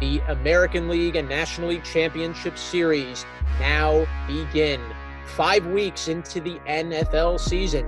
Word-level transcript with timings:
The 0.00 0.20
American 0.28 0.88
League 0.88 1.14
and 1.16 1.28
National 1.28 1.68
League 1.68 1.84
Championship 1.84 2.56
Series 2.56 3.26
now 3.58 4.06
begin. 4.26 4.80
Five 5.26 5.66
weeks 5.66 6.08
into 6.08 6.40
the 6.40 6.58
NFL 6.60 7.38
season. 7.38 7.86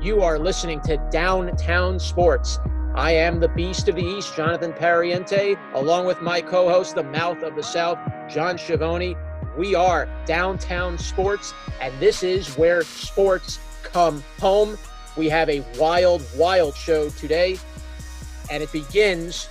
You 0.00 0.22
are 0.22 0.38
listening 0.38 0.80
to 0.82 0.96
Downtown 1.10 1.98
Sports. 1.98 2.60
I 2.94 3.10
am 3.10 3.40
the 3.40 3.48
Beast 3.48 3.88
of 3.88 3.96
the 3.96 4.04
East, 4.04 4.36
Jonathan 4.36 4.72
Pariente, 4.72 5.58
along 5.74 6.06
with 6.06 6.22
my 6.22 6.40
co 6.40 6.68
host, 6.68 6.94
the 6.94 7.02
Mouth 7.02 7.42
of 7.42 7.56
the 7.56 7.62
South, 7.64 7.98
John 8.28 8.56
Schiavone. 8.56 9.16
We 9.56 9.74
are 9.74 10.08
Downtown 10.26 10.96
Sports, 10.96 11.52
and 11.80 11.92
this 11.98 12.22
is 12.22 12.56
where 12.56 12.82
sports 12.82 13.58
come 13.82 14.22
home. 14.38 14.78
We 15.16 15.28
have 15.28 15.50
a 15.50 15.64
wild, 15.76 16.22
wild 16.36 16.76
show 16.76 17.10
today, 17.10 17.58
and 18.48 18.62
it 18.62 18.70
begins 18.70 19.48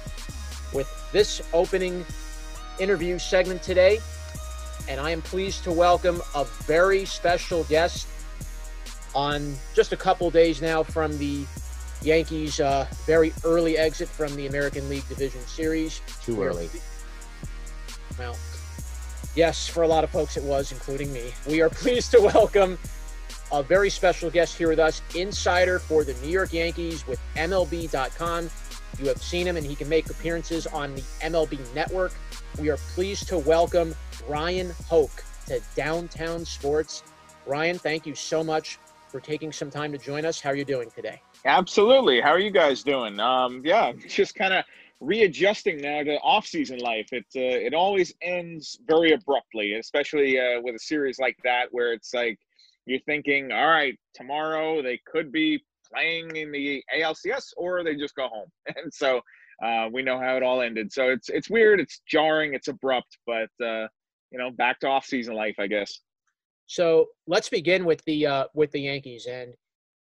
with 0.73 0.87
this 1.11 1.41
opening 1.53 2.05
interview 2.79 3.19
segment 3.19 3.61
today. 3.63 3.99
And 4.87 4.99
I 4.99 5.11
am 5.11 5.21
pleased 5.21 5.63
to 5.65 5.71
welcome 5.71 6.21
a 6.35 6.45
very 6.65 7.05
special 7.05 7.63
guest 7.65 8.07
on 9.13 9.55
just 9.73 9.91
a 9.91 9.97
couple 9.97 10.29
days 10.29 10.61
now 10.61 10.83
from 10.83 11.17
the 11.17 11.45
Yankees' 12.01 12.59
uh, 12.59 12.85
very 13.05 13.33
early 13.43 13.77
exit 13.77 14.07
from 14.07 14.35
the 14.35 14.47
American 14.47 14.87
League 14.89 15.07
Division 15.09 15.41
Series. 15.41 16.01
Too 16.23 16.41
early. 16.41 16.69
Well, 18.17 18.37
yes, 19.35 19.67
for 19.67 19.83
a 19.83 19.87
lot 19.87 20.03
of 20.03 20.09
folks 20.09 20.37
it 20.37 20.43
was, 20.43 20.71
including 20.71 21.11
me. 21.11 21.31
We 21.47 21.61
are 21.61 21.69
pleased 21.83 22.11
to 22.11 22.21
welcome 22.21 22.77
a 23.51 23.63
very 23.63 23.89
special 23.89 24.29
guest 24.29 24.57
here 24.57 24.69
with 24.69 24.79
us, 24.79 25.01
insider 25.15 25.79
for 25.79 26.03
the 26.03 26.13
New 26.15 26.29
York 26.29 26.53
Yankees 26.53 27.07
with 27.07 27.19
MLB.com. 27.35 28.49
You 28.99 29.07
have 29.07 29.21
seen 29.21 29.45
him, 29.47 29.57
and 29.57 29.65
he 29.65 29.75
can 29.75 29.87
make 29.89 30.09
appearances 30.09 30.67
on 30.67 30.95
the 30.95 31.01
MLB 31.21 31.59
Network. 31.73 32.13
We 32.59 32.69
are 32.69 32.77
pleased 32.77 33.27
to 33.29 33.37
welcome 33.37 33.95
Bryan 34.27 34.73
Hoch 34.89 35.23
to 35.47 35.61
Downtown 35.75 36.45
Sports. 36.45 37.03
Bryan, 37.45 37.77
thank 37.77 38.05
you 38.05 38.15
so 38.15 38.43
much 38.43 38.79
for 39.09 39.19
taking 39.19 39.51
some 39.51 39.69
time 39.69 39.91
to 39.91 39.97
join 39.97 40.25
us. 40.25 40.41
How 40.41 40.49
are 40.49 40.55
you 40.55 40.65
doing 40.65 40.89
today? 40.91 41.21
Absolutely. 41.45 42.19
How 42.19 42.31
are 42.31 42.39
you 42.39 42.51
guys 42.51 42.83
doing? 42.83 43.19
Um, 43.19 43.61
yeah, 43.63 43.93
just 44.07 44.35
kind 44.35 44.53
of 44.53 44.65
readjusting 44.99 45.77
now 45.77 46.03
to 46.03 46.15
off-season 46.17 46.79
life. 46.79 47.09
It 47.11 47.25
uh, 47.35 47.65
it 47.65 47.73
always 47.73 48.13
ends 48.21 48.79
very 48.87 49.13
abruptly, 49.13 49.73
especially 49.73 50.39
uh, 50.39 50.61
with 50.61 50.75
a 50.75 50.79
series 50.79 51.19
like 51.19 51.37
that 51.43 51.67
where 51.71 51.93
it's 51.93 52.13
like 52.13 52.39
you're 52.85 52.99
thinking, 53.01 53.51
all 53.51 53.67
right, 53.67 53.97
tomorrow 54.13 54.81
they 54.81 54.99
could 55.05 55.31
be 55.31 55.63
playing 55.91 56.35
in 56.35 56.51
the 56.51 56.83
ALCS 56.95 57.53
or 57.57 57.83
they 57.83 57.95
just 57.95 58.15
go 58.15 58.27
home. 58.27 58.49
And 58.75 58.93
so 58.93 59.21
uh, 59.63 59.87
we 59.91 60.03
know 60.03 60.19
how 60.19 60.35
it 60.35 60.43
all 60.43 60.61
ended. 60.61 60.91
So 60.91 61.09
it's 61.09 61.29
it's 61.29 61.49
weird, 61.49 61.79
it's 61.79 62.01
jarring, 62.07 62.53
it's 62.53 62.67
abrupt, 62.67 63.17
but 63.25 63.49
uh, 63.63 63.87
you 64.31 64.37
know, 64.37 64.51
back 64.51 64.79
to 64.79 64.87
off-season 64.87 65.33
life, 65.33 65.55
I 65.59 65.67
guess. 65.67 66.01
So 66.67 67.07
let's 67.27 67.49
begin 67.49 67.85
with 67.85 68.03
the 68.05 68.27
uh, 68.27 68.45
with 68.53 68.71
the 68.71 68.81
Yankees 68.81 69.25
and 69.25 69.53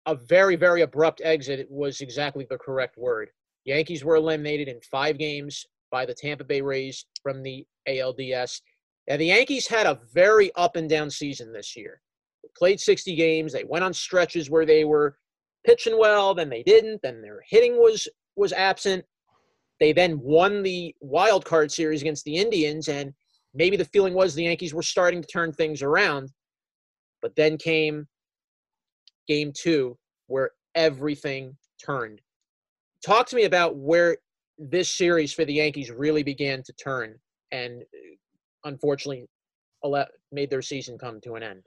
a 0.06 0.16
very 0.16 0.56
very 0.56 0.82
abrupt 0.82 1.22
exit 1.24 1.68
was 1.70 2.02
exactly 2.02 2.46
the 2.50 2.58
correct 2.58 2.98
word. 2.98 3.30
Yankees 3.66 4.04
were 4.04 4.16
eliminated 4.16 4.68
in 4.68 4.80
five 4.90 5.18
games 5.18 5.66
by 5.92 6.06
the 6.06 6.14
Tampa 6.14 6.44
Bay 6.44 6.62
Rays 6.62 7.06
from 7.22 7.44
the 7.44 7.66
ALDS. 7.88 8.62
And 9.08 9.22
the 9.22 9.28
Yankees 9.28 9.68
had 9.68 9.86
a 9.86 10.00
very 10.14 10.52
up 10.56 10.76
and 10.76 10.90
down 10.90 11.10
season 11.10 11.54
this 11.54 11.76
year. 11.76 12.02
They 12.44 12.50
played 12.58 12.80
60 12.80 13.16
games. 13.16 13.54
They 13.54 13.64
went 13.64 13.84
on 13.84 13.94
stretches 13.94 14.50
where 14.50 14.66
they 14.66 14.86
were 14.86 15.18
pitching 15.66 15.98
well, 15.98 16.34
then 16.34 16.50
they 16.50 16.64
didn't, 16.64 17.02
then 17.02 17.22
their 17.22 17.42
hitting 17.48 17.78
was 17.78 18.08
was 18.36 18.54
absent. 18.54 19.04
They 19.80 19.94
then 19.94 20.20
won 20.20 20.64
the 20.64 20.96
wild 21.02 21.46
card 21.46 21.72
series 21.72 22.02
against 22.02 22.26
the 22.26 22.36
Indians, 22.36 22.88
and 22.88 23.14
maybe 23.54 23.78
the 23.78 23.86
feeling 23.86 24.14
was 24.14 24.34
the 24.34 24.44
Yankees 24.44 24.74
were 24.74 24.84
starting 24.84 25.22
to 25.22 25.28
turn 25.28 25.52
things 25.52 25.82
around. 25.82 26.32
But 27.22 27.36
then 27.36 27.58
came 27.58 28.08
game 29.28 29.52
two, 29.56 29.98
where 30.28 30.52
everything 30.76 31.58
turned. 31.84 32.22
Talk 33.06 33.28
to 33.28 33.36
me 33.36 33.44
about 33.44 33.76
where 33.76 34.18
this 34.58 34.90
series 34.90 35.34
for 35.34 35.46
the 35.46 35.54
Yankees 35.54 35.92
really 35.92 36.24
began 36.24 36.64
to 36.64 36.74
turn 36.74 37.16
and 37.52 37.82
uh, 37.82 38.16
unfortunately 38.66 39.28
made 40.32 40.50
their 40.50 40.62
season 40.62 40.98
come 40.98 41.22
to 41.22 41.36
an 41.36 41.44
end. 41.44 41.64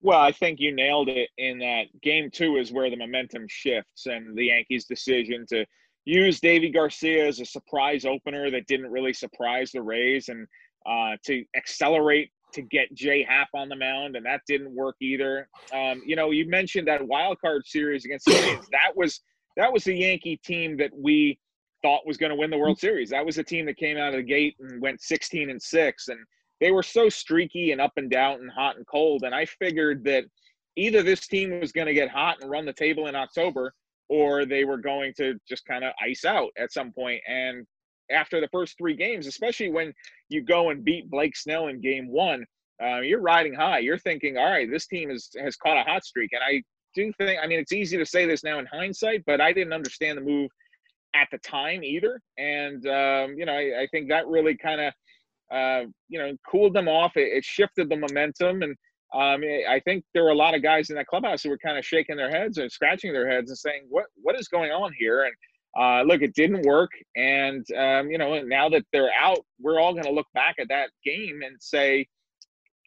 Well, 0.00 0.20
I 0.20 0.32
think 0.32 0.60
you 0.60 0.74
nailed 0.74 1.08
it 1.08 1.28
in 1.38 1.58
that 1.58 1.86
game 2.02 2.30
two 2.30 2.56
is 2.56 2.72
where 2.72 2.88
the 2.88 2.96
momentum 2.96 3.46
shifts 3.48 4.06
and 4.06 4.36
the 4.36 4.46
Yankees' 4.46 4.84
decision 4.84 5.44
to 5.48 5.66
use 6.04 6.40
Deivi 6.40 6.72
Garcia 6.72 7.26
as 7.26 7.40
a 7.40 7.44
surprise 7.44 8.04
opener 8.04 8.50
that 8.50 8.66
didn't 8.66 8.90
really 8.90 9.12
surprise 9.12 9.72
the 9.72 9.82
Rays 9.82 10.28
and 10.28 10.46
uh, 10.86 11.16
to 11.26 11.44
accelerate 11.56 12.30
to 12.52 12.62
get 12.62 12.94
J.A. 12.94 13.26
Happ 13.26 13.48
on 13.54 13.68
the 13.68 13.76
mound, 13.76 14.16
and 14.16 14.24
that 14.24 14.40
didn't 14.46 14.74
work 14.74 14.96
either. 15.00 15.48
Um, 15.72 16.00
you 16.06 16.16
know, 16.16 16.30
you 16.30 16.48
mentioned 16.48 16.88
that 16.88 17.06
wild 17.06 17.38
card 17.40 17.66
series 17.66 18.04
against 18.04 18.26
the 18.26 18.36
Indians. 18.36 18.68
That 18.72 18.96
was 18.96 19.20
that 19.56 19.72
was 19.72 19.84
the 19.84 19.94
Yankee 19.94 20.36
team 20.36 20.76
that 20.76 20.90
we 20.96 21.38
thought 21.82 22.06
was 22.06 22.16
going 22.16 22.30
to 22.30 22.36
win 22.36 22.50
the 22.50 22.58
World 22.58 22.78
Series. 22.78 23.10
That 23.10 23.26
was 23.26 23.38
a 23.38 23.42
team 23.42 23.66
that 23.66 23.76
came 23.76 23.96
out 23.96 24.14
of 24.14 24.20
the 24.20 24.22
gate 24.22 24.54
and 24.60 24.80
went 24.80 25.00
16 25.02 25.50
and 25.50 25.60
six, 25.60 26.08
and 26.08 26.18
they 26.60 26.70
were 26.70 26.82
so 26.82 27.08
streaky 27.08 27.72
and 27.72 27.80
up 27.80 27.92
and 27.96 28.10
down 28.10 28.40
and 28.40 28.50
hot 28.50 28.76
and 28.76 28.86
cold. 28.86 29.22
And 29.24 29.34
I 29.34 29.44
figured 29.44 30.04
that 30.04 30.24
either 30.76 31.02
this 31.02 31.26
team 31.26 31.60
was 31.60 31.72
going 31.72 31.86
to 31.86 31.94
get 31.94 32.10
hot 32.10 32.38
and 32.40 32.50
run 32.50 32.66
the 32.66 32.72
table 32.72 33.06
in 33.06 33.14
October, 33.14 33.72
or 34.08 34.44
they 34.44 34.64
were 34.64 34.78
going 34.78 35.12
to 35.18 35.38
just 35.48 35.64
kind 35.66 35.84
of 35.84 35.92
ice 36.02 36.24
out 36.24 36.50
at 36.58 36.72
some 36.72 36.92
point. 36.92 37.20
And 37.28 37.66
after 38.10 38.40
the 38.40 38.48
first 38.48 38.76
three 38.78 38.96
games, 38.96 39.26
especially 39.26 39.70
when 39.70 39.92
you 40.28 40.42
go 40.42 40.70
and 40.70 40.84
beat 40.84 41.10
Blake 41.10 41.36
Snell 41.36 41.68
in 41.68 41.80
game 41.80 42.08
one, 42.08 42.44
uh, 42.82 43.00
you're 43.00 43.20
riding 43.20 43.54
high. 43.54 43.78
You're 43.80 43.98
thinking, 43.98 44.36
all 44.36 44.50
right, 44.50 44.70
this 44.70 44.86
team 44.86 45.10
is, 45.10 45.30
has 45.38 45.56
caught 45.56 45.76
a 45.76 45.82
hot 45.82 46.04
streak. 46.04 46.30
And 46.32 46.42
I 46.44 46.62
do 46.94 47.12
think, 47.18 47.38
I 47.42 47.46
mean, 47.46 47.58
it's 47.58 47.72
easy 47.72 47.98
to 47.98 48.06
say 48.06 48.24
this 48.26 48.44
now 48.44 48.58
in 48.58 48.66
hindsight, 48.66 49.24
but 49.26 49.40
I 49.40 49.52
didn't 49.52 49.72
understand 49.72 50.16
the 50.16 50.22
move 50.22 50.50
at 51.14 51.28
the 51.30 51.38
time 51.38 51.82
either. 51.82 52.20
And, 52.38 52.86
um, 52.86 53.34
you 53.36 53.44
know, 53.46 53.52
I, 53.52 53.82
I, 53.82 53.88
think 53.90 54.08
that 54.08 54.26
really 54.26 54.56
kind 54.56 54.80
of, 54.80 54.92
uh, 55.52 55.82
you 56.08 56.18
know, 56.18 56.36
cooled 56.50 56.74
them 56.74 56.88
off. 56.88 57.16
It, 57.16 57.32
it 57.32 57.44
shifted 57.44 57.88
the 57.88 57.96
momentum. 57.96 58.62
And 58.62 58.76
um, 59.14 59.42
I 59.68 59.80
think 59.84 60.04
there 60.14 60.24
were 60.24 60.30
a 60.30 60.34
lot 60.34 60.54
of 60.54 60.62
guys 60.62 60.90
in 60.90 60.96
that 60.96 61.06
clubhouse 61.06 61.42
who 61.42 61.50
were 61.50 61.58
kind 61.58 61.78
of 61.78 61.84
shaking 61.84 62.16
their 62.16 62.30
heads 62.30 62.58
and 62.58 62.70
scratching 62.70 63.12
their 63.12 63.28
heads 63.28 63.50
and 63.50 63.58
saying, 63.58 63.82
what, 63.88 64.06
what 64.16 64.38
is 64.38 64.48
going 64.48 64.70
on 64.70 64.92
here? 64.98 65.24
And, 65.24 65.34
uh, 65.78 66.02
look, 66.02 66.22
it 66.22 66.34
didn't 66.34 66.66
work, 66.66 66.90
and 67.14 67.64
um, 67.76 68.10
you 68.10 68.18
know 68.18 68.40
now 68.42 68.68
that 68.68 68.84
they're 68.92 69.10
out, 69.16 69.38
we're 69.60 69.78
all 69.78 69.92
going 69.92 70.04
to 70.04 70.10
look 70.10 70.26
back 70.34 70.56
at 70.58 70.66
that 70.68 70.90
game 71.04 71.40
and 71.46 71.56
say, 71.60 72.06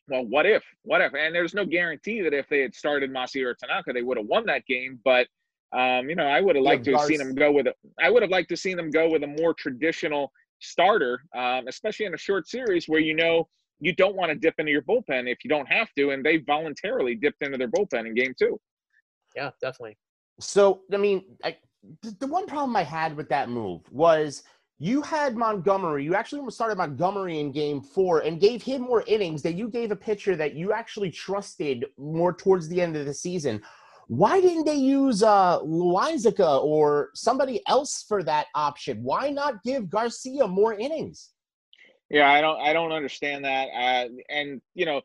well, 0.09 0.25
what 0.25 0.45
if? 0.45 0.63
What 0.83 0.99
if? 0.99 1.13
And 1.13 1.33
there's 1.33 1.53
no 1.53 1.65
guarantee 1.65 2.21
that 2.21 2.33
if 2.33 2.49
they 2.49 2.59
had 2.59 2.73
started 2.73 3.11
Masahiro 3.11 3.53
Tanaka, 3.57 3.93
they 3.93 4.01
would 4.01 4.17
have 4.17 4.25
won 4.25 4.45
that 4.47 4.65
game. 4.65 4.99
But 5.05 5.27
um, 5.73 6.09
you 6.09 6.15
know, 6.15 6.27
I 6.27 6.41
would 6.41 6.55
have 6.55 6.65
liked 6.65 6.85
yeah, 6.85 6.93
to 6.93 6.99
have 6.99 7.07
seen 7.07 7.19
them 7.19 7.33
go 7.33 7.51
with 7.51 7.67
a. 7.67 7.73
I 8.01 8.09
would 8.09 8.23
have 8.23 8.31
liked 8.31 8.49
to 8.49 8.57
seen 8.57 8.75
them 8.75 8.91
go 8.91 9.09
with 9.09 9.23
a 9.23 9.27
more 9.27 9.53
traditional 9.53 10.31
starter, 10.61 11.21
um, 11.35 11.67
especially 11.67 12.05
in 12.05 12.13
a 12.13 12.17
short 12.17 12.47
series 12.47 12.87
where 12.87 12.99
you 12.99 13.15
know 13.15 13.47
you 13.79 13.93
don't 13.93 14.15
want 14.15 14.29
to 14.29 14.35
dip 14.35 14.55
into 14.59 14.71
your 14.71 14.83
bullpen 14.83 15.29
if 15.29 15.39
you 15.43 15.49
don't 15.49 15.67
have 15.67 15.89
to, 15.97 16.11
and 16.11 16.23
they 16.23 16.37
voluntarily 16.37 17.15
dipped 17.15 17.41
into 17.41 17.57
their 17.57 17.67
bullpen 17.67 18.05
in 18.05 18.13
game 18.13 18.33
two. 18.37 18.59
Yeah, 19.35 19.49
definitely. 19.61 19.97
So, 20.39 20.81
I 20.93 20.97
mean, 20.97 21.23
I, 21.43 21.57
the 22.19 22.27
one 22.27 22.45
problem 22.45 22.75
I 22.75 22.83
had 22.83 23.15
with 23.15 23.29
that 23.29 23.49
move 23.49 23.81
was 23.91 24.43
you 24.79 25.01
had 25.01 25.35
Montgomery. 25.35 26.03
You 26.03 26.15
actually 26.15 26.49
started 26.51 26.77
Montgomery 26.77 27.39
in 27.39 27.51
game 27.51 27.81
four 27.81 28.19
and 28.19 28.39
gave 28.39 28.63
him 28.63 28.81
more 28.81 29.03
innings 29.07 29.41
that 29.43 29.53
you 29.53 29.69
gave 29.69 29.91
a 29.91 29.95
pitcher 29.95 30.35
that 30.35 30.55
you 30.55 30.73
actually 30.73 31.11
trusted 31.11 31.85
more 31.97 32.33
towards 32.33 32.67
the 32.67 32.81
end 32.81 32.95
of 32.95 33.05
the 33.05 33.13
season. 33.13 33.61
Why 34.11 34.41
didn't 34.41 34.65
they 34.65 34.75
use 34.75 35.23
uh, 35.23 35.59
Loaisiga 35.61 36.61
or 36.61 37.11
somebody 37.13 37.61
else 37.65 38.03
for 38.05 38.21
that 38.23 38.47
option? 38.55 39.01
Why 39.03 39.29
not 39.29 39.63
give 39.63 39.89
Garcia 39.89 40.49
more 40.49 40.73
innings? 40.73 41.29
Yeah, 42.09 42.29
I 42.29 42.41
don't, 42.41 42.59
I 42.59 42.73
don't 42.73 42.91
understand 42.91 43.45
that. 43.45 43.69
Uh, 43.69 44.09
and 44.27 44.61
you 44.75 44.85
know, 44.85 44.99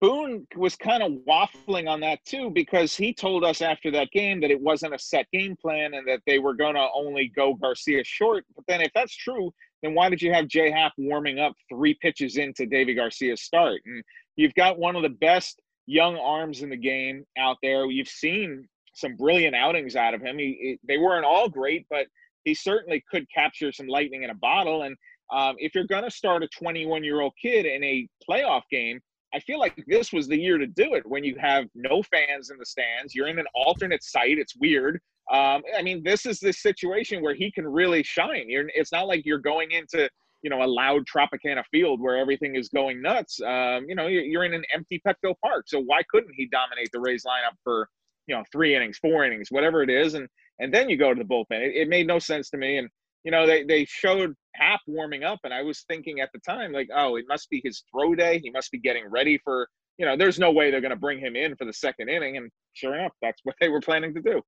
Boone 0.00 0.48
was 0.56 0.74
kind 0.74 1.00
of 1.00 1.12
waffling 1.28 1.88
on 1.88 2.00
that 2.00 2.24
too 2.24 2.50
because 2.50 2.96
he 2.96 3.14
told 3.14 3.44
us 3.44 3.62
after 3.62 3.88
that 3.92 4.10
game 4.10 4.40
that 4.40 4.50
it 4.50 4.60
wasn't 4.60 4.94
a 4.94 4.98
set 4.98 5.26
game 5.32 5.54
plan 5.54 5.94
and 5.94 6.08
that 6.08 6.22
they 6.26 6.40
were 6.40 6.54
going 6.54 6.74
to 6.74 6.88
only 6.92 7.30
go 7.36 7.54
Garcia 7.54 8.02
short. 8.02 8.44
But 8.56 8.64
then, 8.66 8.80
if 8.80 8.90
that's 8.96 9.14
true, 9.14 9.52
then 9.84 9.94
why 9.94 10.08
did 10.08 10.20
you 10.20 10.32
have 10.32 10.48
J.A. 10.48 10.72
Happ 10.72 10.94
warming 10.98 11.38
up 11.38 11.52
three 11.72 11.96
pitches 12.02 12.36
into 12.36 12.66
Deivi 12.66 12.96
Garcia's 12.96 13.42
start? 13.42 13.80
And 13.86 14.02
you've 14.34 14.54
got 14.54 14.76
one 14.76 14.96
of 14.96 15.02
the 15.02 15.08
best 15.08 15.60
young 15.86 16.16
arms 16.16 16.62
in 16.62 16.70
the 16.70 16.76
game 16.76 17.24
out 17.38 17.56
there. 17.62 17.86
You've 17.86 18.08
seen 18.08 18.68
some 18.94 19.16
brilliant 19.16 19.54
outings 19.54 19.96
out 19.96 20.14
of 20.14 20.20
him. 20.20 20.38
He, 20.38 20.78
they 20.86 20.98
weren't 20.98 21.24
all 21.24 21.48
great, 21.48 21.86
but 21.90 22.06
he 22.44 22.54
certainly 22.54 23.02
could 23.10 23.26
capture 23.34 23.72
some 23.72 23.86
lightning 23.86 24.22
in 24.22 24.30
a 24.30 24.34
bottle. 24.34 24.82
And 24.82 24.96
um, 25.32 25.56
if 25.58 25.74
you're 25.74 25.86
going 25.86 26.04
to 26.04 26.10
start 26.10 26.42
a 26.42 26.48
21 26.48 27.04
year 27.04 27.20
old 27.20 27.32
kid 27.40 27.66
in 27.66 27.82
a 27.84 28.08
playoff 28.28 28.62
game, 28.70 29.00
I 29.32 29.38
feel 29.40 29.60
like 29.60 29.80
this 29.86 30.12
was 30.12 30.26
the 30.26 30.38
year 30.38 30.58
to 30.58 30.66
do 30.66 30.94
it 30.94 31.06
when 31.06 31.22
you 31.22 31.36
have 31.38 31.66
no 31.74 32.02
fans 32.02 32.50
in 32.50 32.58
the 32.58 32.66
stands. 32.66 33.14
You're 33.14 33.28
in 33.28 33.38
an 33.38 33.46
alternate 33.54 34.02
site. 34.02 34.38
It's 34.38 34.56
weird. 34.56 35.00
Um, 35.30 35.62
I 35.76 35.82
mean, 35.82 36.02
this 36.02 36.26
is 36.26 36.40
the 36.40 36.52
situation 36.52 37.22
where 37.22 37.34
he 37.34 37.52
can 37.52 37.66
really 37.66 38.02
shine. 38.02 38.46
You're, 38.48 38.68
it's 38.74 38.90
not 38.90 39.06
like 39.06 39.24
you're 39.24 39.38
going 39.38 39.70
into 39.70 40.10
you 40.42 40.50
know 40.50 40.62
a 40.62 40.66
loud 40.66 41.02
Tropicana 41.06 41.62
field 41.70 42.00
where 42.00 42.16
everything 42.16 42.56
is 42.56 42.68
going 42.68 43.02
nuts. 43.02 43.40
Um, 43.40 43.86
you 43.88 43.94
know, 43.94 44.06
you're 44.06 44.44
in 44.44 44.54
an 44.54 44.64
empty 44.74 45.00
Petco 45.06 45.34
Park, 45.42 45.64
so 45.68 45.80
why 45.80 46.02
couldn't 46.10 46.34
he 46.36 46.48
dominate 46.50 46.90
the 46.92 47.00
Rays 47.00 47.24
lineup 47.24 47.56
for 47.62 47.88
you 48.26 48.34
know 48.34 48.44
three 48.52 48.74
innings, 48.74 48.98
four 48.98 49.24
innings, 49.24 49.48
whatever 49.50 49.82
it 49.82 49.90
is, 49.90 50.14
and 50.14 50.28
and 50.58 50.72
then 50.72 50.88
you 50.88 50.96
go 50.96 51.12
to 51.12 51.22
the 51.22 51.28
bullpen. 51.28 51.60
It, 51.60 51.74
it 51.74 51.88
made 51.88 52.06
no 52.06 52.18
sense 52.18 52.50
to 52.50 52.56
me, 52.56 52.78
and 52.78 52.88
you 53.24 53.30
know 53.30 53.46
they 53.46 53.64
they 53.64 53.84
showed 53.86 54.34
Happ 54.54 54.80
warming 54.86 55.24
up, 55.24 55.40
and 55.44 55.52
I 55.52 55.62
was 55.62 55.84
thinking 55.88 56.20
at 56.20 56.30
the 56.32 56.40
time 56.40 56.72
like, 56.72 56.88
oh, 56.94 57.16
it 57.16 57.24
must 57.28 57.50
be 57.50 57.60
his 57.64 57.82
throw 57.90 58.14
day. 58.14 58.40
He 58.42 58.50
must 58.50 58.70
be 58.70 58.78
getting 58.78 59.08
ready 59.08 59.38
for 59.44 59.68
you 59.98 60.06
know. 60.06 60.16
There's 60.16 60.38
no 60.38 60.52
way 60.52 60.70
they're 60.70 60.80
going 60.80 60.90
to 60.90 60.96
bring 60.96 61.18
him 61.18 61.36
in 61.36 61.56
for 61.56 61.64
the 61.64 61.72
second 61.72 62.08
inning, 62.08 62.36
and 62.36 62.50
sure 62.74 62.94
enough, 62.94 63.12
that's 63.20 63.40
what 63.44 63.56
they 63.60 63.68
were 63.68 63.80
planning 63.80 64.14
to 64.14 64.22
do. 64.22 64.42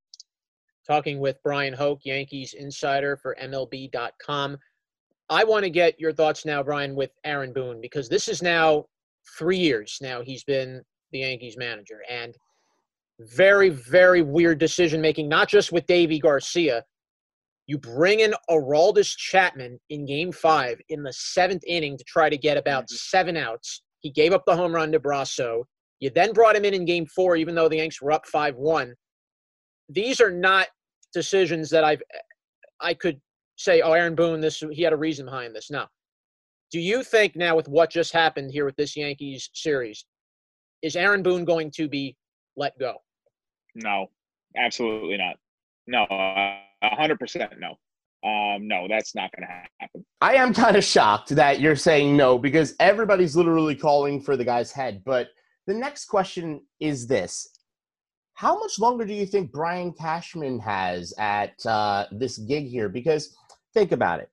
Talking 0.86 1.20
with 1.20 1.40
Bryan 1.44 1.74
Hoch, 1.74 2.00
Yankees 2.04 2.54
insider 2.54 3.16
for 3.16 3.36
MLB.com. 3.40 4.56
I 5.32 5.44
want 5.44 5.64
to 5.64 5.70
get 5.70 5.98
your 5.98 6.12
thoughts 6.12 6.44
now, 6.44 6.62
Bryan, 6.62 6.94
with 6.94 7.10
Aaron 7.24 7.54
Boone, 7.54 7.80
because 7.80 8.06
this 8.06 8.28
is 8.28 8.42
now 8.42 8.84
three 9.38 9.56
years 9.56 9.96
now 10.02 10.20
he's 10.20 10.44
been 10.44 10.82
the 11.10 11.20
Yankees 11.20 11.56
manager. 11.56 12.00
And 12.10 12.34
very, 13.18 13.70
very 13.70 14.20
weird 14.20 14.58
decision 14.58 15.00
making, 15.00 15.30
not 15.30 15.48
just 15.48 15.72
with 15.72 15.86
Deivi 15.86 16.20
Garcia. 16.20 16.84
You 17.66 17.78
bring 17.78 18.20
in 18.20 18.34
Aroldis 18.50 19.16
Chapman 19.16 19.78
in 19.88 20.04
game 20.04 20.32
five 20.32 20.78
in 20.90 21.02
the 21.02 21.12
seventh 21.14 21.62
inning 21.66 21.96
to 21.96 22.04
try 22.04 22.28
to 22.28 22.36
get 22.36 22.58
about 22.58 22.84
mm-hmm. 22.84 22.96
seven 22.96 23.38
outs. 23.38 23.82
He 24.00 24.10
gave 24.10 24.34
up 24.34 24.42
the 24.46 24.56
home 24.56 24.74
run 24.74 24.92
to 24.92 25.00
Brosseau. 25.00 25.62
You 26.00 26.10
then 26.10 26.34
brought 26.34 26.56
him 26.56 26.66
in 26.66 26.74
in 26.74 26.84
game 26.84 27.06
four, 27.06 27.36
even 27.36 27.54
though 27.54 27.70
the 27.70 27.76
Yanks 27.76 28.02
were 28.02 28.12
up 28.12 28.26
5 28.26 28.56
1. 28.56 28.92
These 29.88 30.20
are 30.20 30.30
not 30.30 30.66
decisions 31.14 31.70
that 31.70 31.84
I've 31.84 32.02
I 32.82 32.92
could 32.92 33.18
say, 33.56 33.80
oh, 33.80 33.92
Aaron 33.92 34.14
Boone, 34.14 34.40
this 34.40 34.62
he 34.72 34.82
had 34.82 34.92
a 34.92 34.96
reason 34.96 35.26
behind 35.26 35.54
this. 35.54 35.70
No. 35.70 35.86
Do 36.70 36.80
you 36.80 37.02
think 37.02 37.36
now 37.36 37.54
with 37.54 37.68
what 37.68 37.90
just 37.90 38.12
happened 38.12 38.50
here 38.50 38.64
with 38.64 38.76
this 38.76 38.96
Yankees 38.96 39.50
series, 39.52 40.06
is 40.80 40.96
Aaron 40.96 41.22
Boone 41.22 41.44
going 41.44 41.70
to 41.72 41.88
be 41.88 42.16
let 42.56 42.78
go? 42.78 42.96
No, 43.74 44.06
absolutely 44.56 45.16
not. 45.16 45.36
No, 45.86 46.06
hundred 46.82 47.18
percent 47.18 47.52
no. 47.58 47.76
Um, 48.24 48.68
no, 48.68 48.86
that's 48.88 49.16
not 49.16 49.30
going 49.36 49.48
to 49.48 49.68
happen. 49.80 50.04
I 50.20 50.34
am 50.34 50.54
kind 50.54 50.76
of 50.76 50.84
shocked 50.84 51.30
that 51.30 51.60
you're 51.60 51.74
saying 51.74 52.16
no 52.16 52.38
because 52.38 52.74
everybody's 52.78 53.34
literally 53.34 53.74
calling 53.74 54.20
for 54.20 54.36
the 54.36 54.44
guy's 54.44 54.70
head. 54.70 55.02
But 55.04 55.28
the 55.66 55.74
next 55.74 56.04
question 56.04 56.60
is 56.78 57.06
this: 57.06 57.48
How 58.34 58.58
much 58.58 58.78
longer 58.78 59.04
do 59.04 59.12
you 59.12 59.26
think 59.26 59.50
Brian 59.50 59.92
Cashman 59.92 60.60
has 60.60 61.12
at 61.18 61.54
uh, 61.66 62.06
this 62.12 62.38
gig 62.38 62.66
here? 62.66 62.88
Because 62.88 63.36
think 63.72 63.92
about 63.92 64.20
it. 64.20 64.30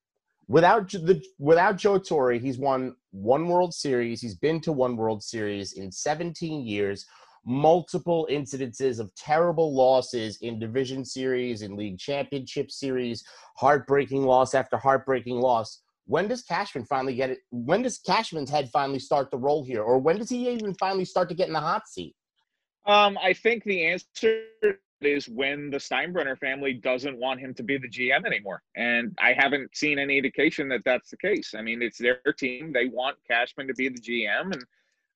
Without 0.47 0.89
the 0.89 1.24
without 1.38 1.77
Joe 1.77 2.00
Torre, 2.00 2.33
he's 2.33 2.57
won 2.57 2.95
one 3.12 3.47
World 3.47 3.74
Series. 3.74 4.19
He's 4.21 4.36
been 4.36 4.59
to 4.62 4.71
one 4.71 4.97
World 4.97 5.24
Series 5.24 5.74
in 5.74 5.91
17 5.91 6.65
years. 6.65 7.06
Multiple 7.45 8.27
incidences 8.31 9.00
of 9.00 9.13
terrible 9.15 9.74
losses 9.74 10.38
in 10.41 10.59
division 10.59 11.06
series, 11.06 11.62
in 11.62 11.75
league 11.75 11.97
championship 11.97 12.69
series, 12.69 13.24
heartbreaking 13.57 14.24
loss 14.24 14.53
after 14.53 14.77
heartbreaking 14.77 15.39
loss. 15.39 15.81
When 16.06 16.27
does 16.27 16.41
Cashman 16.41 16.86
finally 16.86 17.15
get 17.15 17.30
it? 17.30 17.39
When 17.51 17.83
does 17.83 18.00
Cashman's 18.00 18.50
head 18.50 18.69
finally 18.74 19.00
start 19.00 19.30
to 19.31 19.38
roll 19.38 19.63
here, 19.63 19.83
or 19.83 20.00
when 20.00 20.18
does 20.18 20.30
he 20.30 20.50
even 20.50 20.74
finally 20.74 21.06
start 21.06 21.30
to 21.30 21.36
get 21.36 21.47
in 21.47 21.53
the 21.53 21.59
hot 21.59 21.88
seat? 21.88 22.15
Um, 22.88 23.19
I 23.21 23.33
think 23.33 23.63
the 23.63 23.86
answer 23.86 24.45
is 25.01 25.28
when 25.28 25.69
the 25.69 25.78
Steinbrenner 25.78 26.38
family 26.38 26.74
doesn't 26.74 27.18
want 27.18 27.40
him 27.40 27.54
to 27.56 27.63
be 27.63 27.78
the 27.78 27.90
GM 27.90 28.25
anymore. 28.25 28.62
And 28.75 29.18
I 29.22 29.34
haven't 29.34 29.75
seen 29.75 30.00
any 30.00 30.18
indication 30.18 30.68
that 30.69 30.81
that's 30.86 31.10
the 31.10 31.18
case. 31.18 31.54
I 31.57 31.62
mean, 31.62 31.81
it's 31.81 31.98
their 31.98 32.22
team. 32.38 32.72
They 32.74 32.88
want 32.88 33.18
Cashman 33.28 33.68
to 33.68 33.74
be 33.74 33.90
the 33.90 34.00
GM. 34.00 34.54
And, 34.54 34.63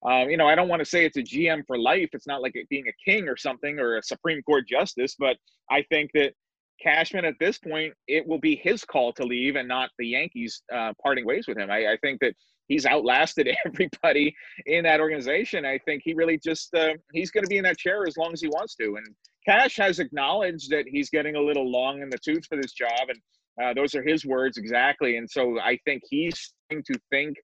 um, 0.06 0.30
you 0.30 0.38
know, 0.38 0.47
I 0.47 0.56
don't 0.56 0.69
want 0.69 0.81
to 0.81 0.85
say 0.85 1.06
it's 1.06 1.18
a 1.18 1.24
GM 1.24 1.65
for 1.65 1.77
life. 1.77 2.09
It's 2.13 2.27
not 2.27 2.41
like 2.41 2.56
it 2.56 2.69
being 2.69 2.88
a 2.88 3.09
king 3.09 3.27
or 3.27 3.38
something 3.38 3.80
or 3.80 3.97
a 3.97 4.03
Supreme 4.03 4.41
Court 4.44 4.68
justice, 4.68 5.15
but 5.18 5.38
I 5.69 5.83
think 5.83 6.12
that 6.13 6.33
Cashman 6.81 7.25
at 7.25 7.35
this 7.39 7.57
point, 7.57 7.94
it 8.07 8.27
will 8.27 8.39
be 8.39 8.56
his 8.56 8.83
call 8.83 9.13
to 9.13 9.24
leave 9.24 9.56
and 9.56 9.68
not 9.68 9.89
the 9.97 10.07
Yankees 10.07 10.62
uh, 10.74 10.94
parting 11.01 11.25
ways 11.25 11.47
with 11.47 11.57
him. 11.57 11.69
I, 11.69 11.94
I 11.94 11.97
think 12.01 12.19
that 12.21 12.35
he's 12.68 12.85
outlasted 12.85 13.50
everybody 13.65 14.35
in 14.65 14.83
that 14.83 15.00
organization. 15.00 15.65
I 15.65 15.77
think 15.80 16.01
he 16.03 16.13
really 16.13 16.38
just 16.38 16.74
uh, 16.74 16.94
he's 17.13 17.31
going 17.31 17.44
to 17.44 17.50
be 17.50 17.57
in 17.57 17.63
that 17.63 17.77
chair 17.77 18.06
as 18.07 18.18
long 18.18 18.33
as 18.33 18.41
he 18.41 18.47
wants 18.47 18.75
to. 18.75 18.95
And 18.95 19.07
Cash 19.45 19.78
has 19.78 20.00
acknowledged 20.00 20.69
that 20.72 20.86
he's 20.88 21.10
getting 21.10 21.36
a 21.36 21.42
little 21.42 21.69
long 21.69 22.01
in 22.01 22.10
the 22.10 22.18
tooth 22.18 22.45
for 22.48 22.56
this 22.56 22.74
job, 22.74 23.10
and 23.10 23.19
uh, 23.62 23.74
those 23.74 23.94
are 23.95 24.04
his 24.04 24.25
words 24.25 24.57
exactly. 24.57 25.18
And 25.18 25.30
so 25.30 25.60
I 25.60 25.78
think 25.86 26.04
he's 26.10 26.54
to 26.72 27.00
think 27.12 27.36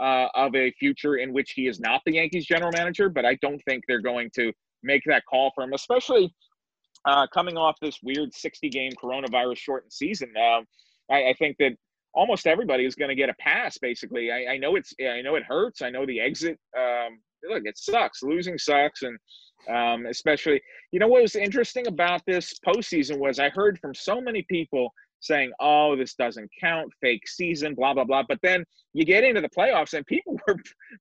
uh, 0.00 0.28
of 0.34 0.54
a 0.54 0.70
future 0.72 1.16
in 1.16 1.32
which 1.32 1.52
he 1.52 1.66
is 1.66 1.80
not 1.80 2.00
the 2.06 2.14
Yankees 2.14 2.46
general 2.46 2.70
manager, 2.72 3.08
but 3.08 3.24
I 3.24 3.34
don't 3.42 3.60
think 3.64 3.82
they're 3.88 4.00
going 4.00 4.30
to 4.36 4.52
make 4.82 5.02
that 5.06 5.24
call 5.28 5.50
for 5.54 5.64
him, 5.64 5.72
especially 5.72 6.32
uh, 7.06 7.26
coming 7.32 7.56
off 7.56 7.76
this 7.80 7.98
weird 8.02 8.34
60 8.34 8.68
game 8.68 8.92
coronavirus 8.92 9.58
shortened 9.58 9.92
season. 9.92 10.28
Um, 10.36 10.64
I, 11.10 11.30
I, 11.30 11.34
think 11.38 11.56
that 11.58 11.72
almost 12.14 12.46
everybody 12.46 12.84
is 12.84 12.94
going 12.94 13.08
to 13.08 13.14
get 13.14 13.28
a 13.28 13.34
pass. 13.38 13.78
Basically, 13.78 14.30
I, 14.30 14.52
I, 14.52 14.58
know 14.58 14.76
it's 14.76 14.92
I 15.00 15.22
know 15.22 15.36
it 15.36 15.44
hurts. 15.44 15.82
I 15.82 15.90
know 15.90 16.04
the 16.04 16.20
exit. 16.20 16.58
Um, 16.76 17.18
look, 17.48 17.62
it 17.64 17.78
sucks. 17.78 18.22
Losing 18.22 18.58
sucks, 18.58 19.02
and 19.02 19.16
um, 19.68 20.06
especially, 20.06 20.60
you 20.92 21.00
know, 21.00 21.08
what 21.08 21.22
was 21.22 21.36
interesting 21.36 21.86
about 21.86 22.22
this 22.26 22.54
postseason 22.66 23.18
was 23.18 23.38
I 23.38 23.48
heard 23.48 23.78
from 23.80 23.94
so 23.94 24.20
many 24.20 24.42
people 24.42 24.92
saying, 25.20 25.52
"Oh, 25.60 25.96
this 25.96 26.14
doesn't 26.14 26.50
count, 26.60 26.92
fake 27.00 27.26
season, 27.26 27.74
blah 27.74 27.94
blah 27.94 28.04
blah." 28.04 28.22
But 28.28 28.38
then 28.42 28.64
you 28.92 29.04
get 29.04 29.24
into 29.24 29.40
the 29.40 29.48
playoffs, 29.48 29.94
and 29.94 30.06
people 30.06 30.38
were 30.46 30.56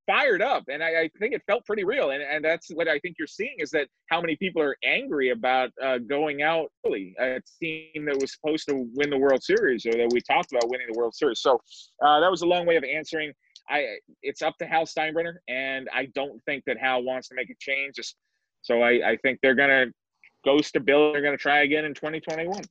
fired 0.07 0.41
up, 0.41 0.63
and 0.69 0.83
I, 0.83 1.01
I 1.01 1.09
think 1.19 1.33
it 1.33 1.41
felt 1.47 1.65
pretty 1.65 1.83
real. 1.83 2.11
And 2.11 2.21
and 2.21 2.43
that's 2.43 2.69
what 2.73 2.87
I 2.87 2.99
think 2.99 3.15
you're 3.17 3.27
seeing 3.27 3.55
is 3.59 3.69
that 3.71 3.87
how 4.09 4.21
many 4.21 4.35
people 4.35 4.61
are 4.61 4.75
angry 4.83 5.29
about 5.29 5.69
uh, 5.83 5.99
going 5.99 6.41
out 6.41 6.71
early, 6.85 7.15
a 7.19 7.39
team 7.61 8.05
that 8.05 8.19
was 8.19 8.33
supposed 8.33 8.67
to 8.69 8.89
win 8.95 9.09
the 9.09 9.17
World 9.17 9.43
Series, 9.43 9.85
or 9.85 9.91
that 9.91 10.09
we 10.11 10.21
talked 10.21 10.51
about 10.51 10.69
winning 10.69 10.87
the 10.91 10.97
World 10.97 11.15
Series. 11.15 11.41
So 11.41 11.59
uh, 12.03 12.19
that 12.19 12.31
was 12.31 12.41
a 12.41 12.47
long 12.47 12.65
way 12.65 12.75
of 12.75 12.83
answering. 12.83 13.31
I 13.69 13.97
it's 14.21 14.41
up 14.41 14.57
to 14.59 14.65
Hal 14.65 14.85
Steinbrenner, 14.85 15.35
and 15.47 15.89
I 15.93 16.07
don't 16.13 16.43
think 16.45 16.63
that 16.67 16.77
Hal 16.79 17.03
wants 17.03 17.29
to 17.29 17.35
make 17.35 17.49
a 17.49 17.55
change. 17.59 17.95
Just 17.95 18.15
so 18.65 18.81
I, 18.81 19.11
I 19.11 19.17
think 19.21 19.37
they're 19.43 19.53
going 19.53 19.69
to 19.69 19.93
go 20.43 20.59
stability. 20.59 21.13
They're 21.13 21.21
going 21.21 21.37
to 21.37 21.41
try 21.41 21.61
again 21.61 21.85
in 21.85 21.93
2021. 21.93 22.63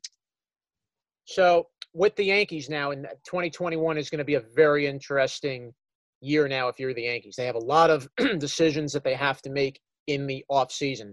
So 1.25 1.69
with 1.93 2.17
the 2.17 2.25
Yankees 2.25 2.69
now 2.69 2.91
in 2.91 3.02
2021 3.25 3.96
is 3.96 4.11
going 4.11 4.19
to 4.19 4.25
be 4.25 4.35
a 4.35 4.43
very 4.56 4.88
interesting 4.88 5.73
year 6.20 6.49
now 6.49 6.67
if 6.67 6.81
you're 6.81 6.94
the 6.94 7.05
Yankees. 7.05 7.37
They 7.37 7.47
have 7.47 7.54
a 7.54 7.61
lot 7.61 7.90
of 7.90 8.09
decisions 8.38 8.92
that 8.92 9.04
they 9.04 9.14
have 9.14 9.40
to 9.42 9.50
make 9.50 9.78
in 10.09 10.26
the 10.26 10.45
offseason. 10.50 11.12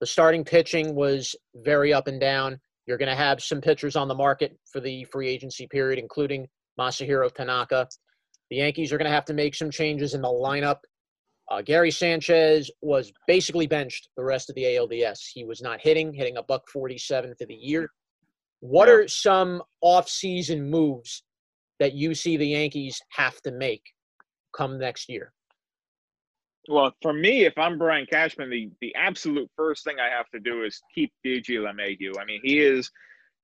The 0.00 0.06
starting 0.06 0.42
pitching 0.42 0.94
was 0.94 1.36
very 1.56 1.92
up 1.92 2.06
and 2.06 2.18
down. 2.18 2.58
You're 2.86 2.98
going 2.98 3.10
to 3.10 3.14
have 3.14 3.42
some 3.42 3.60
pitchers 3.60 3.94
on 3.94 4.08
the 4.08 4.14
market 4.14 4.56
for 4.72 4.80
the 4.80 5.04
free 5.04 5.28
agency 5.28 5.66
period, 5.66 5.98
including 5.98 6.46
Masahiro 6.80 7.30
Tanaka. 7.30 7.86
The 8.48 8.56
Yankees 8.56 8.90
are 8.90 8.96
going 8.96 9.10
to 9.10 9.14
have 9.14 9.26
to 9.26 9.34
make 9.34 9.54
some 9.54 9.70
changes 9.70 10.14
in 10.14 10.22
the 10.22 10.28
lineup 10.28 10.78
uh, 11.50 11.62
Gary 11.62 11.90
Sanchez 11.90 12.70
was 12.80 13.12
basically 13.26 13.66
benched 13.66 14.08
the 14.16 14.24
rest 14.24 14.48
of 14.48 14.56
the 14.56 14.64
ALDS. 14.64 15.20
He 15.32 15.44
was 15.44 15.60
not 15.60 15.80
hitting, 15.80 16.12
hitting 16.12 16.36
a 16.36 16.42
buck 16.42 16.62
47 16.72 17.34
for 17.38 17.46
the 17.46 17.54
year. 17.54 17.90
What 18.60 18.88
are 18.88 19.06
some 19.06 19.62
off-season 19.82 20.70
moves 20.70 21.22
that 21.80 21.92
you 21.92 22.14
see 22.14 22.36
the 22.36 22.46
Yankees 22.46 22.98
have 23.10 23.40
to 23.42 23.52
make 23.52 23.82
come 24.56 24.78
next 24.78 25.08
year? 25.08 25.32
Well, 26.68 26.94
for 27.02 27.12
me, 27.12 27.44
if 27.44 27.58
I'm 27.58 27.76
Brian 27.76 28.06
Cashman, 28.06 28.48
the, 28.48 28.70
the 28.80 28.94
absolute 28.94 29.50
first 29.54 29.84
thing 29.84 29.96
I 30.00 30.08
have 30.08 30.30
to 30.30 30.40
do 30.40 30.62
is 30.62 30.80
keep 30.94 31.12
DJ 31.24 31.58
LeMahieu. 31.58 32.18
I 32.18 32.24
mean, 32.24 32.40
he 32.42 32.58
is 32.58 32.90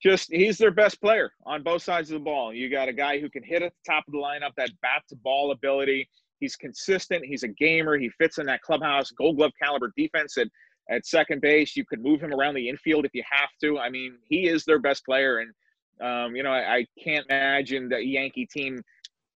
just 0.03 0.33
he's 0.33 0.57
their 0.57 0.71
best 0.71 1.03
player 1.03 1.31
on 1.45 1.63
both 1.63 1.83
sides 1.83 2.11
of 2.11 2.15
the 2.15 2.25
ball. 2.25 2.55
You 2.55 2.71
got 2.71 2.89
a 2.89 2.95
guy 2.95 3.21
who 3.21 3.29
can 3.29 3.43
hit 3.43 3.63
at 3.63 3.73
the 3.73 3.93
top 3.93 4.05
of 4.09 4.13
the 4.13 4.19
lineup, 4.19 4.53
that 4.57 4.71
bat 4.81 5.03
to 5.11 5.17
ball 5.17 5.53
ability. 5.53 6.09
He's 6.41 6.57
consistent. 6.57 7.25
He's 7.25 7.43
a 7.43 7.49
gamer. 7.49 7.99
He 7.99 8.09
fits 8.09 8.39
in 8.39 8.47
that 8.47 8.63
clubhouse 8.63 9.11
gold 9.11 9.37
glove 9.37 9.53
caliber 9.63 9.93
defense 9.97 10.37
at, 10.39 10.49
at 10.91 11.07
second 11.07 11.41
base. 11.41 11.77
You 11.77 11.85
could 11.85 12.03
move 12.03 12.21
him 12.21 12.33
around 12.33 12.55
the 12.55 12.69
infield 12.69 13.05
if 13.05 13.13
you 13.15 13.23
have 13.31 13.51
to. 13.63 13.79
I 13.79 13.91
mean, 13.91 14.17
he 14.29 14.49
is 14.49 14.65
their 14.65 14.79
best 14.79 15.05
player. 15.05 15.39
And, 15.39 15.53
um, 16.01 16.35
you 16.35 16.43
know, 16.43 16.51
I, 16.51 16.77
I, 16.77 16.87
can't 17.03 17.27
imagine 17.29 17.91
the 17.91 18.03
Yankee 18.03 18.47
team 18.47 18.83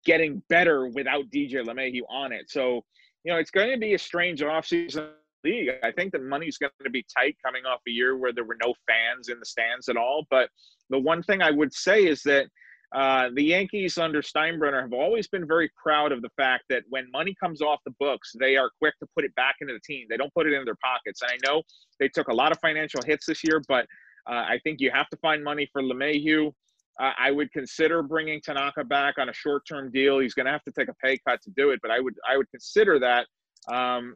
getting 0.07 0.43
better 0.49 0.89
without 0.89 1.25
DJ 1.33 1.65
LeMahieu 1.65 2.03
on 2.09 2.33
it. 2.33 2.51
So, 2.51 2.83
you 3.23 3.33
know, 3.33 3.39
it's 3.39 3.51
going 3.51 3.71
to 3.71 3.79
be 3.79 3.95
a 3.95 3.99
strange 3.99 4.41
offseason 4.41 5.11
league. 5.45 5.71
I 5.83 5.93
think 5.93 6.13
the 6.13 6.19
money's 6.19 6.57
going 6.57 6.73
to 6.83 6.91
be 6.91 7.05
tight 7.15 7.37
coming 7.45 7.65
off 7.67 7.81
a 7.87 7.91
year 7.91 8.17
where 8.17 8.33
there 8.33 8.45
were 8.45 8.57
no 8.63 8.75
fans 8.87 9.29
in 9.29 9.39
the 9.39 9.47
stands 9.47 9.89
at 9.89 9.97
all. 9.97 10.27
But 10.31 10.49
the 10.89 10.99
one 10.99 11.23
thing 11.23 11.43
I 11.43 11.51
would 11.51 11.73
say 11.75 12.07
is 12.07 12.23
that– 12.23 12.47
uh, 12.95 13.29
the 13.35 13.43
Yankees 13.43 13.99
under 13.99 14.23
Steinbrenner 14.23 14.81
have 14.81 14.93
always 14.93 15.27
been 15.27 15.47
very 15.47 15.69
proud 15.83 16.13
of 16.13 16.23
the 16.23 16.31
fact 16.37 16.65
that 16.71 16.85
when 16.89 17.11
money 17.11 17.35
comes 17.43 17.61
off 17.61 17.81
the 17.85 17.95
books, 17.99 18.33
they 18.39 18.57
are 18.57 18.71
quick 18.79 18.95
to 19.01 19.07
put 19.15 19.25
it 19.25 19.35
back 19.35 19.57
into 19.61 19.75
the 19.75 19.81
team. 19.81 20.07
They 20.09 20.17
don't 20.17 20.33
put 20.33 20.47
it 20.47 20.53
in 20.53 20.65
their 20.65 20.79
pockets. 20.83 21.21
And 21.23 21.33
I 21.33 21.39
know 21.47 21.63
they 21.99 22.09
took 22.09 22.29
a 22.29 22.35
lot 22.35 22.53
of 22.53 22.59
financial 22.61 23.01
hits 23.05 23.27
this 23.27 23.43
year, 23.43 23.61
but 23.67 23.87
uh, 24.31 24.45
I 24.55 24.61
think 24.63 24.81
you 24.81 24.91
have 24.93 25.09
to 25.11 25.17
find 25.17 25.43
money 25.43 25.69
for 25.73 25.83
LeMahieu. 25.83 26.53
uh, 27.01 27.11
I 27.19 27.31
would 27.31 27.51
consider 27.53 28.03
bringing 28.03 28.41
Tanaka 28.41 28.85
back 28.85 29.19
on 29.19 29.29
a 29.29 29.35
short-term 29.35 29.91
deal. 29.91 30.21
He's 30.21 30.35
going 30.35 30.47
to 30.47 30.53
have 30.53 30.63
to 30.65 30.73
take 30.73 30.89
a 30.89 30.95
pay 31.03 31.19
cut 31.27 31.41
to 31.43 31.51
do 31.57 31.71
it, 31.71 31.81
but 31.83 31.91
I 31.91 32.01
would 32.01 32.15
I 32.29 32.37
would 32.37 32.51
consider 32.51 32.99
that. 33.01 33.27
Um, 33.73 34.15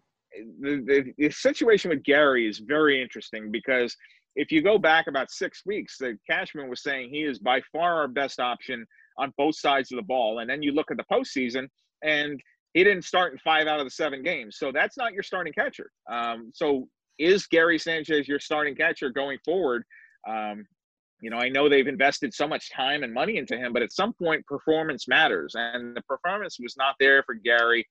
the, 0.60 0.84
the, 0.86 1.12
the 1.16 1.30
situation 1.30 1.88
with 1.88 2.02
Gary 2.04 2.46
is 2.46 2.58
very 2.58 3.00
interesting 3.00 3.50
because 3.50 3.96
if 4.36 4.52
you 4.52 4.62
go 4.62 4.78
back 4.78 5.06
about 5.06 5.30
six 5.30 5.62
weeks, 5.66 5.98
the 5.98 6.16
Cashman 6.28 6.68
was 6.68 6.82
saying 6.82 7.10
he 7.10 7.22
is 7.22 7.38
by 7.38 7.60
far 7.72 7.96
our 7.96 8.08
best 8.08 8.40
option 8.40 8.86
on 9.18 9.32
both 9.36 9.56
sides 9.56 9.90
of 9.90 9.96
the 9.96 10.02
ball, 10.02 10.38
and 10.38 10.48
then 10.48 10.62
you 10.62 10.72
look 10.72 10.90
at 10.90 10.96
the 10.96 11.04
postseason 11.12 11.66
and 12.02 12.40
he 12.74 12.84
didn't 12.84 13.04
start 13.04 13.32
in 13.32 13.38
five 13.38 13.66
out 13.66 13.80
of 13.80 13.86
the 13.86 13.90
seven 13.90 14.22
games, 14.22 14.56
so 14.58 14.70
that's 14.70 14.96
not 14.96 15.12
your 15.12 15.22
starting 15.22 15.52
catcher. 15.52 15.90
Um, 16.10 16.50
so 16.54 16.88
is 17.18 17.46
Gary 17.46 17.78
Sanchez 17.78 18.28
your 18.28 18.38
starting 18.38 18.76
catcher 18.76 19.10
going 19.10 19.38
forward? 19.44 19.82
Um, 20.28 20.64
you 21.20 21.30
know, 21.30 21.38
I 21.38 21.48
know 21.48 21.68
they've 21.68 21.88
invested 21.88 22.32
so 22.32 22.46
much 22.46 22.70
time 22.70 23.02
and 23.02 23.12
money 23.12 23.38
into 23.38 23.56
him, 23.56 23.72
but 23.72 23.82
at 23.82 23.92
some 23.92 24.12
point, 24.12 24.46
performance 24.46 25.08
matters, 25.08 25.54
and 25.56 25.96
the 25.96 26.02
performance 26.02 26.58
was 26.60 26.76
not 26.76 26.94
there 27.00 27.24
for 27.24 27.34
Gary. 27.34 27.84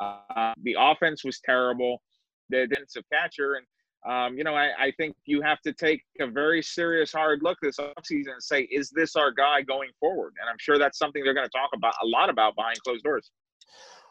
Uh, 0.00 0.52
the 0.62 0.76
offense 0.78 1.24
was 1.24 1.40
terrible. 1.40 2.02
The 2.50 2.66
defensive 2.66 3.04
catcher, 3.12 3.54
and 3.54 3.66
um, 4.08 4.36
you 4.36 4.44
know, 4.44 4.54
I, 4.54 4.70
I, 4.78 4.92
think 4.96 5.14
you 5.26 5.42
have 5.42 5.60
to 5.62 5.74
take 5.74 6.02
a 6.20 6.26
very 6.26 6.62
serious, 6.62 7.12
hard 7.12 7.42
look 7.42 7.58
this 7.60 7.76
offseason 7.76 8.32
and 8.32 8.42
say, 8.42 8.62
is 8.62 8.90
this 8.90 9.14
our 9.14 9.30
guy 9.30 9.60
going 9.60 9.90
forward? 10.00 10.32
And 10.40 10.48
I'm 10.48 10.56
sure 10.58 10.78
that's 10.78 10.96
something 10.96 11.22
they're 11.22 11.34
going 11.34 11.46
to 11.46 11.58
talk 11.58 11.70
about 11.74 11.92
a 12.02 12.06
lot 12.06 12.30
about 12.30 12.56
behind 12.56 12.82
closed 12.82 13.04
doors. 13.04 13.30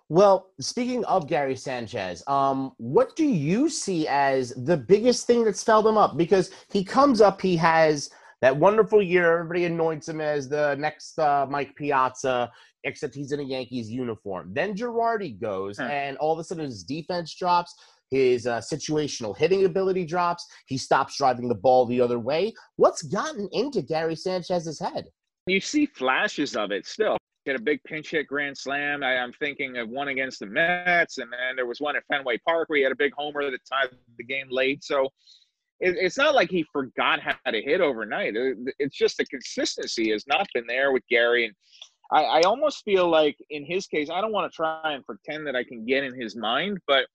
Well, 0.07 0.49
speaking 0.59 1.03
of 1.05 1.27
Gary 1.27 1.55
Sanchez, 1.55 2.23
um, 2.27 2.71
what 2.77 3.15
do 3.15 3.25
you 3.25 3.69
see 3.69 4.07
as 4.07 4.53
the 4.65 4.77
biggest 4.77 5.25
thing 5.27 5.43
that's 5.43 5.63
felled 5.63 5.87
him 5.87 5.97
up? 5.97 6.17
Because 6.17 6.51
he 6.71 6.83
comes 6.83 7.21
up, 7.21 7.41
he 7.41 7.55
has 7.57 8.09
that 8.41 8.55
wonderful 8.55 9.01
year. 9.01 9.39
Everybody 9.39 9.65
anoints 9.65 10.07
him 10.07 10.21
as 10.21 10.49
the 10.49 10.75
next 10.79 11.17
uh, 11.19 11.45
Mike 11.49 11.75
Piazza, 11.75 12.51
except 12.83 13.13
he's 13.13 13.31
in 13.31 13.39
a 13.39 13.43
Yankees 13.43 13.89
uniform. 13.89 14.51
Then 14.53 14.75
Girardi 14.75 15.39
goes, 15.39 15.77
huh. 15.77 15.85
and 15.85 16.17
all 16.17 16.33
of 16.33 16.39
a 16.39 16.43
sudden 16.43 16.65
his 16.65 16.83
defense 16.83 17.35
drops. 17.35 17.75
His 18.09 18.47
uh, 18.47 18.59
situational 18.59 19.37
hitting 19.37 19.65
ability 19.65 20.05
drops. 20.05 20.45
He 20.65 20.77
stops 20.77 21.17
driving 21.17 21.47
the 21.47 21.55
ball 21.55 21.85
the 21.85 22.01
other 22.01 22.19
way. 22.19 22.53
What's 22.75 23.03
gotten 23.03 23.47
into 23.51 23.81
Gary 23.81 24.15
Sanchez's 24.15 24.79
head? 24.79 25.05
You 25.45 25.61
see 25.61 25.85
flashes 25.85 26.55
of 26.55 26.71
it 26.71 26.85
still. 26.85 27.17
Get 27.45 27.55
a 27.55 27.61
big 27.61 27.83
pinch 27.83 28.11
hit 28.11 28.27
grand 28.27 28.57
slam. 28.57 29.03
I, 29.03 29.13
am 29.13 29.31
thinking 29.33 29.77
of 29.77 29.89
one 29.89 30.09
against 30.09 30.39
the 30.39 30.45
Mets, 30.45 31.17
and 31.17 31.31
then 31.31 31.55
there 31.55 31.65
was 31.65 31.79
one 31.79 31.95
at 31.95 32.03
Fenway 32.11 32.37
Park 32.45 32.69
where 32.69 32.77
he 32.77 32.83
had 32.83 32.91
a 32.91 32.97
big 32.97 33.13
homer 33.15 33.49
that 33.49 33.59
tied 33.65 33.89
the 34.17 34.23
game 34.23 34.47
late. 34.49 34.83
So 34.83 35.09
it, 35.79 35.95
it's 35.97 36.17
not 36.17 36.35
like 36.35 36.49
he 36.49 36.65
forgot 36.71 37.19
how 37.21 37.51
to 37.51 37.61
hit 37.61 37.81
overnight. 37.81 38.35
It, 38.35 38.57
it's 38.77 38.97
just 38.97 39.17
the 39.17 39.25
consistency 39.25 40.11
has 40.11 40.25
not 40.27 40.47
been 40.53 40.67
there 40.67 40.91
with 40.91 41.03
Gary. 41.09 41.45
And 41.45 41.55
I, 42.11 42.23
I 42.23 42.41
almost 42.41 42.83
feel 42.83 43.09
like 43.09 43.37
in 43.49 43.65
his 43.65 43.87
case, 43.87 44.09
I 44.09 44.21
don't 44.21 44.31
want 44.31 44.51
to 44.51 44.55
try 44.55 44.93
and 44.93 45.05
pretend 45.05 45.47
that 45.47 45.55
I 45.55 45.63
can 45.63 45.85
get 45.85 46.03
in 46.03 46.19
his 46.19 46.35
mind, 46.35 46.79
but 46.87 47.05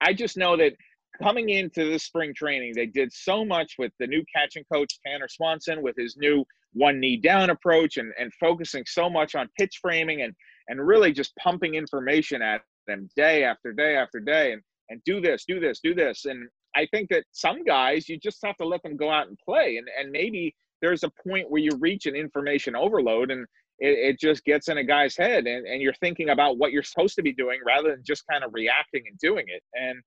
I 0.00 0.12
just 0.12 0.36
know 0.36 0.56
that 0.56 0.74
coming 1.22 1.50
into 1.50 1.90
this 1.90 2.04
spring 2.04 2.32
training, 2.34 2.72
they 2.74 2.86
did 2.86 3.12
so 3.12 3.44
much 3.44 3.74
with 3.78 3.92
the 3.98 4.06
new 4.06 4.24
catching 4.34 4.64
coach, 4.72 4.98
Tanner 5.06 5.28
Swanson, 5.28 5.82
with 5.82 5.96
his 5.96 6.16
new 6.16 6.44
one 6.72 7.00
knee 7.00 7.16
down 7.16 7.50
approach 7.50 7.96
and, 7.96 8.12
and 8.18 8.32
focusing 8.34 8.84
so 8.86 9.08
much 9.08 9.34
on 9.34 9.48
pitch 9.58 9.78
framing 9.80 10.22
and, 10.22 10.34
and 10.68 10.86
really 10.86 11.12
just 11.12 11.34
pumping 11.36 11.74
information 11.74 12.42
at 12.42 12.60
them 12.86 13.08
day 13.16 13.44
after 13.44 13.72
day 13.72 13.96
after 13.96 14.20
day 14.20 14.52
and, 14.52 14.62
and 14.90 15.02
do 15.04 15.20
this, 15.20 15.44
do 15.46 15.60
this, 15.60 15.80
do 15.82 15.94
this. 15.94 16.24
And 16.24 16.48
I 16.76 16.86
think 16.92 17.08
that 17.10 17.24
some 17.32 17.64
guys 17.64 18.08
you 18.08 18.18
just 18.18 18.38
have 18.44 18.56
to 18.58 18.66
let 18.66 18.82
them 18.82 18.96
go 18.96 19.10
out 19.10 19.28
and 19.28 19.38
play, 19.44 19.78
and 19.78 19.88
and 19.98 20.12
maybe 20.12 20.54
there's 20.80 21.02
a 21.02 21.10
point 21.26 21.50
where 21.50 21.60
you 21.60 21.70
reach 21.80 22.06
an 22.06 22.14
information 22.14 22.76
overload 22.76 23.30
and 23.30 23.46
it, 23.78 24.10
it 24.10 24.20
just 24.20 24.44
gets 24.44 24.68
in 24.68 24.78
a 24.78 24.84
guy's 24.84 25.16
head 25.16 25.46
and, 25.46 25.66
and 25.66 25.80
you're 25.80 25.94
thinking 25.94 26.30
about 26.30 26.58
what 26.58 26.72
you're 26.72 26.82
supposed 26.82 27.14
to 27.16 27.22
be 27.22 27.32
doing 27.32 27.58
rather 27.66 27.90
than 27.90 28.02
just 28.04 28.24
kind 28.30 28.44
of 28.44 28.50
reacting 28.52 29.02
and 29.08 29.18
doing 29.18 29.44
it 29.48 29.62
and 29.74 30.00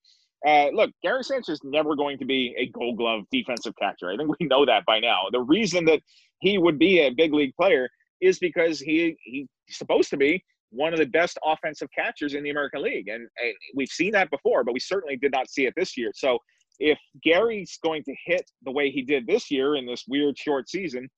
uh, 0.45 0.69
look, 0.73 0.89
Gary 1.03 1.23
Sanchez 1.23 1.55
is 1.55 1.61
never 1.63 1.95
going 1.95 2.17
to 2.17 2.25
be 2.25 2.55
a 2.57 2.67
gold 2.69 2.97
glove 2.97 3.23
defensive 3.31 3.73
catcher. 3.79 4.09
I 4.09 4.17
think 4.17 4.39
we 4.39 4.47
know 4.47 4.65
that 4.65 4.85
by 4.85 4.99
now. 4.99 5.23
The 5.31 5.41
reason 5.41 5.85
that 5.85 6.01
he 6.39 6.57
would 6.57 6.79
be 6.79 7.01
a 7.01 7.11
big 7.11 7.33
league 7.33 7.55
player 7.55 7.87
is 8.21 8.39
because 8.39 8.79
he 8.79 9.15
he's 9.23 9.47
supposed 9.69 10.09
to 10.09 10.17
be 10.17 10.43
one 10.71 10.93
of 10.93 10.99
the 10.99 11.05
best 11.05 11.37
offensive 11.45 11.89
catchers 11.93 12.33
in 12.33 12.43
the 12.43 12.49
American 12.49 12.81
League. 12.81 13.07
And, 13.07 13.21
and, 13.21 13.53
we've 13.75 13.89
seen 13.89 14.11
that 14.13 14.31
before, 14.31 14.63
but 14.63 14.73
we 14.73 14.79
certainly 14.79 15.17
did 15.17 15.31
not 15.31 15.49
see 15.49 15.65
it 15.65 15.73
this 15.75 15.97
year. 15.97 16.11
So 16.15 16.39
if 16.79 16.97
Gary's 17.21 17.77
going 17.83 18.03
to 18.03 18.15
hit 18.25 18.49
the 18.63 18.71
way 18.71 18.89
he 18.89 19.01
did 19.01 19.27
this 19.27 19.51
year 19.51 19.75
in 19.75 19.85
this 19.85 20.05
weird 20.07 20.37
short 20.37 20.69
season, 20.69 21.09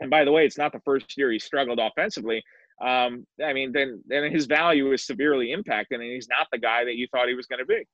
and 0.00 0.10
by 0.10 0.24
the 0.24 0.32
way, 0.32 0.44
it's 0.44 0.58
not 0.58 0.72
the 0.72 0.80
first 0.80 1.16
year 1.16 1.30
he 1.30 1.38
struggled 1.38 1.78
offensively. 1.78 2.42
Um, 2.84 3.26
I 3.44 3.52
mean, 3.52 3.72
then 3.72 4.02
then 4.06 4.30
his 4.30 4.46
value 4.46 4.92
is 4.92 5.04
severely 5.04 5.52
impacted, 5.52 6.00
and 6.00 6.10
he's 6.10 6.28
not 6.28 6.48
the 6.52 6.58
guy 6.58 6.84
that 6.84 6.96
you 6.96 7.06
thought 7.08 7.28
he 7.28 7.34
was 7.34 7.46
going 7.46 7.60
to 7.60 7.64
be. 7.64 7.86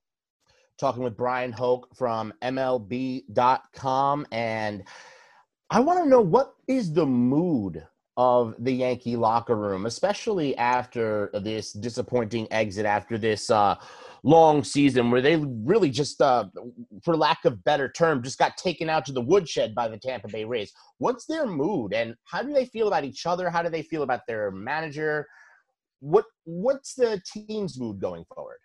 Talking 0.79 1.03
with 1.03 1.17
Bryan 1.17 1.53
Hoch 1.53 1.87
from 1.95 2.33
MLB.com, 2.43 4.27
and 4.33 4.85
I 5.69 5.81
want 5.81 6.03
to 6.03 6.09
know 6.09 6.23
what 6.23 6.55
is 6.67 6.93
the 6.93 7.05
mood 7.05 7.87
of 8.17 8.55
the 8.59 8.73
Yankee 8.73 9.17
locker 9.17 9.57
room, 9.57 9.87
especially 9.87 10.57
after 10.57 11.31
this 11.43 11.73
disappointing 11.73 12.49
exit, 12.51 12.87
after 12.87 13.19
this 13.19 13.51
uh, 13.51 13.77
long 14.23 14.65
season 14.65 15.11
where 15.11 15.21
they 15.21 15.37
really 15.37 15.91
just, 15.91 16.21
uh, 16.21 16.47
for 17.05 17.17
lack 17.17 17.45
of 17.45 17.63
better 17.65 17.91
term, 17.91 18.23
just 18.23 18.39
got 18.39 18.57
taken 18.57 18.89
out 18.89 19.05
to 19.07 19.13
the 19.13 19.21
woodshed 19.21 19.75
by 19.75 19.89
the 19.89 19.99
Tampa 19.99 20.29
Bay 20.29 20.45
Rays. 20.45 20.73
What's 20.99 21.27
their 21.27 21.47
mood, 21.47 21.93
and 21.93 22.15
how 22.25 22.43
do 22.43 22.53
they 22.53 22.67
feel 22.67 22.89
about 22.89 23.05
each 23.05 23.27
other? 23.27 23.51
How 23.51 23.63
do 23.63 23.71
they 23.71 23.83
feel 23.83 24.03
about 24.03 24.21
their 24.27 24.51
manager? 24.51 25.27
What 26.01 26.25
What's 26.45 26.95
the 26.95 27.21
team's 27.33 27.79
mood 27.79 28.01
going 28.01 28.25
forward? 28.35 28.59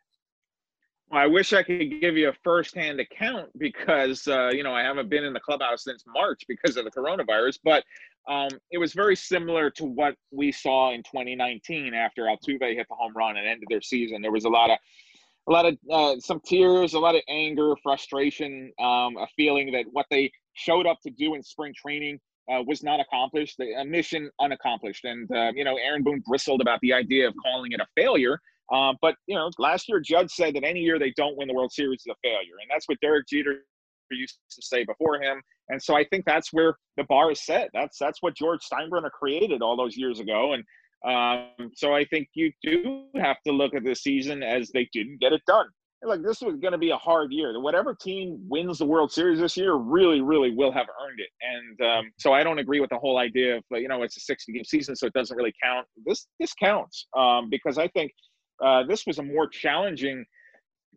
Well, 1.10 1.22
I 1.22 1.28
wish 1.28 1.54
I 1.54 1.62
could 1.62 2.02
give 2.02 2.18
you 2.18 2.30
a 2.30 2.34
firsthand 2.44 3.00
account 3.00 3.50
because 3.58 4.28
uh, 4.28 4.50
you 4.50 4.64
know 4.64 4.74
I 4.74 4.82
haven't 4.82 5.10
been 5.10 5.24
in 5.24 5.34
the 5.34 5.40
clubhouse 5.40 5.84
since 5.84 6.04
March 6.08 6.44
because 6.48 6.78
of 6.78 6.86
the 6.86 6.92
coronavirus. 6.92 7.60
But 7.64 7.84
um, 8.28 8.50
it 8.72 8.78
was 8.80 8.94
very 8.94 9.16
similar 9.16 9.70
to 9.72 9.86
what 9.86 10.16
we 10.32 10.52
saw 10.52 10.92
in 10.92 11.04
2019 11.04 11.94
after 11.94 12.24
Altuve 12.24 12.76
hit 12.76 12.88
the 12.90 12.96
home 12.96 13.14
run 13.16 13.38
and 13.38 13.48
ended 13.48 13.68
their 13.70 13.82
season. 13.82 14.22
There 14.22 14.32
was 14.32 14.46
a 14.46 14.50
lot 14.50 14.72
of 14.72 14.80
a 15.48 15.52
lot 15.52 15.66
of 15.66 15.78
uh, 15.92 16.20
some 16.20 16.40
tears, 16.46 16.94
a 16.94 17.00
lot 17.00 17.16
of 17.16 17.22
anger, 17.30 17.74
frustration, 17.84 18.72
um, 18.80 19.18
a 19.18 19.28
feeling 19.36 19.72
that 19.72 19.86
what 19.92 20.06
they 20.10 20.32
showed 20.54 20.88
up 20.88 21.00
to 21.04 21.12
do 21.12 21.36
in 21.36 21.44
spring 21.44 21.74
training 21.76 22.20
uh, 22.52 22.62
was 22.66 22.84
not 22.84 23.00
accomplished, 23.00 23.60
a 23.60 23.84
mission 23.86 24.30
unaccomplished. 24.40 25.06
And 25.06 25.30
uh, 25.32 25.52
you 25.56 25.64
know, 25.64 25.78
Aaron 25.78 26.04
Boone 26.04 26.24
bristled 26.28 26.62
about 26.62 26.80
the 26.82 26.94
idea 26.94 27.28
of 27.28 27.34
calling 27.44 27.72
it 27.72 27.80
a 27.80 27.88
failure 27.96 28.40
um, 28.72 28.98
but 29.02 29.16
you 29.28 29.36
know, 29.36 29.50
last 29.60 29.88
year 29.88 30.00
Judge 30.00 30.32
said 30.32 30.56
that 30.56 30.64
any 30.64 30.80
year 30.80 30.98
they 30.98 31.14
don't 31.16 31.38
win 31.38 31.48
the 31.48 31.54
World 31.54 31.72
Series 31.72 32.02
is 32.02 32.08
a 32.08 32.16
failure, 32.24 32.56
and 32.62 32.70
that's 32.70 32.88
what 32.88 33.00
Derek 33.00 33.28
Jeter 33.28 33.64
used 34.12 34.38
to 34.52 34.62
say 34.62 34.86
before 34.86 35.22
him. 35.22 35.42
And 35.70 35.82
so 35.82 35.96
I 35.96 36.04
think 36.06 36.26
that's 36.26 36.54
where 36.54 36.76
the 36.98 37.04
bar 37.06 37.32
is 37.32 37.44
set. 37.44 37.70
That's 37.74 37.98
that's 37.98 38.22
what 38.22 38.36
George 38.36 38.62
Steinbrenner 38.62 39.12
created 39.12 39.62
all 39.62 39.78
those 39.78 39.98
years 39.98 40.20
ago. 40.20 40.54
And 40.54 40.64
um, 41.06 41.72
so 41.74 41.94
I 41.94 42.06
think 42.06 42.30
you 42.34 42.52
do 42.64 43.06
have 43.16 43.38
to 43.46 43.54
look 43.54 43.76
at 43.76 43.84
this 43.84 44.02
season 44.02 44.44
as 44.44 44.70
they 44.74 44.90
didn't 44.92 45.20
get 45.20 45.34
it 45.34 45.42
done. 45.46 45.68
Like 46.04 46.22
this 46.22 46.42
was 46.42 46.58
going 46.58 46.74
to 46.74 46.78
be 46.78 46.92
a 46.92 46.98
hard 46.98 47.32
year. 47.32 47.60
Whatever 47.60 47.96
team 47.96 48.38
wins 48.48 48.78
the 48.78 48.86
World 48.86 49.12
Series 49.12 49.40
this 49.40 49.58
year 49.58 49.74
really, 49.74 50.22
really 50.22 50.52
will 50.52 50.72
have 50.72 50.86
earned 51.04 51.20
it. 51.20 51.30
And 51.42 51.90
um, 51.90 52.12
so 52.20 52.32
I 52.32 52.44
don't 52.44 52.60
agree 52.60 52.80
with 52.80 52.92
the 52.92 52.98
whole 52.98 53.18
idea 53.18 53.58
of 53.58 53.64
you 53.72 53.88
know 53.88 54.04
it's 54.04 54.18
a 54.18 54.20
60 54.20 54.54
game 54.54 54.64
season, 54.64 54.96
so 54.96 55.08
it 55.08 55.14
doesn't 55.14 55.36
really 55.36 55.54
count. 55.64 55.88
This 56.06 56.28
this 56.40 56.54
counts 56.54 57.08
um, 57.18 57.50
because 57.50 57.78
I 57.78 57.88
think 57.90 58.12
uh, 58.64 58.84
this 58.84 59.06
was 59.08 59.20
a 59.20 59.24
more 59.24 59.48
challenging 59.48 60.26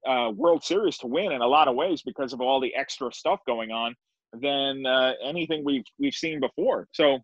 uh, 0.06 0.30
World 0.34 0.62
Series 0.62 0.98
to 0.98 1.06
win 1.06 1.32
in 1.32 1.40
a 1.40 1.46
lot 1.46 1.68
of 1.68 1.74
ways 1.74 2.02
because 2.02 2.32
of 2.32 2.40
all 2.40 2.60
the 2.60 2.74
extra 2.74 3.12
stuff 3.12 3.40
going 3.46 3.70
on 3.70 3.94
than 4.40 4.84
uh, 4.86 5.12
anything 5.24 5.64
we've 5.64 5.84
we've 5.98 6.14
seen 6.14 6.40
before. 6.40 6.86
So, 6.92 7.18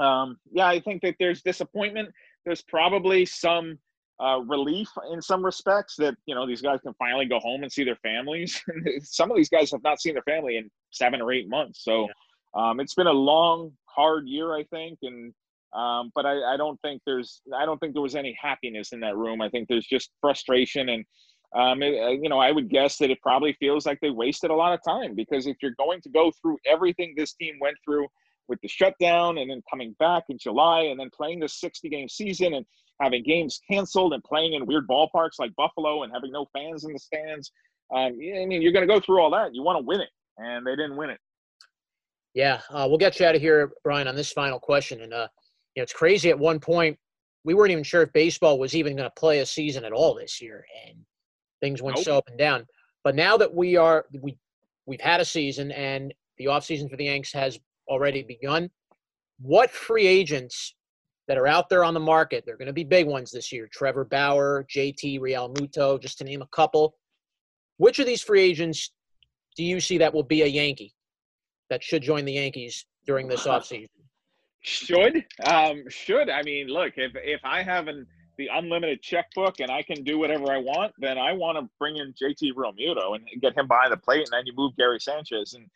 um, 0.00 0.38
yeah, 0.52 0.66
I 0.66 0.80
think 0.80 1.02
that 1.02 1.16
there's 1.18 1.42
disappointment. 1.42 2.10
There's 2.44 2.62
probably 2.62 3.26
some 3.26 3.78
uh, 4.22 4.40
relief 4.46 4.88
in 5.12 5.22
some 5.22 5.44
respects 5.44 5.96
that 5.96 6.14
you 6.26 6.34
know 6.34 6.46
these 6.46 6.62
guys 6.62 6.80
can 6.80 6.94
finally 6.98 7.26
go 7.26 7.38
home 7.38 7.62
and 7.62 7.72
see 7.72 7.84
their 7.84 7.96
families. 7.96 8.62
some 9.02 9.30
of 9.30 9.36
these 9.36 9.48
guys 9.48 9.70
have 9.70 9.82
not 9.82 10.00
seen 10.00 10.14
their 10.14 10.22
family 10.22 10.56
in 10.56 10.70
seven 10.90 11.20
or 11.20 11.32
eight 11.32 11.48
months. 11.48 11.84
So, 11.84 12.08
um, 12.54 12.80
it's 12.80 12.94
been 12.94 13.06
a 13.06 13.12
long, 13.12 13.72
hard 13.84 14.26
year, 14.26 14.54
I 14.54 14.64
think, 14.64 14.98
and 15.02 15.32
um, 15.72 16.10
but 16.14 16.26
I, 16.26 16.54
I, 16.54 16.56
don't 16.56 16.80
think 16.82 17.00
there's 17.06 17.42
I 17.56 17.64
don't 17.64 17.78
think 17.78 17.92
there 17.92 18.02
was 18.02 18.16
any 18.16 18.36
happiness 18.40 18.92
in 18.92 19.00
that 19.00 19.16
room. 19.16 19.40
I 19.40 19.48
think 19.48 19.68
there's 19.68 19.86
just 19.86 20.10
frustration 20.20 20.88
and 20.88 21.04
um, 21.54 21.82
it, 21.82 22.00
uh, 22.02 22.08
you 22.08 22.28
know 22.28 22.38
I 22.40 22.50
would 22.50 22.68
guess 22.68 22.96
that 22.98 23.10
it 23.10 23.20
probably 23.22 23.52
feels 23.54 23.86
like 23.86 23.98
they 24.00 24.10
wasted 24.10 24.50
a 24.50 24.54
lot 24.54 24.72
of 24.72 24.80
time 24.84 25.14
because 25.14 25.46
if 25.46 25.56
you're 25.62 25.74
going 25.78 26.00
to 26.02 26.08
go 26.08 26.32
through 26.40 26.58
everything 26.66 27.14
this 27.16 27.34
team 27.34 27.54
went 27.60 27.76
through 27.84 28.06
with 28.50 28.60
the 28.60 28.68
shutdown 28.68 29.38
and 29.38 29.48
then 29.48 29.62
coming 29.70 29.94
back 29.98 30.24
in 30.28 30.36
July 30.36 30.82
and 30.82 31.00
then 31.00 31.08
playing 31.16 31.40
this 31.40 31.58
60 31.60 31.88
game 31.88 32.08
season 32.08 32.52
and 32.52 32.66
having 33.00 33.22
games 33.22 33.60
canceled 33.70 34.12
and 34.12 34.22
playing 34.24 34.52
in 34.52 34.66
weird 34.66 34.86
ballparks 34.86 35.38
like 35.38 35.54
Buffalo 35.56 36.02
and 36.02 36.12
having 36.12 36.32
no 36.32 36.44
fans 36.52 36.84
in 36.84 36.92
the 36.92 36.98
stands. 36.98 37.52
Um, 37.94 38.12
I 38.12 38.44
mean, 38.44 38.60
you're 38.60 38.72
going 38.72 38.86
to 38.86 38.92
go 38.92 39.00
through 39.00 39.22
all 39.22 39.30
that. 39.30 39.54
You 39.54 39.62
want 39.62 39.78
to 39.78 39.86
win 39.86 40.00
it, 40.00 40.10
and 40.36 40.66
they 40.66 40.76
didn't 40.76 40.96
win 40.96 41.10
it. 41.10 41.18
Yeah, 42.34 42.60
uh, 42.70 42.86
we'll 42.88 42.98
get 42.98 43.18
you 43.18 43.26
out 43.26 43.34
of 43.34 43.40
here, 43.40 43.72
Bryan, 43.82 44.06
on 44.06 44.14
this 44.14 44.30
final 44.32 44.60
question. 44.60 45.00
And 45.00 45.12
uh, 45.14 45.28
you 45.74 45.80
know, 45.80 45.84
it's 45.84 45.92
crazy. 45.92 46.30
At 46.30 46.38
one 46.38 46.60
point, 46.60 46.98
we 47.44 47.54
weren't 47.54 47.72
even 47.72 47.82
sure 47.84 48.02
if 48.02 48.12
baseball 48.12 48.58
was 48.58 48.76
even 48.76 48.94
going 48.96 49.08
to 49.08 49.20
play 49.20 49.40
a 49.40 49.46
season 49.46 49.84
at 49.84 49.92
all 49.92 50.14
this 50.14 50.40
year, 50.40 50.64
and 50.86 50.98
things 51.60 51.82
went 51.82 51.96
Nope. 51.96 52.04
so 52.04 52.18
up 52.18 52.28
and 52.28 52.38
down. 52.38 52.66
But 53.02 53.16
now 53.16 53.36
that 53.38 53.52
we 53.52 53.76
are, 53.76 54.04
we 54.20 54.36
we've 54.86 55.00
had 55.00 55.20
a 55.20 55.24
season, 55.24 55.72
and 55.72 56.14
the 56.38 56.48
off 56.48 56.64
season 56.64 56.88
for 56.88 56.96
the 56.96 57.06
Yanks 57.06 57.32
has 57.32 57.58
already 57.90 58.22
begun. 58.22 58.70
What 59.40 59.70
free 59.70 60.06
agents 60.06 60.74
that 61.28 61.36
are 61.36 61.46
out 61.46 61.68
there 61.68 61.84
on 61.84 61.94
the 61.94 62.00
market? 62.00 62.44
They're 62.46 62.56
going 62.56 62.66
to 62.66 62.72
be 62.72 62.84
big 62.84 63.06
ones 63.06 63.30
this 63.30 63.52
year. 63.52 63.68
Trevor 63.72 64.04
Bauer, 64.04 64.64
JT 64.74 65.20
Realmuto, 65.20 66.00
just 66.00 66.18
to 66.18 66.24
name 66.24 66.42
a 66.42 66.46
couple. 66.46 66.94
Which 67.76 67.98
of 67.98 68.06
these 68.06 68.22
free 68.22 68.42
agents 68.42 68.92
do 69.56 69.64
you 69.64 69.80
see 69.80 69.98
that 69.98 70.14
will 70.14 70.22
be 70.22 70.42
a 70.42 70.46
Yankee 70.46 70.94
that 71.68 71.82
should 71.82 72.02
join 72.02 72.24
the 72.24 72.32
Yankees 72.32 72.86
during 73.06 73.28
this 73.28 73.46
offseason? 73.46 73.88
Should 74.62 75.24
um 75.46 75.84
should 75.88 76.28
I 76.28 76.42
mean 76.42 76.68
look 76.68 76.92
if 76.98 77.12
if 77.14 77.40
I 77.44 77.62
have 77.62 77.88
an 77.88 78.06
the 78.36 78.48
unlimited 78.52 79.02
checkbook 79.02 79.60
and 79.60 79.70
I 79.70 79.82
can 79.82 80.02
do 80.02 80.18
whatever 80.18 80.50
I 80.50 80.56
want, 80.56 80.92
then 80.98 81.18
I 81.18 81.32
want 81.32 81.58
to 81.58 81.68
bring 81.78 81.96
in 81.96 82.14
JT 82.14 82.54
Realmuto 82.54 83.14
and 83.14 83.24
get 83.42 83.56
him 83.56 83.68
behind 83.68 83.92
the 83.92 83.98
plate, 83.98 84.20
and 84.24 84.32
then 84.32 84.46
you 84.46 84.54
move 84.56 84.74
Gary 84.78 84.98
Sanchez. 84.98 85.52
And 85.52 85.66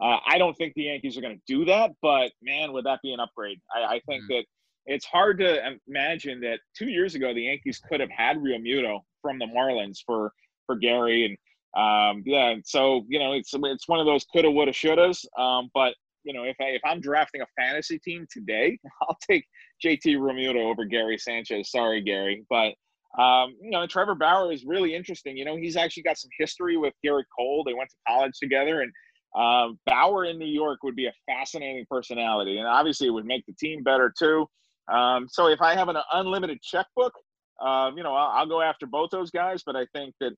uh, 0.00 0.18
I 0.26 0.38
don't 0.38 0.54
think 0.54 0.74
the 0.74 0.84
Yankees 0.84 1.16
are 1.16 1.20
going 1.20 1.36
to 1.36 1.42
do 1.46 1.64
that, 1.66 1.92
but 2.02 2.32
man, 2.42 2.72
would 2.72 2.84
that 2.84 3.00
be 3.02 3.12
an 3.12 3.20
upgrade? 3.20 3.60
I, 3.74 3.94
I 3.96 4.00
think 4.06 4.24
Mm. 4.24 4.28
that 4.28 4.44
it's 4.86 5.06
hard 5.06 5.38
to 5.38 5.78
imagine 5.88 6.40
that 6.40 6.58
two 6.76 6.88
years 6.88 7.14
ago 7.14 7.32
the 7.32 7.42
Yankees 7.42 7.80
could 7.88 8.00
have 8.00 8.10
had 8.10 8.36
Realmuto 8.36 9.00
from 9.22 9.38
the 9.38 9.46
Marlins 9.46 9.98
for 10.04 10.32
for 10.66 10.76
Gary, 10.76 11.24
and 11.26 11.36
um, 11.76 12.22
yeah, 12.26 12.50
and 12.50 12.62
so 12.66 13.04
you 13.08 13.18
know 13.18 13.32
it's 13.32 13.52
it's 13.54 13.88
one 13.88 14.00
of 14.00 14.06
those 14.06 14.24
coulda, 14.24 14.50
woulda, 14.50 14.72
shouldas. 14.72 15.24
Um, 15.38 15.70
but 15.74 15.94
you 16.24 16.32
know, 16.32 16.44
if 16.44 16.56
I 16.60 16.64
if 16.66 16.82
I'm 16.84 17.00
drafting 17.00 17.40
a 17.42 17.46
fantasy 17.58 17.98
team 17.98 18.26
today, 18.30 18.78
I'll 19.02 19.16
take 19.28 19.44
JT 19.84 20.16
Realmuto 20.16 20.64
over 20.70 20.84
Gary 20.84 21.18
Sanchez. 21.18 21.70
Sorry, 21.70 22.02
Gary, 22.02 22.44
but 22.50 22.74
um, 23.20 23.54
you 23.62 23.70
know, 23.70 23.86
Trevor 23.86 24.14
Bauer 24.16 24.52
is 24.52 24.64
really 24.64 24.94
interesting. 24.94 25.36
You 25.36 25.44
know, 25.44 25.56
he's 25.56 25.76
actually 25.76 26.02
got 26.02 26.18
some 26.18 26.30
history 26.38 26.76
with 26.76 26.94
Gerrit 27.04 27.24
Cole. 27.36 27.62
They 27.64 27.74
went 27.74 27.90
to 27.90 27.96
college 28.08 28.32
together, 28.40 28.80
and 28.82 28.92
um, 29.34 29.78
Bauer 29.86 30.24
in 30.24 30.38
New 30.38 30.46
York 30.46 30.82
would 30.82 30.96
be 30.96 31.06
a 31.06 31.12
fascinating 31.26 31.84
personality, 31.90 32.58
and 32.58 32.68
obviously 32.68 33.08
it 33.08 33.10
would 33.10 33.26
make 33.26 33.44
the 33.46 33.54
team 33.54 33.82
better 33.82 34.12
too. 34.16 34.46
Um, 34.88 35.26
so 35.30 35.48
if 35.48 35.60
I 35.60 35.74
have 35.74 35.88
an 35.88 35.96
unlimited 36.12 36.60
checkbook, 36.62 37.12
um, 37.60 37.96
you 37.96 38.02
know, 38.02 38.14
I'll, 38.14 38.38
I'll 38.38 38.46
go 38.46 38.60
after 38.60 38.86
both 38.86 39.10
those 39.10 39.30
guys. 39.30 39.62
But 39.64 39.76
I 39.76 39.86
think 39.94 40.14
that 40.20 40.32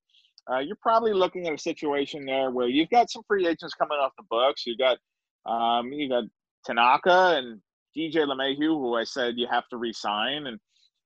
uh, 0.50 0.58
you're 0.58 0.78
probably 0.80 1.12
looking 1.12 1.46
at 1.46 1.54
a 1.54 1.58
situation 1.58 2.24
there 2.24 2.50
where 2.50 2.68
you've 2.68 2.90
got 2.90 3.10
some 3.10 3.22
free 3.26 3.46
agents 3.46 3.74
coming 3.74 3.98
off 3.98 4.12
the 4.16 4.24
books. 4.30 4.64
You 4.66 4.76
got 4.76 4.98
um, 5.50 5.92
you 5.92 6.08
got 6.08 6.24
Tanaka 6.64 7.36
and 7.38 7.60
DJ 7.96 8.26
LeMahieu, 8.26 8.68
who 8.68 8.94
I 8.94 9.04
said 9.04 9.34
you 9.36 9.46
have 9.50 9.68
to 9.68 9.76
re-sign, 9.76 10.46
and 10.46 10.58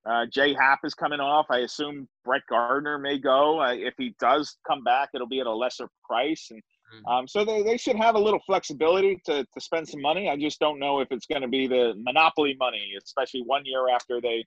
uh, 0.09 0.27
J.A. 0.33 0.55
Happ 0.55 0.81
is 0.85 0.95
coming 0.95 1.21
off. 1.21 1.47
I 1.51 1.59
assume 1.59 2.09
Brett 2.25 2.43
Gardner 2.49 2.99
may 2.99 3.19
go. 3.19 3.61
Uh, 3.61 3.75
if 3.75 3.95
he 3.99 4.15
does 4.19 4.57
come 4.67 4.83
back, 4.83 5.11
it'll 5.15 5.29
be 5.29 5.41
at 5.41 5.47
a 5.47 5.55
lesser 5.55 5.89
price, 6.05 6.49
and 6.51 6.61
um, 7.09 7.29
so 7.29 7.45
they, 7.45 7.63
they 7.63 7.77
should 7.77 7.97
have 7.97 8.15
a 8.15 8.19
little 8.19 8.41
flexibility 8.47 9.21
to, 9.27 9.45
to 9.45 9.61
spend 9.61 9.89
some 9.89 10.01
money. 10.01 10.29
I 10.29 10.37
just 10.37 10.59
don't 10.61 10.79
know 10.79 11.01
if 11.01 11.09
it's 11.11 11.27
going 11.27 11.43
to 11.43 11.49
be 11.49 11.67
the 11.67 11.95
monopoly 11.97 12.57
money, 12.59 12.93
especially 13.03 13.43
one 13.43 13.63
year 13.65 13.89
after 13.95 14.21
they 14.21 14.45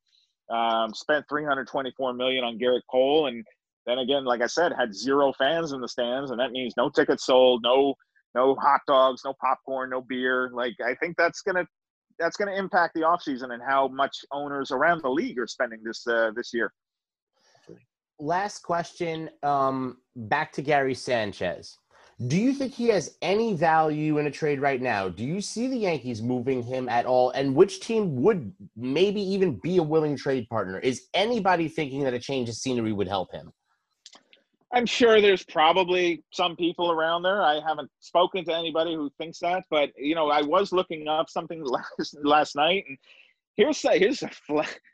um, 0.50 0.94
spent 0.94 1.26
324 1.30 2.14
million 2.14 2.44
on 2.44 2.60
Gerrit 2.60 2.82
Cole, 2.90 3.28
and 3.28 3.46
then 3.86 4.00
again, 4.00 4.26
like 4.26 4.42
I 4.42 4.48
said, 4.48 4.72
had 4.78 4.96
zero 4.96 5.34
fans 5.34 5.72
in 5.72 5.82
the 5.82 5.88
stands, 5.88 6.32
and 6.32 6.40
that 6.40 6.52
means 6.52 6.74
no 6.78 6.90
tickets 6.90 7.26
sold, 7.26 7.62
no 7.64 7.96
no 8.36 8.56
hot 8.56 8.82
dogs, 8.88 9.22
no 9.24 9.34
popcorn, 9.40 9.90
no 9.92 10.02
beer. 10.02 10.50
Like 10.54 10.76
I 10.86 10.96
think 10.96 11.18
that's 11.18 11.42
gonna 11.42 11.66
that's 12.20 12.38
gonna 12.38 12.54
impact 12.54 12.94
the 12.94 13.02
offseason 13.02 13.54
and 13.54 13.62
how 13.62 13.88
much 13.88 14.18
owners 14.32 14.72
around 14.72 15.02
the 15.02 15.10
league 15.10 15.40
are 15.40 15.48
spending 15.48 15.82
this 15.84 16.06
uh, 16.08 16.32
this 16.36 16.52
year. 16.54 16.74
Last 18.20 18.60
question. 18.60 19.30
Um, 19.42 19.98
back 20.16 20.52
to 20.54 20.62
Gary 20.62 20.94
Sanchez. 20.94 21.78
Do 22.28 22.38
you 22.38 22.54
think 22.54 22.74
he 22.74 22.90
has 22.90 23.18
any 23.22 23.56
value 23.56 24.20
in 24.20 24.28
a 24.28 24.32
trade 24.32 24.62
right 24.62 24.82
now? 24.82 25.10
Do 25.10 25.24
you 25.24 25.42
see 25.42 25.68
the 25.68 25.78
Yankees 25.78 26.22
moving 26.22 26.62
him 26.62 26.88
at 26.88 27.06
all? 27.06 27.32
And 27.32 27.56
which 27.56 27.80
team 27.80 28.22
would 28.22 28.54
maybe 28.76 29.20
even 29.20 29.56
be 29.56 29.78
a 29.78 29.84
willing 29.84 30.16
trade 30.16 30.48
partner? 30.48 30.80
Is 30.80 31.08
anybody 31.16 31.68
thinking 31.68 32.04
that 32.04 32.14
a 32.14 32.20
change 32.20 32.50
of 32.50 32.56
scenery 32.56 32.94
would 32.94 33.08
help 33.08 33.32
him? 33.32 33.52
I'm 34.72 34.86
sure 34.86 35.22
there's 35.22 35.44
probably 35.44 36.24
some 36.32 36.56
people 36.56 36.92
around 36.92 37.24
there. 37.24 37.44
I 37.44 37.60
haven't 37.68 37.90
spoken 38.00 38.46
to 38.46 38.56
anybody 38.56 38.94
who 38.96 39.12
thinks 39.18 39.40
that, 39.40 39.64
but 39.70 39.92
you 39.98 40.16
know, 40.16 40.30
I 40.30 40.42
was 40.42 40.72
looking 40.72 41.08
up 41.08 41.30
something 41.30 41.64
last 41.66 42.18
last 42.24 42.56
night, 42.56 42.84
and 42.88 42.98
here's 43.56 43.82
here's 43.82 44.24
a 44.24 44.32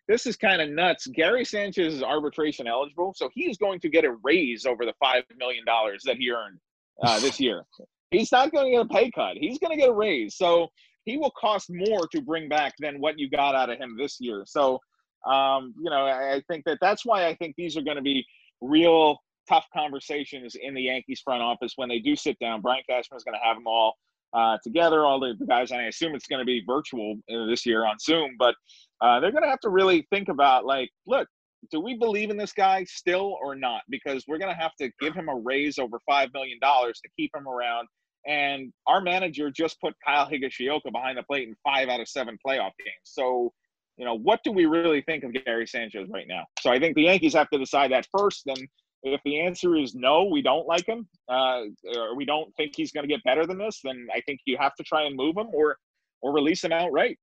this 0.09 0.25
is 0.25 0.35
kind 0.35 0.61
of 0.61 0.69
nuts. 0.69 1.07
Gary 1.07 1.45
Sanchez 1.45 1.93
is 1.93 2.03
arbitration 2.03 2.67
eligible, 2.67 3.13
so 3.15 3.29
he 3.33 3.49
is 3.49 3.57
going 3.57 3.79
to 3.79 3.89
get 3.89 4.03
a 4.03 4.17
raise 4.21 4.65
over 4.65 4.85
the 4.85 4.93
five 4.99 5.23
million 5.37 5.63
dollars 5.63 6.01
that 6.05 6.17
he 6.17 6.29
earned 6.29 6.59
uh, 7.03 7.19
this 7.19 7.39
year. 7.39 7.65
He's 8.11 8.31
not 8.31 8.51
going 8.51 8.65
to 8.65 8.71
get 8.71 8.85
a 8.85 8.89
pay 8.89 9.11
cut. 9.11 9.37
He's 9.37 9.59
going 9.59 9.71
to 9.71 9.77
get 9.77 9.89
a 9.89 9.93
raise, 9.93 10.35
so 10.35 10.67
he 11.05 11.17
will 11.17 11.31
cost 11.39 11.67
more 11.69 12.07
to 12.11 12.21
bring 12.21 12.49
back 12.49 12.73
than 12.79 12.99
what 12.99 13.17
you 13.17 13.29
got 13.29 13.55
out 13.55 13.69
of 13.69 13.77
him 13.77 13.95
this 13.97 14.17
year. 14.19 14.43
So, 14.45 14.79
um, 15.25 15.73
you 15.81 15.89
know, 15.89 16.05
I, 16.05 16.41
think 16.49 16.63
that 16.65 16.77
that's 16.81 17.05
why 17.05 17.27
I 17.27 17.35
think 17.35 17.55
these 17.57 17.75
are 17.77 17.81
going 17.81 17.97
to 17.97 18.03
be 18.03 18.25
real 18.61 19.17
tough 19.47 19.65
conversations 19.75 20.55
in 20.61 20.73
the 20.73 20.83
Yankees 20.83 21.21
front 21.23 21.41
office 21.41 21.73
when 21.75 21.89
they 21.89 21.99
do 21.99 22.15
sit 22.15 22.37
down. 22.39 22.61
Brian 22.61 22.83
Cashman 22.87 23.17
is 23.17 23.23
going 23.23 23.37
to 23.37 23.45
have 23.45 23.57
them 23.57 23.67
all 23.67 23.95
uh, 24.33 24.57
together, 24.63 25.05
all 25.05 25.19
the, 25.19 25.35
guys, 25.47 25.71
and 25.71 25.81
I 25.81 25.85
assume 25.85 26.13
it's 26.13 26.27
going 26.27 26.39
to 26.39 26.45
be 26.45 26.63
virtual 26.65 27.15
uh, 27.31 27.45
this 27.47 27.65
year 27.65 27.85
on 27.85 27.97
Zoom. 27.99 28.35
But 28.37 28.55
uh, 29.01 29.19
they're 29.19 29.31
going 29.31 29.43
to 29.43 29.49
have 29.49 29.59
to 29.61 29.69
really 29.69 30.05
think 30.11 30.29
about, 30.29 30.65
like, 30.65 30.89
look, 31.07 31.27
do 31.71 31.79
we 31.79 31.95
believe 31.95 32.29
in 32.29 32.37
this 32.37 32.53
guy 32.53 32.83
still 32.85 33.37
or 33.41 33.55
not? 33.55 33.81
Because 33.89 34.25
we're 34.27 34.37
going 34.37 34.53
to 34.53 34.59
have 34.59 34.75
to 34.79 34.89
give 34.99 35.13
him 35.13 35.29
a 35.29 35.35
raise 35.35 35.77
over 35.77 35.99
five 36.07 36.29
million 36.33 36.57
dollars 36.61 36.99
to 37.03 37.09
keep 37.17 37.31
him 37.35 37.47
around. 37.47 37.87
And 38.27 38.73
our 38.87 39.01
manager 39.01 39.49
just 39.49 39.79
put 39.79 39.93
Kyle 40.05 40.29
Higashioka 40.29 40.91
behind 40.91 41.17
the 41.17 41.23
plate 41.23 41.47
in 41.47 41.55
five 41.63 41.89
out 41.89 41.99
of 41.99 42.07
seven 42.07 42.37
playoff 42.45 42.71
games. 42.77 43.03
So, 43.03 43.53
you 43.97 44.05
know, 44.05 44.15
what 44.15 44.41
do 44.43 44.51
we 44.51 44.65
really 44.65 45.01
think 45.01 45.23
of 45.23 45.33
Gary 45.33 45.67
Sanchez 45.67 46.07
right 46.09 46.27
now? 46.27 46.43
So 46.59 46.69
I 46.69 46.79
think 46.79 46.95
the 46.95 47.03
Yankees 47.03 47.33
have 47.33 47.49
to 47.49 47.57
decide 47.57 47.91
that 47.91 48.07
first. 48.15 48.43
And 48.47 48.67
if 49.03 49.21
the 49.23 49.39
answer 49.39 49.75
is 49.75 49.95
no, 49.95 50.25
we 50.25 50.41
don't 50.41 50.67
like 50.67 50.85
him, 50.85 51.07
uh, 51.29 51.63
or 51.95 52.15
we 52.15 52.25
don't 52.25 52.53
think 52.55 52.73
he's 52.75 52.91
going 52.91 53.07
to 53.07 53.13
get 53.13 53.23
better 53.23 53.45
than 53.45 53.57
this, 53.57 53.79
then 53.83 54.07
I 54.13 54.21
think 54.21 54.41
you 54.45 54.57
have 54.59 54.75
to 54.75 54.83
try 54.83 55.03
and 55.03 55.15
move 55.15 55.37
him 55.37 55.47
or 55.53 55.77
or 56.21 56.33
release 56.33 56.63
him 56.63 56.73
outright. 56.73 57.17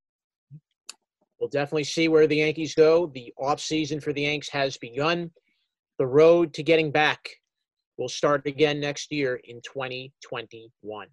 We'll 1.38 1.50
definitely 1.50 1.84
see 1.84 2.08
where 2.08 2.26
the 2.26 2.36
Yankees 2.36 2.74
go. 2.74 3.06
The 3.14 3.32
offseason 3.38 4.02
for 4.02 4.12
the 4.12 4.22
Yanks 4.22 4.48
has 4.50 4.76
begun. 4.76 5.30
The 5.98 6.06
road 6.06 6.54
to 6.54 6.62
getting 6.62 6.90
back 6.90 7.28
will 7.98 8.08
start 8.08 8.46
again 8.46 8.80
next 8.80 9.12
year 9.12 9.40
in 9.44 9.60
2021. 9.62 11.08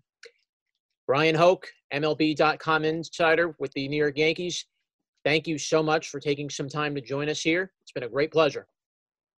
Bryan 1.05 1.35
Hoch, 1.35 1.67
MLB.com 1.93 2.85
insider 2.85 3.55
with 3.59 3.71
the 3.73 3.87
New 3.87 3.97
York 3.97 4.17
Yankees. 4.17 4.65
Thank 5.25 5.47
you 5.47 5.57
so 5.57 5.83
much 5.83 6.09
for 6.09 6.19
taking 6.19 6.49
some 6.49 6.67
time 6.67 6.95
to 6.95 7.01
join 7.01 7.29
us 7.29 7.41
here. 7.41 7.71
It's 7.83 7.91
been 7.91 8.03
a 8.03 8.09
great 8.09 8.31
pleasure. 8.31 8.67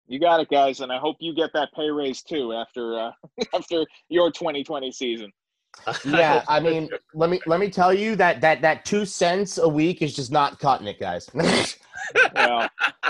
You 0.07 0.19
got 0.19 0.41
it, 0.41 0.49
guys, 0.49 0.81
and 0.81 0.91
I 0.91 0.97
hope 0.97 1.17
you 1.19 1.33
get 1.33 1.51
that 1.53 1.69
pay 1.73 1.89
raise 1.89 2.21
too 2.21 2.53
after 2.53 2.99
uh, 2.99 3.11
after 3.55 3.85
your 4.09 4.31
2020 4.31 4.91
season. 4.91 5.31
Yeah, 6.05 6.43
I 6.47 6.59
mean, 6.59 6.89
let 7.13 7.29
me 7.29 7.39
let 7.45 7.59
me 7.59 7.69
tell 7.69 7.93
you 7.93 8.15
that 8.15 8.41
that 8.41 8.61
that 8.61 8.85
two 8.85 9.05
cents 9.05 9.57
a 9.57 9.67
week 9.67 10.01
is 10.01 10.15
just 10.15 10.31
not 10.31 10.59
cutting 10.59 10.87
it, 10.87 10.99
guys. 10.99 11.29
Well, 12.35 12.67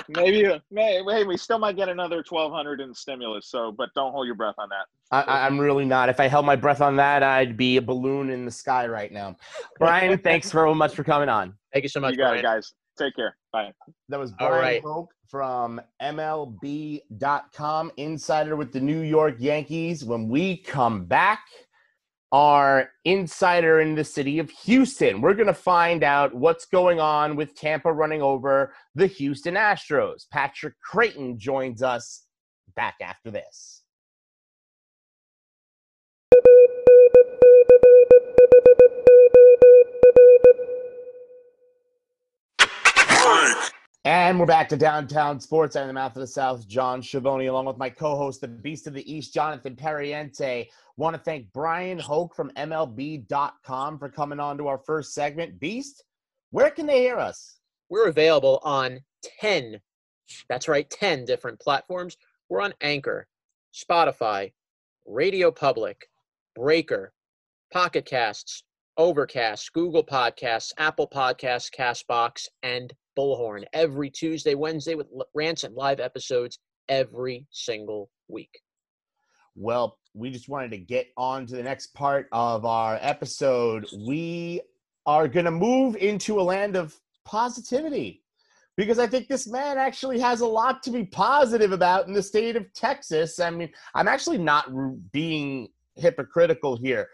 maybe, 0.10 0.46
uh, 0.46 0.60
may, 0.70 1.04
hey, 1.10 1.24
we 1.24 1.36
still 1.36 1.58
might 1.58 1.76
get 1.76 1.90
another 1.90 2.18
1,200 2.18 2.80
in 2.80 2.94
stimulus. 2.94 3.48
So, 3.48 3.72
but 3.72 3.90
don't 3.96 4.12
hold 4.12 4.28
your 4.28 4.36
breath 4.36 4.54
on 4.60 4.70
that. 4.70 4.86
I, 5.12 5.22
I- 5.22 5.46
I'm 5.48 5.60
really 5.60 5.84
not. 5.84 6.10
If 6.10 6.20
I 6.20 6.28
held 6.28 6.46
my 6.46 6.56
breath 6.56 6.80
on 6.80 6.96
that, 6.98 7.24
I'd 7.24 7.58
be 7.58 7.78
a 7.78 7.82
balloon 7.82 8.30
in 8.30 8.46
the 8.46 8.52
sky 8.52 8.86
right 8.88 9.12
now. 9.12 9.36
Bryan, 9.80 10.18
thanks 10.24 10.52
very 10.52 10.74
much 10.76 10.94
for 10.94 11.04
coming 11.04 11.28
on. 11.28 11.56
Thank 11.74 11.84
you 11.84 11.90
so 11.90 12.00
much, 12.00 12.12
you 12.12 12.18
got 12.18 12.30
Brian. 12.30 12.40
it, 12.40 12.44
guys. 12.44 12.74
Take 12.98 13.16
care. 13.16 13.36
Bye. 13.52 13.72
That 14.10 14.20
was 14.20 14.32
Bryan 14.34 14.54
right. 14.62 14.82
Hoch 14.84 15.10
from 15.28 15.82
MLB.com, 16.02 17.92
insider 17.98 18.56
with 18.56 18.72
the 18.72 18.80
New 18.80 19.02
York 19.02 19.36
Yankees. 19.40 20.06
When 20.06 20.30
we 20.30 20.58
come 20.58 21.06
back, 21.06 21.40
our 22.34 22.90
insider 23.06 23.80
in 23.80 23.94
the 23.94 24.04
city 24.04 24.40
of 24.40 24.50
Houston. 24.50 25.22
We're 25.22 25.36
going 25.36 25.48
to 25.48 25.54
find 25.54 26.04
out 26.04 26.34
what's 26.34 26.66
going 26.66 27.00
on 27.00 27.36
with 27.36 27.54
Tampa 27.54 27.94
running 27.94 28.24
over 28.24 28.74
the 28.96 29.06
Houston 29.06 29.54
Astros. 29.54 30.24
Patrick 30.32 30.74
Creighton 30.82 31.38
joins 31.38 31.84
us 31.84 32.26
back 32.76 32.96
after 33.02 33.30
this. 33.30 33.84
And 44.06 44.38
we're 44.38 44.46
back 44.46 44.68
to 44.68 44.76
downtown 44.76 45.40
sports 45.40 45.78
and 45.78 45.90
the 45.90 45.94
mouth 45.94 46.14
of 46.18 46.20
the 46.20 46.28
South. 46.28 46.68
John 46.68 47.02
Schiavone, 47.02 47.46
along 47.46 47.68
with 47.68 47.78
my 47.78 47.90
co-host, 47.90 48.42
the 48.42 48.50
Beast 48.50 48.86
of 48.86 48.94
the 48.94 49.10
East, 49.10 49.34
Jonathan 49.34 49.78
Periente. 49.78 50.68
Want 50.98 51.16
to 51.16 51.22
thank 51.22 51.54
Bryan 51.54 52.00
Hoch 52.00 52.36
from 52.36 52.52
MLB.com 52.58 53.98
for 53.98 54.10
coming 54.10 54.42
on 54.42 54.58
to 54.58 54.68
our 54.68 54.78
first 54.78 55.14
segment. 55.14 55.58
Beast, 55.58 56.04
where 56.52 56.70
can 56.70 56.86
they 56.86 57.00
hear 57.00 57.18
us? 57.18 57.60
We're 57.90 58.10
available 58.10 58.60
on 58.64 59.00
10, 59.40 59.80
that's 60.50 60.68
right, 60.68 60.90
10 60.90 61.24
different 61.24 61.62
platforms. 61.62 62.18
We're 62.50 62.60
on 62.60 62.74
Anchor, 62.82 63.26
Spotify, 63.74 64.52
Radio 65.06 65.50
Public, 65.50 66.10
Breaker, 66.56 67.14
Pocket 67.72 68.06
Casts, 68.06 68.64
Overcast, 68.98 69.72
Google 69.72 70.04
Podcasts, 70.04 70.74
Apple 70.78 71.08
Podcasts, 71.08 71.72
Castbox, 71.74 72.50
and 72.64 72.94
Bullhorn 73.18 73.64
every 73.74 74.10
Tuesday, 74.10 74.56
Wednesday 74.56 74.96
with 74.96 75.08
rants 75.34 75.64
and 75.64 75.76
live 75.76 76.00
episodes 76.00 76.60
every 76.90 77.48
single 77.52 78.10
week. 78.28 78.60
Well, 79.56 79.98
we 80.14 80.32
just 80.32 80.50
wanted 80.50 80.72
to 80.72 80.78
get 80.78 81.08
on 81.18 81.46
to 81.48 81.56
the 81.56 81.64
next 81.64 81.94
part 81.94 82.28
of 82.32 82.66
our 82.66 82.98
episode. 83.02 83.88
We 84.06 84.62
are 85.06 85.28
going 85.28 85.46
to 85.46 85.52
move 85.52 85.96
into 85.98 86.40
a 86.40 86.44
land 86.44 86.76
of 86.76 86.96
positivity 87.26 88.24
because 88.76 88.98
I 89.00 89.08
think 89.08 89.28
this 89.28 89.48
man 89.48 89.78
actually 89.78 90.20
has 90.20 90.42
a 90.42 90.48
lot 90.48 90.82
to 90.84 90.92
be 90.92 91.04
positive 91.04 91.72
about 91.72 92.08
in 92.08 92.14
the 92.14 92.24
state 92.24 92.56
of 92.56 92.72
Texas. 92.74 93.40
I 93.40 93.50
mean, 93.50 93.70
I'm 93.94 94.08
actually 94.08 94.40
not 94.40 94.72
being 95.12 95.70
hypocritical 95.96 96.76
here. 96.76 97.08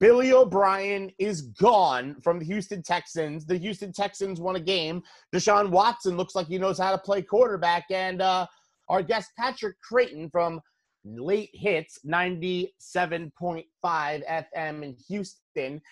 Billy 0.00 0.32
O'Brien 0.32 1.12
is 1.18 1.42
gone 1.42 2.16
from 2.22 2.38
the 2.38 2.44
Houston 2.46 2.82
Texans. 2.82 3.44
The 3.44 3.58
Houston 3.58 3.92
Texans 3.92 4.40
won 4.40 4.56
a 4.56 4.60
game. 4.60 5.02
Deshaun 5.32 5.68
Watson 5.68 6.16
looks 6.16 6.34
like 6.34 6.46
he 6.46 6.56
knows 6.56 6.78
how 6.78 6.90
to 6.90 6.98
play 6.98 7.20
quarterback. 7.20 7.84
And 7.90 8.22
uh, 8.22 8.46
our 8.88 9.02
guest, 9.02 9.32
Patrick 9.38 9.76
Creighton 9.82 10.30
from 10.30 10.62
Late 11.04 11.50
Hits 11.52 11.98
97.5 12.06 13.64
FM 13.84 14.82
in 14.82 14.96
Houston, 15.08 15.82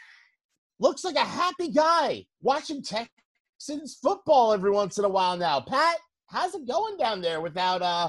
looks 0.81 1.05
like 1.05 1.17
a 1.17 1.21
happy 1.21 1.71
guy 1.71 2.25
watching 2.41 2.83
Texans 2.83 3.99
football 4.03 4.55
every 4.55 4.71
once 4.71 4.97
in 4.97 5.05
a 5.05 5.09
while 5.09 5.37
now. 5.37 5.61
Pat, 5.61 5.99
how's 6.29 6.55
it 6.55 6.67
going 6.67 6.97
down 6.97 7.21
there 7.21 7.43
without 7.43 7.83
uh, 7.83 8.09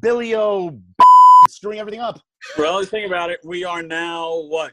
Billy 0.00 0.34
O 0.34 0.78
screwing 1.48 1.78
everything 1.78 2.00
up? 2.00 2.20
Well, 2.58 2.80
the 2.80 2.86
thing 2.86 3.06
about 3.06 3.30
it, 3.30 3.40
we 3.44 3.64
are 3.64 3.82
now, 3.82 4.42
what, 4.42 4.72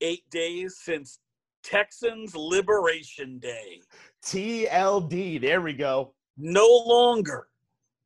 eight 0.00 0.28
days 0.30 0.78
since 0.80 1.20
Texans 1.62 2.34
Liberation 2.34 3.38
Day. 3.38 3.80
TLD. 4.24 5.40
There 5.40 5.60
we 5.60 5.72
go. 5.72 6.14
No 6.36 6.66
longer 6.86 7.48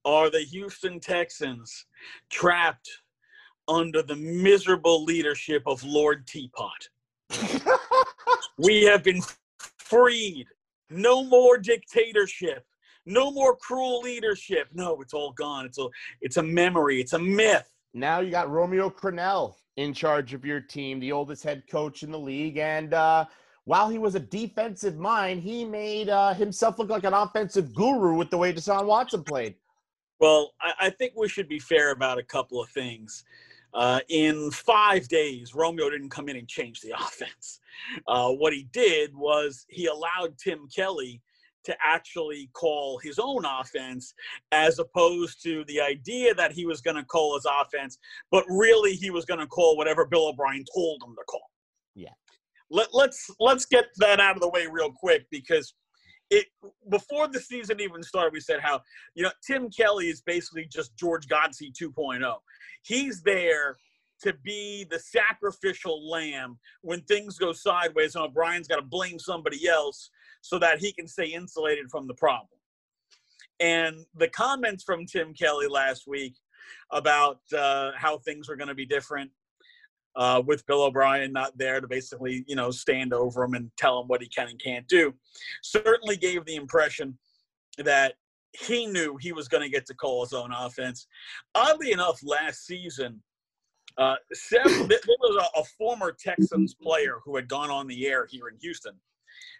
are 0.04 0.30
the 0.30 0.40
Houston 0.40 0.98
Texans 0.98 1.86
trapped 2.30 2.88
under 3.68 4.02
the 4.02 4.16
miserable 4.16 5.04
leadership 5.04 5.62
of 5.66 5.84
Lord 5.84 6.26
Teapot. 6.26 6.88
we 8.58 8.82
have 8.82 9.02
been 9.02 9.20
freed. 9.78 10.46
No 10.90 11.24
more 11.24 11.58
dictatorship. 11.58 12.64
No 13.06 13.30
more 13.30 13.56
cruel 13.56 14.00
leadership. 14.00 14.68
No, 14.72 15.00
it's 15.00 15.14
all 15.14 15.32
gone. 15.32 15.66
It's 15.66 15.78
a 15.78 15.86
it's 16.20 16.36
a 16.36 16.42
memory. 16.42 17.00
It's 17.00 17.14
a 17.14 17.18
myth. 17.18 17.68
Now 17.94 18.20
you 18.20 18.30
got 18.30 18.50
Romeo 18.50 18.90
Crennel 18.90 19.54
in 19.76 19.94
charge 19.94 20.34
of 20.34 20.44
your 20.44 20.60
team, 20.60 21.00
the 21.00 21.12
oldest 21.12 21.42
head 21.42 21.64
coach 21.70 22.02
in 22.02 22.10
the 22.10 22.18
league. 22.18 22.58
And 22.58 22.92
uh, 22.94 23.24
while 23.64 23.88
he 23.88 23.98
was 23.98 24.14
a 24.14 24.20
defensive 24.20 24.98
mind, 24.98 25.42
he 25.42 25.64
made 25.64 26.08
uh, 26.08 26.34
himself 26.34 26.78
look 26.78 26.90
like 26.90 27.04
an 27.04 27.14
offensive 27.14 27.74
guru 27.74 28.14
with 28.14 28.30
the 28.30 28.38
way 28.38 28.52
Deshaun 28.52 28.86
Watson 28.86 29.24
played. 29.24 29.54
Well, 30.20 30.52
I, 30.60 30.86
I 30.86 30.90
think 30.90 31.14
we 31.16 31.28
should 31.28 31.48
be 31.48 31.58
fair 31.58 31.92
about 31.92 32.18
a 32.18 32.22
couple 32.22 32.62
of 32.62 32.68
things. 32.70 33.24
Uh, 33.74 34.00
in 34.10 34.50
five 34.50 35.08
days, 35.08 35.54
Romeo 35.54 35.88
didn't 35.88 36.10
come 36.10 36.28
in 36.28 36.36
and 36.36 36.46
change 36.46 36.80
the 36.80 36.90
offense. 36.98 37.60
Uh, 38.06 38.30
what 38.30 38.52
he 38.52 38.64
did 38.72 39.14
was 39.14 39.64
he 39.68 39.86
allowed 39.86 40.36
Tim 40.38 40.68
Kelly 40.74 41.22
to 41.64 41.76
actually 41.84 42.50
call 42.52 42.98
his 42.98 43.18
own 43.18 43.44
offense 43.44 44.14
as 44.50 44.78
opposed 44.78 45.42
to 45.42 45.64
the 45.66 45.80
idea 45.80 46.34
that 46.34 46.52
he 46.52 46.66
was 46.66 46.80
going 46.80 46.96
to 46.96 47.04
call 47.04 47.34
his 47.34 47.46
offense, 47.60 47.98
but 48.30 48.44
really 48.48 48.94
he 48.94 49.10
was 49.10 49.24
going 49.24 49.40
to 49.40 49.46
call 49.46 49.76
whatever 49.76 50.06
Bill 50.06 50.28
O'Brien 50.28 50.64
told 50.74 51.02
him 51.02 51.14
to 51.14 51.24
call. 51.28 51.50
Yeah. 51.94 52.10
Let, 52.70 52.88
let's 52.94 53.30
let's 53.38 53.66
get 53.66 53.86
that 53.98 54.18
out 54.18 54.34
of 54.34 54.40
the 54.40 54.48
way 54.48 54.66
real 54.66 54.90
quick 54.90 55.26
because 55.30 55.74
it 56.30 56.46
before 56.90 57.28
the 57.28 57.38
season 57.38 57.80
even 57.80 58.02
started, 58.02 58.32
we 58.32 58.40
said 58.40 58.60
how 58.60 58.80
you 59.14 59.22
know 59.22 59.30
Tim 59.46 59.68
Kelly 59.70 60.08
is 60.08 60.22
basically 60.22 60.66
just 60.72 60.96
George 60.96 61.26
Godsey 61.26 61.70
2.0. 61.70 62.34
He's 62.82 63.22
there 63.22 63.76
to 64.22 64.32
be 64.42 64.86
the 64.90 64.98
sacrificial 64.98 66.08
lamb 66.08 66.58
when 66.80 67.02
things 67.02 67.38
go 67.38 67.52
sideways 67.52 68.14
and 68.14 68.24
O'Brien's 68.24 68.68
got 68.68 68.76
to 68.76 68.82
blame 68.82 69.18
somebody 69.18 69.68
else 69.68 70.10
so 70.42 70.58
that 70.58 70.78
he 70.78 70.92
can 70.92 71.08
stay 71.08 71.26
insulated 71.26 71.90
from 71.90 72.06
the 72.06 72.14
problem. 72.14 72.48
And 73.60 74.04
the 74.14 74.28
comments 74.28 74.84
from 74.84 75.06
Tim 75.06 75.32
Kelly 75.32 75.68
last 75.68 76.06
week 76.06 76.34
about 76.90 77.40
uh, 77.56 77.92
how 77.96 78.18
things 78.18 78.48
were 78.48 78.56
going 78.56 78.68
to 78.68 78.74
be 78.74 78.84
different 78.84 79.30
uh, 80.16 80.42
with 80.44 80.66
Bill 80.66 80.82
O'Brien 80.82 81.32
not 81.32 81.56
there 81.56 81.80
to 81.80 81.86
basically, 81.86 82.44
you 82.46 82.56
know, 82.56 82.70
stand 82.70 83.14
over 83.14 83.44
him 83.44 83.54
and 83.54 83.70
tell 83.76 84.00
him 84.00 84.08
what 84.08 84.20
he 84.20 84.28
can 84.28 84.48
and 84.48 84.60
can't 84.62 84.86
do, 84.88 85.14
certainly 85.62 86.16
gave 86.16 86.44
the 86.44 86.56
impression 86.56 87.16
that 87.78 88.14
he 88.52 88.86
knew 88.86 89.16
he 89.16 89.32
was 89.32 89.48
going 89.48 89.62
to 89.62 89.70
get 89.70 89.86
to 89.86 89.94
call 89.94 90.22
his 90.22 90.32
own 90.32 90.52
offense. 90.52 91.06
Oddly 91.54 91.92
enough, 91.92 92.20
last 92.22 92.66
season, 92.66 93.22
uh, 93.96 94.16
there 94.50 94.64
was 94.64 95.48
a, 95.56 95.60
a 95.60 95.64
former 95.78 96.12
Texans 96.12 96.74
player 96.74 97.18
who 97.24 97.36
had 97.36 97.48
gone 97.48 97.70
on 97.70 97.86
the 97.86 98.06
air 98.06 98.26
here 98.28 98.48
in 98.48 98.56
Houston 98.60 98.94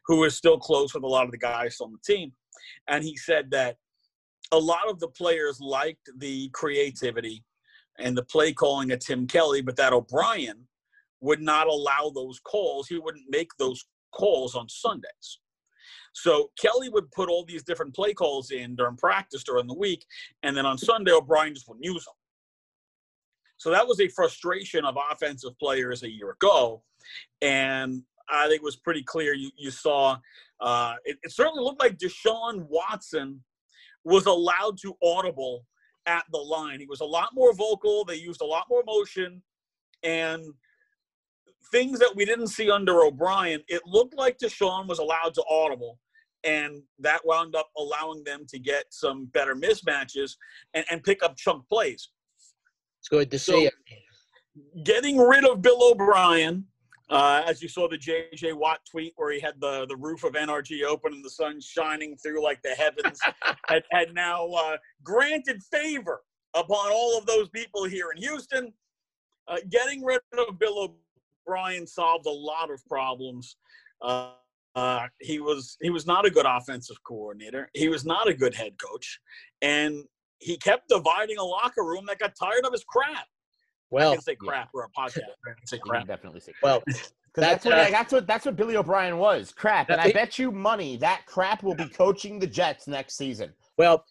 who 0.07 0.25
is 0.25 0.37
still 0.37 0.59
close 0.59 0.95
with 0.95 1.05
a 1.05 1.09
lot 1.09 1.25
of 1.25 1.31
the 1.31 1.39
guys 1.39 1.79
on 1.81 1.93
the 1.93 2.15
team. 2.15 2.33
And 2.89 3.05
he 3.05 3.17
said 3.17 3.51
that 3.51 3.77
a 4.53 4.59
lot 4.59 4.89
of 4.89 5.01
the 5.01 5.09
players 5.09 5.61
liked 5.61 6.11
the 6.19 6.51
creativity 6.51 7.45
and 7.99 8.17
the 8.17 8.25
play 8.25 8.53
calling 8.53 8.93
of 8.93 8.99
Tim 8.99 9.27
Kelly, 9.27 9.63
but 9.63 9.77
that 9.77 9.93
O'Brien 9.93 10.67
would 11.21 11.41
not 11.41 11.69
allow 11.69 12.11
those 12.15 12.41
calls. 12.41 12.89
He 12.89 12.99
wouldn't 12.99 13.27
make 13.31 13.51
those 13.59 13.85
calls 14.13 14.55
on 14.55 14.69
Sundays. 14.69 15.39
So 16.13 16.51
Kelly 16.61 16.89
would 16.91 17.11
put 17.13 17.29
all 17.29 17.45
these 17.45 17.63
different 17.63 17.95
play 17.95 18.13
calls 18.13 18.51
in 18.51 18.77
during 18.77 18.97
practice 18.97 19.45
during 19.45 19.67
the 19.67 19.75
week, 19.75 20.05
and 20.43 20.57
then 20.57 20.67
on 20.67 20.77
Sunday 20.77 21.13
O'Brien 21.13 21.55
just 21.55 21.69
wouldn't 21.69 21.85
use 21.85 22.05
them. 22.05 22.15
So 23.57 23.71
that 23.71 23.87
was 23.87 24.01
a 24.01 24.09
frustration 24.09 24.85
of 24.85 24.99
offensive 25.11 25.59
players 25.59 26.03
a 26.03 26.11
year 26.11 26.31
ago, 26.31 26.83
and 27.41 28.03
I 28.31 28.49
think 28.49 28.61
it 28.61 28.65
was 28.65 28.77
pretty 28.77 29.03
clear. 29.03 29.35
You, 29.35 29.51
you 29.57 29.71
saw 29.71 30.19
uh, 30.61 30.95
it, 31.05 31.19
it, 31.23 31.33
certainly 31.33 31.63
looked 31.63 31.81
like 31.81 31.99
Deshaun 31.99 32.67
Watson 32.69 33.43
was 34.05 34.27
allowed 34.27 34.79
to 34.83 34.95
audible 35.03 35.67
at 36.07 36.25
the 36.33 36.39
line. 36.39 36.81
He 36.81 36.87
was 36.87 37.01
a 37.01 37.05
lot 37.05 37.31
more 37.35 37.53
vocal. 37.53 38.05
They 38.05 38.17
used 38.17 38.41
a 38.41 38.47
lot 38.47 38.67
more 38.71 38.83
motion 38.87 39.43
and 40.03 40.45
things 41.71 41.99
that 41.99 42.13
we 42.15 42.25
didn't 42.25 42.49
see 42.49 42.71
under 42.71 43.03
O'Brien. 43.03 43.63
It 43.69 43.83
looked 43.87 44.17
like 44.17 44.39
Deshaun 44.39 44.87
was 44.87 44.99
allowed 44.99 45.35
to 45.35 45.45
audible. 45.49 45.99
And 46.45 46.83
that 46.99 47.21
wound 47.25 47.55
up 47.55 47.71
allowing 47.79 48.25
them 48.25 48.45
to 48.49 48.59
get 48.59 48.85
some 48.91 49.27
better 49.27 49.55
mismatches 49.55 50.33
and, 50.75 50.85
and 50.91 51.03
pick 51.03 51.23
up 51.23 51.37
chunk 51.37 51.69
plays. 51.69 52.09
It's 53.01 53.09
good 53.09 53.31
to 53.31 53.39
so, 53.39 53.53
see 53.53 53.67
it. 53.67 54.85
Getting 54.85 55.19
rid 55.19 55.45
of 55.45 55.63
Bill 55.63 55.79
O'Brien 55.81 56.67
uh, 57.13 57.43
as 57.47 57.61
you 57.61 57.69
saw 57.69 57.87
the 57.87 57.99
JJ 57.99 58.55
Watt 58.55 58.81
tweet 58.91 59.13
where 59.17 59.31
he 59.33 59.39
had 59.39 59.61
the, 59.61 59.87
the 59.87 59.97
roof 59.97 60.25
of 60.25 60.33
NRG 60.33 60.83
open 60.83 61.13
and 61.13 61.25
the 61.25 61.31
sun 61.31 61.61
shining 61.61 62.17
through 62.17 62.43
like 62.43 62.63
the 62.63 62.71
heavens, 62.71 63.21
had, 63.67 63.83
had 63.91 64.15
now 64.15 64.49
uh, 64.49 64.79
granted 65.05 65.63
favor 65.71 66.23
upon 66.55 66.91
all 66.91 67.19
of 67.19 67.27
those 67.27 67.51
people 67.51 67.85
here 67.85 68.07
in 68.17 68.23
Houston. 68.23 68.73
Uh, 69.47 69.59
getting 69.69 70.03
rid 70.03 70.21
of 70.39 70.59
Bill 70.59 70.97
O'Brien 71.47 71.87
solved 71.87 72.27
a 72.27 72.31
lot 72.31 72.71
of 72.71 72.83
problems. 72.87 73.57
Uh, 74.01 74.31
uh, 74.75 75.07
he 75.21 75.39
was 75.39 75.77
he 75.83 75.91
was 75.91 76.07
not 76.07 76.25
a 76.25 76.31
good 76.31 76.47
offensive 76.47 76.97
coordinator. 77.05 77.69
He 77.75 77.89
was 77.89 78.07
not 78.07 78.27
a 78.27 78.33
good 78.33 78.55
head 78.55 78.75
coach, 78.83 79.21
and 79.61 80.05
he 80.39 80.57
kept 80.57 80.89
dividing 80.89 81.37
a 81.37 81.45
locker 81.45 81.85
room 81.85 82.07
that 82.07 82.19
got 82.19 82.35
tired 82.41 82.65
of 82.65 82.73
his 82.73 82.85
crap. 82.85 83.27
Well, 83.93 84.13
I 84.13 84.15
can 84.17 84.23
say 84.23 84.35
crap. 84.37 84.67
Yeah. 84.67 84.71
We're 84.75 84.85
a 84.85 84.89
podcast. 84.89 85.19
I 85.47 85.55
can 85.57 85.67
say 85.67 85.79
crap. 85.79 86.07
definitely 86.07 86.41
say 86.41 86.53
crap. 86.53 86.63
Well, 86.63 86.83
that's, 86.87 87.13
that's, 87.35 87.65
what, 87.65 87.75
uh, 87.75 87.91
that's 87.91 88.13
what 88.13 88.27
that's 88.27 88.47
what 88.47 88.57
Billy 88.57 88.77
O'Brien 88.77 89.19
was. 89.19 89.53
Crap. 89.53 89.91
And 89.91 90.01
I 90.01 90.11
bet 90.13 90.39
you 90.39 90.51
money 90.51 90.97
that 90.97 91.23
crap 91.27 91.63
will 91.63 91.75
be 91.75 91.89
coaching 91.89 92.39
the 92.39 92.47
Jets 92.47 92.89
next 92.89 93.17
season. 93.17 93.53
Well, 93.79 94.05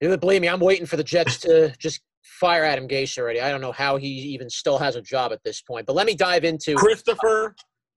you 0.00 0.16
believe 0.16 0.42
me, 0.42 0.48
I'm 0.48 0.60
waiting 0.60 0.86
for 0.86 0.96
the 0.96 1.04
Jets 1.04 1.38
to 1.40 1.74
just 1.78 2.00
fire 2.22 2.64
Adam 2.64 2.88
Gase 2.88 3.18
already. 3.18 3.40
I 3.40 3.50
don't 3.50 3.60
know 3.60 3.72
how 3.72 3.96
he 3.96 4.08
even 4.08 4.50
still 4.50 4.78
has 4.78 4.96
a 4.96 5.02
job 5.02 5.32
at 5.32 5.40
this 5.44 5.62
point. 5.62 5.86
But 5.86 5.94
let 5.94 6.06
me 6.06 6.14
dive 6.14 6.44
into 6.44 6.74
Christopher 6.74 7.54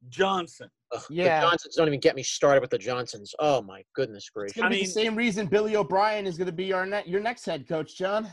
Johnson. 0.09 0.69
Ugh, 0.91 1.01
Yeah. 1.09 1.41
The 1.41 1.47
Johnsons 1.47 1.75
don't 1.75 1.87
even 1.87 1.99
get 1.99 2.15
me 2.15 2.23
started 2.23 2.61
with 2.61 2.69
the 2.71 2.77
Johnsons. 2.77 3.33
Oh 3.39 3.61
my 3.61 3.83
goodness 3.95 4.23
It's 4.23 4.29
gracious. 4.29 4.55
gonna 4.57 4.67
I 4.67 4.69
be 4.69 4.75
mean- 4.77 4.85
the 4.85 4.91
same 4.91 5.15
reason 5.15 5.47
Billy 5.47 5.75
O'Brien 5.75 6.25
is 6.25 6.37
gonna 6.37 6.51
be 6.51 6.73
our 6.73 6.85
ne- 6.85 7.03
your 7.05 7.19
next 7.21 7.45
head 7.45 7.67
coach, 7.67 7.97
John. 7.97 8.27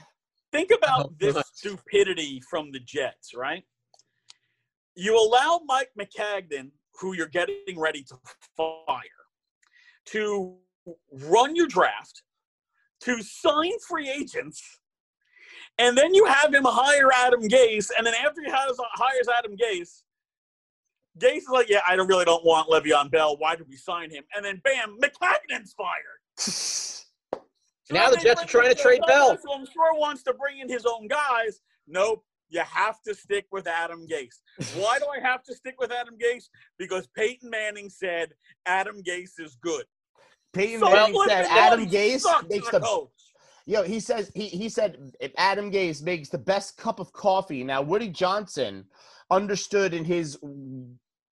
Think 0.57 0.71
about 0.71 1.07
Oh, 1.07 1.15
this 1.19 1.37
stupidity 1.53 2.41
from 2.49 2.73
the 2.73 2.81
Jets, 2.81 3.35
right? 3.35 3.63
You 4.95 5.15
allow 5.19 5.61
Mike 5.67 5.91
Maccagnan, 6.01 6.71
who 6.99 7.13
you're 7.13 7.27
getting 7.27 7.79
ready 7.79 8.03
to 8.05 8.17
fire, 8.57 9.03
to 10.07 10.57
run 11.13 11.55
your 11.55 11.67
draft, 11.67 12.23
to 13.01 13.23
sign 13.23 13.73
free 13.87 14.09
agents, 14.09 14.81
and 15.77 15.97
then 15.97 16.15
you 16.15 16.25
have 16.25 16.55
him 16.55 16.65
hire 16.65 17.11
Adam 17.13 17.43
Gase, 17.43 17.91
and 17.95 18.07
then 18.07 18.15
after 18.15 18.43
he 18.43 18.51
has, 18.51 18.79
hires 18.95 19.29
Adam 19.39 19.59
Gase, 19.59 20.05
Gase 21.19 21.37
is 21.37 21.49
like, 21.51 21.69
"Yeah, 21.69 21.83
I 21.87 21.97
don't 21.97 22.07
really 22.07 22.25
don't 22.25 22.45
want 22.47 22.71
Le'Veon 22.71 23.11
Bell. 23.11 23.37
Why 23.37 23.57
did 23.57 23.69
we 23.69 23.77
sign 23.77 24.11
him?" 24.11 24.25
And 24.35 24.43
then, 24.43 24.63
bam, 24.65 24.99
Maccagnan's 25.03 25.75
fired. 25.75 26.21
Now 27.91 28.11
the 28.11 28.17
Jets 28.17 28.43
are 28.43 28.47
trying 28.47 28.75
to 28.75 28.81
trade 28.81 29.01
Bell. 29.07 29.37
Who 29.45 29.53
I'm 29.53 29.67
sure 29.67 29.95
wants 29.99 30.23
to 30.25 30.35
bring 30.35 30.59
in 30.59 30.69
his 30.69 30.85
own 30.87 31.07
guys. 31.09 31.61
Nope. 31.87 32.25
You 32.49 32.61
have 32.61 33.03
to 33.03 33.15
stick 33.15 33.47
with 33.51 33.67
Adam 33.67 34.07
Gase. 34.07 34.41
Why 34.77 34.99
do 34.99 35.07
I 35.07 35.21
have 35.21 35.43
to 35.45 35.55
stick 35.55 35.75
with 35.79 35.91
Adam 35.91 36.15
Gase? 36.15 36.45
Because 36.79 37.09
Peyton 37.17 37.51
Manning 37.51 37.91
said 37.91 38.31
Adam 38.67 39.03
Gase 39.03 39.41
is 39.41 39.57
good. 39.61 39.85
Peyton 40.53 40.81
So 40.81 40.91
Manning 40.91 41.21
said 41.27 41.47
Adam 41.51 41.87
Gase 41.87 42.49
makes 42.49 42.71
the 42.71 42.81
coach. 42.81 43.11
yo. 43.67 43.83
He 43.83 43.99
says 44.01 44.31
he 44.35 44.47
he 44.47 44.69
said 44.69 45.13
if 45.21 45.33
Adam 45.37 45.73
Gase 45.73 46.03
makes 46.03 46.29
the 46.29 46.39
best 46.39 46.77
cup 46.77 47.01
of 47.01 47.13
coffee. 47.13 47.65
Now 47.65 47.83
Woody 47.83 48.09
Johnson 48.09 48.85
understood 49.31 49.93
in 49.93 50.05
his 50.05 50.39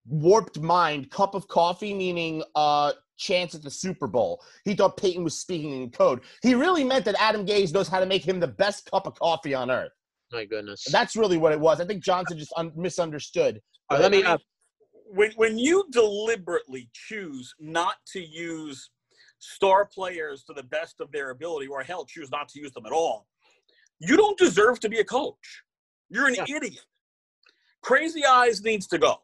warped 0.07 0.61
mind 0.61 1.11
cup 1.11 1.35
of 1.35 1.47
coffee 1.49 1.95
meaning 1.95 2.43
uh 2.57 2.93
chance 3.17 3.55
at 3.55 3.63
the 3.63 3.71
Super 3.71 4.07
Bowl. 4.07 4.43
He 4.65 4.75
thought 4.75 4.97
Peyton 4.97 5.25
was 5.25 5.39
speaking 5.39 5.83
in 5.83 5.91
code. 5.91 6.21
He 6.43 6.55
really 6.55 6.85
meant 6.85 7.05
that 7.07 7.15
Adam 7.21 7.47
Gase 7.47 7.73
knows 7.73 7.89
how 7.89 8.01
to 8.01 8.07
make 8.07 8.27
him 8.27 8.41
the 8.41 8.49
best 8.49 8.91
cup 8.91 9.07
of 9.07 9.15
coffee 9.19 9.55
on 9.55 9.71
earth. 9.71 9.93
My 10.33 10.45
goodness. 10.45 10.85
That's 10.91 11.15
really 11.17 11.37
what 11.37 11.53
it 11.53 11.61
was. 11.61 11.81
I 11.81 11.85
think 11.87 12.03
Johnson 12.03 12.39
just 12.39 12.53
un- 12.57 12.73
misunderstood. 12.77 13.61
All 13.91 13.99
right, 13.99 14.03
let 14.03 14.11
me. 14.11 14.25
Uh, 14.25 14.39
when 15.07 15.31
when 15.37 15.59
you 15.59 15.85
deliberately 15.93 16.89
choose 16.93 17.55
not 17.61 17.97
to 18.13 18.21
use 18.21 18.91
star 19.39 19.87
players 19.95 20.43
to 20.45 20.55
the 20.55 20.63
best 20.63 21.01
of 21.01 21.13
their 21.13 21.31
ability, 21.31 21.67
or 21.69 21.83
hell, 21.83 22.05
choose 22.05 22.31
not 22.31 22.49
to 22.49 22.59
use 22.61 22.73
them 22.73 22.87
at 22.87 22.93
all, 22.93 23.27
you 24.01 24.17
don't 24.17 24.39
deserve 24.39 24.81
to 24.81 24.89
be 24.89 24.99
a 24.99 25.05
coach. 25.05 25.63
You're 26.09 26.27
an 26.27 26.35
Yeah. 26.35 26.57
idiot. 26.57 26.85
Crazy 27.83 28.25
Eyes 28.25 28.63
needs 28.63 28.87
to 28.89 28.99
go. 28.99 29.19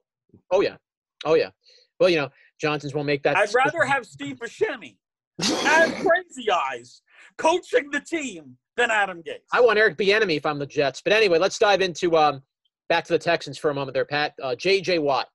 oh 0.52 0.60
yeah. 0.60 0.76
Oh 1.24 1.34
yeah. 1.34 1.50
Well, 1.98 2.08
you 2.08 2.16
know, 2.18 2.28
Johnsons 2.60 2.94
won't 2.94 3.06
make 3.06 3.22
that. 3.22 3.36
I'd 3.36 3.54
rather 3.54 3.84
have 3.84 4.06
Steve 4.06 4.36
Buscemi 4.36 4.96
as 5.40 5.92
Crazy 5.92 6.50
Eyes 6.50 7.02
coaching 7.38 7.90
the 7.90 8.00
team 8.00 8.56
than 8.76 8.90
Adam 8.90 9.22
Gase. 9.22 9.38
I 9.52 9.60
want 9.60 9.78
Eric 9.78 9.96
Bieniemy 9.96 10.36
if 10.36 10.46
I'm 10.46 10.58
the 10.58 10.66
Jets. 10.66 11.00
But 11.02 11.12
anyway, 11.12 11.38
let's 11.38 11.58
dive 11.58 11.80
into 11.80 12.16
um 12.16 12.42
back 12.88 13.04
to 13.04 13.12
the 13.12 13.18
Texans 13.18 13.56
for 13.56 13.70
a 13.70 13.74
moment 13.74 13.94
there, 13.94 14.04
Pat. 14.04 14.34
Uh, 14.42 14.54
J.J. 14.54 14.98
Watt. 14.98 15.28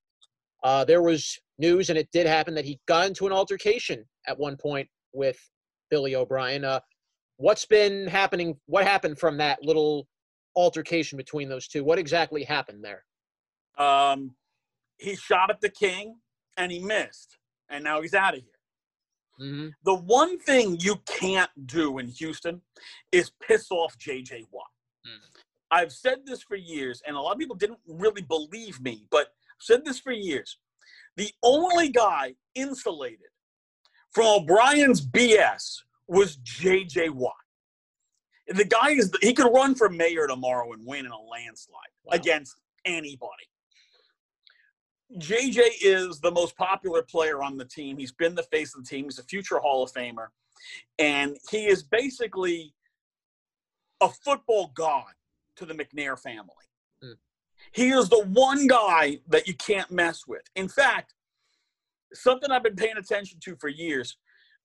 Uh, 0.63 0.83
there 0.83 1.01
was 1.01 1.39
news, 1.57 1.89
and 1.89 1.97
it 1.97 2.09
did 2.11 2.27
happen 2.27 2.53
that 2.55 2.65
he 2.65 2.79
got 2.87 3.07
into 3.07 3.25
an 3.25 3.31
altercation 3.31 4.03
at 4.27 4.37
one 4.37 4.57
point 4.57 4.89
with 5.13 5.37
Billy 5.89 6.15
O'Brien. 6.15 6.65
Uh, 6.65 6.79
what's 7.37 7.65
been 7.65 8.07
happening? 8.07 8.57
What 8.65 8.83
happened 8.83 9.17
from 9.17 9.37
that 9.37 9.63
little 9.63 10.07
altercation 10.55 11.17
between 11.17 11.49
those 11.49 11.67
two? 11.67 11.83
What 11.83 11.97
exactly 11.97 12.43
happened 12.43 12.83
there? 12.83 13.03
Um, 13.77 14.31
he 14.97 15.15
shot 15.15 15.49
at 15.49 15.61
the 15.61 15.69
King 15.69 16.15
and 16.57 16.71
he 16.71 16.79
missed, 16.79 17.37
and 17.69 17.83
now 17.83 18.01
he's 18.01 18.13
out 18.13 18.35
of 18.35 18.41
here. 18.41 18.51
hmm 19.37 19.67
The 19.83 19.95
one 19.95 20.39
thing 20.39 20.77
you 20.79 20.97
can't 21.05 21.49
do 21.67 21.97
in 21.99 22.07
Houston 22.07 22.61
is 23.11 23.31
piss 23.45 23.67
off 23.71 23.97
JJ 23.97 24.45
Watt. 24.51 24.65
Mm. 25.07 25.41
I've 25.71 25.91
said 25.91 26.19
this 26.25 26.41
for 26.43 26.55
years, 26.55 27.01
and 27.05 27.15
a 27.15 27.19
lot 27.19 27.33
of 27.33 27.39
people 27.39 27.55
didn't 27.55 27.79
really 27.87 28.21
believe 28.21 28.79
me, 28.81 29.07
but 29.11 29.27
I've 29.27 29.61
said 29.63 29.83
this 29.85 29.99
for 29.99 30.11
years. 30.11 30.57
The 31.17 31.31
only 31.43 31.89
guy 31.89 32.35
insulated 32.55 33.29
from 34.11 34.25
O'Brien's 34.27 35.05
BS 35.05 35.81
was 36.07 36.37
JJ 36.37 37.09
Watt. 37.09 37.33
The 38.47 38.63
guy 38.65 38.91
is 38.91 39.11
he 39.21 39.33
could 39.33 39.51
run 39.51 39.73
for 39.75 39.89
mayor 39.89 40.27
tomorrow 40.27 40.71
and 40.73 40.85
win 40.85 41.05
in 41.05 41.11
a 41.11 41.19
landslide 41.19 41.79
Wow. 42.03 42.13
against 42.13 42.55
anybody. 42.85 43.49
JJ 45.19 45.61
is 45.81 46.19
the 46.19 46.31
most 46.31 46.57
popular 46.57 47.03
player 47.03 47.43
on 47.43 47.57
the 47.57 47.65
team. 47.65 47.97
He's 47.97 48.11
been 48.11 48.35
the 48.35 48.43
face 48.43 48.75
of 48.75 48.83
the 48.83 48.89
team. 48.89 49.05
He's 49.05 49.19
a 49.19 49.23
future 49.23 49.59
Hall 49.59 49.83
of 49.83 49.91
Famer. 49.91 50.27
And 50.99 51.37
he 51.49 51.65
is 51.65 51.83
basically 51.83 52.73
a 54.01 54.09
football 54.09 54.71
god 54.75 55.13
to 55.57 55.65
the 55.65 55.73
McNair 55.73 56.19
family. 56.19 56.49
Hmm. 57.01 57.13
He 57.71 57.89
is 57.89 58.09
the 58.09 58.25
one 58.25 58.67
guy 58.67 59.19
that 59.27 59.47
you 59.47 59.53
can't 59.53 59.91
mess 59.91 60.23
with. 60.27 60.41
In 60.55 60.67
fact, 60.67 61.13
something 62.13 62.51
I've 62.51 62.63
been 62.63 62.75
paying 62.75 62.97
attention 62.97 63.39
to 63.41 63.55
for 63.57 63.69
years 63.69 64.17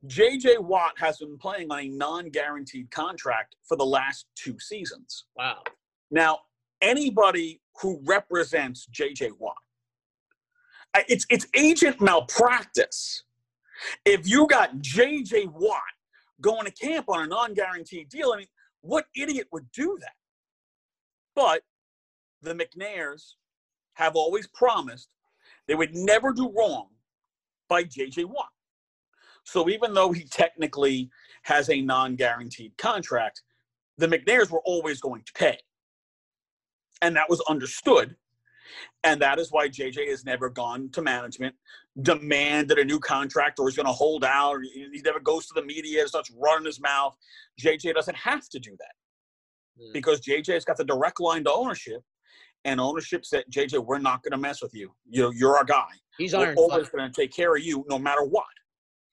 JJ 0.06 0.60
Watt 0.60 0.92
has 0.98 1.18
been 1.18 1.36
playing 1.36 1.70
on 1.70 1.78
a 1.78 1.88
non 1.88 2.30
guaranteed 2.30 2.90
contract 2.90 3.56
for 3.64 3.76
the 3.76 3.84
last 3.84 4.26
two 4.34 4.58
seasons. 4.58 5.26
Wow. 5.36 5.62
Now, 6.10 6.38
anybody 6.80 7.60
who 7.80 8.00
represents 8.04 8.86
JJ 8.92 9.32
Watt, 9.38 9.56
it's 11.08 11.26
it's 11.30 11.46
agent 11.54 12.00
malpractice. 12.00 13.24
If 14.04 14.28
you 14.28 14.46
got 14.46 14.76
JJ 14.78 15.52
Watt 15.52 15.80
going 16.40 16.66
to 16.66 16.72
camp 16.72 17.06
on 17.08 17.24
a 17.24 17.26
non-guaranteed 17.26 18.08
deal, 18.08 18.32
I 18.34 18.38
mean, 18.38 18.46
what 18.82 19.06
idiot 19.16 19.48
would 19.52 19.70
do 19.72 19.96
that? 20.00 20.12
But 21.34 21.62
the 22.42 22.54
McNairs 22.54 23.34
have 23.94 24.16
always 24.16 24.46
promised 24.48 25.08
they 25.66 25.74
would 25.74 25.94
never 25.94 26.32
do 26.32 26.52
wrong 26.56 26.88
by 27.68 27.84
JJ 27.84 28.26
Watt. 28.26 28.48
So 29.44 29.68
even 29.68 29.94
though 29.94 30.12
he 30.12 30.24
technically 30.24 31.10
has 31.42 31.70
a 31.70 31.80
non-guaranteed 31.80 32.76
contract, 32.76 33.42
the 33.96 34.06
McNairs 34.06 34.50
were 34.50 34.62
always 34.64 35.00
going 35.00 35.22
to 35.24 35.32
pay 35.32 35.58
and 37.02 37.16
that 37.16 37.28
was 37.28 37.40
understood. 37.48 38.16
And 39.04 39.20
that 39.22 39.38
is 39.38 39.50
why 39.50 39.68
JJ 39.68 40.08
has 40.08 40.24
never 40.24 40.50
gone 40.50 40.90
to 40.90 41.02
management, 41.02 41.54
demanded 42.02 42.78
a 42.78 42.84
new 42.84 42.98
contract, 42.98 43.58
or 43.58 43.68
he's 43.68 43.76
going 43.76 43.86
to 43.86 43.92
hold 43.92 44.24
out. 44.24 44.56
Or 44.56 44.62
he 44.62 45.00
never 45.04 45.20
goes 45.20 45.46
to 45.46 45.54
the 45.54 45.64
media, 45.64 46.06
starts 46.06 46.30
running 46.38 46.66
his 46.66 46.80
mouth. 46.80 47.16
JJ 47.60 47.94
doesn't 47.94 48.16
have 48.16 48.48
to 48.50 48.58
do 48.58 48.76
that 48.78 48.94
Hmm. 49.80 49.92
because 49.92 50.20
JJ's 50.20 50.64
got 50.64 50.76
the 50.76 50.84
direct 50.84 51.20
line 51.20 51.44
to 51.44 51.52
ownership, 51.52 52.02
and 52.64 52.80
ownership 52.80 53.24
said, 53.24 53.44
"JJ, 53.50 53.78
we're 53.78 53.98
not 53.98 54.22
going 54.22 54.32
to 54.32 54.38
mess 54.38 54.60
with 54.60 54.74
you. 54.74 54.94
You 55.08 55.22
know, 55.22 55.30
you're 55.30 55.56
our 55.56 55.64
guy. 55.64 55.88
He's 56.18 56.34
We're 56.34 56.54
always 56.54 56.88
going 56.90 57.10
to 57.10 57.20
take 57.20 57.32
care 57.32 57.54
of 57.56 57.62
you, 57.62 57.84
no 57.88 57.98
matter 57.98 58.22
what." 58.22 58.46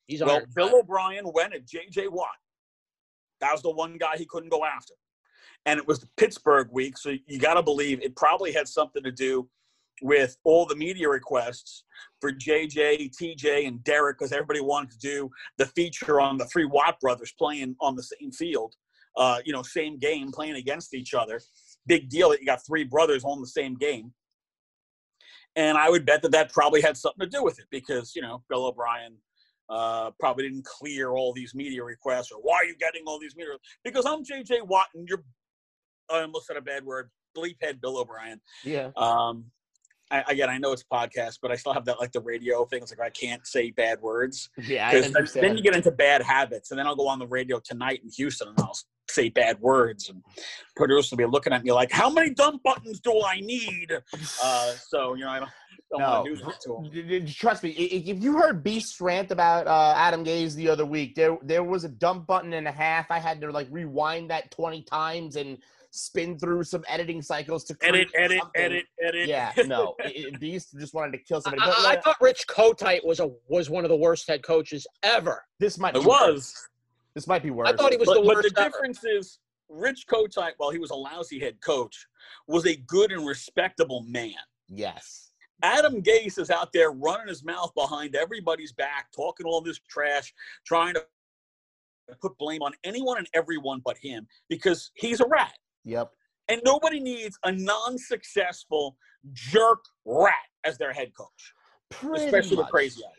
He's 0.08 0.22
Well. 0.24 0.42
Bill 0.56 0.80
O'Brien 0.80 1.32
went 1.34 1.54
at 1.54 1.66
J.J. 1.66 2.08
Watt. 2.08 2.30
That 3.40 3.52
was 3.52 3.62
the 3.62 3.72
one 3.72 3.98
guy 3.98 4.18
he 4.18 4.26
couldn't 4.26 4.50
go 4.50 4.66
after. 4.66 4.94
And 5.68 5.78
it 5.78 5.86
was 5.86 6.00
the 6.00 6.08
Pittsburgh 6.16 6.70
week, 6.72 6.98
so 6.98 7.14
you 7.28 7.38
got 7.40 7.56
to 7.56 7.62
believe 7.62 8.02
it 8.02 8.16
probably 8.16 8.54
had 8.54 8.68
something 8.70 9.04
to 9.04 9.12
do 9.12 9.48
with 10.02 10.38
all 10.46 10.66
the 10.66 10.76
media 10.76 11.10
requests 11.10 11.84
for 12.22 12.32
JJ, 12.32 13.12
TJ, 13.12 13.68
and 13.68 13.84
Derek, 13.84 14.18
because 14.18 14.32
everybody 14.32 14.62
wanted 14.62 14.92
to 14.92 15.00
do 15.00 15.30
the 15.58 15.66
feature 15.66 16.22
on 16.22 16.38
the 16.38 16.46
three 16.46 16.64
Watt 16.66 17.00
brothers 17.02 17.34
playing 17.38 17.76
on 17.82 17.98
the 17.98 18.04
same 18.04 18.32
field, 18.32 18.76
uh, 19.18 19.40
you 19.44 19.52
know, 19.52 19.62
same 19.62 20.00
game, 20.00 20.32
playing 20.32 20.56
against 20.56 20.94
each 20.94 21.14
other. 21.14 21.42
Big 21.86 22.10
deal 22.10 22.30
that 22.30 22.40
you 22.40 22.46
got 22.46 22.66
three 22.66 22.86
brothers 22.86 23.26
on 23.26 23.42
the 23.42 23.48
same 23.48 23.76
game. 23.76 24.14
And 25.58 25.78
I 25.78 25.90
would 25.90 26.06
bet 26.06 26.22
that 26.22 26.32
that 26.32 26.54
probably 26.54 26.82
had 26.82 26.96
something 26.96 27.26
to 27.26 27.30
do 27.30 27.44
with 27.44 27.60
it 27.60 27.66
because, 27.72 28.16
you 28.16 28.22
know, 28.22 28.42
Bill 28.48 28.68
O'Brien 28.68 29.18
uh, 29.70 30.12
probably 30.20 30.48
didn't 30.48 30.66
clear 30.66 31.12
all 31.12 31.34
these 31.34 31.54
media 31.56 31.84
requests 31.84 32.32
or 32.32 32.40
why 32.42 32.56
are 32.56 32.66
you 32.66 32.76
getting 32.78 33.04
all 33.06 33.20
these 33.20 33.36
media? 33.36 33.54
Because 33.84 34.06
I'm 34.06 34.24
JJ 34.24 34.66
Watt 34.66 34.88
and 34.96 35.08
you're, 35.10 35.24
I 36.10 36.22
almost 36.22 36.48
said 36.48 36.58
a 36.58 36.62
bad 36.62 36.84
word, 36.84 37.10
bleep 37.36 37.58
head 37.62 37.82
Bill 37.82 37.98
O'Brien. 37.98 38.40
Yeah. 38.64 38.92
Um, 38.96 39.46
I, 40.10 40.24
again, 40.30 40.50
I 40.50 40.58
know 40.58 40.72
it's 40.72 40.84
podcast, 40.84 41.40
but 41.42 41.52
I 41.52 41.56
still 41.56 41.74
have 41.74 41.86
that 41.86 42.00
like 42.00 42.12
the 42.12 42.22
radio 42.22 42.66
thing. 42.66 42.82
It's 42.82 42.92
like 42.98 43.06
I 43.06 43.10
can't 43.10 43.46
say 43.46 43.72
bad 43.72 44.02
words 44.02 44.50
Yeah, 44.58 44.92
because 44.92 45.34
then, 45.34 45.58
you 45.58 45.64
get 45.64 45.76
into 45.76 45.92
bad 45.92 46.22
habits, 46.22 46.72
and 46.72 46.80
then 46.80 46.88
I'll 46.88 46.96
go 46.96 47.08
on 47.08 47.20
the 47.20 47.28
radio 47.28 47.60
tonight 47.60 48.02
in 48.04 48.10
Houston 48.12 48.48
and 48.48 48.60
I'll 48.60 48.78
say 49.10 49.30
bad 49.30 49.60
words, 49.60 50.10
and 50.10 50.24
producers 50.76 51.12
will 51.12 51.18
be 51.18 51.26
looking 51.26 51.52
at 51.52 51.64
me 51.64 51.72
like, 51.72 51.92
"How 51.92 52.10
many 52.10 52.30
dump 52.30 52.64
buttons 52.64 53.02
do 53.02 53.22
I 53.26 53.42
need?" 53.42 53.92
Uh, 54.42 54.72
so 54.88 55.14
you 55.16 55.26
know, 55.26 55.30
I 55.30 55.40
don't, 55.40 55.52
don't 55.92 56.00
No, 56.02 56.10
want 56.10 56.26
to 56.26 56.36
do 56.36 56.46
that 56.46 56.62
to 56.62 56.76
him. 56.76 57.08
D- 57.08 57.20
d- 57.20 57.34
Trust 57.34 57.64
me, 57.64 57.72
if 57.72 58.24
you 58.24 58.38
heard 58.38 58.64
Beast 58.64 59.02
rant 59.02 59.32
about 59.32 59.68
uh, 59.68 59.94
Adam 59.98 60.24
Gase 60.24 60.56
the 60.56 60.70
other 60.70 60.86
week, 60.86 61.16
there 61.16 61.38
there 61.44 61.64
was 61.64 61.84
a 61.84 61.90
dump 61.90 62.28
button 62.28 62.54
and 62.54 62.68
a 62.68 62.72
half. 62.72 63.12
I 63.12 63.20
had 63.20 63.42
to 63.42 63.52
like 63.52 63.68
rewind 63.70 64.30
that 64.30 64.52
twenty 64.52 64.84
times 64.84 65.36
and 65.36 65.58
spin 65.92 66.38
through 66.40 66.64
some 66.64 66.84
editing 66.88 67.22
cycles 67.22 67.64
to 67.66 67.76
Edit, 67.82 68.12
create 68.12 68.26
edit, 68.26 68.40
something. 68.42 68.62
edit, 68.62 68.86
edit. 69.04 69.28
Yeah, 69.28 69.52
no, 69.66 69.96
i- 70.04 70.14
i- 70.34 70.38
Beast 70.38 70.76
just 70.80 70.94
wanted 70.94 71.12
to 71.14 71.18
kill 71.20 71.38
I, 71.38 71.42
somebody. 71.42 71.62
But 71.66 71.78
I- 71.80 71.82
I 71.82 71.94
let- 71.96 72.04
thought 72.04 72.18
Rich 72.22 72.48
Kotite 72.48 73.06
was 73.06 73.20
a 73.20 73.30
was 73.48 73.70
one 73.70 73.84
of 73.86 73.90
the 73.90 73.96
worst 73.98 74.28
head 74.28 74.44
coaches 74.44 74.86
ever. 75.04 75.44
this 75.60 75.78
might 75.78 75.94
be 75.94 76.00
it 76.00 76.06
was. 76.06 76.34
worse. 76.34 76.68
This 77.16 77.28
might 77.28 77.42
be 77.44 77.50
worse. 77.50 77.70
I 77.70 77.76
thought 77.76 77.92
he 77.92 77.98
was 77.98 78.08
but, 78.08 78.16
the 78.16 78.22
but 78.28 78.36
worst 78.36 78.54
the 78.56 78.62
ever. 78.62 78.70
difference 78.70 79.04
is 79.04 79.40
Rich 79.70 80.06
Kotite, 80.08 80.54
while 80.58 80.70
he 80.70 80.78
was 80.80 80.92
a 80.92 80.96
lousy 80.96 81.40
head 81.40 81.60
coach, 81.62 82.06
was 82.48 82.66
a 82.66 82.76
good 82.76 83.12
and 83.12 83.26
respectable 83.26 84.04
man. 84.08 84.34
Yes. 84.70 85.32
Adam 85.64 86.04
Gase 86.04 86.38
is 86.38 86.52
out 86.52 86.72
there 86.72 86.92
running 86.92 87.28
his 87.28 87.44
mouth 87.44 87.74
behind 87.74 88.16
everybody's 88.16 88.72
back, 88.72 89.08
talking 89.16 89.48
all 89.48 89.60
this 89.62 89.80
trash, 89.90 90.32
trying 90.66 90.94
to 90.94 91.04
put 92.22 92.38
blame 92.38 92.62
on 92.62 92.72
anyone 92.84 93.18
and 93.18 93.28
everyone 93.34 93.82
but 93.84 93.98
him 93.98 94.28
because 94.50 94.92
he's 94.94 95.20
a 95.20 95.28
rat. 95.28 95.52
Yep. 95.88 96.12
And 96.50 96.62
nobody 96.64 97.00
needs 97.00 97.38
a 97.44 97.52
non-successful 97.52 98.96
jerk 99.34 99.84
rat 100.06 100.34
as 100.64 100.78
their 100.78 100.94
head 100.94 101.12
coach, 101.18 101.54
Pretty 101.90 102.26
especially 102.26 102.58
with 102.58 102.66
much. 102.66 102.72
crazy 102.72 103.02
eyes. 103.06 103.14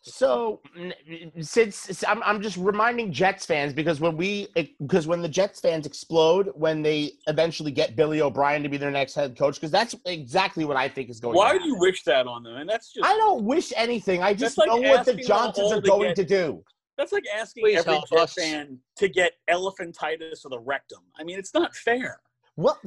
So 0.00 0.60
n- 0.76 0.94
n- 1.08 1.42
since 1.42 2.02
I'm, 2.04 2.22
I'm 2.22 2.40
just 2.40 2.56
reminding 2.56 3.12
Jets 3.12 3.44
fans 3.44 3.72
because 3.74 4.00
when 4.00 4.16
we 4.16 4.48
eh, 4.56 4.66
because 4.80 5.06
when 5.06 5.20
the 5.20 5.28
Jets 5.28 5.60
fans 5.60 5.84
explode 5.86 6.50
when 6.54 6.80
they 6.82 7.12
eventually 7.26 7.70
get 7.70 7.94
Billy 7.94 8.22
O'Brien 8.22 8.62
to 8.62 8.68
be 8.70 8.78
their 8.78 8.90
next 8.90 9.14
head 9.14 9.36
coach 9.36 9.56
because 9.56 9.70
that's 9.70 9.94
exactly 10.06 10.64
what 10.64 10.76
I 10.78 10.88
think 10.88 11.10
is 11.10 11.20
going. 11.20 11.34
To 11.34 11.38
Why 11.38 11.52
to 11.52 11.58
do 11.58 11.66
you 11.66 11.76
wish 11.78 12.04
that 12.04 12.26
on 12.26 12.42
them? 12.42 12.56
And 12.56 12.68
that's 12.70 12.92
just 12.92 13.04
I 13.06 13.14
don't 13.18 13.44
wish 13.44 13.72
anything. 13.76 14.22
I 14.22 14.32
just 14.32 14.56
That's 14.56 14.68
like 14.68 14.80
know 14.82 14.88
what 14.88 15.04
the 15.04 15.14
Johnsons 15.14 15.66
Mahal 15.70 15.78
are 15.78 15.80
to 15.82 15.86
going 15.88 16.08
get- 16.14 16.16
to 16.16 16.24
do. 16.24 16.64
That's 16.96 17.12
like 17.12 17.24
asking 17.34 17.64
Please 17.64 17.78
every 17.78 18.00
Jet 18.10 18.30
fan 18.30 18.78
to 18.96 19.08
get 19.08 19.32
elephantitis 19.50 20.44
of 20.44 20.50
the 20.50 20.60
rectum. 20.60 21.00
I 21.18 21.24
mean, 21.24 21.38
it's 21.38 21.54
not 21.54 21.74
fair. 21.74 22.20
Well, 22.56 22.78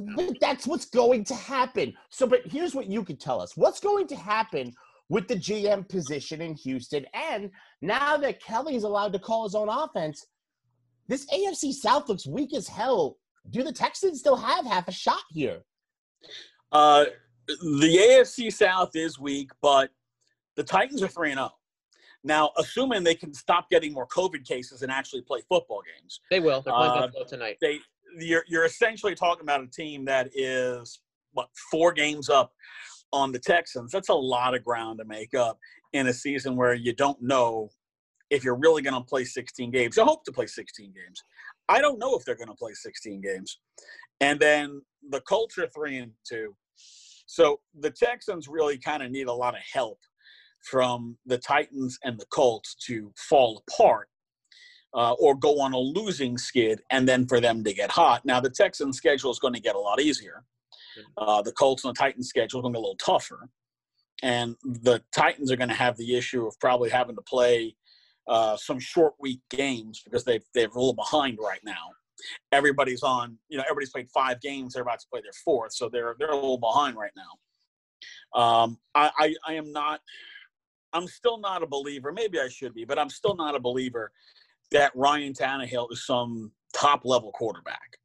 that's 0.41 0.67
what's 0.67 0.85
going 0.85 1.23
to 1.25 1.35
happen. 1.35 1.93
So, 2.09 2.27
but 2.27 2.41
here's 2.45 2.75
what 2.75 2.87
you 2.87 3.03
could 3.03 3.19
tell 3.19 3.41
us: 3.41 3.57
what's 3.57 3.79
going 3.79 4.07
to 4.07 4.15
happen 4.15 4.73
with 5.09 5.27
the 5.27 5.35
GM 5.35 5.87
position 5.89 6.41
in 6.41 6.55
Houston, 6.55 7.05
and 7.13 7.49
now 7.81 8.17
that 8.17 8.41
Kelly's 8.41 8.83
allowed 8.83 9.13
to 9.13 9.19
call 9.19 9.43
his 9.43 9.55
own 9.55 9.69
offense, 9.69 10.25
this 11.07 11.25
AFC 11.27 11.73
South 11.73 12.07
looks 12.09 12.27
weak 12.27 12.53
as 12.55 12.67
hell. 12.67 13.17
Do 13.49 13.63
the 13.63 13.71
Texans 13.71 14.19
still 14.19 14.35
have 14.35 14.65
half 14.65 14.87
a 14.87 14.91
shot 14.91 15.21
here? 15.29 15.61
Uh, 16.71 17.05
the 17.47 17.97
AFC 17.97 18.51
South 18.51 18.95
is 18.95 19.19
weak, 19.19 19.51
but 19.61 19.89
the 20.55 20.63
Titans 20.63 21.03
are 21.03 21.07
3 21.07 21.31
and 21.31 21.39
0. 21.39 21.51
Now, 22.25 22.49
assuming 22.57 23.03
they 23.03 23.13
can 23.15 23.33
stop 23.33 23.69
getting 23.69 23.93
more 23.93 24.07
COVID 24.07 24.43
cases 24.45 24.81
and 24.81 24.91
actually 24.91 25.21
play 25.21 25.41
football 25.47 25.81
games, 25.95 26.19
They 26.31 26.39
will. 26.39 26.61
They're 26.61 26.73
playing 26.73 26.91
Uh, 26.91 27.07
Buffalo 27.07 27.23
tonight. 27.25 27.57
they 27.61 27.79
you're, 28.17 28.43
you're 28.47 28.65
essentially 28.65 29.13
talking 29.13 29.43
about 29.43 29.61
a 29.61 29.67
team 29.67 30.05
that 30.05 30.29
is, 30.33 31.01
what, 31.33 31.49
four 31.69 31.91
games 31.91 32.29
up 32.29 32.51
on 33.11 33.31
the 33.31 33.39
Texans. 33.39 33.91
That's 33.91 34.09
a 34.09 34.13
lot 34.13 34.55
of 34.55 34.63
ground 34.63 34.99
to 34.99 35.05
make 35.05 35.33
up 35.35 35.59
in 35.93 36.07
a 36.07 36.13
season 36.13 36.55
where 36.55 36.73
you 36.73 36.93
don't 36.93 37.21
know 37.21 37.69
if 38.29 38.43
you're 38.43 38.57
really 38.57 38.81
going 38.81 38.95
to 38.95 39.01
play 39.05 39.25
16 39.25 39.69
games. 39.69 39.97
You 39.97 40.05
hope 40.05 40.23
to 40.25 40.31
play 40.31 40.47
16 40.47 40.93
games. 40.93 41.23
I 41.67 41.81
don't 41.81 41.99
know 41.99 42.15
if 42.15 42.23
they're 42.25 42.35
going 42.37 42.47
to 42.47 42.55
play 42.55 42.73
16 42.73 43.21
games. 43.21 43.59
And 44.21 44.39
then 44.39 44.81
the 45.09 45.19
Colts 45.21 45.57
are 45.57 45.67
three 45.67 45.97
and 45.97 46.11
two. 46.27 46.55
So 47.27 47.59
the 47.79 47.91
Texans 47.91 48.47
really 48.47 48.77
kind 48.77 49.03
of 49.03 49.11
need 49.11 49.27
a 49.27 49.33
lot 49.33 49.55
of 49.55 49.61
help 49.71 49.99
from 50.69 51.17
the 51.25 51.37
Titans 51.37 51.97
and 52.03 52.19
the 52.19 52.25
Colts 52.27 52.75
to 52.87 53.13
fall 53.17 53.63
apart 53.67 54.09
uh, 54.93 55.13
or 55.13 55.35
go 55.35 55.59
on 55.59 55.73
a 55.73 55.77
losing 55.77 56.37
skid 56.37 56.81
and 56.89 57.07
then 57.07 57.27
for 57.27 57.39
them 57.39 57.63
to 57.63 57.73
get 57.73 57.91
hot. 57.91 58.25
Now, 58.25 58.39
the 58.39 58.49
Texans' 58.49 58.97
schedule 58.97 59.31
is 59.31 59.39
going 59.39 59.53
to 59.53 59.59
get 59.59 59.75
a 59.75 59.79
lot 59.79 59.99
easier. 59.99 60.43
Uh, 61.17 61.41
the 61.41 61.51
Colts 61.51 61.83
and 61.83 61.93
the 61.93 61.99
Titans' 61.99 62.29
schedule 62.29 62.59
is 62.59 62.61
going 62.61 62.73
to 62.73 62.77
get 62.77 62.79
a 62.79 62.87
little 62.87 62.97
tougher. 62.97 63.49
And 64.23 64.55
the 64.63 65.03
Titans 65.13 65.51
are 65.51 65.57
going 65.57 65.69
to 65.69 65.75
have 65.75 65.97
the 65.97 66.15
issue 66.15 66.47
of 66.47 66.57
probably 66.59 66.89
having 66.89 67.15
to 67.17 67.21
play 67.21 67.75
uh, 68.27 68.55
some 68.55 68.79
short 68.79 69.13
week 69.19 69.41
games 69.49 70.01
because 70.03 70.23
they've, 70.23 70.43
they're 70.53 70.67
a 70.67 70.73
little 70.73 70.93
behind 70.93 71.37
right 71.43 71.59
now. 71.65 71.91
Everybody's 72.53 73.03
on, 73.03 73.37
you 73.49 73.57
know, 73.57 73.63
everybody's 73.69 73.91
played 73.91 74.09
five 74.09 74.39
games. 74.39 74.73
They're 74.73 74.83
about 74.83 74.99
to 75.01 75.07
play 75.11 75.21
their 75.21 75.33
fourth, 75.43 75.73
so 75.73 75.89
they're 75.89 76.15
they're 76.17 76.31
a 76.31 76.35
little 76.35 76.57
behind 76.57 76.95
right 76.95 77.11
now. 77.15 78.41
Um, 78.41 78.79
I, 78.95 79.11
I 79.17 79.35
I 79.45 79.53
am 79.55 79.71
not. 79.73 79.99
I'm 80.95 81.07
still 81.07 81.37
not 81.37 81.61
a 81.61 81.67
believer. 81.67 82.11
Maybe 82.13 82.39
I 82.39 82.47
should 82.47 82.73
be, 82.73 82.85
but 82.85 82.97
I'm 82.97 83.09
still 83.09 83.35
not 83.35 83.53
a 83.53 83.59
believer 83.59 84.11
that 84.71 84.91
Ryan 84.95 85.33
Tannehill 85.33 85.91
is 85.91 86.05
some 86.05 86.51
top 86.73 87.01
level 87.03 87.31
quarterback. 87.33 87.97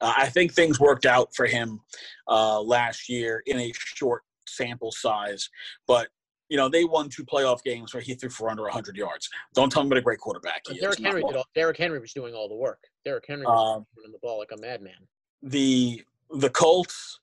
Uh, 0.00 0.12
I 0.16 0.28
think 0.28 0.52
things 0.52 0.78
worked 0.78 1.06
out 1.06 1.34
for 1.34 1.46
him 1.46 1.80
uh, 2.28 2.60
last 2.60 3.08
year 3.08 3.42
in 3.46 3.58
a 3.58 3.72
short 3.74 4.22
sample 4.46 4.92
size, 4.92 5.48
but 5.86 6.08
you 6.48 6.58
know 6.58 6.68
they 6.68 6.84
won 6.84 7.08
two 7.08 7.24
playoff 7.24 7.62
games 7.62 7.94
where 7.94 8.02
he 8.02 8.14
threw 8.14 8.28
for 8.28 8.50
under 8.50 8.62
100 8.64 8.94
yards. 8.96 9.30
Don't 9.54 9.72
tell 9.72 9.82
me 9.82 9.88
what 9.88 9.98
a 9.98 10.02
great 10.02 10.18
quarterback 10.18 10.62
he 10.66 10.72
But 10.72 10.76
is. 10.76 10.80
Derrick 10.82 10.98
Henry 10.98 11.22
did 11.22 11.36
all, 11.36 11.46
Derrick 11.54 11.78
Henry 11.78 11.98
was 11.98 12.12
doing 12.12 12.34
all 12.34 12.48
the 12.48 12.54
work. 12.56 12.80
Derrick 13.06 13.24
Henry 13.26 13.46
was 13.46 13.76
Um, 13.78 13.86
running 13.96 14.12
the 14.12 14.18
ball 14.18 14.38
like 14.38 14.50
a 14.52 14.60
madman. 14.60 15.08
the 15.42 16.02
the 16.30 16.50
Colts. 16.50 17.20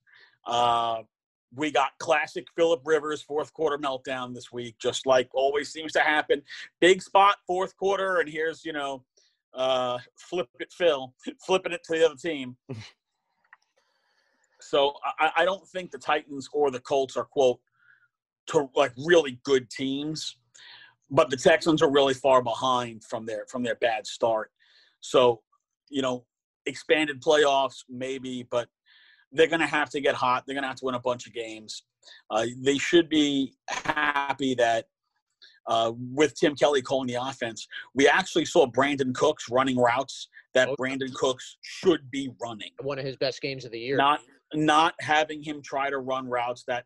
Uh, 0.47 1.03
we 1.55 1.71
got 1.71 1.97
classic 1.99 2.47
Philip 2.55 2.81
Rivers 2.85 3.21
fourth 3.21 3.53
quarter 3.53 3.77
meltdown 3.77 4.33
this 4.33 4.51
week, 4.51 4.75
just 4.79 5.05
like 5.05 5.29
always 5.33 5.71
seems 5.71 5.91
to 5.93 5.99
happen. 5.99 6.41
Big 6.79 7.01
spot 7.01 7.37
fourth 7.47 7.75
quarter, 7.77 8.19
and 8.19 8.29
here's 8.29 8.63
you 8.63 8.73
know, 8.73 9.03
uh, 9.53 9.97
flip 10.15 10.47
it 10.59 10.71
Phil, 10.71 11.13
flipping 11.45 11.71
it 11.71 11.81
to 11.85 11.93
the 11.93 12.05
other 12.05 12.15
team. 12.15 12.55
so 14.61 14.93
I, 15.19 15.31
I 15.37 15.45
don't 15.45 15.67
think 15.67 15.91
the 15.91 15.97
Titans 15.97 16.49
or 16.53 16.69
the 16.71 16.79
Colts 16.79 17.17
are 17.17 17.25
quote 17.25 17.59
to 18.47 18.69
like 18.75 18.93
really 18.97 19.39
good 19.43 19.69
teams, 19.69 20.37
but 21.09 21.29
the 21.29 21.37
Texans 21.37 21.81
are 21.81 21.91
really 21.91 22.13
far 22.13 22.43
behind 22.43 23.03
from 23.03 23.25
their 23.25 23.45
from 23.47 23.63
their 23.63 23.75
bad 23.75 24.05
start. 24.05 24.51
So 25.01 25.41
you 25.89 26.03
know, 26.03 26.25
expanded 26.67 27.21
playoffs 27.21 27.83
maybe, 27.89 28.43
but 28.43 28.67
they're 29.31 29.47
going 29.47 29.59
to 29.59 29.67
have 29.67 29.89
to 29.91 30.01
get 30.01 30.15
hot. 30.15 30.43
They're 30.45 30.55
going 30.55 30.63
to 30.63 30.67
have 30.69 30.77
to 30.77 30.85
win 30.85 30.95
a 30.95 30.99
bunch 30.99 31.27
of 31.27 31.33
games. 31.33 31.83
Uh, 32.29 32.45
they 32.57 32.77
should 32.77 33.09
be 33.09 33.53
happy 33.69 34.55
that 34.55 34.85
uh, 35.67 35.91
with 36.13 36.33
Tim 36.35 36.55
Kelly 36.55 36.81
calling 36.81 37.07
the 37.07 37.21
offense, 37.21 37.67
we 37.93 38.07
actually 38.07 38.45
saw 38.45 38.65
Brandin 38.65 39.13
Cooks 39.13 39.49
running 39.49 39.77
routes 39.77 40.27
that 40.55 40.69
Oh. 40.69 40.75
Brandin 40.79 41.13
Cooks 41.13 41.57
should 41.61 42.09
be 42.09 42.31
running. 42.41 42.71
One 42.81 42.97
of 42.97 43.05
his 43.05 43.17
best 43.17 43.41
games 43.41 43.65
of 43.65 43.71
the 43.71 43.79
year. 43.79 43.97
Not 43.97 44.21
not 44.55 44.95
having 44.99 45.43
him 45.43 45.61
try 45.61 45.91
to 45.91 45.99
run 45.99 46.27
routes 46.27 46.63
that 46.67 46.85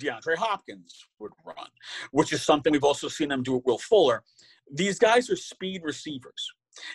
DeAndre 0.00 0.36
Hopkins 0.36 1.06
would 1.18 1.32
run, 1.44 1.68
which 2.12 2.32
is 2.32 2.42
something 2.42 2.72
we've 2.72 2.82
also 2.84 3.08
seen 3.08 3.28
them 3.28 3.42
do 3.42 3.54
with 3.56 3.64
Will 3.66 3.78
Fuller. 3.78 4.22
These 4.72 4.98
guys 4.98 5.28
are 5.28 5.36
speed 5.36 5.82
receivers. 5.84 6.50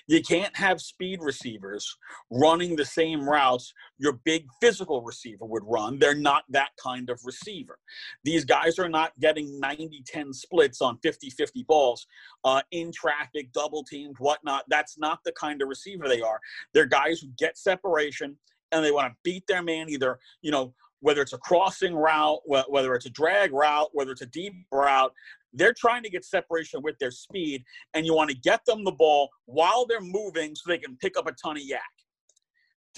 You 0.08 0.22
can't 0.22 0.56
have 0.56 0.82
speed 0.82 1.20
receivers 1.22 1.98
running 2.30 2.76
the 2.76 2.86
same 2.86 3.28
routes 3.28 3.74
your 3.98 4.14
big 4.26 4.48
physical 4.60 5.02
receiver 5.02 5.46
would 5.46 5.64
run. 5.66 6.00
They're 6.00 6.16
not 6.16 6.44
that 6.50 6.70
kind 6.82 7.10
of 7.10 7.20
receiver. 7.24 7.78
These 8.24 8.46
guys 8.46 8.80
are 8.80 8.90
not 8.90 9.12
getting 9.20 9.60
90 9.60 10.04
10 10.06 10.34
splits 10.34 10.82
on 10.82 10.98
50 11.04 11.30
50 11.30 11.64
balls 11.64 12.08
uh, 12.44 12.62
in 12.72 12.92
traffic, 12.92 13.52
double 13.54 13.84
teamed, 13.84 14.16
whatnot. 14.20 14.64
That's 14.70 14.98
not 14.98 15.20
the 15.24 15.32
kind 15.34 15.62
of 15.62 15.70
receiver 15.70 16.08
they 16.08 16.22
are. 16.22 16.40
They're 16.74 16.86
guys 16.86 17.20
who 17.20 17.28
get 17.38 17.58
separation 17.58 18.38
and 18.72 18.84
they 18.84 18.92
want 18.92 19.12
to 19.12 19.18
beat 19.24 19.46
their 19.48 19.62
man 19.62 19.90
either, 19.90 20.20
you 20.42 20.52
know, 20.52 20.74
whether 21.02 21.22
it's 21.22 21.34
a 21.34 21.38
crossing 21.40 21.96
route, 21.96 22.40
whether 22.46 22.94
it's 22.94 23.08
a 23.08 23.10
drag 23.10 23.52
route, 23.52 23.90
whether 23.94 24.12
it's 24.12 24.22
a 24.22 24.28
deep 24.28 24.54
route, 24.72 25.12
they're 25.54 25.74
trying 25.74 26.04
to 26.04 26.10
get 26.10 26.26
separation 26.26 26.82
with 26.82 26.98
their 27.00 27.12
speed, 27.12 27.64
and 27.94 28.06
you 28.06 28.14
want 28.14 28.30
to 28.30 28.36
get 28.36 28.62
them 28.66 28.84
the 28.84 28.92
ball 28.92 29.30
while 29.46 29.86
they're 29.86 30.02
moving 30.02 30.56
so 30.56 30.64
they 30.68 30.78
can 30.78 30.98
pick 30.98 31.18
up 31.18 31.28
a 31.28 31.34
ton 31.34 31.58
of 31.58 31.64
YAC. 31.64 31.80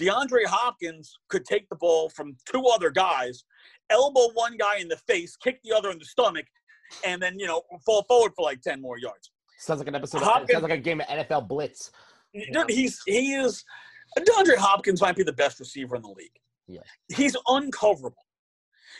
DeAndre 0.00 0.44
Hopkins 0.46 1.16
could 1.28 1.44
take 1.44 1.68
the 1.68 1.76
ball 1.76 2.08
from 2.08 2.36
two 2.50 2.64
other 2.66 2.90
guys, 2.90 3.44
elbow 3.90 4.30
one 4.34 4.56
guy 4.56 4.78
in 4.78 4.88
the 4.88 4.96
face, 5.08 5.36
kick 5.36 5.60
the 5.62 5.72
other 5.72 5.90
in 5.90 5.98
the 5.98 6.04
stomach, 6.04 6.46
and 7.04 7.22
then, 7.22 7.38
you 7.38 7.46
know, 7.46 7.62
fall 7.84 8.04
forward 8.08 8.32
for 8.34 8.44
like 8.44 8.60
10 8.60 8.80
more 8.80 8.98
yards. 8.98 9.30
Sounds 9.58 9.78
like 9.78 9.88
an 9.88 9.94
episode. 9.94 10.22
Of, 10.22 10.50
sounds 10.50 10.62
like 10.62 10.72
a 10.72 10.76
game 10.76 11.00
of 11.00 11.06
NFL 11.06 11.48
Blitz. 11.48 11.92
Dude, 12.52 12.68
he's 12.68 13.00
he 13.06 13.34
is 13.34 13.64
DeAndre 14.18 14.56
Hopkins 14.56 15.00
might 15.00 15.16
be 15.16 15.22
the 15.22 15.32
best 15.32 15.60
receiver 15.60 15.96
in 15.96 16.02
the 16.02 16.08
league. 16.08 16.36
Yeah. 16.66 16.80
He's 17.14 17.36
uncoverable. 17.48 18.12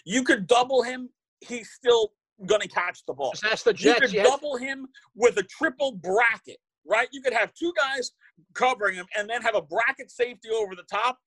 You 0.05 0.23
could 0.23 0.47
double 0.47 0.83
him, 0.83 1.09
he's 1.40 1.71
still 1.71 2.12
gonna 2.47 2.68
catch 2.68 3.05
the 3.07 3.12
ball. 3.14 3.33
Just 3.33 3.44
ask 3.44 3.65
the 3.65 3.75
You 3.77 3.94
could 3.94 4.13
You 4.13 4.21
had- 4.21 4.29
double 4.29 4.56
him 4.56 4.88
with 5.15 5.37
a 5.38 5.42
triple 5.44 5.92
bracket. 5.92 6.59
right? 6.87 7.09
You 7.13 7.23
could 7.23 7.33
have 7.33 7.54
two 7.54 7.73
guys 7.75 8.13
covering 8.52 8.94
him 8.94 9.06
and 9.17 9.27
then 9.31 9.40
have 9.40 9.54
a 9.54 9.63
bracket 9.63 10.11
safety 10.11 10.50
over 10.50 10.75
the 10.75 10.83
top. 10.83 11.19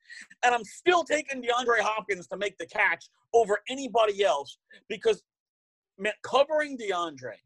And 0.44 0.54
I'm 0.54 0.64
still 0.64 1.04
taking 1.04 1.42
DeAndre 1.42 1.80
Hopkins 1.80 2.28
to 2.28 2.38
make 2.38 2.56
the 2.60 2.68
catch 2.68 3.10
over 3.34 3.58
anybody 3.68 4.24
else 4.24 4.60
because 4.88 5.24
man, 5.98 6.14
covering 6.22 6.78
DeAndre, 6.78 7.38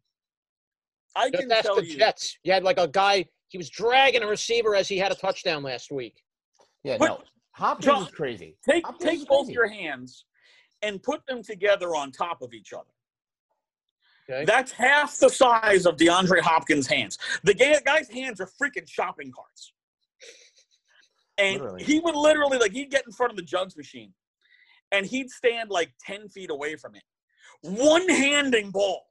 I 1.16 1.30
Just 1.30 1.42
can 1.44 1.52
ask 1.54 1.64
tell 1.64 1.76
the 1.78 1.86
you. 1.86 1.98
Jets. 1.98 2.38
You 2.44 2.52
had 2.52 2.64
like 2.66 2.78
a 2.80 2.88
guy. 2.90 3.26
He 3.48 3.58
was 3.58 3.70
dragging 3.70 4.24
a 4.24 4.28
receiver 4.28 4.76
as 4.76 4.90
he 4.90 4.98
had 4.98 5.14
a 5.14 5.16
touchdown 5.16 5.64
last 5.64 5.90
week. 5.90 6.22
Yeah, 6.84 6.98
But- 6.98 7.06
no. 7.08 7.24
Hopkins 7.54 7.86
John, 7.86 8.04
is 8.04 8.12
crazy. 8.12 8.58
Take 8.68 8.86
Hopkins 8.86 9.12
is 9.14 9.20
take 9.20 9.28
both 9.30 9.46
crazy. 9.46 9.54
your 9.54 9.68
hands 9.68 10.26
and 10.82 11.02
put 11.04 11.26
them 11.28 11.44
together 11.44 11.96
on 11.96 12.12
top 12.12 12.42
of 12.42 12.54
each 12.54 12.74
other. 12.74 12.90
Okay. 14.30 14.46
That's 14.46 14.72
half 14.72 15.18
the 15.18 15.30
size 15.30 15.86
of 15.86 15.98
DeAndre 15.98 16.42
Hopkins' 16.42 16.88
hands. 16.88 17.18
The 17.44 17.54
guy's 17.54 18.10
hands 18.10 18.40
are 18.40 18.50
freaking 18.62 18.88
shopping 18.88 19.32
carts. 19.32 19.74
And 21.38 21.60
Literally. 21.60 21.84
he 21.84 22.00
would 22.00 22.16
literally, 22.16 22.58
like, 22.58 22.72
he'd 22.72 22.92
get 22.92 23.06
in 23.06 23.12
front 23.12 23.32
of 23.32 23.38
the 23.38 23.44
jugs 23.44 23.76
machine 23.76 24.14
and 24.92 25.06
he'd 25.06 25.30
stand 25.30 25.70
like 25.70 25.92
10 26.06 26.30
feet 26.30 26.52
away 26.52 26.76
from 26.76 26.96
it, 26.96 27.04
one 27.62 28.08
handing 28.08 28.72
balls. 28.72 29.02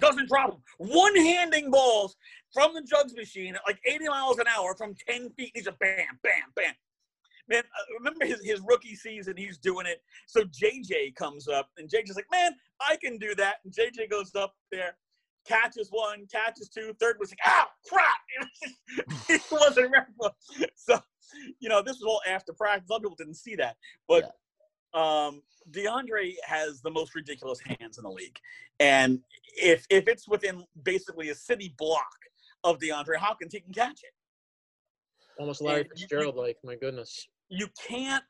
Doesn't 0.00 0.28
drop 0.28 0.52
them. 0.52 0.62
One 0.78 1.14
handing 1.14 1.70
balls 1.70 2.16
from 2.54 2.72
the 2.74 2.82
jugs 2.82 3.14
machine 3.14 3.54
at 3.54 3.60
like 3.66 3.78
80 3.86 4.08
miles 4.08 4.38
an 4.38 4.46
hour 4.46 4.74
from 4.74 4.94
10 5.08 5.30
feet. 5.30 5.52
He's 5.54 5.66
a 5.66 5.72
bam, 5.72 6.18
bam, 6.22 6.52
bam. 6.56 6.74
Man, 7.50 7.64
uh, 7.64 7.94
remember 7.98 8.24
his, 8.24 8.40
his 8.44 8.60
rookie 8.64 8.94
season, 8.94 9.36
he's 9.36 9.58
doing 9.58 9.84
it. 9.86 10.00
So 10.26 10.42
JJ 10.44 11.16
comes 11.16 11.48
up, 11.48 11.68
and 11.76 11.90
JJ's 11.90 12.14
like, 12.14 12.30
man, 12.30 12.52
I 12.80 12.96
can 12.96 13.18
do 13.18 13.34
that. 13.34 13.56
And 13.64 13.74
JJ 13.74 14.08
goes 14.08 14.34
up 14.36 14.54
there, 14.70 14.96
catches 15.44 15.88
one, 15.90 16.26
catches 16.30 16.68
two, 16.68 16.94
third 17.00 17.16
was 17.18 17.30
like, 17.32 17.40
ow, 17.46 17.66
crap. 17.88 18.06
he 19.26 19.38
wasn't 19.50 19.90
ready 19.90 20.06
for 20.16 20.30
So, 20.76 21.00
you 21.58 21.68
know, 21.68 21.82
this 21.82 21.96
was 21.96 22.04
all 22.04 22.22
after 22.26 22.52
practice. 22.52 22.88
A 22.88 22.92
lot 22.92 22.98
of 22.98 23.02
people 23.02 23.16
didn't 23.16 23.34
see 23.34 23.56
that. 23.56 23.76
But 24.08 24.32
um, 24.94 25.42
DeAndre 25.70 26.34
has 26.44 26.80
the 26.82 26.90
most 26.90 27.14
ridiculous 27.14 27.60
hands 27.60 27.98
in 27.98 28.04
the 28.04 28.10
league. 28.10 28.38
And 28.78 29.20
if 29.56 29.86
if 29.90 30.08
it's 30.08 30.26
within 30.28 30.64
basically 30.82 31.30
a 31.30 31.34
city 31.34 31.74
block 31.78 32.06
of 32.64 32.78
DeAndre 32.78 33.16
Hopkins, 33.16 33.52
he 33.52 33.60
can 33.60 33.72
catch 33.72 34.00
it. 34.02 34.12
Almost 35.38 35.62
Larry 35.62 35.80
And 35.82 35.88
you- 35.88 35.94
you- 35.94 36.00
Fitzgerald. 36.00 36.36
Like 36.36 36.58
my 36.64 36.74
goodness. 36.74 37.26
You 37.50 37.66
can't 37.86 38.24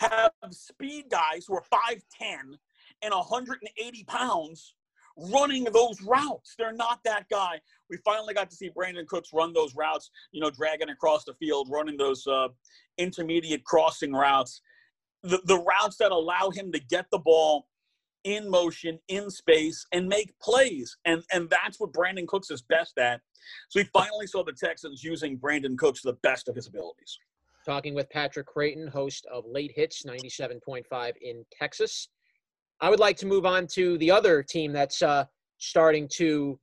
have 0.00 0.32
speed 0.50 1.06
guys 1.10 1.46
who 1.46 1.54
are 1.54 1.64
5'10 1.72 2.56
and 3.02 3.14
180 3.14 4.04
pounds 4.04 4.74
running 5.16 5.64
those 5.64 6.00
routes. 6.02 6.54
They're 6.58 6.72
not 6.72 7.00
that 7.04 7.26
guy. 7.30 7.60
We 7.88 7.98
finally 8.04 8.34
got 8.34 8.50
to 8.50 8.56
see 8.56 8.70
Brandin 8.70 9.06
Cooks 9.06 9.30
run 9.32 9.52
those 9.52 9.74
routes, 9.74 10.10
you 10.32 10.40
know, 10.40 10.50
dragging 10.50 10.90
across 10.90 11.24
the 11.24 11.34
field, 11.34 11.68
running 11.70 11.96
those 11.96 12.26
uh, 12.26 12.48
intermediate 12.98 13.64
crossing 13.64 14.12
routes. 14.12 14.62
The, 15.22 15.40
the 15.44 15.58
routes 15.58 15.96
that 15.98 16.12
allow 16.12 16.50
him 16.50 16.72
to 16.72 16.80
get 16.80 17.06
the 17.10 17.18
ball 17.18 17.66
in 18.24 18.50
motion, 18.50 18.98
in 19.08 19.30
space, 19.30 19.84
and 19.92 20.08
make 20.08 20.38
plays. 20.40 20.96
And, 21.04 21.22
and 21.32 21.48
that's 21.50 21.80
what 21.80 21.92
Brandin 21.92 22.26
Cooks 22.26 22.50
is 22.50 22.62
best 22.62 22.98
at. 22.98 23.20
So 23.68 23.80
we 23.80 23.84
finally 23.84 24.26
saw 24.26 24.44
the 24.44 24.52
Texans 24.52 25.02
using 25.02 25.38
Brandin 25.38 25.76
Cooks 25.76 26.02
to 26.02 26.08
the 26.08 26.18
best 26.22 26.48
of 26.48 26.54
his 26.54 26.66
abilities. 26.66 27.18
Talking 27.66 27.94
with 27.94 28.08
Patrick 28.10 28.46
Creighton, 28.46 28.86
host 28.86 29.26
of 29.30 29.44
Late 29.46 29.72
Hits 29.74 30.04
97.5 30.04 31.12
in 31.20 31.44
Texas. 31.52 32.08
I 32.80 32.88
would 32.88 33.00
like 33.00 33.18
to 33.18 33.26
move 33.26 33.44
on 33.44 33.66
to 33.74 33.98
the 33.98 34.10
other 34.10 34.42
team 34.42 34.72
that's 34.72 35.02
uh, 35.02 35.26
starting 35.58 36.08
to 36.16 36.58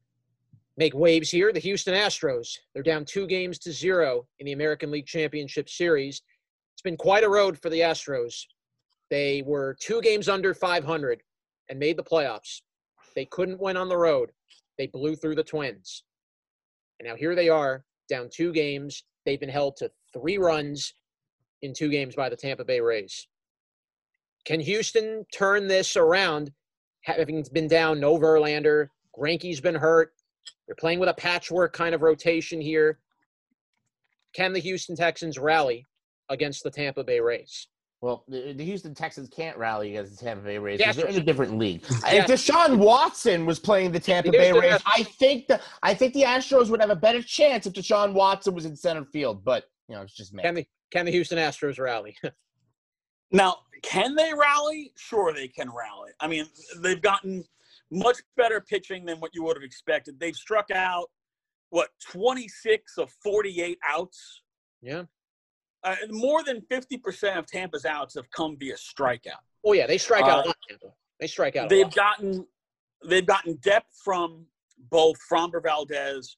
make 0.78 0.96
waves 0.96 1.30
here 1.30 1.52
the 1.52 1.60
Houston 1.60 1.94
Astros. 1.94 2.48
They're 2.74 2.84
down 2.84 3.06
two 3.06 3.28
games 3.28 3.60
to 3.60 3.72
zero 3.72 4.28
in 4.40 4.46
the 4.46 4.54
American 4.54 4.90
League 4.90 5.06
Championship 5.06 5.70
Series. 5.70 6.22
It's 6.74 6.82
been 6.82 6.98
quite 6.98 7.24
a 7.24 7.30
road 7.30 7.60
for 7.60 7.70
the 7.70 7.82
Astros. 7.82 8.46
They 9.10 9.44
were 9.46 9.76
two 9.80 10.02
games 10.02 10.28
under 10.28 10.54
500 10.54 11.22
and 11.70 11.80
made 11.80 11.98
the 11.98 12.04
playoffs. 12.04 12.62
They 13.16 13.26
couldn't 13.26 13.60
win 13.60 13.78
on 13.78 13.90
the 13.90 13.98
road. 13.98 14.32
They 14.78 14.88
blew 14.88 15.16
through 15.16 15.36
the 15.36 15.44
Twins. 15.44 16.04
And 17.00 17.08
now 17.08 17.16
here 17.16 17.36
they 17.36 17.50
are, 17.50 17.84
down 18.10 18.30
two 18.32 18.52
games. 18.52 19.04
They've 19.28 19.38
been 19.38 19.50
held 19.50 19.76
to 19.78 19.92
three 20.14 20.38
runs 20.38 20.94
in 21.62 21.74
two 21.74 21.90
games 21.90 22.16
by 22.16 22.30
the 22.30 22.38
Tampa 22.38 22.64
Bay 22.64 22.80
Rays. 22.80 23.28
Can 24.46 24.62
Houston 24.62 25.26
turn 25.34 25.68
this 25.68 25.98
around, 25.98 26.54
having 27.02 27.46
been 27.52 27.68
down 27.68 28.00
no 28.00 28.18
Verlander? 28.18 28.88
Greinke's 29.14 29.60
been 29.60 29.76
hurt. 29.76 30.14
They're 30.66 30.78
playing 30.78 31.00
with 31.00 31.10
a 31.10 31.14
patchwork 31.14 31.74
kind 31.74 31.94
of 31.94 32.04
rotation 32.04 32.62
here. 32.62 33.00
Can 34.34 34.54
the 34.54 34.60
Houston 34.60 34.96
Texans 34.96 35.38
rally 35.38 35.86
against 36.30 36.64
the 36.64 36.72
Tampa 36.72 37.04
Bay 37.04 37.20
Rays? 37.20 37.68
Well, 38.02 38.24
the, 38.28 38.54
the 38.54 38.64
Houston 38.64 38.94
Texans 38.94 39.28
can't 39.28 39.58
rally 39.58 39.90
against 39.90 40.18
the 40.18 40.24
Tampa 40.24 40.44
Bay 40.44 40.60
Rays 40.60 40.80
Yeah, 40.80 40.92
they're 40.92 41.08
in 41.08 41.16
a 41.16 41.24
different 41.24 41.58
league. 41.58 41.84
Yeah. 41.90 41.98
If 42.14 42.28
Deshaun 42.28 42.78
Watson 42.78 43.46
was 43.46 43.60
playing 43.60 43.92
the 43.92 44.00
Tampa 44.00 44.30
The 44.30 44.38
Bay 44.38 44.52
Houston 44.52 44.62
Rays, 44.62 44.82
Astros- 44.82 45.00
I 45.00 45.04
think 45.04 45.48
the 45.48 45.60
I 45.82 45.94
think 45.96 46.14
the 46.14 46.22
Astros 46.24 46.70
would 46.70 46.80
have 46.80 46.92
a 46.92 46.96
better 46.96 47.24
chance 47.24 47.66
if 47.66 47.74
Deshaun 47.74 48.14
Watson 48.14 48.54
was 48.54 48.66
in 48.66 48.76
center 48.76 49.06
field. 49.06 49.44
But 49.44 49.66
you 49.90 49.96
know, 49.96 50.04
it's 50.04 50.14
just 50.14 50.34
me. 50.34 50.44
Can 50.44 50.54
the 50.54 50.68
can 50.92 51.06
the 51.06 51.12
Houston 51.12 51.38
Astros 51.38 51.80
rally? 51.80 52.16
Now, 53.32 53.58
can 53.84 54.16
they 54.16 54.34
rally? 54.34 54.94
Sure, 54.98 55.34
they 55.34 55.48
can 55.48 55.68
rally. 55.70 56.12
I 56.20 56.28
mean, 56.28 56.46
they've 56.80 57.02
gotten 57.02 57.44
much 57.92 58.18
better 58.36 58.62
pitching 58.62 59.06
than 59.06 59.20
what 59.20 59.32
you 59.34 59.44
would 59.44 59.58
have 59.58 59.64
expected. 59.64 60.20
They've 60.20 60.36
struck 60.36 60.72
out, 60.72 61.10
what, 61.70 61.90
26 62.10 62.98
of 62.98 63.12
48 63.24 63.78
outs? 63.86 64.42
yeah. 64.82 65.04
Uh, 65.88 65.96
more 66.10 66.44
than 66.44 66.60
50% 66.70 67.38
of 67.38 67.46
Tampa's 67.48 67.86
outs 67.86 68.16
have 68.16 68.30
come 68.32 68.58
via 68.60 68.76
strikeout. 68.76 69.40
Oh 69.66 69.72
yeah, 69.74 69.88
they 69.88 69.98
strike 69.98 70.24
out 70.24 70.40
Uh, 70.40 70.44
a 70.44 70.48
lot. 70.48 70.56
Tampa. 70.70 70.88
They 71.20 71.28
strike 71.28 71.56
out. 71.56 71.70
They've 71.70 71.94
gotten 71.94 72.46
they've 73.06 73.26
gotten 73.26 73.56
depth 73.58 73.94
from 74.04 74.46
both 74.90 75.18
Framber 75.32 75.62
Valdez 75.64 76.38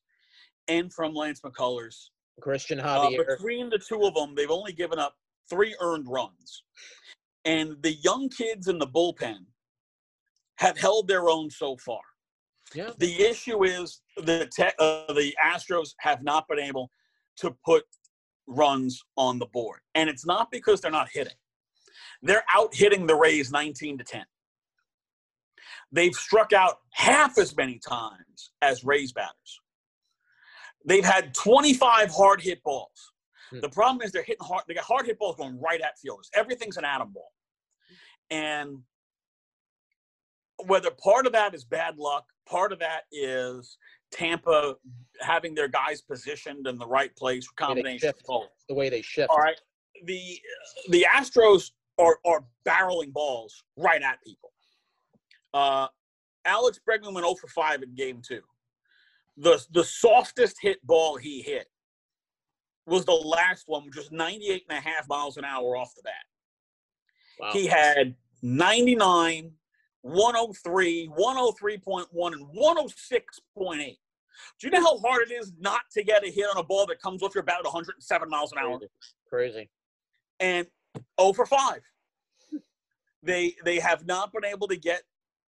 and 0.68 0.93
from 0.93 1.14
Lance 1.14 1.41
McCullers. 1.41 2.10
Christian 2.41 2.80
Uh, 2.80 3.10
between 3.10 3.70
the 3.70 3.80
two 3.80 4.04
of 4.04 4.14
them, 4.14 4.36
they've 4.36 4.52
only 4.52 4.72
given 4.74 5.00
up 5.00 5.16
three 5.50 5.76
earned 5.82 6.08
runs. 6.08 6.64
And 7.45 7.82
the 7.82 7.93
young 7.95 8.30
kids 8.30 8.68
in 8.68 8.78
the 8.78 8.88
bullpen 8.88 9.45
have 10.60 10.78
held 10.78 11.08
their 11.08 11.30
own 11.30 11.50
so 11.50 11.76
far. 11.78 12.02
yeah. 12.76 12.91
The 12.97 13.22
issue 13.24 13.64
is 13.64 14.02
the 14.18 14.47
te- 14.56 14.76
uh, 14.78 15.12
the 15.14 15.36
Astros 15.43 15.95
have 16.00 16.22
not 16.22 16.47
been 16.47 16.60
able 16.60 16.91
to 17.38 17.52
put 17.66 17.84
runs 18.50 19.04
on 19.16 19.39
the 19.39 19.45
board, 19.45 19.80
and 19.95 20.10
it's 20.10 20.26
not 20.26 20.52
because 20.52 20.82
they're 20.82 20.91
not 20.91 21.08
hitting. 21.14 21.34
They're 22.22 22.43
out 22.54 22.74
hitting 22.74 23.08
the 23.08 23.16
Rays 23.16 23.52
19 23.52 24.00
to 24.00 24.04
10. 24.04 24.26
They've 25.91 26.14
struck 26.14 26.54
out 26.54 26.80
half 26.91 27.38
as 27.38 27.56
many 27.56 27.80
times 27.80 28.52
as 28.62 28.84
Rays 28.84 29.12
batters. 29.12 29.62
They've 30.86 31.06
had 31.06 31.34
25 31.34 32.12
hard 32.12 32.41
hit 32.41 32.62
balls. 32.64 33.14
Hmm. 33.52 33.60
The 33.62 33.70
problem 33.70 34.02
is 34.02 34.12
they're 34.12 34.24
hitting 34.24 34.45
hard. 34.45 34.64
They 34.68 34.74
got 34.74 34.84
hard 34.84 35.06
hit 35.06 35.18
balls 35.18 35.36
going 35.38 35.60
right 35.60 35.82
at 35.82 35.97
fielders. 35.97 36.30
Everything's 36.36 36.78
an 36.78 36.86
atom 36.86 37.12
ball, 37.14 37.32
and 38.30 38.80
whether 40.66 40.91
part 40.91 41.26
of 41.26 41.32
that 41.34 41.54
is 41.54 41.64
bad 41.64 41.97
luck, 41.97 42.26
part 42.47 42.72
of 42.72 42.80
that 42.80 43.04
is 43.12 43.78
Tampa 44.12 44.76
having 45.22 45.53
their 45.53 45.68
guys 45.68 46.01
positioned 46.01 46.68
in 46.68 46.78
the 46.78 46.88
right 46.88 47.16
place, 47.16 47.47
combination 47.55 47.99
shift. 47.99 48.26
both. 48.26 48.47
the 48.68 48.74
way 48.74 48.89
they 48.89 49.01
shift. 49.01 49.30
All 49.30 49.38
right, 49.38 49.60
the 50.05 50.39
the 50.89 51.05
Astros 51.14 51.72
are 51.97 52.18
are 52.26 52.43
barreling 52.68 53.14
balls 53.14 53.64
right 53.78 54.01
at 54.01 54.24
people. 54.24 54.51
Uh, 55.53 55.88
Alex 56.45 56.80
Bregman 56.88 57.14
went 57.14 57.26
0 57.26 57.36
for 57.36 57.47
5 57.47 57.84
in 57.84 57.95
game 57.95 58.22
two. 58.26 58.41
The 59.38 59.64
the 59.72 59.84
softest 59.84 60.57
hit 60.62 60.86
ball 60.86 61.18
he 61.18 61.41
hit 61.41 61.68
was 62.86 63.05
the 63.05 63.14
last 63.14 63.64
one, 63.68 63.86
which 63.86 63.95
was 63.95 64.12
98 64.12 64.64
and 64.70 64.78
a 64.78 64.82
half 64.82 65.07
miles 65.07 65.38
an 65.38 65.45
hour 65.45 65.78
off 65.78 65.93
the 65.95 66.01
bat. 66.03 66.14
Wow. 67.39 67.51
He 67.53 67.68
had 67.68 68.16
99, 68.41 69.51
103, 70.02 71.10
103.1, 71.18 72.34
and 72.34 72.47
106.8. 72.47 73.97
Do 74.60 74.68
you 74.68 74.72
know 74.72 74.82
how 74.82 74.97
hard 75.00 75.30
it 75.30 75.34
is 75.34 75.52
not 75.60 75.82
to 75.93 76.04
get 76.04 76.26
a 76.26 76.30
hit 76.30 76.45
on 76.45 76.58
a 76.58 76.64
ball 76.64 76.86
that 76.88 77.02
comes 77.02 77.22
off 77.22 77.36
your 77.36 77.43
bat 77.43 77.58
at 77.60 77.66
107 77.66 78.30
miles 78.30 78.52
an 78.52 78.60
hour? 78.60 78.80
Crazy. 79.30 79.70
And 80.39 80.68
0 81.20 81.34
for 81.34 81.45
5. 81.45 81.82
They 83.22 83.54
they 83.66 83.80
have 83.80 84.06
not 84.06 84.32
been 84.32 84.45
able 84.45 84.68
to 84.70 84.78
get 84.78 85.02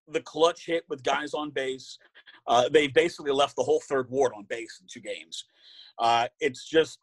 the 0.08 0.22
clutch 0.22 0.68
hit 0.68 0.84
with 0.88 1.04
guys 1.04 1.34
on 1.34 1.50
base. 1.50 1.98
Uh, 2.46 2.70
they 2.70 2.88
basically 2.88 3.32
left 3.32 3.56
the 3.56 3.64
whole 3.64 3.82
third 3.90 4.08
ward 4.12 4.34
on 4.38 4.46
base 4.48 4.80
in 4.80 4.88
two 4.88 5.00
games. 5.00 5.46
Uh, 5.98 6.28
it's 6.40 6.70
just 6.70 7.00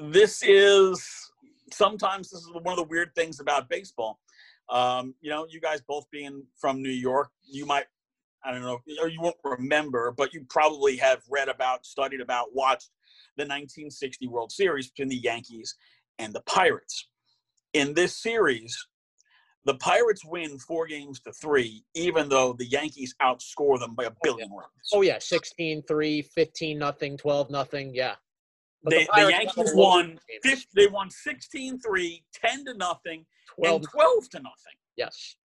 this 0.00 0.42
is 0.44 1.04
sometimes 1.72 2.30
this 2.30 2.40
is 2.40 2.50
one 2.52 2.72
of 2.72 2.76
the 2.76 2.84
weird 2.84 3.12
things 3.14 3.40
about 3.40 3.68
baseball. 3.68 4.20
Um, 4.70 5.14
you 5.20 5.30
know, 5.30 5.46
you 5.48 5.60
guys 5.60 5.80
both 5.80 6.10
being 6.10 6.44
from 6.58 6.82
New 6.82 6.90
York, 6.90 7.30
you 7.44 7.66
might 7.66 7.84
I 8.44 8.52
don't 8.52 8.60
know, 8.60 8.80
or 9.00 9.08
you 9.08 9.20
won't 9.22 9.36
remember, 9.42 10.12
but 10.12 10.34
you 10.34 10.44
probably 10.50 10.96
have 10.98 11.22
read 11.30 11.48
about, 11.48 11.86
studied 11.86 12.20
about, 12.20 12.54
watched 12.54 12.90
the 13.36 13.42
1960 13.44 14.28
World 14.28 14.52
Series 14.52 14.90
between 14.90 15.08
the 15.08 15.16
Yankees 15.16 15.74
and 16.18 16.32
the 16.34 16.42
Pirates. 16.42 17.08
In 17.72 17.94
this 17.94 18.20
series, 18.20 18.76
the 19.64 19.74
Pirates 19.76 20.24
win 20.26 20.58
four 20.58 20.86
games 20.86 21.20
to 21.20 21.32
three, 21.32 21.84
even 21.94 22.28
though 22.28 22.52
the 22.52 22.66
Yankees 22.66 23.14
outscore 23.22 23.80
them 23.80 23.94
by 23.94 24.04
a 24.04 24.12
billion 24.22 24.50
runs. 24.50 24.68
Oh 24.92 25.00
yeah, 25.00 25.16
16-3, 25.16 26.26
15 26.26 26.78
nothing, 26.78 27.16
12 27.16 27.50
nothing. 27.50 27.94
Yeah. 27.94 28.16
They, 28.90 29.04
the, 29.04 29.08
Pirates 29.12 29.38
Yankees 29.56 29.72
won 29.74 30.08
won. 30.08 30.18
50, 30.42 30.66
they 30.74 30.86
won 30.88 31.08
16-3, 31.08 32.22
10 32.34 32.64
to 32.66 32.74
nothing, 32.74 33.24
12 33.56 33.76
and 33.82 33.90
12 33.90 34.28
to 34.30 34.38
nothing. 34.38 34.76
yes. 34.96 35.36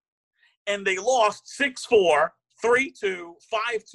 and 0.67 0.85
they 0.85 0.97
lost 0.97 1.43
6-4 1.59 2.29
3-2 2.63 3.31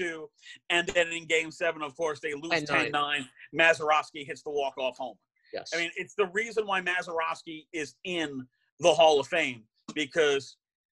5-2 0.01 0.27
and 0.71 0.89
then 0.89 1.09
in 1.09 1.27
game 1.27 1.51
seven 1.51 1.83
of 1.83 1.95
course 1.97 2.19
they 2.21 2.33
lose 2.33 2.51
And 2.53 2.91
nine. 2.93 3.27
10-9 3.55 3.61
Mazeroski 3.61 4.27
hits 4.27 4.43
the 4.43 4.51
walk-off 4.51 4.97
home 4.97 5.17
Yes. 5.53 5.71
i 5.75 5.77
mean 5.77 5.91
it's 5.97 6.15
the 6.15 6.27
reason 6.33 6.67
why 6.67 6.81
Mazeroski 6.81 7.67
is 7.75 7.95
in 8.05 8.47
the 8.81 8.93
hall 8.95 9.21
of 9.21 9.27
fame 9.27 9.65
because 9.95 10.57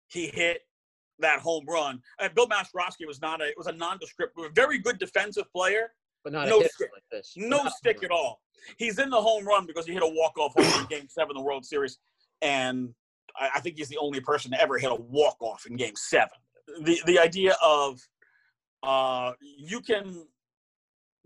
he 0.10 0.28
hit 0.28 0.62
that 1.20 1.40
home 1.40 1.66
run 1.68 2.00
and 2.20 2.36
bill 2.36 2.48
Mazeroski 2.48 3.08
was 3.08 3.20
not 3.22 3.42
a 3.42 3.46
it 3.46 3.56
was 3.58 3.68
a 3.68 3.72
nondescript 3.72 4.38
very 4.54 4.78
good 4.78 5.00
defensive 5.00 5.52
player 5.52 5.90
but 6.26 6.34
not 6.34 6.50
no 6.50 6.60
stick. 6.60 6.90
like 6.92 7.04
this. 7.12 7.34
no 7.38 7.64
Not 7.64 7.72
stick 7.74 8.04
at 8.04 8.12
all. 8.12 8.42
He's 8.78 9.00
in 9.00 9.10
the 9.12 9.22
home 9.22 9.46
run 9.46 9.66
because 9.66 9.86
he 9.86 9.94
hit 9.94 10.02
a 10.04 10.08
walk 10.08 10.38
off 10.38 10.54
home 10.56 10.68
run 10.72 10.82
in 10.82 10.88
Game 10.88 11.08
Seven 11.08 11.32
of 11.32 11.36
the 11.38 11.44
World 11.44 11.64
Series, 11.64 12.00
and 12.42 12.94
I, 13.40 13.52
I 13.56 13.60
think 13.62 13.78
he's 13.78 13.90
the 13.90 13.98
only 14.00 14.20
person 14.20 14.52
to 14.52 14.60
ever 14.62 14.78
hit 14.78 14.92
a 14.92 14.96
walk 14.96 15.38
off 15.40 15.66
in 15.70 15.78
Game 15.78 15.96
Seven. 15.96 16.38
The 16.82 17.00
the 17.06 17.20
idea 17.20 17.56
of 17.64 18.02
uh, 18.84 19.34
you 19.42 19.80
can 19.80 20.26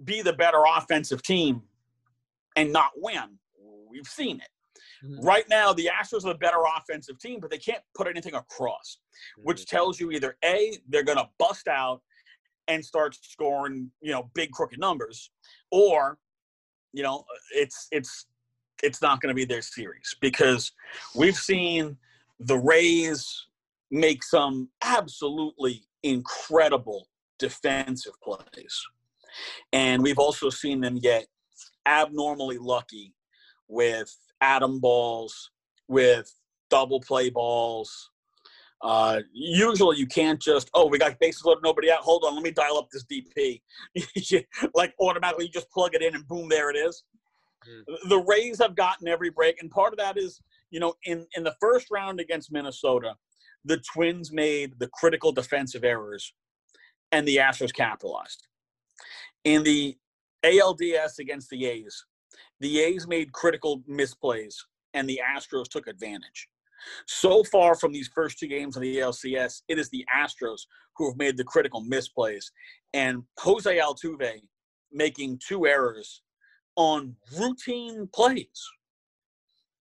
be 0.04 0.22
the 0.22 0.34
better 0.34 0.62
offensive 0.78 1.24
team 1.24 1.64
and 2.56 2.72
not 2.72 2.92
win. 2.98 3.40
We've 3.90 4.06
seen 4.06 4.42
it. 4.42 4.50
Mhm. 5.06 5.24
Right 5.24 5.48
now, 5.50 5.72
the 5.74 5.90
Astros 5.98 6.26
are 6.26 6.34
the 6.34 6.36
better 6.36 6.62
offensive 6.78 7.20
team, 7.20 7.40
but 7.40 7.50
they 7.50 7.58
can't 7.58 7.82
put 7.96 8.08
anything 8.08 8.36
across 8.36 9.00
which 9.38 9.66
tells 9.66 10.00
you 10.00 10.12
either 10.12 10.38
a 10.44 10.78
they're 10.88 11.04
going 11.04 11.18
to 11.18 11.28
bust 11.38 11.68
out 11.68 12.02
and 12.70 12.86
start 12.86 13.16
scoring 13.22 13.92
you 14.02 14.12
know 14.12 14.30
big 14.34 14.52
crooked 14.52 14.80
numbers 14.80 15.32
or 15.72 16.18
you 16.94 17.04
know 17.04 17.26
it's 17.54 17.88
it's 17.92 18.28
it's 18.82 19.02
not 19.02 19.20
going 19.20 19.30
to 19.30 19.36
be 19.36 19.46
their 19.46 19.62
series 19.62 20.16
because 20.22 20.72
we've 21.16 21.36
seen 21.36 21.98
the 22.40 22.58
rays 22.58 23.46
make 23.92 24.24
some 24.24 24.70
absolutely 24.84 25.84
incredible 26.04 27.08
defensive 27.38 28.14
plays. 28.24 28.82
And 29.74 30.02
we've 30.02 30.20
also 30.20 30.50
seen 30.50 30.82
them 30.82 31.00
get 31.00 31.28
abnormally 31.86 32.58
lucky 32.58 33.14
with 33.68 34.16
atom 34.42 34.80
balls 34.80 35.52
with 35.88 36.32
double 36.70 37.02
play 37.02 37.30
balls 37.30 38.12
uh, 38.82 39.20
usually 39.34 39.98
you 39.98 40.08
can't 40.08 40.42
just, 40.42 40.70
oh, 40.74 40.88
we 40.88 40.98
got 40.98 41.20
bases 41.20 41.44
loaded, 41.44 41.64
nobody 41.64 41.92
out. 41.92 42.00
Hold 42.00 42.24
on, 42.24 42.34
let 42.34 42.44
me 42.44 42.52
dial 42.52 42.78
up 42.78 42.90
this 42.92 43.06
DP. 43.06 43.62
Like 44.76 44.94
automatically 45.00 45.46
you 45.46 45.52
just 45.52 45.70
plug 45.72 45.96
it 45.96 46.02
in 46.02 46.16
and 46.16 46.28
boom, 46.28 46.48
there 46.50 46.70
it 46.70 46.78
is. 46.78 47.04
The 48.08 48.24
Rays 48.26 48.60
have 48.60 48.76
gotten 48.76 49.08
every 49.08 49.30
break, 49.30 49.62
and 49.62 49.70
part 49.70 49.92
of 49.94 50.00
that 50.00 50.18
is, 50.18 50.42
you 50.72 50.80
know, 50.80 50.94
in 51.04 51.26
in 51.36 51.44
the 51.44 51.56
first 51.60 51.88
round 51.92 52.20
against 52.20 52.52
Minnesota, 52.52 53.16
the 53.66 53.82
Twins 53.94 54.32
made 54.32 54.80
the 54.80 54.88
critical 54.94 55.32
defensive 55.32 55.84
errors, 55.84 56.34
and 57.12 57.28
the 57.28 57.38
Astros 57.38 57.74
capitalized. 57.74 58.48
In 59.44 59.64
the 59.64 59.98
ALDS 60.44 61.20
against 61.20 61.50
the 61.50 61.66
A's, 61.66 62.06
the 62.62 62.80
A's 62.80 63.08
made 63.08 63.34
critical 63.34 63.82
misplays, 63.90 64.56
and 64.94 65.08
the 65.08 65.20
Astros 65.36 65.68
took 65.68 65.88
advantage. 65.88 66.48
So 67.08 67.44
far 67.44 67.76
from 67.76 67.92
these 67.92 68.10
first 68.14 68.40
two 68.40 68.48
games 68.48 68.76
of 68.76 68.82
the 68.82 68.98
ALCS, 68.98 69.62
it 69.68 69.80
is 69.80 69.90
the 69.90 70.06
Astros 70.16 70.62
who 70.96 71.10
have 71.10 71.18
made 71.18 71.38
the 71.38 71.44
critical 71.44 71.84
misplays. 71.84 72.46
And 72.94 73.24
Jose 73.40 73.78
Altuve 73.78 74.42
making 74.92 75.40
two 75.46 75.68
errors 75.68 76.22
on 76.76 77.16
routine 77.38 78.08
plays. 78.14 78.70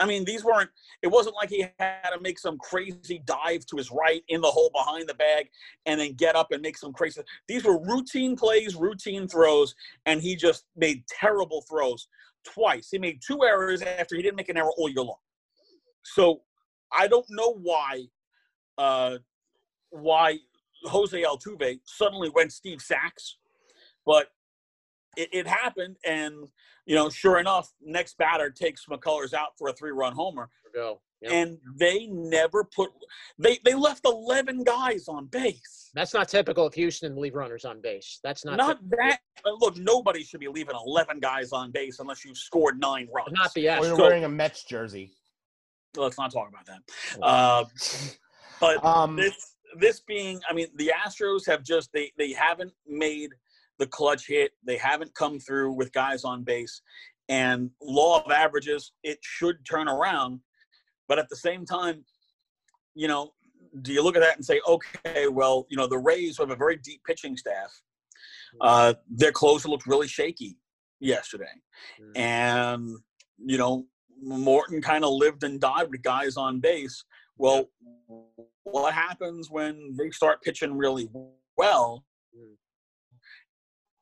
I 0.01 0.07
mean, 0.07 0.25
these 0.25 0.45
weren't, 0.45 0.71
it 1.03 1.09
wasn't 1.09 1.35
like 1.35 1.51
he 1.51 1.67
had 1.79 2.11
to 2.11 2.21
make 2.21 2.39
some 2.39 2.57
crazy 2.59 3.21
dive 3.25 3.67
to 3.67 3.77
his 3.77 3.91
right 3.91 4.23
in 4.29 4.41
the 4.41 4.51
hole 4.51 4.71
behind 4.73 5.09
the 5.09 5.15
bag 5.15 5.49
and 5.87 6.01
then 6.01 6.13
get 6.13 6.37
up 6.37 6.53
and 6.53 6.63
make 6.63 6.79
some 6.79 6.93
crazy. 6.93 7.21
These 7.49 7.65
were 7.65 7.83
routine 7.83 8.37
plays, 8.37 8.77
routine 8.77 9.27
throws, 9.27 9.75
and 10.07 10.21
he 10.21 10.37
just 10.37 10.67
made 10.77 11.03
terrible 11.09 11.65
throws 11.69 12.07
twice. 12.45 12.89
He 12.93 12.99
made 12.99 13.21
two 13.27 13.43
errors 13.43 13.83
after 13.83 14.15
he 14.15 14.23
didn't 14.23 14.37
make 14.37 14.49
an 14.49 14.57
error 14.57 14.71
all 14.77 14.89
year 14.89 15.03
long. 15.03 15.19
So 16.05 16.43
I 16.97 17.09
don't 17.09 17.27
know 17.29 17.53
why 17.55 18.05
uh, 18.77 19.19
why 19.91 20.39
Jose 20.85 21.21
Altuve 21.23 21.81
suddenly 21.85 22.31
went 22.31 22.53
Steve 22.53 22.81
Sax, 22.81 23.37
but 24.07 24.29
it, 25.17 25.29
it 25.33 25.47
happened, 25.47 25.97
and 26.07 26.49
you 26.87 26.95
know, 26.95 27.11
sure 27.11 27.39
enough, 27.39 27.73
next 27.85 28.17
batter 28.19 28.51
takes 28.51 28.87
McCullers 28.87 29.35
out 29.35 29.49
for 29.59 29.69
a 29.69 29.73
three-run 29.73 30.13
homer, 30.15 30.49
Go. 30.75 31.01
Yep. 31.21 31.33
and 31.33 31.59
they 31.77 32.07
never 32.07 32.63
put 32.65 32.91
they 33.39 33.59
they 33.65 33.75
left 33.75 34.03
eleven 34.05 34.63
guys 34.63 35.09
on 35.09 35.27
base. 35.27 35.91
That's 35.95 36.15
not 36.15 36.29
typical 36.29 36.65
of 36.67 36.75
Houston 36.75 37.15
to 37.15 37.21
leave 37.21 37.35
runners 37.35 37.65
on 37.65 37.81
base. 37.81 38.21
That's 38.23 38.45
not 38.45 38.57
Not 38.57 38.79
typical. 38.81 38.99
that. 39.09 39.19
Look, 39.61 39.77
nobody 39.79 40.23
should 40.23 40.39
be 40.41 40.47
leaving 40.49 40.77
eleven 40.87 41.19
guys 41.19 41.51
on 41.53 41.73
base 41.73 41.99
unless 41.99 42.25
you've 42.25 42.39
scored 42.39 42.79
nine 42.79 43.09
runs. 43.13 43.33
not 43.33 43.53
the 43.55 43.69
Or 43.69 43.85
you're 43.85 43.97
So- 43.97 44.03
wearing 44.03 44.25
a 44.25 44.29
Mets 44.29 44.63
jersey. 44.65 45.15
Let's 45.97 46.19
not 46.19 46.33
talk 46.33 46.49
about 46.49 46.67
that. 46.67 46.81
Uh, 47.23 47.65
but 48.61 48.85
Um, 48.85 49.17
this 49.17 49.55
this 49.79 50.01
being 50.01 50.41
i 50.49 50.55
mean 50.55 50.67
the 50.77 50.91
astros 51.05 51.47
have 51.47 51.63
just 51.63 51.91
they 51.93 52.11
they 52.17 52.33
haven't 52.33 52.73
made 52.87 53.31
the 53.79 53.87
clutch 53.87 54.27
hit. 54.27 54.53
They 54.65 54.77
haven't 54.77 55.15
come 55.15 55.39
through 55.39 55.73
with 55.73 55.93
guys 55.93 56.25
on 56.25 56.43
base. 56.43 56.81
And 57.29 57.71
law 57.83 58.23
of 58.25 58.33
averages 58.33 58.93
it 59.05 59.19
should 59.23 59.65
turn 59.71 59.87
around. 59.89 60.41
But 61.07 61.19
at 61.19 61.29
the 61.29 61.37
same 61.37 61.65
time 61.67 62.05
you 62.95 63.09
know 63.09 63.33
do 63.83 63.93
you 63.93 64.03
look 64.03 64.17
at 64.17 64.21
that 64.21 64.37
and 64.37 64.45
say 64.45 64.61
okay 64.67 65.29
well 65.29 65.67
you 65.69 65.77
know 65.77 65.87
the 65.87 65.99
rays 65.99 66.39
have 66.39 66.51
a 66.51 66.57
very 66.57 66.77
deep 66.77 67.01
pitching 67.07 67.37
staff 67.37 67.71
uh 68.63 68.95
their 69.11 69.31
closer 69.31 69.69
looked 69.69 69.87
really 69.87 70.09
shaky 70.09 70.57
yesterday. 71.01 71.53
Mhm. 72.01 72.17
and 72.17 72.97
you 73.39 73.59
know 73.59 73.87
Morton 74.21 74.81
kind 74.83 75.05
of 75.05 75.13
lived 75.13 75.45
and 75.45 75.61
died 75.61 75.91
with 75.91 76.03
guys 76.03 76.37
on 76.37 76.61
base. 76.61 77.05
Well, 77.37 77.69
what 78.65 78.95
happens 78.95 79.51
when 79.51 79.95
they 79.97 80.11
start 80.11 80.43
pitching 80.43 80.77
really 80.77 81.09
well, 81.57 82.05
Mm. 82.37 82.57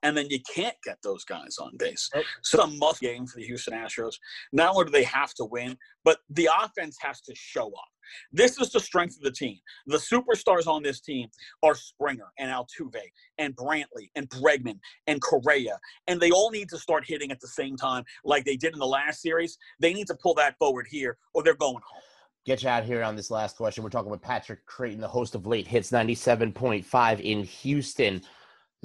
And 0.02 0.16
then 0.16 0.26
you 0.30 0.38
can't 0.54 0.76
get 0.84 0.98
those 1.02 1.24
guys 1.24 1.56
on 1.60 1.76
base? 1.78 2.08
Nope. 2.14 2.24
So 2.42 2.62
a 2.62 2.66
must 2.66 3.00
game 3.00 3.26
for 3.26 3.38
the 3.38 3.46
Houston 3.46 3.74
Astros. 3.74 4.14
Not 4.52 4.74
only 4.74 4.86
do 4.86 4.90
they 4.90 5.04
have 5.04 5.34
to 5.34 5.44
win, 5.44 5.76
but 6.04 6.18
the 6.30 6.48
offense 6.62 6.96
has 7.00 7.20
to 7.22 7.34
show 7.34 7.66
up. 7.66 7.88
This 8.32 8.58
is 8.60 8.70
the 8.70 8.78
strength 8.78 9.16
of 9.16 9.22
the 9.22 9.32
team. 9.32 9.58
The 9.86 9.96
superstars 9.96 10.66
on 10.66 10.82
this 10.82 11.00
team 11.00 11.28
are 11.62 11.74
Springer 11.74 12.28
and 12.38 12.50
Altuve 12.50 13.02
and 13.38 13.56
Brantley 13.56 14.10
and 14.14 14.28
Bregman 14.28 14.78
and 15.06 15.20
Correa, 15.20 15.78
and 16.06 16.20
they 16.20 16.30
all 16.30 16.50
need 16.50 16.68
to 16.68 16.78
start 16.78 17.04
hitting 17.06 17.32
at 17.32 17.40
the 17.40 17.48
same 17.48 17.76
time, 17.76 18.04
like 18.24 18.44
they 18.44 18.56
did 18.56 18.74
in 18.74 18.78
the 18.78 18.86
last 18.86 19.22
series. 19.22 19.58
They 19.80 19.92
need 19.92 20.06
to 20.06 20.16
pull 20.22 20.34
that 20.34 20.56
forward 20.58 20.86
here, 20.88 21.18
or 21.34 21.42
they're 21.42 21.54
going 21.56 21.74
home. 21.74 22.02
get 22.44 22.62
you 22.62 22.68
out 22.68 22.84
here 22.84 23.02
on 23.02 23.16
this 23.16 23.30
last 23.30 23.56
question. 23.56 23.82
We're 23.82 23.90
talking 23.90 24.10
with 24.10 24.22
Patrick 24.22 24.64
Creighton, 24.66 25.00
the 25.00 25.08
host 25.08 25.34
of 25.34 25.46
Late 25.46 25.66
Hits 25.66 25.90
97.5 25.90 27.20
in 27.20 27.42
Houston. 27.42 28.22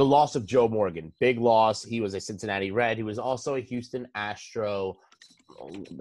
The 0.01 0.05
loss 0.05 0.35
of 0.35 0.47
Joe 0.47 0.67
Morgan, 0.67 1.13
big 1.19 1.37
loss. 1.37 1.83
He 1.83 2.01
was 2.01 2.15
a 2.15 2.19
Cincinnati 2.19 2.71
Red. 2.71 2.97
He 2.97 3.03
was 3.03 3.19
also 3.19 3.53
a 3.53 3.59
Houston 3.59 4.07
Astro. 4.15 4.97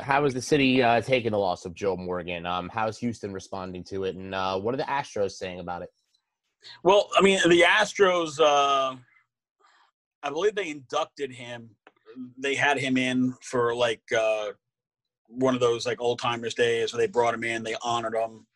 How 0.01 0.25
is 0.25 0.33
the 0.33 0.41
city 0.41 0.83
uh, 0.83 1.03
taking 1.03 1.33
the 1.33 1.39
loss 1.39 1.67
of 1.67 1.75
Joe 1.75 1.99
Morgan? 1.99 2.47
Um, 2.47 2.71
how's 2.73 2.97
Houston 2.97 3.31
responding 3.31 3.85
to 3.85 4.05
it? 4.05 4.17
And 4.17 4.35
uh, 4.35 4.59
what 4.59 4.73
are 4.73 4.79
the 4.79 4.85
Astros 4.85 5.33
saying 5.33 5.61
about 5.61 5.83
it? 5.83 5.91
Well, 6.83 7.11
I 7.15 7.21
mean, 7.21 7.41
the 7.47 7.61
Astros, 7.61 8.41
uh, 8.41 8.97
I 10.23 10.31
believe 10.31 10.55
they 10.55 10.71
inducted 10.71 11.31
him. 11.31 11.69
They 12.39 12.55
had 12.55 12.79
him 12.79 12.97
in 12.97 13.35
for 13.43 13.75
like 13.75 14.01
uh, 14.19 14.53
one 15.27 15.53
of 15.53 15.61
those 15.61 15.85
like 15.85 16.01
old 16.01 16.21
timers 16.21 16.55
days 16.55 16.95
where 16.95 17.03
they 17.03 17.07
brought 17.07 17.35
him 17.35 17.45
in, 17.45 17.63
they 17.63 17.77
honored 17.83 18.15
him. 18.15 18.47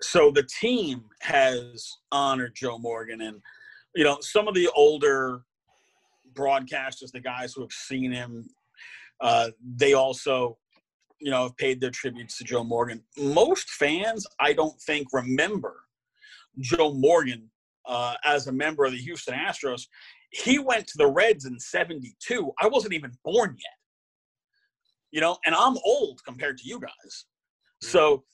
So 0.00 0.30
the 0.30 0.44
team 0.44 1.04
has 1.20 1.98
honored 2.10 2.54
Joe 2.54 2.78
Morgan, 2.78 3.20
and 3.20 3.42
you 3.94 4.04
know 4.04 4.18
some 4.20 4.48
of 4.48 4.54
the 4.54 4.68
older 4.74 5.42
broadcasters, 6.32 7.10
the 7.12 7.20
guys 7.20 7.52
who 7.52 7.62
have 7.62 7.72
seen 7.72 8.12
him, 8.12 8.48
uh, 9.20 9.50
they 9.76 9.94
also, 9.94 10.56
you 11.20 11.30
know, 11.30 11.44
have 11.44 11.56
paid 11.56 11.80
their 11.80 11.90
tributes 11.90 12.38
to 12.38 12.44
Joe 12.44 12.64
Morgan. 12.64 13.02
Most 13.18 13.70
fans, 13.70 14.26
I 14.38 14.52
don't 14.52 14.80
think, 14.80 15.08
remember 15.12 15.76
Joe 16.58 16.92
Morgan 16.92 17.50
uh, 17.86 18.14
as 18.24 18.46
a 18.46 18.52
member 18.52 18.84
of 18.84 18.92
the 18.92 18.98
Houston 18.98 19.34
Astros. 19.34 19.82
He 20.30 20.58
went 20.58 20.86
to 20.88 20.94
the 20.96 21.08
Reds 21.08 21.44
in 21.44 21.58
72. 21.58 22.52
I 22.60 22.68
wasn't 22.68 22.94
even 22.94 23.12
born 23.24 23.56
yet. 23.58 23.72
You 25.10 25.20
know, 25.20 25.36
and 25.44 25.54
I'm 25.54 25.76
old 25.84 26.20
compared 26.24 26.56
to 26.58 26.68
you 26.68 26.78
guys. 26.80 27.26
So, 27.82 28.24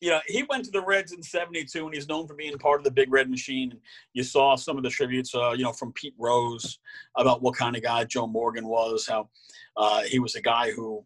you 0.00 0.10
know, 0.10 0.20
he 0.26 0.44
went 0.44 0.64
to 0.64 0.70
the 0.70 0.80
Reds 0.80 1.12
in 1.12 1.22
72 1.22 1.84
and 1.84 1.94
he's 1.94 2.08
known 2.08 2.26
for 2.26 2.34
being 2.34 2.56
part 2.58 2.80
of 2.80 2.84
the 2.84 2.90
big 2.90 3.12
red 3.12 3.28
machine. 3.30 3.72
And 3.72 3.80
you 4.14 4.22
saw 4.22 4.56
some 4.56 4.76
of 4.76 4.82
the 4.82 4.90
tributes, 4.90 5.34
uh, 5.34 5.52
you 5.52 5.62
know, 5.62 5.72
from 5.72 5.92
Pete 5.92 6.14
Rose 6.18 6.78
about 7.16 7.42
what 7.42 7.56
kind 7.56 7.76
of 7.76 7.82
guy 7.82 8.04
Joe 8.04 8.26
Morgan 8.26 8.66
was, 8.66 9.06
how 9.06 9.28
uh, 9.76 10.02
he 10.02 10.18
was 10.18 10.34
a 10.36 10.40
guy 10.40 10.70
who 10.70 11.04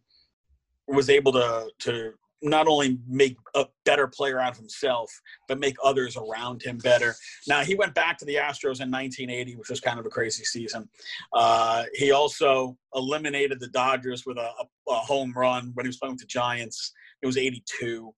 was 0.87 1.11
able 1.11 1.33
to, 1.33 1.69
to 1.81 2.13
not 2.45 2.69
only 2.69 2.99
make 3.09 3.37
a 3.55 3.67
better 3.85 4.07
player 4.07 4.39
out 4.39 4.53
of 4.53 4.59
himself, 4.59 5.11
but 5.49 5.59
make 5.59 5.77
others 5.83 6.17
around 6.17 6.63
him 6.63 6.77
better. 6.79 7.15
Now, 7.49 7.65
he 7.65 7.75
went 7.75 7.95
back 7.95 8.19
to 8.19 8.25
the 8.27 8.35
Astros 8.35 8.81
in 8.81 8.91
1980, 8.91 9.57
which 9.57 9.71
was 9.71 9.81
kind 9.81 9.99
of 9.99 10.05
a 10.07 10.11
crazy 10.11 10.45
season. 10.45 10.89
Uh, 11.33 11.85
he 11.95 12.13
also 12.13 12.77
eliminated 12.95 13.61
the 13.61 13.69
Dodgers 13.69 14.25
with 14.27 14.37
a, 14.37 14.51
a, 14.89 14.95
home 14.95 15.33
run 15.35 15.73
when 15.75 15.87
he 15.87 15.89
was 15.89 15.97
playing 15.97 16.13
with 16.13 16.21
the 16.21 16.27
Giants. 16.27 16.93
It 17.23 17.27
was 17.27 17.39
82. 17.39 18.15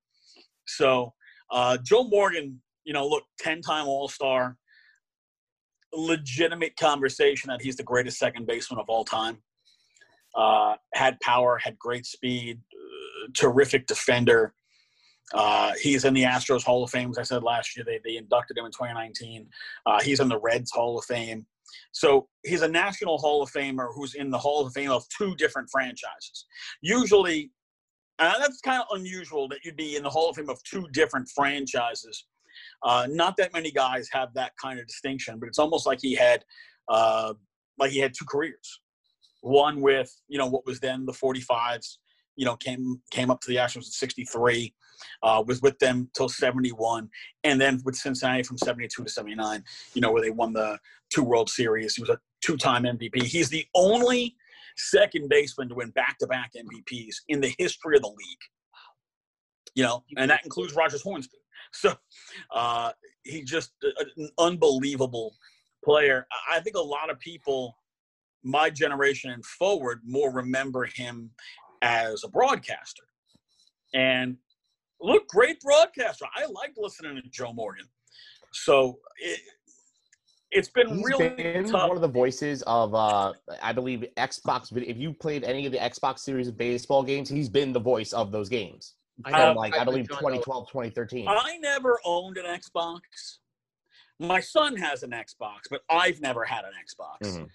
So, 0.66 1.12
uh, 1.50 1.78
Joe 1.82 2.04
Morgan, 2.04 2.60
you 2.84 2.92
know, 2.92 3.06
look, 3.06 3.24
10 3.40 3.62
time 3.62 3.86
All 3.86 4.08
Star, 4.08 4.56
legitimate 5.92 6.76
conversation 6.76 7.48
that 7.48 7.62
he's 7.62 7.76
the 7.76 7.82
greatest 7.82 8.18
second 8.18 8.46
baseman 8.46 8.80
of 8.80 8.88
all 8.88 9.04
time. 9.04 9.38
Uh, 10.34 10.74
had 10.94 11.18
power, 11.20 11.56
had 11.56 11.78
great 11.78 12.04
speed, 12.04 12.60
terrific 13.34 13.86
defender. 13.86 14.54
Uh, 15.34 15.72
he's 15.80 16.04
in 16.04 16.14
the 16.14 16.22
Astros 16.22 16.62
Hall 16.62 16.84
of 16.84 16.90
Fame, 16.90 17.10
as 17.10 17.18
I 17.18 17.22
said 17.22 17.42
last 17.42 17.76
year. 17.76 17.84
They, 17.84 18.00
they 18.04 18.16
inducted 18.16 18.58
him 18.58 18.66
in 18.66 18.70
2019. 18.70 19.48
Uh, 19.84 20.00
he's 20.02 20.20
in 20.20 20.28
the 20.28 20.38
Reds 20.38 20.70
Hall 20.70 20.98
of 20.98 21.04
Fame. 21.04 21.46
So 21.92 22.28
he's 22.44 22.62
a 22.62 22.68
National 22.68 23.18
Hall 23.18 23.42
of 23.42 23.50
Famer 23.50 23.88
who's 23.94 24.14
in 24.14 24.30
the 24.30 24.38
Hall 24.38 24.64
of 24.64 24.72
Fame 24.72 24.90
of 24.90 25.04
two 25.08 25.34
different 25.34 25.68
franchises. 25.70 26.46
Usually, 26.80 27.50
and 28.18 28.42
that's 28.42 28.60
kind 28.60 28.80
of 28.80 28.98
unusual 28.98 29.48
that 29.48 29.64
you'd 29.64 29.76
be 29.76 29.96
in 29.96 30.02
the 30.02 30.10
Hall 30.10 30.30
of 30.30 30.36
Fame 30.36 30.48
of 30.48 30.62
two 30.62 30.86
different 30.92 31.28
franchises. 31.28 32.24
Uh, 32.82 33.06
not 33.10 33.36
that 33.36 33.52
many 33.52 33.70
guys 33.70 34.08
have 34.12 34.32
that 34.34 34.52
kind 34.62 34.78
of 34.78 34.86
distinction, 34.86 35.38
but 35.38 35.46
it's 35.46 35.58
almost 35.58 35.86
like 35.86 35.98
he 36.00 36.14
had, 36.14 36.44
uh, 36.88 37.34
like 37.78 37.90
he 37.90 37.98
had 37.98 38.14
two 38.18 38.24
careers. 38.28 38.80
One 39.42 39.80
with 39.80 40.10
you 40.28 40.38
know 40.38 40.46
what 40.46 40.66
was 40.66 40.80
then 40.80 41.04
the 41.04 41.12
45s, 41.12 41.98
you 42.36 42.44
know, 42.44 42.56
came 42.56 43.00
came 43.10 43.30
up 43.30 43.40
to 43.42 43.48
the 43.48 43.56
Astros 43.56 43.76
in 43.76 43.82
'63, 43.82 44.74
uh, 45.22 45.44
was 45.46 45.60
with 45.62 45.78
them 45.78 46.10
till 46.16 46.28
'71, 46.28 47.08
and 47.44 47.60
then 47.60 47.80
with 47.84 47.96
Cincinnati 47.96 48.42
from 48.42 48.58
'72 48.58 49.04
to 49.04 49.10
'79. 49.10 49.62
You 49.94 50.00
know, 50.00 50.10
where 50.10 50.22
they 50.22 50.30
won 50.30 50.52
the 50.52 50.78
two 51.10 51.22
World 51.22 51.48
Series. 51.48 51.94
He 51.94 52.02
was 52.02 52.10
a 52.10 52.18
two-time 52.42 52.84
MVP. 52.84 53.22
He's 53.22 53.48
the 53.48 53.66
only 53.74 54.36
second 54.77 55.29
baseman 55.29 55.68
to 55.68 55.74
win 55.74 55.91
back-to-back 55.91 56.53
MVPs 56.57 57.16
in 57.29 57.41
the 57.41 57.55
history 57.59 57.97
of 57.97 58.03
the 58.03 58.09
league. 58.09 58.45
You 59.74 59.83
know, 59.83 60.05
and 60.16 60.31
that 60.31 60.45
includes 60.45 60.74
Rogers 60.74 61.03
Hornsby. 61.03 61.37
So 61.72 61.95
uh, 62.55 62.93
he's 63.24 63.51
just 63.51 63.72
an 64.16 64.31
unbelievable 64.39 65.35
player. 65.85 66.27
I 66.51 66.61
think 66.61 66.77
a 66.77 66.81
lot 66.81 67.11
of 67.11 67.18
people 67.18 67.77
my 68.47 68.70
generation 68.70 69.33
and 69.33 69.45
forward 69.45 70.01
more 70.07 70.33
remember 70.33 70.85
him 70.85 71.31
as 71.83 72.22
a 72.24 72.29
broadcaster. 72.29 73.03
And 73.93 74.37
look, 75.01 75.27
great 75.29 75.61
broadcaster. 75.61 76.27
I 76.35 76.47
like 76.47 76.72
listening 76.77 77.16
to 77.16 77.29
Joe 77.29 77.53
Morgan. 77.53 77.87
So 78.53 78.99
it, 79.18 79.41
it's 80.57 80.68
been 80.68 80.88
He's 80.96 81.04
really 81.04 81.28
been 81.28 81.64
tough. 81.70 81.88
one 81.88 81.96
of 81.96 82.00
the 82.02 82.09
voices 82.09 82.62
of, 82.66 82.94
uh, 82.94 83.32
I 83.62 83.72
believe, 83.72 84.04
Xbox. 84.16 84.74
If 84.76 84.96
you 84.96 85.12
played 85.12 85.44
any 85.44 85.66
of 85.66 85.72
the 85.72 85.78
Xbox 85.78 86.20
series 86.20 86.48
of 86.48 86.57
baseball 86.57 87.02
games, 87.02 87.28
he's 87.28 87.48
been 87.48 87.72
the 87.72 87.80
voice 87.80 88.12
of 88.12 88.32
those 88.32 88.48
games. 88.48 88.94
I 89.24 89.30
From 89.30 89.40
know, 89.40 89.52
like 89.61 89.74
I 89.76 89.82
I 89.82 89.84
believe 89.84 90.09
John 90.09 90.18
2012, 90.18 90.68
2013. 90.68 91.26
I 91.28 91.59
never 91.59 91.98
owned 92.04 92.36
an 92.38 92.44
Xbox. 92.46 93.00
My 94.18 94.40
son 94.40 94.76
has 94.76 95.02
an 95.02 95.11
Xbox, 95.11 95.61
but 95.70 95.82
I've 95.90 96.20
never 96.20 96.44
had 96.44 96.64
an 96.64 96.72
Xbox. 96.86 97.26
Mhm. 97.36 97.48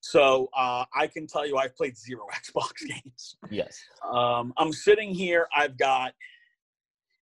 So 0.00 0.48
uh, 0.56 0.84
I 0.94 1.06
can 1.06 1.26
tell 1.26 1.46
you 1.46 1.56
I've 1.56 1.74
played 1.76 1.96
zero 1.96 2.26
Xbox 2.32 2.72
games. 2.86 3.36
Yes. 3.50 3.78
Um, 4.04 4.52
I'm 4.58 4.72
sitting 4.72 5.14
here. 5.14 5.48
I've 5.56 5.76
got 5.78 6.12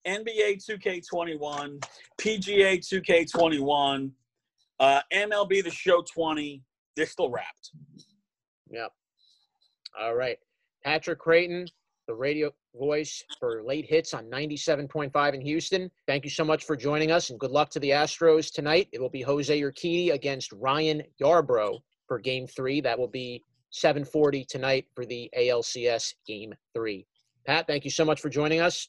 NBA 0.06 0.64
2K21, 0.64 1.82
PGA 2.18 2.78
2K21, 2.78 4.10
uh, 4.80 5.00
MLB 5.12 5.64
The 5.64 5.70
Show 5.70 6.02
20. 6.02 6.62
They're 6.96 7.06
still 7.06 7.30
wrapped. 7.30 7.70
Yep. 8.70 8.90
All 9.98 10.14
right. 10.14 10.38
Patrick 10.84 11.18
Creighton, 11.18 11.66
the 12.06 12.14
radio 12.14 12.50
voice 12.74 13.22
for 13.38 13.62
late 13.62 13.86
hits 13.86 14.14
on 14.14 14.24
97.5 14.26 15.34
in 15.34 15.40
Houston. 15.40 15.90
Thank 16.06 16.24
you 16.24 16.30
so 16.30 16.44
much 16.44 16.64
for 16.64 16.76
joining 16.76 17.10
us 17.10 17.30
and 17.30 17.38
good 17.38 17.50
luck 17.50 17.70
to 17.70 17.80
the 17.80 17.90
Astros 17.90 18.52
tonight. 18.52 18.88
It 18.92 19.00
will 19.00 19.10
be 19.10 19.22
Jose 19.22 19.60
Urquidy 19.60 20.12
against 20.12 20.52
Ryan 20.52 21.02
Yarbrough 21.20 21.78
for 22.06 22.18
game 22.18 22.46
three. 22.46 22.80
That 22.80 22.98
will 22.98 23.08
be 23.08 23.42
740 23.70 24.44
tonight 24.44 24.86
for 24.94 25.04
the 25.04 25.30
ALCS 25.38 26.14
game 26.26 26.54
three. 26.74 27.06
Pat, 27.46 27.66
thank 27.66 27.84
you 27.84 27.90
so 27.90 28.04
much 28.04 28.20
for 28.20 28.28
joining 28.28 28.60
us 28.60 28.88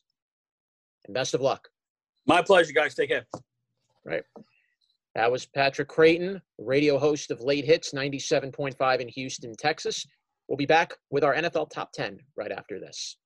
and 1.06 1.14
best 1.14 1.34
of 1.34 1.42
luck. 1.42 1.68
My 2.26 2.42
pleasure, 2.42 2.74
guys. 2.74 2.96
Take 2.96 3.10
care. 3.10 3.26
That 5.16 5.32
was 5.32 5.46
Patrick 5.46 5.88
Creighton, 5.88 6.42
radio 6.60 7.00
host 7.00 7.32
of 7.32 7.42
Late 7.42 7.66
Hits 7.66 7.94
97.5 7.94 9.00
in 9.00 9.08
Houston, 9.08 9.56
Texas. 9.56 10.06
We'll 10.48 10.58
be 10.58 10.68
back 10.68 10.94
with 11.10 11.24
our 11.24 11.34
NFL 11.34 11.72
Top 11.72 11.92
10 11.94 12.20
right 12.36 12.52
after 12.52 12.80
this. 12.80 13.18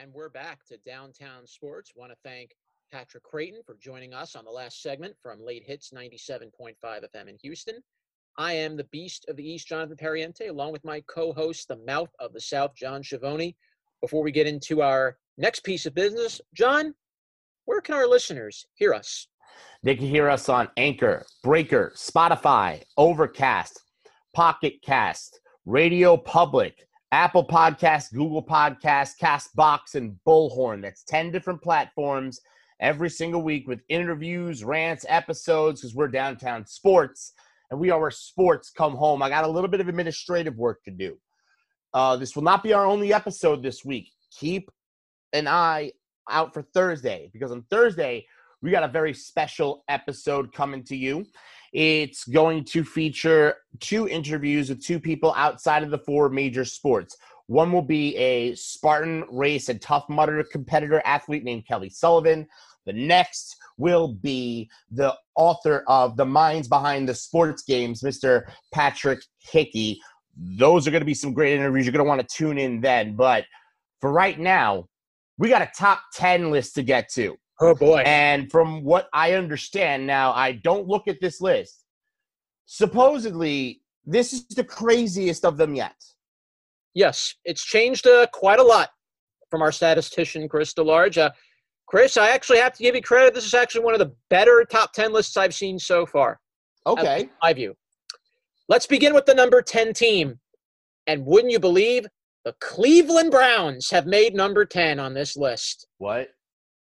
And 0.00 0.14
we're 0.14 0.28
back 0.28 0.64
to 0.66 0.76
Downtown 0.78 1.44
Sports. 1.44 1.92
Want 1.96 2.12
to 2.12 2.18
thank 2.22 2.54
Patrick 2.92 3.24
Creighton 3.24 3.62
for 3.66 3.76
joining 3.80 4.14
us 4.14 4.36
on 4.36 4.44
the 4.44 4.50
last 4.50 4.80
segment 4.80 5.16
from 5.20 5.44
Late 5.44 5.64
Hits 5.66 5.90
97.5 5.90 6.74
FM 6.84 7.28
in 7.28 7.36
Houston. 7.42 7.82
I 8.38 8.52
am 8.52 8.76
the 8.76 8.84
Beast 8.84 9.26
of 9.28 9.34
the 9.34 9.42
East, 9.42 9.66
Jonathan 9.66 9.96
Perriente, 9.96 10.48
along 10.48 10.70
with 10.70 10.84
my 10.84 11.02
co-host, 11.08 11.66
the 11.66 11.78
Mouth 11.84 12.10
of 12.20 12.32
the 12.32 12.40
South, 12.40 12.72
John 12.76 13.02
Schiavone. 13.02 13.56
Before 14.00 14.22
we 14.22 14.30
get 14.30 14.46
into 14.46 14.80
our 14.80 15.18
next 15.38 15.64
piece 15.64 15.86
of 15.86 15.94
business, 15.96 16.40
John, 16.54 16.94
where 17.64 17.80
can 17.80 17.96
our 17.96 18.06
listeners 18.06 18.64
hear 18.74 18.94
us? 18.94 19.26
They 19.82 19.96
can 19.96 20.06
hear 20.06 20.30
us 20.30 20.48
on 20.48 20.68
Anchor, 20.76 21.26
Breaker, 21.42 21.92
Spotify, 21.96 22.80
Overcast, 22.96 23.82
Pocket 24.36 24.74
Cast, 24.84 25.40
Radio 25.66 26.16
Public, 26.16 26.86
Apple 27.10 27.44
Podcast, 27.44 28.12
Google 28.12 28.44
Podcast, 28.44 29.14
Castbox, 29.20 29.96
and 29.96 30.14
Bullhorn. 30.24 30.80
That's 30.80 31.02
10 31.02 31.32
different 31.32 31.60
platforms 31.60 32.40
every 32.78 33.10
single 33.10 33.42
week 33.42 33.66
with 33.66 33.80
interviews, 33.88 34.62
rants, 34.62 35.04
episodes, 35.08 35.80
because 35.80 35.96
we're 35.96 36.06
downtown 36.06 36.64
sports 36.66 37.32
and 37.70 37.78
we 37.78 37.90
are 37.90 38.00
where 38.00 38.10
sports 38.10 38.70
come 38.70 38.94
home. 38.94 39.22
I 39.22 39.28
got 39.28 39.44
a 39.44 39.48
little 39.48 39.68
bit 39.68 39.80
of 39.80 39.88
administrative 39.88 40.56
work 40.56 40.82
to 40.84 40.90
do. 40.90 41.18
Uh, 41.94 42.16
this 42.16 42.36
will 42.36 42.42
not 42.42 42.62
be 42.62 42.72
our 42.72 42.86
only 42.86 43.12
episode 43.12 43.62
this 43.62 43.84
week. 43.84 44.10
Keep 44.38 44.70
an 45.32 45.48
eye 45.48 45.92
out 46.30 46.52
for 46.52 46.62
Thursday 46.62 47.30
because 47.32 47.50
on 47.50 47.64
Thursday, 47.70 48.26
we 48.60 48.70
got 48.70 48.82
a 48.82 48.88
very 48.88 49.14
special 49.14 49.84
episode 49.88 50.52
coming 50.52 50.82
to 50.84 50.96
you. 50.96 51.24
It's 51.72 52.24
going 52.24 52.64
to 52.64 52.82
feature 52.82 53.54
two 53.80 54.08
interviews 54.08 54.68
with 54.68 54.84
two 54.84 54.98
people 54.98 55.32
outside 55.36 55.82
of 55.82 55.90
the 55.90 55.98
four 55.98 56.28
major 56.28 56.64
sports. 56.64 57.16
One 57.46 57.72
will 57.72 57.82
be 57.82 58.16
a 58.16 58.54
Spartan 58.54 59.24
race 59.30 59.68
and 59.68 59.80
Tough 59.80 60.08
Mudder 60.08 60.44
competitor 60.44 61.00
athlete 61.04 61.44
named 61.44 61.66
Kelly 61.66 61.88
Sullivan. 61.88 62.46
The 62.84 62.92
next 62.92 63.56
will 63.78 64.08
be 64.08 64.68
the 64.90 65.14
author 65.36 65.84
of 65.86 66.16
The 66.16 66.26
Minds 66.26 66.68
Behind 66.68 67.08
the 67.08 67.14
Sports 67.14 67.62
Games, 67.62 68.02
Mr. 68.02 68.50
Patrick 68.72 69.20
Hickey. 69.38 70.00
Those 70.36 70.86
are 70.86 70.90
going 70.90 71.00
to 71.00 71.06
be 71.06 71.14
some 71.14 71.32
great 71.32 71.54
interviews. 71.54 71.86
You're 71.86 71.92
going 71.92 72.04
to 72.04 72.08
want 72.08 72.20
to 72.20 72.36
tune 72.36 72.58
in 72.58 72.80
then. 72.80 73.16
But 73.16 73.44
for 74.00 74.12
right 74.12 74.38
now, 74.38 74.88
we 75.38 75.48
got 75.48 75.62
a 75.62 75.70
top 75.76 76.00
10 76.14 76.50
list 76.50 76.74
to 76.74 76.82
get 76.82 77.08
to. 77.14 77.36
Oh 77.60 77.74
boy. 77.74 78.02
And 78.04 78.50
from 78.50 78.84
what 78.84 79.08
I 79.12 79.32
understand 79.32 80.06
now, 80.06 80.32
I 80.32 80.52
don't 80.52 80.86
look 80.86 81.08
at 81.08 81.20
this 81.20 81.40
list. 81.40 81.84
Supposedly, 82.66 83.80
this 84.04 84.32
is 84.32 84.46
the 84.48 84.64
craziest 84.64 85.44
of 85.44 85.56
them 85.56 85.74
yet. 85.74 85.96
Yes, 86.94 87.34
it's 87.44 87.64
changed 87.64 88.06
uh, 88.06 88.26
quite 88.32 88.58
a 88.58 88.62
lot 88.62 88.90
from 89.50 89.62
our 89.62 89.72
statistician, 89.72 90.48
Chris 90.48 90.74
DeLarge. 90.74 91.18
Uh, 91.18 91.30
Chris, 91.88 92.16
I 92.16 92.30
actually 92.30 92.58
have 92.58 92.74
to 92.74 92.82
give 92.82 92.94
you 92.94 93.00
credit. 93.02 93.34
This 93.34 93.46
is 93.46 93.54
actually 93.54 93.84
one 93.84 93.94
of 93.94 94.00
the 94.00 94.12
better 94.28 94.64
top 94.70 94.92
10 94.92 95.12
lists 95.12 95.36
I've 95.36 95.54
seen 95.54 95.78
so 95.78 96.04
far. 96.04 96.38
Okay. 96.86 97.30
my 97.42 97.52
view. 97.52 97.74
Let's 98.68 98.86
begin 98.86 99.14
with 99.14 99.24
the 99.26 99.34
number 99.34 99.62
10 99.62 99.94
team. 99.94 100.38
And 101.06 101.24
wouldn't 101.24 101.50
you 101.52 101.58
believe 101.58 102.06
the 102.44 102.54
Cleveland 102.60 103.30
Browns 103.30 103.90
have 103.90 104.06
made 104.06 104.34
number 104.34 104.66
10 104.66 104.98
on 105.00 105.14
this 105.14 105.36
list? 105.36 105.86
What? 105.96 106.28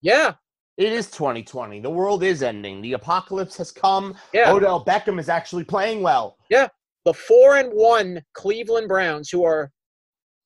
Yeah, 0.01 0.33
It 0.77 0.91
is 0.91 1.09
2020. 1.11 1.79
The 1.81 1.89
world 1.89 2.23
is 2.23 2.41
ending. 2.41 2.81
The 2.81 2.93
apocalypse 2.93 3.57
has 3.57 3.71
come. 3.71 4.15
yeah. 4.33 4.51
Odell 4.51 4.83
Beckham 4.83 5.19
is 5.19 5.29
actually 5.29 5.63
playing 5.65 6.01
well. 6.01 6.37
Yeah. 6.49 6.67
The 7.05 7.13
four 7.13 7.57
and 7.57 7.69
one 7.73 8.21
Cleveland 8.33 8.87
Browns, 8.87 9.29
who 9.29 9.43
are, 9.43 9.71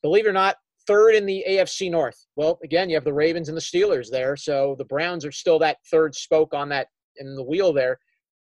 believe 0.02 0.26
it 0.26 0.30
or 0.30 0.34
not, 0.34 0.56
third 0.88 1.16
in 1.16 1.26
the 1.26 1.44
AFC 1.48 1.92
North. 1.92 2.26
Well, 2.36 2.58
again, 2.64 2.90
you 2.90 2.96
have 2.96 3.04
the 3.04 3.14
Ravens 3.14 3.50
and 3.50 3.58
the 3.58 3.62
Steelers 3.62 4.10
there, 4.10 4.36
so 4.36 4.76
the 4.78 4.86
Browns 4.86 5.26
are 5.26 5.32
still 5.32 5.60
that 5.60 5.78
third 5.92 6.16
spoke 6.16 6.54
on 6.54 6.70
that 6.70 6.88
in 7.18 7.36
the 7.36 7.44
wheel 7.44 7.74
there. 7.74 8.00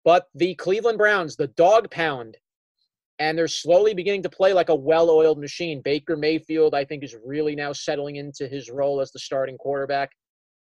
But 0.04 0.26
the 0.34 0.54
Cleveland 0.54 0.98
Browns, 0.98 1.36
the 1.36 1.48
dog 1.48 1.90
pound, 1.90 2.36
and 3.18 3.36
they're 3.36 3.48
slowly 3.48 3.92
beginning 3.92 4.22
to 4.22 4.30
play 4.30 4.54
like 4.54 4.70
a 4.70 4.74
well-oiled 4.74 5.38
machine. 5.38 5.82
Baker 5.82 6.16
Mayfield, 6.16 6.74
I 6.74 6.84
think, 6.84 7.04
is 7.04 7.16
really 7.22 7.54
now 7.54 7.72
settling 7.72 8.16
into 8.16 8.48
his 8.48 8.70
role 8.70 9.00
as 9.00 9.12
the 9.12 9.18
starting 9.18 9.58
quarterback. 9.58 10.10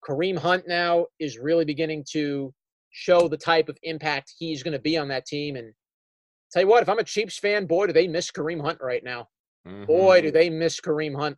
Kareem 0.06 0.38
Hunt 0.38 0.68
now 0.68 1.06
is 1.20 1.38
really 1.38 1.64
beginning 1.64 2.04
to 2.12 2.54
show 2.90 3.30
the 3.30 3.38
type 3.38 3.70
of 3.70 3.78
impact 3.84 4.34
he's 4.38 4.64
going 4.64 4.74
to 4.74 4.80
be 4.80 4.98
on 4.98 5.08
that 5.08 5.26
team. 5.26 5.56
And 5.56 5.72
tell 6.52 6.64
you 6.64 6.68
what, 6.68 6.84
if 6.84 6.90
I'm 6.90 7.00
a 7.00 7.04
Chiefs 7.06 7.40
fan, 7.40 7.68
boy, 7.68 7.88
do 7.88 7.94
they 7.94 8.08
miss 8.08 8.32
Kareem 8.32 8.62
Hunt 8.62 8.80
right 8.82 9.04
now. 9.04 9.30
Mm-hmm. 9.66 9.86
Boy, 9.86 10.22
do 10.22 10.32
they 10.32 10.50
miss 10.50 10.82
Kareem 10.82 11.16
Hunt 11.16 11.38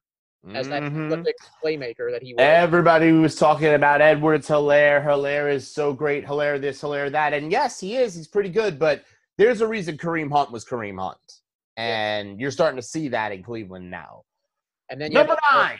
as 0.53 0.67
that 0.67 0.83
Mhm. 0.83 1.07
prolific 1.09 1.35
playmaker 1.63 2.11
that 2.11 2.21
he 2.21 2.33
was. 2.33 2.41
Everybody 2.41 3.11
was 3.13 3.35
talking 3.35 3.73
about 3.73 4.01
Edwards 4.01 4.47
Helaire. 4.47 5.03
Helaire 5.03 5.51
is 5.51 5.69
so 5.69 5.93
great. 5.93 6.25
Helaire 6.25 6.59
this, 6.59 6.81
Helaire 6.81 7.11
that. 7.11 7.33
And 7.33 7.51
yes, 7.51 7.79
he 7.79 7.95
is. 7.95 8.13
He's 8.15 8.27
pretty 8.27 8.49
good. 8.49 8.77
But 8.77 9.03
there's 9.37 9.61
a 9.61 9.67
reason 9.67 9.97
Kareem 9.97 10.31
Hunt 10.31 10.51
was 10.51 10.65
Kareem 10.65 10.99
Hunt. 10.99 11.39
And 11.77 12.39
you're 12.39 12.51
starting 12.51 12.75
to 12.75 12.85
see 12.85 13.07
that 13.09 13.31
in 13.31 13.41
Cleveland 13.43 13.89
now. 13.89 14.23
and 14.89 15.01
then 15.01 15.11
you 15.11 15.17
have, 15.17 15.27
Number 15.27 15.41
nine. 15.51 15.79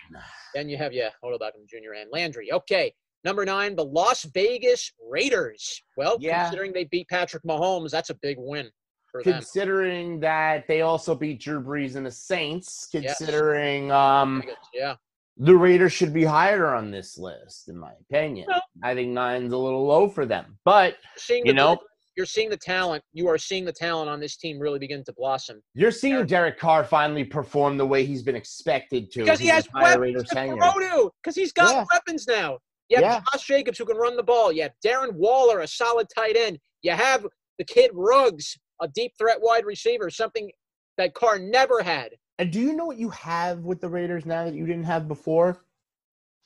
Then 0.55 0.70
you 0.70 0.78
have 0.78 0.91
yeah, 0.93 1.09
Odell 1.24 1.38
Beckham 1.38 1.68
Jr. 1.68 1.93
and 1.93 2.09
Landry. 2.11 2.51
Okay, 2.51 2.91
number 3.24 3.45
nine, 3.45 3.76
the 3.76 3.84
Las 3.86 4.24
Vegas 4.24 4.91
Raiders. 5.07 5.84
Well, 5.97 6.18
Yeah. 6.20 6.43
considering 6.45 6.72
they 6.74 6.86
beat 6.86 7.09
Patrick 7.09 7.43
Mahomes, 7.43 7.91
that's 7.91 8.09
a 8.09 8.16
big 8.16 8.38
win 8.39 8.72
for 9.14 9.24
them. 9.24 9.34
Considering 9.34 10.20
that 10.20 10.68
they 10.68 10.82
also 10.82 11.14
beat 11.16 11.39
Drew 11.39 11.61
Brees 11.61 11.95
and 11.95 12.05
the 12.05 12.11
Saints, 12.11 12.89
Yes. 12.91 13.18
considering 13.18 13.91
um, 13.91 14.43
Yeah, 14.74 14.95
the 15.38 15.55
Raiders 15.55 15.93
should 15.93 16.14
be 16.14 16.24
higher 16.24 16.74
on 16.74 16.89
this 16.91 17.18
list, 17.18 17.70
in 17.70 17.78
my 17.78 17.91
opinion. 18.09 18.47
Well- 18.49 18.61
I 18.84 18.93
think 18.95 19.09
nine's 19.11 19.53
a 19.53 19.57
little 19.57 19.86
low 19.86 20.09
for 20.09 20.26
them. 20.26 20.57
But 20.66 20.97
seeing 21.16 21.45
You 21.45 21.53
the, 21.53 21.57
know- 21.57 21.78
you're 22.18 22.26
seeing 22.26 22.49
the 22.49 22.57
talent. 22.57 23.03
You 23.14 23.28
are 23.30 23.38
seeing 23.38 23.66
the 23.66 23.72
talent 23.72 24.09
on 24.09 24.20
this 24.20 24.36
team 24.36 24.59
really 24.59 24.80
begin 24.80 25.03
to 25.05 25.14
blossom 25.14 25.61
you're 25.76 25.91
seeing 25.91 26.26
Derek 26.26 26.59
Carr 26.59 26.84
finally 26.84 27.24
perform 27.24 27.78
the 27.78 27.86
way 27.86 28.03
he's 28.05 28.24
been 28.24 28.36
expected 28.36 29.11
to. 29.11 29.20
because 29.22 29.39
he 29.39 29.47
has 29.47 29.68
weapons 29.76 29.97
Raiders 29.97 30.24
to 30.30 30.36
tenure. 30.36 30.57
throw 30.57 30.72
to. 30.80 31.11
Because 31.22 31.36
he's 31.36 31.53
got 31.53 31.72
Yeah. 31.72 31.86
weapons 31.93 32.26
now. 32.28 32.57
You 32.89 32.97
have 32.97 33.03
Yeah. 33.03 33.22
Josh 33.32 33.45
Jacobs 33.47 33.78
who 33.78 33.86
can 33.86 33.97
run 33.97 34.16
the 34.16 34.24
ball. 34.24 34.51
You 34.51 34.64
have 34.64 34.74
Darren 34.86 35.14
Waller, 35.14 35.61
a 35.61 35.68
solid 35.68 36.07
tight 36.16 36.36
end. 36.36 36.59
You 36.82 36.91
have 36.91 37.26
the 37.57 37.64
kid 37.64 37.91
Ruggs, 37.93 38.57
a 38.84 38.88
deep 38.89 39.13
threat 39.17 39.38
wide 39.41 39.65
receiver, 39.65 40.09
something 40.09 40.51
that 40.97 41.13
Carr 41.13 41.39
never 41.39 41.81
had. 41.81 42.11
And 42.39 42.51
do 42.51 42.59
you 42.59 42.73
know 42.73 42.86
what 42.86 42.97
you 42.97 43.09
have 43.09 43.59
with 43.59 43.81
the 43.81 43.89
Raiders 43.89 44.25
now 44.25 44.45
that 44.45 44.53
you 44.53 44.65
didn't 44.65 44.84
have 44.84 45.07
before? 45.07 45.63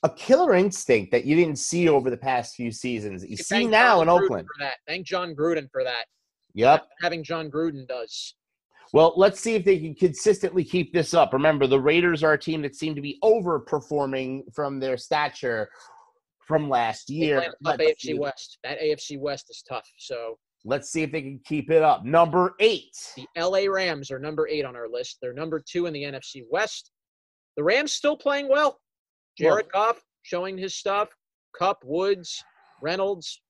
A 0.04 0.10
killer 0.10 0.54
instinct 0.54 1.12
that 1.12 1.26
you 1.26 1.36
didn't 1.36 1.58
see 1.58 1.90
over 1.90 2.10
the 2.10 2.18
past 2.18 2.56
few 2.56 2.72
seasons. 2.72 3.22
that 3.22 3.30
You 3.30 3.38
see 3.38 3.66
now 3.66 3.98
John 3.98 4.02
in 4.04 4.08
Gruden 4.08 4.24
Oakland. 4.24 4.48
For 4.48 4.64
that. 4.64 4.76
Thank 4.88 5.08
Jon 5.08 5.36
Gruden 5.36 5.68
for 5.72 5.84
that. 5.84 6.06
Yep. 6.54 6.88
Having 7.02 7.24
Jon 7.24 7.50
Gruden 7.50 7.88
does. 7.88 8.36
Well, 8.94 9.14
let's 9.18 9.40
see 9.40 9.56
if 9.56 9.66
they 9.66 9.80
can 9.80 9.96
consistently 9.96 10.64
keep 10.64 10.94
this 10.94 11.14
up. 11.14 11.34
Remember, 11.34 11.68
the 11.68 11.80
Raiders 11.80 12.24
are 12.24 12.34
a 12.34 12.40
team 12.40 12.62
that 12.62 12.76
seem 12.76 12.96
to 12.96 13.02
be 13.02 13.18
overperforming 13.24 14.44
from 14.54 14.80
their 14.80 14.98
stature 14.98 15.70
from 16.48 16.70
last 16.70 17.08
They 17.08 17.16
year. 17.16 17.54
play 17.62 17.76
the 17.78 17.84
tough 17.84 17.96
AFC 17.96 18.18
West. 18.18 18.60
That 18.64 18.80
AFC 18.80 19.20
West 19.20 19.50
is 19.50 19.64
tough. 19.68 19.90
So 19.98 20.38
Let's 20.68 20.92
see 20.92 21.02
if 21.02 21.14
they 21.14 21.22
can 21.22 21.40
keep 21.46 21.72
it 21.72 21.82
up. 21.82 22.04
Number 22.04 22.54
eight. 22.60 22.92
the 23.16 23.26
LA 23.38 23.72
Rams 23.72 24.12
are 24.12 24.20
number 24.20 24.50
eight 24.50 24.66
on 24.66 24.76
our 24.76 24.90
list. 24.90 25.18
They're 25.22 25.32
number 25.34 25.62
two 25.66 25.86
in 25.86 25.94
the 25.94 26.04
NFC 26.04 26.44
West. 26.52 26.92
The 27.56 27.64
Rams 27.64 27.94
still 27.94 28.18
playing 28.18 28.50
well. 28.50 28.78
Jared 29.38 29.72
Goff 29.72 30.02
showing 30.24 30.58
his 30.58 30.76
stuff. 30.76 31.08
Kupp, 31.58 31.78
Woods, 31.86 32.44
Reynolds, 32.82 33.42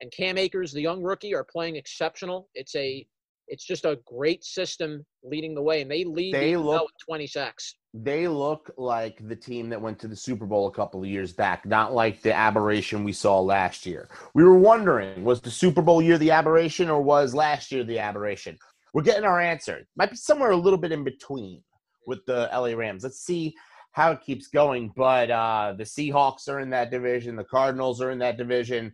and 0.00 0.10
Cam 0.10 0.36
Akers, 0.36 0.72
the 0.72 0.82
young 0.82 1.02
rookie, 1.04 1.34
are 1.36 1.44
playing 1.44 1.76
exceptional. 1.76 2.48
It's 2.54 2.74
a 2.74 3.06
it's 3.46 3.64
just 3.64 3.84
a 3.84 4.00
great 4.04 4.42
system 4.42 5.04
leading 5.22 5.54
the 5.54 5.62
way, 5.62 5.82
and 5.82 5.90
they 5.90 6.02
lead 6.02 6.34
They 6.34 6.54
the 6.54 6.58
look- 6.58 6.82
with 6.82 6.90
20 7.06 7.28
sacks. 7.28 7.76
They 7.96 8.26
look 8.26 8.72
like 8.76 9.26
the 9.28 9.36
team 9.36 9.68
that 9.68 9.80
went 9.80 10.00
to 10.00 10.08
the 10.08 10.16
Super 10.16 10.46
Bowl 10.46 10.66
a 10.66 10.72
couple 10.72 11.00
of 11.00 11.06
years 11.08 11.32
back, 11.32 11.64
not 11.64 11.94
like 11.94 12.22
the 12.22 12.34
aberration 12.34 13.04
we 13.04 13.12
saw 13.12 13.38
last 13.40 13.86
year. 13.86 14.08
We 14.34 14.42
were 14.42 14.58
wondering 14.58 15.22
was 15.22 15.40
the 15.40 15.50
Super 15.50 15.80
Bowl 15.80 16.02
year 16.02 16.18
the 16.18 16.32
aberration 16.32 16.90
or 16.90 17.00
was 17.00 17.34
last 17.36 17.70
year 17.70 17.84
the 17.84 18.00
aberration? 18.00 18.58
We're 18.94 19.02
getting 19.02 19.24
our 19.24 19.40
answer. 19.40 19.86
Might 19.96 20.10
be 20.10 20.16
somewhere 20.16 20.50
a 20.50 20.56
little 20.56 20.78
bit 20.78 20.90
in 20.90 21.04
between 21.04 21.62
with 22.06 22.24
the 22.26 22.48
LA 22.52 22.74
Rams. 22.74 23.04
Let's 23.04 23.20
see 23.20 23.54
how 23.92 24.10
it 24.10 24.22
keeps 24.22 24.48
going. 24.48 24.92
But 24.96 25.30
uh, 25.30 25.74
the 25.78 25.84
Seahawks 25.84 26.48
are 26.48 26.58
in 26.58 26.70
that 26.70 26.90
division, 26.90 27.36
the 27.36 27.44
Cardinals 27.44 28.00
are 28.02 28.10
in 28.10 28.18
that 28.18 28.36
division. 28.36 28.90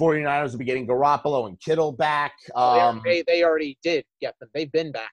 49ers 0.00 0.50
will 0.50 0.58
be 0.58 0.64
getting 0.64 0.88
Garoppolo 0.88 1.46
and 1.46 1.58
Kittle 1.60 1.92
back. 1.92 2.32
They 2.48 2.52
are- 2.56 2.88
Um, 2.88 3.00
they, 3.04 3.22
they 3.28 3.44
already 3.44 3.78
did 3.82 4.04
get 4.20 4.34
them. 4.40 4.48
They've 4.52 4.72
been 4.72 4.90
back. 4.90 5.12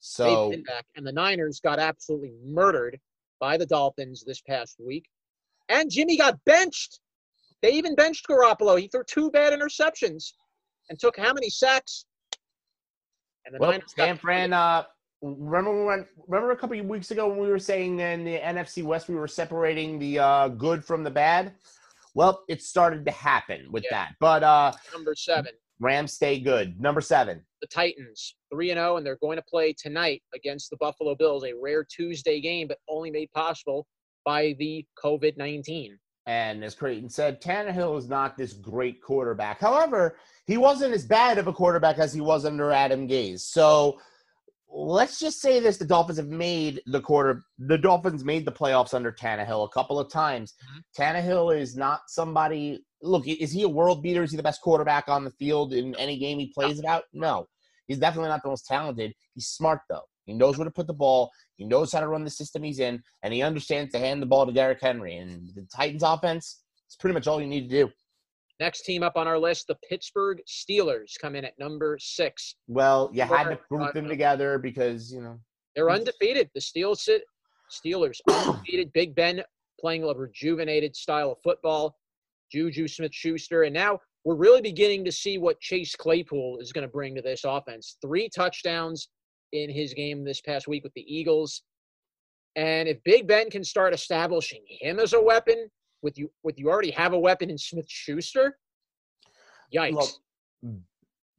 So 0.00 0.52
back. 0.66 0.86
And 0.96 1.06
the 1.06 1.12
Niners 1.12 1.60
got 1.60 1.78
absolutely 1.78 2.32
murdered 2.44 2.98
by 3.38 3.56
the 3.56 3.66
Dolphins 3.66 4.24
this 4.26 4.40
past 4.40 4.76
week. 4.84 5.04
And 5.68 5.90
Jimmy 5.90 6.16
got 6.16 6.42
benched. 6.44 7.00
They 7.62 7.72
even 7.72 7.94
benched 7.94 8.26
Garoppolo. 8.28 8.80
He 8.80 8.88
threw 8.88 9.04
two 9.04 9.30
bad 9.30 9.52
interceptions 9.52 10.32
and 10.88 10.98
took 10.98 11.16
how 11.16 11.32
many 11.32 11.48
sacks? 11.50 12.06
And 13.46 13.54
the 13.54 13.58
Well, 13.58 13.70
Niners 13.72 13.92
San 13.94 14.16
Fran, 14.16 14.52
uh, 14.52 14.84
remember 15.22 15.84
when? 15.84 16.06
Remember 16.26 16.52
a 16.52 16.56
couple 16.56 16.78
of 16.78 16.86
weeks 16.86 17.10
ago 17.10 17.28
when 17.28 17.38
we 17.38 17.48
were 17.48 17.58
saying 17.58 18.00
in 18.00 18.24
the 18.24 18.38
NFC 18.38 18.82
West 18.82 19.08
we 19.08 19.14
were 19.14 19.28
separating 19.28 19.98
the 19.98 20.18
uh, 20.18 20.48
good 20.48 20.84
from 20.84 21.04
the 21.04 21.10
bad. 21.10 21.52
Well, 22.14 22.42
it 22.48 22.62
started 22.62 23.04
to 23.04 23.12
happen 23.12 23.70
with 23.70 23.84
Yeah. 23.84 23.90
that. 24.06 24.14
But 24.18 24.42
uh, 24.42 24.72
number 24.92 25.14
seven. 25.14 25.52
Rams 25.80 26.12
stay 26.12 26.38
good. 26.38 26.80
Number 26.80 27.00
seven. 27.00 27.42
The 27.62 27.66
Titans, 27.66 28.36
3 28.52 28.70
and 28.70 28.78
0, 28.78 28.96
and 28.98 29.06
they're 29.06 29.18
going 29.20 29.36
to 29.36 29.42
play 29.42 29.72
tonight 29.72 30.22
against 30.34 30.70
the 30.70 30.76
Buffalo 30.76 31.14
Bills, 31.14 31.44
a 31.44 31.52
rare 31.60 31.84
Tuesday 31.84 32.40
game, 32.40 32.68
but 32.68 32.78
only 32.88 33.10
made 33.10 33.30
possible 33.32 33.86
by 34.24 34.54
the 34.58 34.84
COVID 35.02 35.36
19. 35.36 35.98
And 36.26 36.62
as 36.62 36.74
Creighton 36.74 37.08
said, 37.08 37.40
Tannehill 37.42 37.98
is 37.98 38.08
not 38.08 38.36
this 38.36 38.52
great 38.52 39.02
quarterback. 39.02 39.58
However, 39.58 40.16
he 40.46 40.58
wasn't 40.58 40.94
as 40.94 41.04
bad 41.04 41.38
of 41.38 41.46
a 41.46 41.52
quarterback 41.52 41.98
as 41.98 42.12
he 42.12 42.20
was 42.20 42.44
under 42.44 42.70
Adam 42.70 43.08
Gase. 43.08 43.40
So 43.40 43.98
let's 44.68 45.18
just 45.18 45.40
say 45.40 45.60
this: 45.60 45.78
the 45.78 45.84
Dolphins 45.84 46.18
have 46.18 46.28
made 46.28 46.82
the 46.86 47.00
quarter. 47.00 47.42
The 47.58 47.78
Dolphins 47.78 48.24
made 48.24 48.44
the 48.44 48.52
playoffs 48.52 48.94
under 48.94 49.10
Tannehill 49.10 49.64
a 49.64 49.70
couple 49.70 49.98
of 49.98 50.10
times. 50.12 50.54
Mm-hmm. 50.62 51.02
Tannehill 51.02 51.58
is 51.58 51.76
not 51.76 52.02
somebody. 52.08 52.84
Look, 53.02 53.26
is 53.26 53.52
he 53.52 53.62
a 53.62 53.68
world 53.68 54.02
beater? 54.02 54.22
Is 54.22 54.30
he 54.30 54.36
the 54.36 54.42
best 54.42 54.60
quarterback 54.60 55.08
on 55.08 55.24
the 55.24 55.30
field 55.30 55.72
in 55.72 55.94
any 55.96 56.18
game 56.18 56.38
he 56.38 56.52
plays 56.54 56.78
it 56.78 56.84
out? 56.84 57.04
No, 57.12 57.46
he's 57.86 57.98
definitely 57.98 58.28
not 58.28 58.42
the 58.42 58.48
most 58.48 58.66
talented. 58.66 59.14
He's 59.34 59.46
smart 59.46 59.80
though. 59.88 60.02
He 60.26 60.34
knows 60.34 60.58
where 60.58 60.64
to 60.64 60.70
put 60.70 60.86
the 60.86 60.94
ball. 60.94 61.30
He 61.56 61.64
knows 61.64 61.92
how 61.92 62.00
to 62.00 62.08
run 62.08 62.24
the 62.24 62.30
system 62.30 62.62
he's 62.62 62.78
in, 62.78 63.02
and 63.22 63.34
he 63.34 63.42
understands 63.42 63.92
to 63.92 63.98
hand 63.98 64.22
the 64.22 64.26
ball 64.26 64.46
to 64.46 64.52
Derrick 64.52 64.80
Henry. 64.80 65.16
And 65.16 65.48
the 65.54 65.66
Titans' 65.74 66.02
offense 66.02 66.62
is 66.88 66.96
pretty 66.96 67.14
much 67.14 67.26
all 67.26 67.40
you 67.40 67.46
need 67.46 67.68
to 67.68 67.84
do. 67.84 67.90
Next 68.60 68.82
team 68.82 69.02
up 69.02 69.16
on 69.16 69.26
our 69.26 69.38
list, 69.38 69.66
the 69.68 69.76
Pittsburgh 69.88 70.40
Steelers, 70.46 71.12
come 71.20 71.34
in 71.34 71.46
at 71.46 71.58
number 71.58 71.96
six. 71.98 72.56
Well, 72.68 73.10
you 73.12 73.22
had 73.22 73.44
to 73.44 73.58
group 73.70 73.94
them 73.94 74.06
together 74.06 74.58
because 74.58 75.12
you 75.12 75.22
know. 75.22 75.40
They're 75.74 75.90
undefeated. 75.90 76.50
The 76.54 76.60
Steel 76.60 76.94
sit 76.94 77.22
Steelers 77.70 78.18
undefeated. 78.28 78.92
Big 78.92 79.14
Ben 79.14 79.42
playing 79.80 80.04
a 80.04 80.08
rejuvenated 80.08 80.94
style 80.94 81.32
of 81.32 81.38
football. 81.42 81.96
Juju 82.50 82.88
Smith 82.88 83.14
Schuster. 83.14 83.62
And 83.64 83.74
now 83.74 83.98
we're 84.24 84.34
really 84.34 84.60
beginning 84.60 85.04
to 85.04 85.12
see 85.12 85.38
what 85.38 85.60
Chase 85.60 85.94
Claypool 85.94 86.58
is 86.58 86.72
going 86.72 86.86
to 86.86 86.92
bring 86.92 87.14
to 87.14 87.22
this 87.22 87.44
offense. 87.44 87.96
Three 88.02 88.28
touchdowns 88.28 89.08
in 89.52 89.70
his 89.70 89.94
game 89.94 90.24
this 90.24 90.40
past 90.40 90.68
week 90.68 90.84
with 90.84 90.94
the 90.94 91.04
Eagles. 91.14 91.62
And 92.56 92.88
if 92.88 93.02
Big 93.04 93.26
Ben 93.26 93.50
can 93.50 93.64
start 93.64 93.94
establishing 93.94 94.62
him 94.66 94.98
as 94.98 95.12
a 95.12 95.22
weapon, 95.22 95.70
with 96.02 96.18
you 96.18 96.30
with 96.42 96.58
you 96.58 96.68
already 96.68 96.90
have 96.90 97.12
a 97.12 97.18
weapon 97.18 97.50
in 97.50 97.58
Smith 97.58 97.88
Schuster, 97.88 98.58
yikes. 99.74 99.92
Look, 100.62 100.80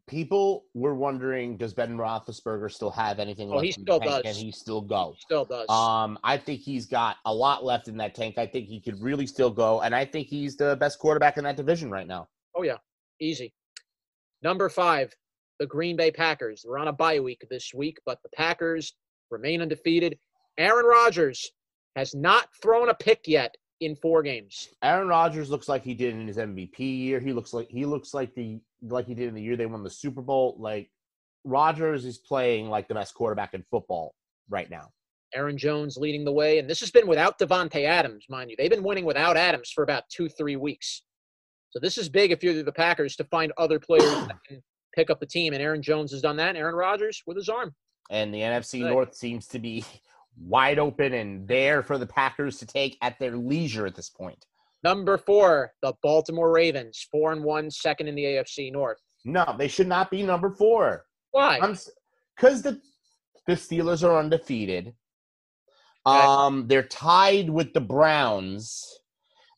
people 0.07 0.65
were 0.73 0.95
wondering, 0.95 1.57
does 1.57 1.73
Ben 1.73 1.97
Roethlisberger 1.97 2.71
still 2.71 2.91
have 2.91 3.19
anything 3.19 3.49
Oh, 3.49 3.55
left? 3.55 3.63
he 3.63 3.69
in 3.69 3.73
still 3.73 3.99
the 3.99 4.05
tank? 4.05 4.23
does. 4.23 4.35
Can 4.35 4.45
he 4.45 4.51
still 4.51 4.81
go? 4.81 5.15
Still 5.19 5.45
does. 5.45 5.69
Um, 5.69 6.17
I 6.23 6.37
think 6.37 6.61
he's 6.61 6.85
got 6.85 7.17
a 7.25 7.33
lot 7.33 7.63
left 7.63 7.87
in 7.87 7.97
that 7.97 8.15
tank. 8.15 8.37
I 8.37 8.45
think 8.45 8.67
he 8.67 8.79
could 8.81 9.01
really 9.01 9.25
still 9.27 9.49
go, 9.51 9.81
and 9.81 9.95
I 9.95 10.05
think 10.05 10.27
he's 10.27 10.55
the 10.57 10.75
best 10.77 10.99
quarterback 10.99 11.37
in 11.37 11.43
that 11.45 11.57
division 11.57 11.89
right 11.89 12.07
now. 12.07 12.27
Oh 12.55 12.63
yeah, 12.63 12.77
easy. 13.19 13.53
Number 14.41 14.69
five, 14.69 15.13
the 15.59 15.67
Green 15.67 15.95
Bay 15.95 16.11
Packers. 16.11 16.65
We're 16.67 16.79
on 16.79 16.87
a 16.87 16.93
bye 16.93 17.19
week 17.19 17.45
this 17.49 17.71
week, 17.73 17.97
but 18.05 18.17
the 18.23 18.29
Packers 18.35 18.93
remain 19.29 19.61
undefeated. 19.61 20.17
Aaron 20.57 20.85
Rodgers 20.85 21.51
has 21.95 22.13
not 22.13 22.47
thrown 22.61 22.89
a 22.89 22.93
pick 22.93 23.21
yet 23.27 23.55
in 23.81 23.95
four 23.95 24.23
games. 24.23 24.69
Aaron 24.83 25.07
Rodgers 25.07 25.49
looks 25.49 25.67
like 25.67 25.83
he 25.83 25.93
did 25.93 26.13
in 26.13 26.27
his 26.27 26.37
MVP 26.37 26.79
year. 26.79 27.19
He 27.19 27.33
looks 27.33 27.53
like 27.53 27.67
he 27.69 27.85
looks 27.85 28.13
like 28.13 28.33
the 28.35 28.61
like 28.81 29.07
he 29.07 29.13
did 29.13 29.27
in 29.27 29.35
the 29.35 29.41
year 29.41 29.57
they 29.57 29.65
won 29.65 29.83
the 29.83 29.89
Super 29.89 30.21
Bowl. 30.21 30.55
Like 30.59 30.89
Rodgers 31.43 32.05
is 32.05 32.17
playing 32.17 32.69
like 32.69 32.87
the 32.87 32.93
best 32.93 33.13
quarterback 33.13 33.53
in 33.53 33.63
football 33.69 34.15
right 34.49 34.69
now. 34.69 34.89
Aaron 35.33 35.57
Jones 35.57 35.97
leading 35.97 36.25
the 36.25 36.31
way, 36.31 36.59
and 36.59 36.69
this 36.69 36.81
has 36.81 36.91
been 36.91 37.07
without 37.07 37.39
Davante 37.39 37.85
Adams, 37.85 38.25
mind 38.29 38.49
you. 38.49 38.55
They've 38.57 38.69
been 38.69 38.83
winning 38.83 39.05
without 39.05 39.37
Adams 39.37 39.71
for 39.71 39.83
about 39.83 40.03
two, 40.09 40.27
three 40.27 40.57
weeks. 40.57 41.03
So 41.71 41.79
this 41.79 41.97
is 41.97 42.09
big 42.09 42.31
if 42.31 42.43
you're 42.43 42.63
the 42.63 42.71
Packers 42.71 43.15
to 43.15 43.23
find 43.25 43.53
other 43.57 43.79
players 43.79 44.11
that 44.27 44.35
can 44.45 44.61
pick 44.93 45.09
up 45.09 45.21
the 45.21 45.25
team. 45.25 45.53
And 45.53 45.61
Aaron 45.61 45.81
Jones 45.81 46.11
has 46.11 46.21
done 46.21 46.35
that. 46.35 46.49
And 46.49 46.57
Aaron 46.57 46.75
Rodgers 46.75 47.23
with 47.25 47.37
his 47.37 47.47
arm. 47.47 47.73
And 48.09 48.33
the 48.33 48.39
NFC. 48.39 48.81
North 48.81 49.15
seems 49.15 49.47
to 49.47 49.59
be 49.59 49.85
wide 50.45 50.79
open 50.79 51.13
and 51.13 51.47
there 51.47 51.83
for 51.83 51.97
the 51.97 52.05
Packers 52.05 52.57
to 52.59 52.65
take 52.65 52.97
at 53.01 53.19
their 53.19 53.35
leisure 53.37 53.85
at 53.85 53.95
this 53.95 54.09
point. 54.09 54.45
Number 54.83 55.17
four, 55.17 55.71
the 55.81 55.93
Baltimore 56.01 56.51
Ravens, 56.51 57.07
four 57.11 57.31
and 57.31 57.43
one, 57.43 57.69
second 57.69 58.07
in 58.07 58.15
the 58.15 58.23
AFC 58.23 58.71
North. 58.71 58.97
No, 59.23 59.55
they 59.57 59.67
should 59.67 59.87
not 59.87 60.09
be 60.09 60.23
number 60.23 60.49
four. 60.49 61.05
Why? 61.31 61.59
Because 61.59 62.61
the 62.63 62.81
the 63.47 63.53
Steelers 63.53 64.03
are 64.03 64.17
undefeated. 64.17 64.93
Okay. 66.05 66.25
Um, 66.25 66.67
they're 66.67 66.83
tied 66.83 67.49
with 67.49 67.73
the 67.73 67.81
Browns, 67.81 68.83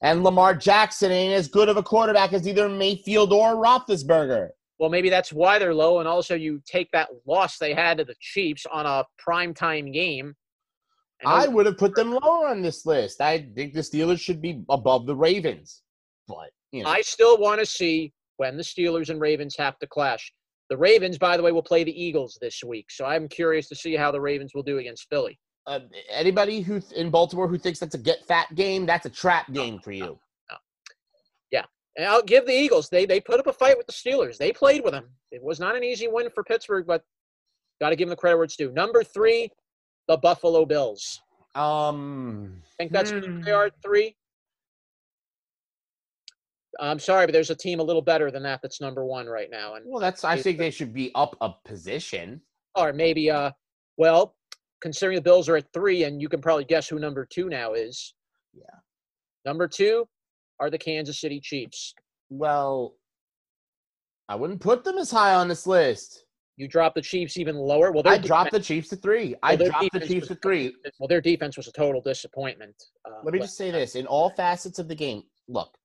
and 0.02 0.24
Lamar 0.24 0.54
Jackson 0.54 1.12
ain't 1.12 1.34
as 1.34 1.48
good 1.48 1.70
of 1.70 1.78
a 1.78 1.84
quarterback 1.84 2.34
as 2.34 2.46
either 2.48 2.68
Mayfield 2.68 3.32
or 3.32 3.56
Roethlisberger. 3.56 4.50
well, 4.80 4.90
maybe 4.90 5.10
that's 5.10 5.32
why 5.32 5.58
they're 5.60 5.74
low. 5.74 6.00
And 6.00 6.08
also, 6.08 6.36
you 6.36 6.62
take 6.66 6.92
that 6.92 7.10
loss 7.26 7.58
they 7.58 7.74
had 7.74 8.00
to 8.00 8.04
the 8.04 8.16
Chiefs 8.20 8.66
on 8.72 8.86
a 8.86 9.06
primetime 9.26 9.94
game. 9.94 10.36
And 11.24 11.34
I 11.34 11.48
would 11.48 11.66
have 11.66 11.78
put 11.78 11.96
them 11.96 12.12
lower 12.12 12.48
on 12.48 12.62
this 12.62 12.86
list. 12.86 13.22
I 13.22 13.48
think 13.56 13.74
the 13.74 13.82
Steelers 13.82 14.20
should 14.20 14.42
be 14.42 14.64
above 14.70 15.06
the 15.06 15.16
Ravens, 15.16 15.82
but 16.28 16.52
you 16.72 16.84
know, 16.84 16.90
I 16.90 17.02
still 17.02 17.38
want 17.38 17.60
to 17.60 17.66
see 17.66 18.14
when 18.38 18.58
the 18.58 18.64
Steelers 18.64 19.10
and 19.10 19.22
Ravens 19.22 19.56
have 19.58 19.78
to 19.80 19.88
clash. 19.88 20.34
The 20.70 20.78
Ravens, 20.78 21.18
by 21.18 21.38
the 21.38 21.44
way, 21.44 21.52
will 21.52 21.62
play 21.62 21.84
the 21.84 22.04
Eagles 22.04 22.38
this 22.42 22.64
week. 22.64 22.88
So 22.90 23.06
I'm 23.06 23.28
curious 23.28 23.68
to 23.70 23.76
see 23.76 23.96
how 23.96 24.12
the 24.12 24.22
Ravens 24.22 24.54
will 24.56 24.64
do 24.64 24.78
against 24.80 25.08
Philly. 25.10 25.38
uh, 25.68 25.80
anybody 26.10 26.62
who 26.62 26.82
in 26.96 27.10
Baltimore 27.10 27.48
who 27.48 27.58
thinks 27.58 27.80
that's 27.80 27.96
a 27.96 28.00
get 28.00 28.26
fat 28.26 28.54
game, 28.56 28.86
that's 28.86 29.06
a 29.06 29.10
trap 29.10 29.52
game 29.54 29.80
for 29.80 29.92
you. 29.92 30.20
And 31.96 32.08
I'll 32.08 32.24
give 32.24 32.48
the 32.48 32.54
Eagles. 32.54 32.90
They 32.90 33.06
they 33.06 33.20
put 33.20 33.40
up 33.40 33.46
a 33.48 33.54
fight 33.54 33.78
with 33.78 33.86
the 33.86 33.94
Steelers. 33.94 34.38
They 34.38 34.52
played 34.52 34.84
with 34.84 34.94
them. 34.94 35.10
It 35.32 35.44
was 35.44 35.60
not 35.60 35.76
an 35.76 35.84
easy 35.84 36.08
win 36.08 36.30
for 36.34 36.44
Pittsburgh, 36.44 36.88
but 36.88 37.04
got 37.80 37.90
to 37.90 37.96
give 37.96 38.08
them 38.08 38.12
the 38.12 38.16
credit 38.16 38.38
where 38.38 38.46
it's 38.46 38.56
due. 38.56 38.72
Number 38.72 39.04
three, 39.04 39.52
the 40.08 40.18
Buffalo 40.18 40.66
Bills. 40.66 41.22
Um, 41.56 42.62
I 42.66 42.70
think 42.78 42.92
that's 42.92 43.12
Hmm. 43.12 43.42
they 43.42 43.52
are 43.52 43.66
at 43.66 43.74
three. 43.84 44.16
I'm 46.80 46.98
sorry, 47.00 47.28
but 47.28 47.34
there's 47.34 47.52
a 47.52 47.56
team 47.56 47.80
a 47.80 47.84
little 47.84 48.02
better 48.02 48.32
than 48.32 48.42
that 48.44 48.62
that's 48.64 48.82
number 48.82 49.06
one 49.06 49.28
right 49.28 49.50
now, 49.52 49.76
and 49.76 49.86
well, 49.88 50.02
that's 50.02 50.24
I 50.24 50.42
think 50.42 50.58
they 50.58 50.72
should 50.72 50.94
be 50.94 51.12
up 51.16 51.36
a 51.42 51.52
position. 51.66 52.42
or 52.76 52.92
maybe 52.92 53.30
uh, 53.30 53.52
well, 53.98 54.36
considering 54.82 55.16
the 55.16 55.22
Bills 55.22 55.48
are 55.48 55.56
at 55.58 55.72
three, 55.74 56.04
and 56.06 56.20
you 56.20 56.28
can 56.28 56.42
probably 56.42 56.66
guess 56.66 56.88
who 56.90 56.98
number 56.98 57.26
two 57.32 57.48
now 57.48 57.74
is. 57.74 58.16
Yeah. 58.54 58.64
Number 59.46 59.68
two 59.68 60.08
are 60.60 60.72
the 60.72 60.78
Kansas 60.80 61.22
City 61.22 61.40
Chiefs. 61.40 61.94
Well, 62.32 62.96
I 64.28 64.36
wouldn't 64.36 64.62
put 64.62 64.84
them 64.84 64.98
as 64.98 65.12
high 65.12 65.36
on 65.36 65.48
this 65.48 65.68
list. 65.68 66.26
You 66.56 66.68
drop 66.68 66.94
the 66.94 67.02
Chiefs 67.02 67.38
even 67.38 67.56
lower. 67.56 67.92
Well, 67.92 68.04
I 68.06 68.18
dropped 68.20 68.52
the 68.52 68.60
Chiefs 68.60 68.90
to 68.90 68.96
three. 68.96 69.36
I 69.42 69.52
well, 69.52 69.58
their 69.58 69.70
dropped 69.70 69.94
the 69.94 70.00
Chiefs 70.02 70.22
was- 70.22 70.28
to 70.30 70.36
three. 70.36 70.76
Well, 71.00 71.08
their 71.08 71.22
defense 71.22 71.58
was 71.58 71.68
a 71.68 71.72
total 71.72 72.02
disappointment. 72.02 72.76
Uh, 73.06 73.22
Let 73.24 73.34
me 73.34 73.40
just 73.40 73.58
say 73.58 73.72
this: 73.72 73.96
in 73.96 74.06
all 74.06 74.30
facets 74.30 74.78
of 74.78 74.88
the 74.88 74.96
game, 74.96 75.24
look, 75.48 75.76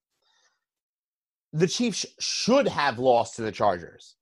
the 1.53 1.67
Chiefs 1.67 2.05
should 2.21 2.69
have 2.69 2.99
lost 2.99 3.37
to 3.37 3.43
the 3.43 3.53
Chargers. 3.53 4.17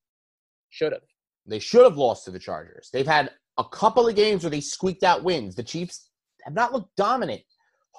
should 0.71 0.93
have. 0.93 1.03
They 1.47 1.59
should 1.59 1.85
have 1.85 1.97
lost 1.97 2.25
to 2.25 2.31
the 2.31 2.39
Chargers. 2.39 2.91
They've 2.93 3.07
had 3.07 3.31
a 3.59 3.65
couple 3.65 4.07
of 4.07 4.15
games 4.17 4.43
where 4.45 4.51
they 4.51 4.61
squeaked 4.61 5.03
out 5.05 5.25
wins. 5.25 5.55
The 5.55 5.63
Chiefs 5.63 6.11
have 6.45 6.55
not 6.55 6.73
looked 6.73 6.95
dominant. 6.97 7.43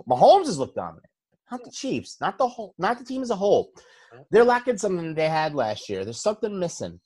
Mahomes 0.08 0.46
has 0.46 0.60
looked 0.60 0.76
dominant. 0.76 1.06
Not 1.52 1.64
the 1.64 1.72
Chiefs, 1.72 2.18
not 2.22 2.38
the 2.38 2.48
whole, 2.48 2.76
not 2.78 3.00
the 3.00 3.06
team 3.06 3.22
as 3.22 3.30
a 3.30 3.36
whole. 3.36 3.72
They're 4.32 4.44
lacking 4.44 4.78
something 4.78 5.14
they 5.14 5.28
had 5.30 5.54
last 5.54 5.90
year. 5.90 6.04
There's 6.04 6.22
something 6.22 6.58
missing. 6.60 7.00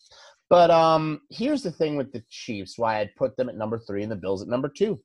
But 0.52 0.70
um, 0.70 1.22
here's 1.30 1.64
the 1.64 1.72
thing 1.72 1.95
with 1.95 2.12
the 2.12 2.22
Chiefs: 2.30 2.78
why 2.78 2.99
I'd 2.99 3.16
put 3.16 3.38
them 3.38 3.47
at 3.47 3.56
number 3.56 3.80
three 3.80 4.04
and 4.04 4.12
the 4.12 4.18
Bills 4.18 4.41
at 4.41 4.49
number 4.49 4.68
two. 4.68 4.99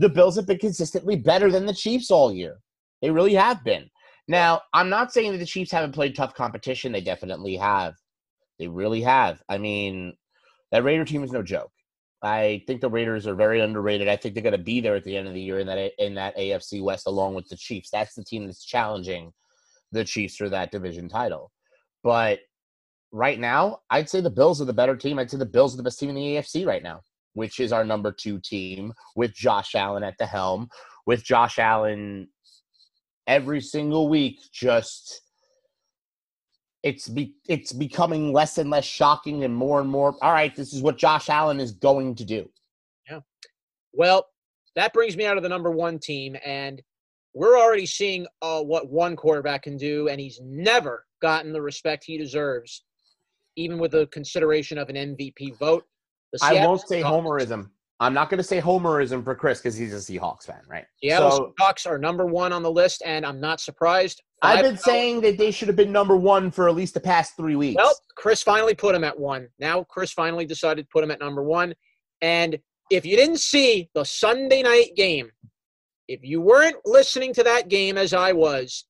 The 0.00 0.08
Bills 0.08 0.34
have 0.34 0.48
been 0.48 0.58
consistently 0.58 1.14
better 1.14 1.48
than 1.48 1.64
the 1.64 1.72
Chiefs 1.72 2.10
all 2.10 2.32
year. 2.32 2.58
They 3.00 3.12
really 3.12 3.34
have 3.34 3.62
been. 3.62 3.88
Now, 4.26 4.62
I'm 4.74 4.88
not 4.88 5.12
saying 5.12 5.30
that 5.30 5.38
the 5.38 5.46
Chiefs 5.46 5.70
haven't 5.70 5.92
played 5.92 6.16
tough 6.16 6.34
competition. 6.34 6.90
They 6.90 7.02
definitely 7.02 7.54
have. 7.56 7.94
They 8.58 8.66
really 8.66 9.00
have. 9.02 9.40
I 9.48 9.58
mean, 9.58 10.14
that 10.72 10.82
Raider 10.82 11.04
team 11.04 11.22
is 11.22 11.30
no 11.30 11.44
joke. 11.44 11.70
I 12.20 12.64
think 12.66 12.80
the 12.80 12.90
Raiders 12.90 13.28
are 13.28 13.36
very 13.36 13.60
underrated. 13.60 14.08
I 14.08 14.16
think 14.16 14.34
they're 14.34 14.42
going 14.42 14.52
to 14.52 14.58
be 14.58 14.80
there 14.80 14.96
at 14.96 15.04
the 15.04 15.16
end 15.16 15.28
of 15.28 15.34
the 15.34 15.40
year 15.40 15.60
in 15.60 15.68
that 15.68 15.92
in 15.98 16.14
that 16.16 16.36
AFC 16.36 16.82
West 16.82 17.06
along 17.06 17.34
with 17.34 17.48
the 17.48 17.56
Chiefs. 17.56 17.90
That's 17.92 18.14
the 18.14 18.24
team 18.24 18.46
that's 18.46 18.64
challenging 18.64 19.30
the 19.92 20.04
Chiefs 20.04 20.34
for 20.34 20.48
that 20.48 20.72
division 20.72 21.08
title. 21.08 21.52
But 22.02 22.40
right 23.12 23.38
now, 23.38 23.80
I'd 23.90 24.08
say 24.08 24.20
the 24.20 24.30
Bills 24.30 24.60
are 24.60 24.66
the 24.66 24.72
better 24.72 24.96
team. 24.96 25.18
I'd 25.18 25.30
say 25.30 25.36
the 25.36 25.46
Bills 25.46 25.74
are 25.74 25.76
the 25.76 25.82
best 25.82 25.98
team 25.98 26.10
in 26.10 26.14
the 26.14 26.36
AFC 26.36 26.66
right 26.66 26.82
now, 26.82 27.00
which 27.34 27.60
is 27.60 27.72
our 27.72 27.84
number 27.84 28.12
2 28.12 28.40
team 28.40 28.92
with 29.16 29.34
Josh 29.34 29.74
Allen 29.74 30.02
at 30.02 30.16
the 30.18 30.26
helm, 30.26 30.68
with 31.06 31.24
Josh 31.24 31.58
Allen 31.58 32.28
every 33.26 33.60
single 33.60 34.08
week 34.08 34.38
just 34.52 35.22
it's 36.82 37.08
be, 37.08 37.34
it's 37.46 37.72
becoming 37.72 38.32
less 38.32 38.56
and 38.56 38.70
less 38.70 38.86
shocking 38.86 39.44
and 39.44 39.54
more 39.54 39.82
and 39.82 39.90
more 39.90 40.16
all 40.22 40.32
right 40.32 40.56
this 40.56 40.72
is 40.72 40.82
what 40.82 40.96
Josh 40.96 41.28
Allen 41.28 41.60
is 41.60 41.72
going 41.72 42.14
to 42.14 42.24
do 42.24 42.48
Yeah. 43.08 43.20
Well, 43.92 44.26
that 44.76 44.92
brings 44.92 45.16
me 45.16 45.26
out 45.26 45.36
of 45.36 45.42
the 45.42 45.48
number 45.48 45.70
one 45.70 45.98
team, 45.98 46.36
and 46.44 46.80
we're 47.34 47.58
already 47.58 47.86
seeing 47.86 48.26
uh, 48.42 48.62
what 48.62 48.88
one 48.88 49.16
quarterback 49.16 49.62
can 49.62 49.76
do, 49.76 50.08
and 50.08 50.20
he's 50.20 50.40
never 50.42 51.06
gotten 51.20 51.52
the 51.52 51.62
respect 51.62 52.04
he 52.04 52.16
deserves, 52.16 52.84
even 53.60 53.78
with 53.78 53.92
the 53.92 54.06
consideration 54.08 54.78
of 54.78 54.88
an 54.88 54.96
MVP 54.96 55.58
vote. 55.58 55.84
The 56.32 56.38
I 56.42 56.66
won't 56.66 56.80
say 56.80 57.02
Seahawks- 57.02 57.24
homerism 57.24 57.70
I'm 58.00 58.14
not 58.14 58.30
going 58.30 58.38
to 58.38 58.44
say 58.44 58.62
homerism 58.62 59.22
for 59.22 59.34
Chris 59.34 59.58
because 59.58 59.76
he's 59.76 59.92
a 59.92 59.96
Seahawks 59.96 60.44
fan 60.44 60.62
right 60.66 60.86
Yeah, 61.02 61.18
so 61.18 61.52
Seahawks 61.60 61.86
are 61.86 61.98
number 61.98 62.24
one 62.24 62.50
on 62.50 62.62
the 62.62 62.70
list, 62.70 63.02
and 63.04 63.26
I'm 63.26 63.40
not 63.40 63.60
surprised. 63.60 64.22
I've 64.42 64.62
been 64.62 64.76
oh. 64.76 64.82
saying 64.82 65.20
that 65.20 65.36
they 65.36 65.50
should 65.50 65.68
have 65.68 65.76
been 65.76 65.92
number 65.92 66.16
one 66.16 66.50
for 66.50 66.66
at 66.66 66.74
least 66.74 66.94
the 66.94 67.00
past 67.00 67.36
three 67.36 67.56
weeks 67.56 67.76
Well, 67.76 67.94
Chris 68.16 68.42
finally 68.42 68.74
put 68.74 68.94
him 68.94 69.04
at 69.04 69.18
one. 69.18 69.48
Now 69.58 69.84
Chris 69.84 70.12
finally 70.12 70.46
decided 70.46 70.82
to 70.84 70.88
put 70.90 71.04
him 71.04 71.10
at 71.10 71.20
number 71.20 71.42
one. 71.42 71.74
And 72.22 72.58
if 72.90 73.04
you 73.04 73.16
didn't 73.16 73.40
see 73.40 73.90
the 73.94 74.04
Sunday 74.04 74.62
night 74.62 74.92
game, 74.96 75.30
if 76.08 76.20
you 76.22 76.40
weren't 76.40 76.76
listening 76.86 77.34
to 77.34 77.42
that 77.42 77.68
game 77.68 77.98
as 77.98 78.14
I 78.14 78.32
was, 78.32 78.86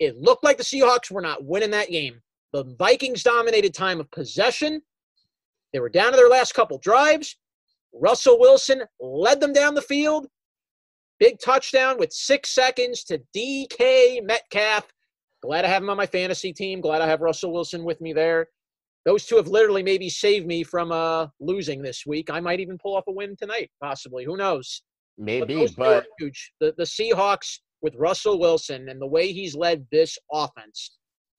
it 0.00 0.16
looked 0.16 0.44
like 0.44 0.56
the 0.56 0.64
Seahawks 0.64 1.10
were 1.10 1.20
not 1.20 1.44
winning 1.44 1.70
that 1.72 1.90
game. 1.90 2.22
The 2.52 2.64
Vikings 2.78 3.22
dominated 3.22 3.74
time 3.74 4.00
of 4.00 4.10
possession. 4.10 4.80
They 5.72 5.80
were 5.80 5.88
down 5.88 6.12
to 6.12 6.16
their 6.16 6.28
last 6.28 6.54
couple 6.54 6.78
drives. 6.78 7.36
Russell 7.92 8.38
Wilson 8.38 8.82
led 9.00 9.40
them 9.40 9.52
down 9.52 9.74
the 9.74 9.82
field. 9.82 10.26
Big 11.18 11.38
touchdown 11.38 11.98
with 11.98 12.12
six 12.12 12.50
seconds 12.50 13.04
to 13.04 13.20
DK 13.34 14.22
Metcalf. 14.22 14.92
Glad 15.42 15.64
I 15.64 15.68
have 15.68 15.82
him 15.82 15.90
on 15.90 15.96
my 15.96 16.06
fantasy 16.06 16.52
team. 16.52 16.80
Glad 16.80 17.02
I 17.02 17.06
have 17.06 17.20
Russell 17.20 17.52
Wilson 17.52 17.84
with 17.84 18.00
me 18.00 18.12
there. 18.12 18.48
Those 19.04 19.24
two 19.24 19.36
have 19.36 19.48
literally 19.48 19.82
maybe 19.82 20.08
saved 20.08 20.46
me 20.46 20.64
from 20.64 20.92
uh, 20.92 21.28
losing 21.40 21.80
this 21.80 22.04
week. 22.06 22.28
I 22.28 22.40
might 22.40 22.60
even 22.60 22.76
pull 22.76 22.96
off 22.96 23.04
a 23.06 23.12
win 23.12 23.36
tonight, 23.36 23.70
possibly. 23.80 24.24
Who 24.24 24.36
knows? 24.36 24.82
maybe 25.18 25.64
are 25.64 25.68
but 25.76 26.06
huge. 26.18 26.52
The, 26.60 26.74
the 26.76 26.84
Seahawks 26.84 27.60
with 27.82 27.94
Russell 27.96 28.38
Wilson 28.38 28.88
and 28.88 29.00
the 29.00 29.06
way 29.06 29.32
he's 29.32 29.54
led 29.54 29.86
this 29.90 30.18
offense 30.32 30.98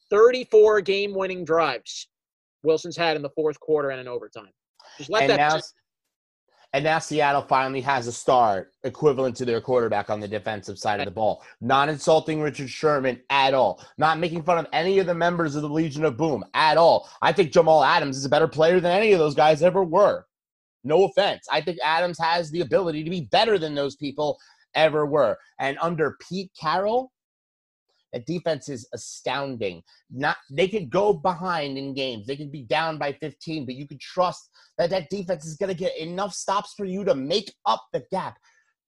34 0.09 0.81
game 0.81 1.13
winning 1.13 1.43
drives 1.43 2.07
Wilson's 2.63 2.97
had 2.97 3.15
in 3.15 3.21
the 3.21 3.29
fourth 3.29 3.59
quarter 3.59 3.91
and 3.91 3.99
in 3.99 4.07
overtime. 4.07 4.51
Just 4.97 5.09
let 5.09 5.23
and 5.23 5.31
that 5.31 5.37
now 5.37 5.59
and 6.73 6.83
now 6.83 6.99
Seattle 6.99 7.41
finally 7.43 7.81
has 7.81 8.07
a 8.07 8.11
star 8.11 8.71
equivalent 8.83 9.35
to 9.37 9.45
their 9.45 9.61
quarterback 9.61 10.09
on 10.09 10.19
the 10.19 10.27
defensive 10.27 10.77
side 10.77 10.99
of 10.99 11.05
the 11.05 11.11
ball. 11.11 11.43
Not 11.61 11.87
insulting 11.87 12.41
Richard 12.41 12.69
Sherman 12.69 13.21
at 13.29 13.53
all. 13.53 13.81
Not 13.97 14.19
making 14.19 14.43
fun 14.43 14.57
of 14.57 14.67
any 14.73 14.99
of 14.99 15.07
the 15.07 15.15
members 15.15 15.55
of 15.55 15.61
the 15.61 15.69
Legion 15.69 16.03
of 16.03 16.17
Boom 16.17 16.43
at 16.53 16.77
all. 16.77 17.09
I 17.21 17.31
think 17.31 17.53
Jamal 17.53 17.83
Adams 17.83 18.17
is 18.17 18.25
a 18.25 18.29
better 18.29 18.49
player 18.49 18.81
than 18.81 18.91
any 18.91 19.13
of 19.13 19.19
those 19.19 19.33
guys 19.33 19.63
ever 19.63 19.83
were. 19.83 20.25
No 20.83 21.05
offense. 21.05 21.47
I 21.51 21.61
think 21.61 21.79
Adams 21.83 22.19
has 22.19 22.51
the 22.51 22.61
ability 22.61 23.03
to 23.03 23.09
be 23.09 23.21
better 23.31 23.57
than 23.57 23.73
those 23.73 23.95
people 23.95 24.37
ever 24.75 25.05
were. 25.05 25.37
And 25.59 25.77
under 25.81 26.17
Pete 26.27 26.51
Carroll, 26.59 27.11
That 28.13 28.25
defense 28.25 28.69
is 28.69 28.87
astounding. 28.93 29.83
Not 30.09 30.37
they 30.49 30.67
could 30.67 30.89
go 30.89 31.13
behind 31.13 31.77
in 31.77 31.93
games. 31.93 32.25
They 32.25 32.37
could 32.37 32.51
be 32.51 32.63
down 32.63 32.97
by 32.97 33.13
15, 33.13 33.65
but 33.65 33.75
you 33.75 33.87
could 33.87 33.99
trust 33.99 34.49
that 34.77 34.89
that 34.91 35.09
defense 35.09 35.45
is 35.45 35.57
going 35.57 35.69
to 35.69 35.77
get 35.77 35.97
enough 35.97 36.33
stops 36.33 36.73
for 36.77 36.85
you 36.85 37.03
to 37.03 37.15
make 37.15 37.53
up 37.65 37.85
the 37.91 38.03
gap. 38.11 38.37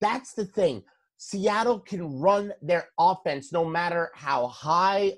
That's 0.01 0.34
the 0.34 0.45
thing. 0.45 0.84
Seattle 1.17 1.80
can 1.80 2.20
run 2.20 2.53
their 2.61 2.88
offense 2.97 3.51
no 3.51 3.65
matter 3.65 4.09
how 4.15 4.47
high 4.47 5.13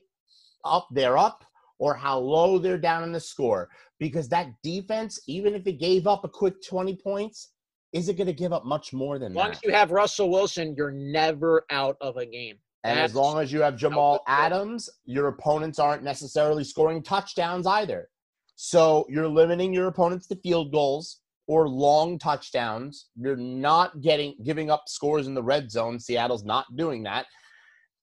up 0.65 0.87
they're 0.91 1.17
up 1.17 1.43
or 1.77 1.93
how 1.93 2.17
low 2.17 2.57
they're 2.57 2.77
down 2.77 3.03
in 3.03 3.11
the 3.11 3.19
score 3.19 3.69
because 3.99 4.27
that 4.29 4.47
defense, 4.63 5.19
even 5.27 5.53
if 5.53 5.67
it 5.67 5.79
gave 5.79 6.07
up 6.07 6.23
a 6.25 6.29
quick 6.29 6.55
20 6.67 6.95
points, 7.03 7.49
isn't 7.93 8.17
going 8.17 8.27
to 8.27 8.33
give 8.33 8.53
up 8.53 8.65
much 8.65 8.93
more 8.93 9.19
than 9.19 9.33
long 9.33 9.49
that. 9.49 9.57
as 9.57 9.63
you 9.63 9.71
have 9.71 9.91
Russell 9.91 10.29
Wilson, 10.29 10.73
you're 10.75 10.91
never 10.91 11.65
out 11.69 11.97
of 12.01 12.17
a 12.17 12.25
game. 12.25 12.57
And 12.83 12.99
as 12.99 13.13
long 13.13 13.39
as 13.39 13.51
you 13.51 13.61
have 13.61 13.75
Jamal. 13.75 14.23
Adams, 14.27 14.89
your 15.05 15.27
opponents 15.27 15.77
aren't 15.77 16.03
necessarily 16.03 16.63
scoring 16.63 17.03
touchdowns 17.03 17.67
either. 17.67 18.09
So 18.55 19.05
you're 19.09 19.27
limiting 19.27 19.73
your 19.73 19.87
opponents 19.87 20.27
to 20.27 20.35
field 20.35 20.71
goals 20.71 21.21
or 21.47 21.67
long 21.67 22.17
touchdowns. 22.17 23.09
You're 23.15 23.35
not 23.35 24.01
getting 24.01 24.35
giving 24.43 24.71
up 24.71 24.83
scores 24.87 25.27
in 25.27 25.33
the 25.33 25.43
red 25.43 25.71
zone. 25.71 25.99
Seattle's 25.99 26.43
not 26.43 26.65
doing 26.75 27.03
that. 27.03 27.25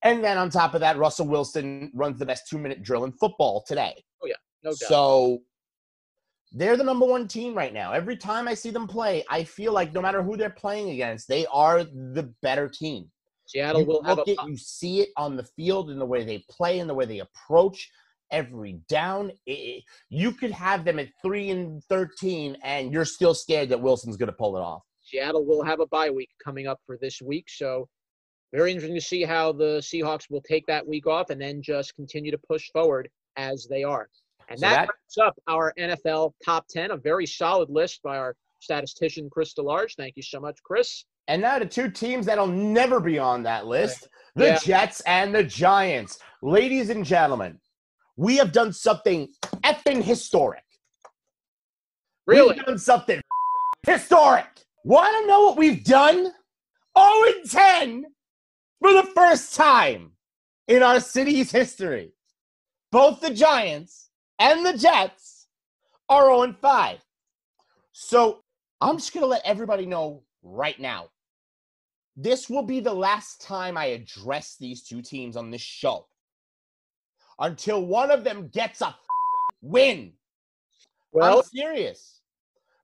And 0.03 0.23
then 0.23 0.39
on 0.39 0.51
top 0.51 0.75
of 0.75 0.81
that, 0.81 0.97
Russell 0.97 1.27
Wilson 1.27 1.91
runs 1.95 2.19
the 2.19 2.27
best 2.27 2.49
two 2.49 2.59
minute 2.59 2.83
drill 2.83 3.05
in 3.05 3.13
football 3.13 3.65
today. 3.67 3.95
Oh 4.23 4.27
yeah, 4.27 4.35
no 4.63 4.71
doubt. 4.71 4.89
So 4.89 5.39
they're 6.53 6.77
the 6.77 6.85
number 6.85 7.07
one 7.07 7.27
team 7.29 7.55
right 7.55 7.73
now. 7.73 7.93
Every 7.93 8.17
time 8.17 8.49
I 8.49 8.55
see 8.55 8.71
them 8.71 8.87
play, 8.87 9.25
I 9.29 9.45
feel 9.45 9.73
like 9.73 9.93
no 9.93 10.01
matter 10.01 10.23
who 10.23 10.37
they're 10.37 10.51
playing 10.51 10.91
against, 10.91 11.29
they 11.29 11.47
are 11.47 11.85
the 11.85 12.33
better 12.43 12.69
team. 12.69 13.11
Seattle 13.49 13.81
You 13.81 13.87
will 13.87 14.03
have 14.03 14.19
at, 14.19 14.29
you 14.47 14.57
see 14.57 15.01
it 15.01 15.09
on 15.17 15.35
the 15.37 15.43
field 15.43 15.91
in 15.91 15.99
the 15.99 16.05
way 16.05 16.23
they 16.23 16.45
play 16.51 16.81
and 16.81 16.89
the 16.89 16.95
way 16.95 17.07
they 17.07 17.21
approach 17.21 17.91
every 18.31 18.75
down. 18.89 19.31
It- 19.47 19.53
it- 19.53 19.85
you 20.11 20.33
could 20.33 20.51
have 20.51 20.85
them 20.85 20.99
at 20.99 21.09
three 21.23 21.49
and 21.49 21.83
thirteen, 21.85 22.59
and 22.63 22.93
you're 22.93 23.07
still 23.07 23.33
scared 23.33 23.71
that 23.71 23.81
Wilson's 23.81 24.19
going 24.19 24.27
to 24.29 24.37
pull 24.37 24.57
it 24.57 24.61
off. 24.61 24.83
Seattle 25.01 25.47
will 25.47 25.63
have 25.65 25.81
a 25.81 25.87
bye 25.87 26.11
week 26.11 26.29
coming 26.45 26.67
up 26.67 26.79
for 26.85 26.99
this 26.99 27.23
week. 27.23 27.49
So 27.49 27.89
very 28.53 28.71
interesting 28.71 28.95
to 28.95 29.01
see 29.01 29.23
how 29.25 29.53
the 29.53 29.79
Seahawks 29.79 30.31
will 30.31 30.43
take 30.43 30.67
that 30.67 30.87
week 30.87 31.07
off 31.07 31.31
and 31.31 31.41
then 31.41 31.63
just 31.63 31.95
continue 31.95 32.31
to 32.31 32.39
push 32.39 32.71
forward 32.71 33.09
as 33.37 33.67
they 33.67 33.83
are. 33.83 34.11
And 34.51 34.59
So 34.59 34.67
that, 34.67 34.75
that- 34.75 34.89
wraps 34.91 35.19
up 35.19 35.39
our 35.47 35.73
NFL 35.79 36.35
top 36.45 36.67
10, 36.69 36.91
a 36.91 36.97
very 36.99 37.25
solid 37.27 37.71
list 37.71 38.03
by 38.03 38.19
our 38.19 38.37
statistician, 38.61 39.31
Chris 39.31 39.55
DeLarge. 39.55 39.95
Thank 39.97 40.17
you 40.17 40.23
so 40.23 40.39
much, 40.39 40.63
Chris. 40.63 41.05
And 41.29 41.43
now 41.43 41.59
the 41.59 41.67
two 41.67 41.91
teams 41.91 42.27
that'll 42.27 42.47
never 42.47 43.01
be 43.01 43.19
on 43.19 43.43
that 43.45 43.67
list 43.67 44.09
the 44.35 44.47
Yeah. 44.47 44.59
Jets 44.59 45.01
and 45.03 45.35
the 45.35 45.43
Giants. 45.43 46.19
Ladies 46.43 46.91
and 46.91 47.05
gentlemen, 47.05 47.61
we 48.17 48.37
have 48.37 48.53
done 48.53 48.73
something 48.73 49.29
effing 49.65 50.03
historic. 50.03 50.65
Really? 52.27 52.55
We've 52.55 52.65
done 52.65 52.79
something 52.79 53.21
historic. 53.85 54.47
Want 54.85 55.15
to 55.17 55.27
know 55.27 55.43
what 55.43 55.57
we've 55.57 55.85
done? 55.85 56.17
0 56.17 56.33
and 56.97 57.51
10 57.51 58.05
for 58.81 58.93
the 58.93 59.11
first 59.15 59.55
time 59.55 60.13
in 60.67 60.83
our 60.83 61.01
city's 61.01 61.51
history. 61.51 62.13
Both 62.93 63.21
the 63.21 63.31
Giants 63.35 64.11
and 64.39 64.65
the 64.65 64.77
Jets 64.77 65.49
are 66.09 66.27
0 66.27 66.43
and 66.43 66.57
5. 66.57 66.99
So 67.93 68.45
I'm 68.81 68.97
just 68.99 69.13
going 69.13 69.23
to 69.23 69.29
let 69.29 69.45
everybody 69.45 69.85
know 69.85 70.23
right 70.43 70.79
now. 70.79 71.11
This 72.21 72.51
will 72.51 72.65
be 72.65 72.81
the 72.81 72.93
last 72.93 73.41
time 73.41 73.77
I 73.77 73.87
address 73.87 74.57
these 74.59 74.83
two 74.83 75.03
teams 75.03 75.37
on 75.37 75.53
this 75.53 75.61
show 75.61 76.09
until 77.39 77.87
one 77.87 78.11
of 78.11 78.25
them 78.25 78.49
gets 78.49 78.81
a 78.81 78.97
win. 79.63 80.15
Well, 81.13 81.39
I'm 81.39 81.45
serious. 81.45 82.21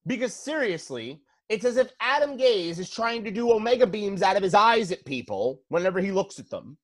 Because 0.06 0.32
seriously, 0.32 1.20
it's 1.48 1.64
as 1.64 1.78
if 1.78 1.90
Adam 1.98 2.38
Gase 2.38 2.78
is 2.78 2.88
trying 2.88 3.24
to 3.24 3.32
do 3.32 3.50
omega 3.50 3.88
beams 3.88 4.22
out 4.22 4.36
of 4.36 4.42
his 4.44 4.54
eyes 4.54 4.92
at 4.92 5.04
people 5.04 5.62
whenever 5.66 5.98
he 5.98 6.12
looks 6.12 6.38
at 6.38 6.48
them. 6.48 6.78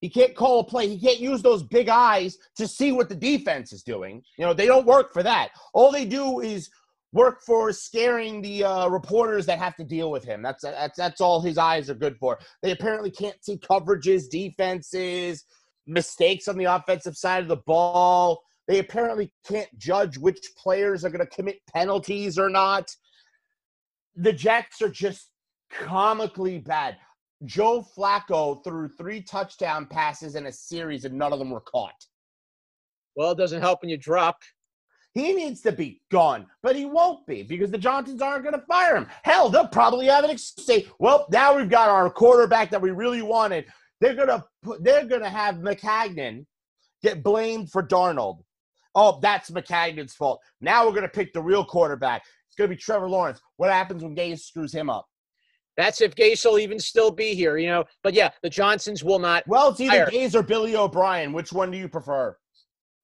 He 0.00 0.08
can't 0.08 0.34
call 0.34 0.60
a 0.60 0.64
play. 0.64 0.88
He 0.88 0.98
can't 0.98 1.20
use 1.20 1.42
those 1.42 1.62
big 1.62 1.90
eyes 1.90 2.38
to 2.56 2.66
see 2.66 2.92
what 2.92 3.10
the 3.10 3.14
defense 3.14 3.74
is 3.74 3.82
doing. 3.82 4.22
You 4.38 4.46
know, 4.46 4.54
they 4.54 4.66
don't 4.66 4.86
work 4.86 5.12
for 5.12 5.22
that. 5.22 5.50
All 5.74 5.92
they 5.92 6.06
do 6.06 6.40
is 6.40 6.70
work 7.14 7.40
for 7.46 7.72
scaring 7.72 8.42
the 8.42 8.64
uh, 8.64 8.88
reporters 8.88 9.46
that 9.46 9.58
have 9.60 9.76
to 9.76 9.84
deal 9.84 10.10
with 10.10 10.24
him. 10.24 10.42
That's 10.42 10.62
that's 10.62 10.98
that's 10.98 11.20
all 11.20 11.40
his 11.40 11.56
eyes 11.56 11.88
are 11.88 11.94
good 11.94 12.18
for. 12.18 12.38
They 12.62 12.72
apparently 12.72 13.10
can't 13.10 13.42
see 13.42 13.56
coverages, 13.56 14.28
defenses, 14.28 15.44
mistakes 15.86 16.48
on 16.48 16.58
the 16.58 16.64
offensive 16.64 17.16
side 17.16 17.42
of 17.42 17.48
the 17.48 17.62
ball. 17.64 18.42
They 18.66 18.80
apparently 18.80 19.32
can't 19.46 19.68
judge 19.78 20.18
which 20.18 20.40
players 20.58 21.04
are 21.04 21.10
going 21.10 21.24
to 21.24 21.34
commit 21.34 21.60
penalties 21.72 22.38
or 22.38 22.50
not. 22.50 22.90
The 24.16 24.32
Jets 24.32 24.82
are 24.82 24.88
just 24.88 25.30
comically 25.70 26.58
bad. 26.58 26.96
Joe 27.44 27.86
Flacco 27.96 28.64
threw 28.64 28.88
three 28.88 29.20
touchdown 29.20 29.86
passes 29.86 30.34
in 30.34 30.46
a 30.46 30.52
series 30.52 31.04
and 31.04 31.14
none 31.14 31.32
of 31.32 31.38
them 31.38 31.50
were 31.50 31.60
caught. 31.60 32.06
well, 33.16 33.32
it 33.32 33.38
doesn't 33.38 33.60
help 33.60 33.82
when 33.82 33.90
you 33.90 33.98
drop. 33.98 34.38
He 35.14 35.32
needs 35.32 35.60
to 35.62 35.70
be 35.70 36.02
gone, 36.10 36.46
but 36.62 36.74
he 36.74 36.86
won't 36.86 37.24
be 37.26 37.44
because 37.44 37.70
the 37.70 37.78
Johnsons 37.78 38.20
aren't 38.20 38.42
going 38.42 38.58
to 38.58 38.66
fire 38.66 38.96
him. 38.96 39.06
Hell, 39.22 39.48
they'll 39.48 39.68
probably 39.68 40.06
have 40.06 40.24
an 40.24 40.30
excuse. 40.30 40.66
Say, 40.66 40.86
well, 40.98 41.26
now 41.30 41.56
we've 41.56 41.70
got 41.70 41.88
our 41.88 42.10
quarterback 42.10 42.68
that 42.70 42.82
we 42.82 42.90
really 42.90 43.22
wanted. 43.22 43.66
They're 44.00 44.14
gonna 44.14 44.44
put. 44.62 44.82
They're 44.82 45.06
gonna 45.06 45.30
have 45.30 45.56
Maccagnan 45.56 46.44
get 47.02 47.22
blamed 47.22 47.70
for 47.70 47.82
Darnold. 47.82 48.40
Oh, 48.94 49.18
that's 49.22 49.50
Maccagnan's 49.50 50.14
fault. 50.14 50.40
Now 50.60 50.84
we're 50.86 50.94
gonna 50.94 51.08
pick 51.08 51.32
the 51.32 51.40
real 51.40 51.64
quarterback. 51.64 52.22
It's 52.48 52.56
gonna 52.56 52.68
be 52.68 52.76
Trevor 52.76 53.08
Lawrence. 53.08 53.40
What 53.56 53.70
happens 53.70 54.02
when 54.02 54.16
Gase 54.16 54.40
screws 54.40 54.74
him 54.74 54.90
up? 54.90 55.06
That's 55.76 56.00
if 56.00 56.14
Gase 56.14 56.44
will 56.44 56.58
even 56.58 56.78
still 56.78 57.10
be 57.10 57.34
here, 57.34 57.56
you 57.56 57.68
know. 57.68 57.84
But 58.02 58.14
yeah, 58.14 58.30
the 58.42 58.50
Johnsons 58.50 59.02
will 59.02 59.18
not. 59.18 59.44
Well, 59.46 59.70
it's 59.70 59.80
either 59.80 60.06
Fire. 60.06 60.10
Gase 60.10 60.34
or 60.34 60.42
Billy 60.42 60.76
O'Brien. 60.76 61.32
Which 61.32 61.52
one 61.52 61.70
do 61.70 61.78
you 61.78 61.88
prefer? 61.88 62.36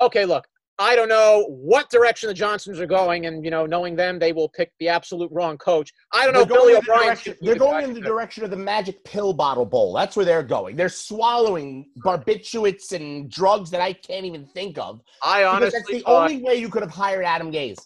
Okay, 0.01 0.25
look, 0.25 0.47
I 0.81 0.97
don't 0.97 1.11
know 1.11 1.45
what 1.51 1.91
direction 1.91 2.28
the 2.28 2.35
Johnsons 2.35 2.81
are 2.81 2.87
going, 2.87 3.26
and 3.26 3.45
you 3.45 3.51
know, 3.51 3.66
knowing 3.66 3.95
them, 3.97 4.18
they 4.18 4.33
will 4.33 4.49
pick 4.49 4.72
the 4.81 4.89
absolute 4.89 5.31
wrong 5.31 5.59
coach. 5.59 5.93
I 6.11 6.24
don't 6.24 6.33
know. 6.33 6.41
They're 6.45 6.57
Billy 6.57 6.72
going, 6.72 6.76
in 6.78 6.85
the 6.87 6.93
O'Brien. 6.93 7.05
direction, 7.05 7.37
they're 7.43 7.55
going 7.57 7.85
in 7.85 7.93
the 7.93 8.01
direction 8.01 8.45
of 8.45 8.51
the 8.51 8.57
magic 8.57 9.05
pill 9.05 9.35
bottle 9.35 9.66
bowl. 9.66 9.93
That's 9.93 10.16
where 10.16 10.24
they're 10.24 10.43
going. 10.43 10.76
They're 10.76 10.89
swallowing 10.89 11.91
barbiturates 12.03 12.93
and 12.93 13.31
drugs 13.31 13.70
that 13.72 13.83
I 13.83 13.93
can't 13.93 14.24
even 14.24 14.47
think 14.47 14.78
of. 14.78 15.03
I 15.22 15.45
honestly 15.45 15.81
that's 15.81 15.91
the 15.91 16.01
thought. 16.01 16.31
only 16.31 16.43
way 16.43 16.55
you 16.55 16.70
could 16.70 16.83
have 16.83 16.91
hired 16.91 17.26
Adam 17.26 17.53
Gase. 17.53 17.81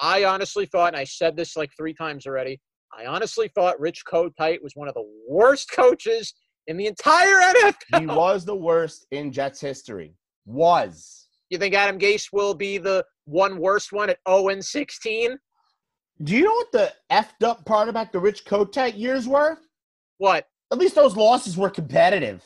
I 0.00 0.24
honestly 0.24 0.64
thought, 0.64 0.88
and 0.88 0.96
I 0.96 1.04
said 1.04 1.36
this 1.36 1.54
like 1.54 1.70
three 1.76 1.92
times 1.92 2.26
already. 2.26 2.58
I 2.98 3.04
honestly 3.04 3.48
thought 3.54 3.78
Rich 3.78 4.04
Kotite 4.10 4.62
was 4.62 4.72
one 4.74 4.88
of 4.88 4.94
the 4.94 5.04
worst 5.28 5.70
coaches 5.70 6.32
in 6.66 6.78
the 6.78 6.86
entire 6.86 7.42
NFL. 7.52 8.00
He 8.00 8.06
was 8.06 8.46
the 8.46 8.56
worst 8.56 9.06
in 9.10 9.32
Jets 9.32 9.60
history. 9.60 10.14
Was. 10.46 11.21
You 11.52 11.58
think 11.58 11.74
Adam 11.74 11.98
Gase 11.98 12.32
will 12.32 12.54
be 12.54 12.78
the 12.78 13.04
one 13.26 13.58
worst 13.58 13.92
one 13.92 14.08
at 14.08 14.16
0 14.26 14.48
and 14.48 14.64
16? 14.64 15.38
Do 16.22 16.34
you 16.34 16.44
know 16.44 16.54
what 16.54 16.72
the 16.72 16.92
effed 17.12 17.46
up 17.46 17.66
part 17.66 17.90
about 17.90 18.10
the 18.10 18.20
Rich 18.20 18.46
Kotite 18.46 18.98
years 18.98 19.28
were? 19.28 19.58
What? 20.16 20.46
At 20.72 20.78
least 20.78 20.94
those 20.94 21.14
losses 21.14 21.58
were 21.58 21.68
competitive. 21.68 22.42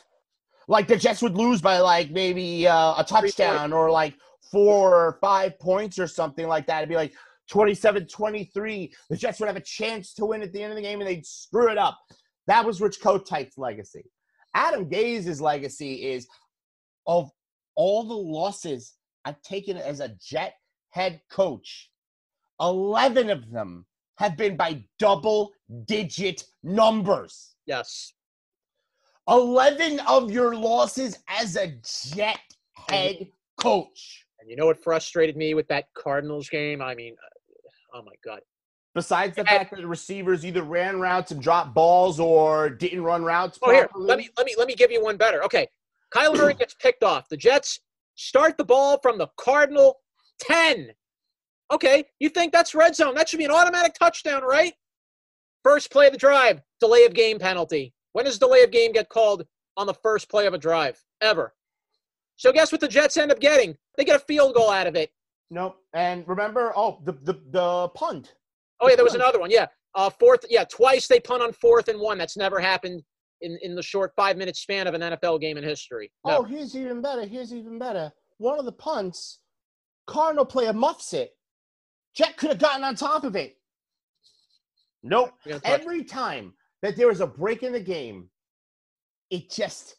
Like 0.67 0.89
the 0.89 0.97
Jets 0.97 1.21
would 1.21 1.37
lose 1.37 1.61
by 1.61 1.79
like 1.79 2.11
maybe 2.11 2.67
uh, 2.67 2.95
a 2.97 3.05
touchdown 3.07 3.71
or 3.71 3.89
like 3.89 4.13
four 4.51 4.93
or 4.93 5.17
five 5.21 5.57
points 5.57 5.97
or 5.99 6.07
something 6.07 6.45
like 6.45 6.67
that. 6.67 6.79
It'd 6.79 6.89
be 6.89 6.95
like 6.95 7.13
27 7.49 8.07
23. 8.07 8.93
The 9.09 9.15
Jets 9.15 9.39
would 9.39 9.47
have 9.47 9.55
a 9.55 9.61
chance 9.61 10.13
to 10.15 10.25
win 10.25 10.41
at 10.41 10.51
the 10.51 10.61
end 10.61 10.73
of 10.73 10.75
the 10.75 10.81
game 10.81 10.99
and 10.99 11.07
they'd 11.07 11.25
screw 11.25 11.71
it 11.71 11.77
up. 11.77 11.97
That 12.47 12.65
was 12.65 12.81
Rich 12.81 12.99
Kotite's 12.99 13.57
legacy. 13.57 14.03
Adam 14.53 14.89
Gase's 14.89 15.39
legacy 15.39 16.11
is 16.11 16.27
of 17.05 17.31
all 17.77 18.03
the 18.03 18.13
losses 18.13 18.96
I've 19.27 19.41
taken 19.41 19.75
as 19.75 19.99
a 19.99 20.15
Jet 20.25 20.53
head 20.91 21.19
coach, 21.29 21.91
11 22.61 23.29
of 23.29 23.51
them 23.51 23.85
have 24.15 24.37
been 24.37 24.55
by 24.55 24.81
double 24.99 25.51
digit 25.85 26.45
numbers. 26.63 27.55
Yes. 27.65 28.13
11 29.27 29.99
of 30.07 30.31
your 30.31 30.55
losses 30.55 31.19
as 31.27 31.57
a 31.57 31.73
Jet 32.15 32.39
head 32.89 33.27
coach. 33.59 34.25
And 34.39 34.49
you 34.49 34.55
know 34.55 34.67
what 34.67 34.81
frustrated 34.81 35.35
me 35.35 35.53
with 35.55 35.67
that 35.67 35.93
Cardinals 35.93 36.47
game? 36.47 36.81
I 36.81 36.95
mean, 36.95 37.13
uh, 37.21 37.97
oh 37.97 38.03
my 38.03 38.13
God. 38.23 38.39
Besides 38.95 39.35
the 39.35 39.41
And- 39.41 39.49
fact 39.49 39.71
that 39.71 39.81
the 39.81 39.87
receivers 39.87 40.45
either 40.45 40.63
ran 40.63 41.01
routes 41.01 41.31
and 41.31 41.41
dropped 41.41 41.73
balls 41.73 42.17
or 42.17 42.69
didn't 42.69 43.03
run 43.03 43.25
routes 43.25 43.59
Oh, 43.61 43.71
here, 43.71 43.89
let 43.93 44.17
me 44.17 44.29
let 44.37 44.45
me 44.45 44.55
let 44.57 44.67
me 44.67 44.73
give 44.73 44.89
you 44.89 45.03
one 45.03 45.17
better. 45.17 45.43
Okay, 45.43 45.67
Kyler 46.11 46.37
Murray 46.37 46.53
gets 46.53 46.73
picked 46.75 47.03
off. 47.03 47.27
The 47.27 47.35
Jets 47.37 47.81
start 48.17 48.57
the 48.57 48.65
ball 48.65 48.99
from 49.01 49.17
the 49.17 49.27
Cardinal 49.37 49.99
ten. 50.41 50.89
Okay, 51.71 52.05
you 52.19 52.29
think 52.29 52.51
that's 52.51 52.75
red 52.75 52.95
zone? 52.95 53.15
That 53.15 53.29
should 53.29 53.39
be 53.39 53.45
an 53.45 53.51
automatic 53.51 53.93
touchdown, 53.93 54.43
right? 54.43 54.73
First 55.63 55.91
play 55.91 56.07
of 56.07 56.13
the 56.13 56.19
drive, 56.19 56.61
delay 56.79 57.05
of 57.05 57.13
game 57.13 57.39
penalty. 57.39 57.93
When 58.13 58.25
does 58.25 58.39
delay 58.39 58.63
of 58.63 58.71
game 58.71 58.91
get 58.91 59.09
called 59.09 59.45
on 59.75 59.87
the 59.87 59.93
first 59.93 60.29
play 60.29 60.47
of 60.47 60.53
a 60.53 60.57
drive? 60.57 61.01
Ever? 61.21 61.53
So 62.37 62.51
guess 62.51 62.71
what 62.71 62.81
the 62.81 62.87
Jets 62.87 63.17
end 63.17 63.31
up 63.31 63.39
getting? 63.39 63.75
They 63.97 64.05
get 64.05 64.15
a 64.15 64.19
field 64.19 64.55
goal 64.55 64.69
out 64.69 64.87
of 64.87 64.95
it. 64.95 65.11
Nope. 65.49 65.77
And 65.93 66.27
remember, 66.27 66.71
oh, 66.75 66.99
the 67.03 67.13
the, 67.23 67.39
the 67.51 67.89
punt. 67.89 68.35
Oh 68.79 68.89
yeah, 68.89 68.95
there 68.95 69.05
was 69.05 69.15
another 69.15 69.39
one. 69.39 69.51
Yeah, 69.51 69.67
uh, 69.95 70.09
fourth. 70.09 70.45
Yeah, 70.49 70.63
twice 70.65 71.07
they 71.07 71.19
punt 71.19 71.41
on 71.41 71.51
fourth 71.51 71.87
and 71.87 71.99
one. 71.99 72.17
That's 72.17 72.37
never 72.37 72.59
happened 72.59 73.03
in 73.41 73.57
in 73.61 73.75
the 73.75 73.83
short 73.83 74.13
five 74.15 74.37
minute 74.37 74.55
span 74.55 74.87
of 74.87 74.93
an 74.93 75.01
NFL 75.01 75.39
game 75.41 75.57
in 75.57 75.63
history. 75.63 76.11
No. 76.25 76.37
Oh, 76.39 76.43
here's 76.43 76.75
even 76.75 77.01
better. 77.01 77.25
Here's 77.25 77.53
even 77.53 77.77
better. 77.79 78.11
One 78.37 78.59
of 78.59 78.65
the 78.65 78.71
punts, 78.71 79.39
Cardinal 80.05 80.45
player 80.45 80.73
muffs 80.73 81.13
it. 81.13 81.31
Jet 82.15 82.37
could 82.37 82.49
have 82.49 82.59
gotten 82.59 82.83
on 82.83 82.95
top 82.95 83.23
of 83.23 83.35
it. 83.35 83.57
Nope. 85.03 85.31
We're 85.45 85.51
gonna 85.53 85.61
talk- 85.61 85.79
Every 85.79 86.03
time 86.03 86.53
that 86.81 86.95
there 86.95 87.11
is 87.11 87.21
a 87.21 87.27
break 87.27 87.63
in 87.63 87.71
the 87.73 87.79
game, 87.79 88.29
it 89.29 89.49
just 89.49 89.95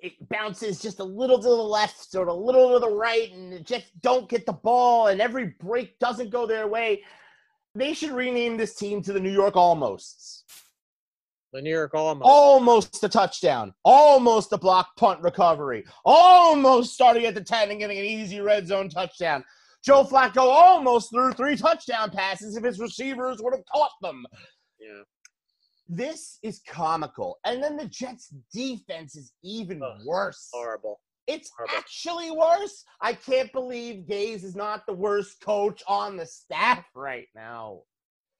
it 0.00 0.12
bounces 0.28 0.80
just 0.80 1.00
a 1.00 1.04
little 1.04 1.36
to 1.38 1.42
the 1.48 1.50
left 1.50 2.14
or 2.14 2.28
a 2.28 2.34
little 2.34 2.72
to 2.74 2.78
the 2.78 2.88
right, 2.90 3.32
and 3.32 3.52
the 3.52 3.60
Jets 3.60 3.90
don't 4.02 4.28
get 4.28 4.46
the 4.46 4.52
ball, 4.52 5.08
and 5.08 5.20
every 5.20 5.46
break 5.60 5.98
doesn't 5.98 6.30
go 6.30 6.46
their 6.46 6.68
way. 6.68 7.02
They 7.74 7.92
should 7.94 8.12
rename 8.12 8.56
this 8.56 8.74
team 8.76 9.02
to 9.02 9.12
the 9.12 9.18
New 9.20 9.32
York 9.32 9.54
Almosts. 9.54 10.44
The 11.52 11.60
New 11.62 11.70
York 11.70 11.94
almost. 11.94 12.28
Almost 12.28 13.02
a 13.04 13.08
touchdown. 13.08 13.74
Almost 13.84 14.52
a 14.52 14.58
block 14.58 14.96
punt 14.96 15.20
recovery. 15.20 15.84
Almost 16.04 16.94
starting 16.94 17.24
at 17.26 17.34
the 17.34 17.40
10 17.42 17.70
and 17.70 17.80
getting 17.80 17.98
an 17.98 18.04
easy 18.04 18.40
red 18.40 18.66
zone 18.66 18.88
touchdown. 18.88 19.44
Joe 19.84 20.04
Flacco 20.04 20.42
almost 20.42 21.10
threw 21.10 21.32
three 21.32 21.56
touchdown 21.56 22.10
passes 22.10 22.56
if 22.56 22.62
his 22.62 22.78
receivers 22.78 23.38
would 23.40 23.54
have 23.54 23.64
caught 23.72 23.92
them. 24.02 24.24
Yeah. 24.78 25.02
This 25.88 26.38
is 26.42 26.60
comical. 26.68 27.38
And 27.44 27.62
then 27.62 27.76
the 27.76 27.86
Jets' 27.86 28.32
defense 28.54 29.16
is 29.16 29.32
even 29.42 29.82
Ugh, 29.82 29.98
worse. 30.06 30.48
Horrible. 30.52 31.00
It's 31.26 31.50
horrible. 31.56 31.74
actually 31.76 32.30
worse. 32.30 32.84
I 33.00 33.12
can't 33.14 33.52
believe 33.52 34.06
Gase 34.06 34.44
is 34.44 34.54
not 34.54 34.86
the 34.86 34.92
worst 34.92 35.40
coach 35.40 35.82
on 35.88 36.16
the 36.16 36.26
staff 36.26 36.84
right 36.94 37.26
now. 37.34 37.80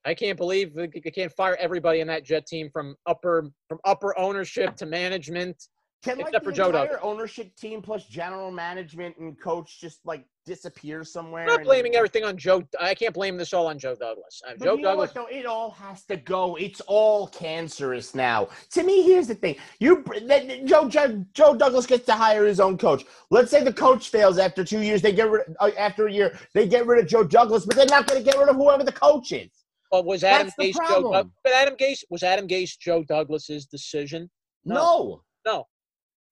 I 0.05 0.13
can't 0.13 0.37
believe 0.37 0.73
they 0.73 0.87
can't 0.87 1.31
fire 1.31 1.55
everybody 1.59 1.99
in 1.99 2.07
that 2.07 2.23
Jet 2.23 2.47
team 2.47 2.69
from 2.71 2.95
upper 3.05 3.45
from 3.67 3.79
upper 3.85 4.17
ownership 4.17 4.75
to 4.77 4.85
management. 4.85 5.67
Can 6.03 6.17
like 6.17 6.29
Except 6.29 6.45
the 6.45 6.49
for 6.49 6.55
Joe 6.55 6.65
entire 6.67 6.85
Douglas. 6.85 6.99
ownership 7.03 7.55
team 7.55 7.79
plus 7.79 8.05
general 8.07 8.49
management 8.49 9.17
and 9.19 9.39
coach 9.39 9.79
just 9.79 9.99
like 10.03 10.25
disappear 10.47 11.03
somewhere? 11.03 11.43
I'm 11.43 11.49
not 11.49 11.59
and- 11.59 11.65
blaming 11.67 11.93
everything 11.95 12.23
on 12.23 12.37
Joe. 12.37 12.63
I 12.79 12.95
can't 12.95 13.13
blame 13.13 13.37
this 13.37 13.53
all 13.53 13.67
on 13.67 13.77
Joe 13.77 13.93
Douglas. 13.93 14.41
Uh, 14.47 14.53
Joe 14.53 14.77
Douglas. 14.77 15.13
what, 15.13 15.29
though? 15.29 15.37
It 15.37 15.45
all 15.45 15.69
has 15.69 16.03
to 16.05 16.17
go. 16.17 16.55
It's 16.55 16.81
all 16.87 17.27
cancerous 17.27 18.15
now. 18.15 18.49
To 18.71 18.83
me, 18.83 19.03
here's 19.03 19.27
the 19.27 19.35
thing: 19.35 19.57
you, 19.79 20.03
that 20.25 20.65
Joe, 20.65 20.89
Joe 20.89 21.23
Joe 21.35 21.53
Douglas 21.55 21.85
gets 21.85 22.07
to 22.07 22.13
hire 22.13 22.47
his 22.47 22.59
own 22.59 22.79
coach. 22.79 23.05
Let's 23.29 23.51
say 23.51 23.63
the 23.63 23.71
coach 23.71 24.09
fails 24.09 24.39
after 24.39 24.63
two 24.63 24.81
years. 24.81 25.03
They 25.03 25.11
get 25.11 25.29
rid 25.29 25.43
uh, 25.59 25.69
after 25.77 26.07
a 26.07 26.11
year. 26.11 26.35
They 26.55 26.67
get 26.67 26.87
rid 26.87 26.99
of 27.03 27.07
Joe 27.07 27.23
Douglas, 27.23 27.67
but 27.67 27.75
they're 27.75 27.85
not 27.85 28.07
going 28.07 28.23
to 28.23 28.27
get 28.27 28.39
rid 28.39 28.49
of 28.49 28.55
whoever 28.55 28.83
the 28.83 28.91
coach 28.91 29.33
is. 29.33 29.51
But 29.91 30.05
was 30.05 30.23
Adam 30.23 30.49
Gase 30.59 30.73
Joe? 30.87 31.11
Doug- 31.11 31.31
but 31.43 31.53
Adam 31.53 31.75
Gase 31.75 32.03
was 32.09 32.23
Adam 32.23 32.47
Gase 32.47 32.77
Joe 32.79 33.03
Douglas's 33.03 33.65
decision. 33.65 34.29
No. 34.63 34.75
No, 34.75 35.23
No. 35.45 35.67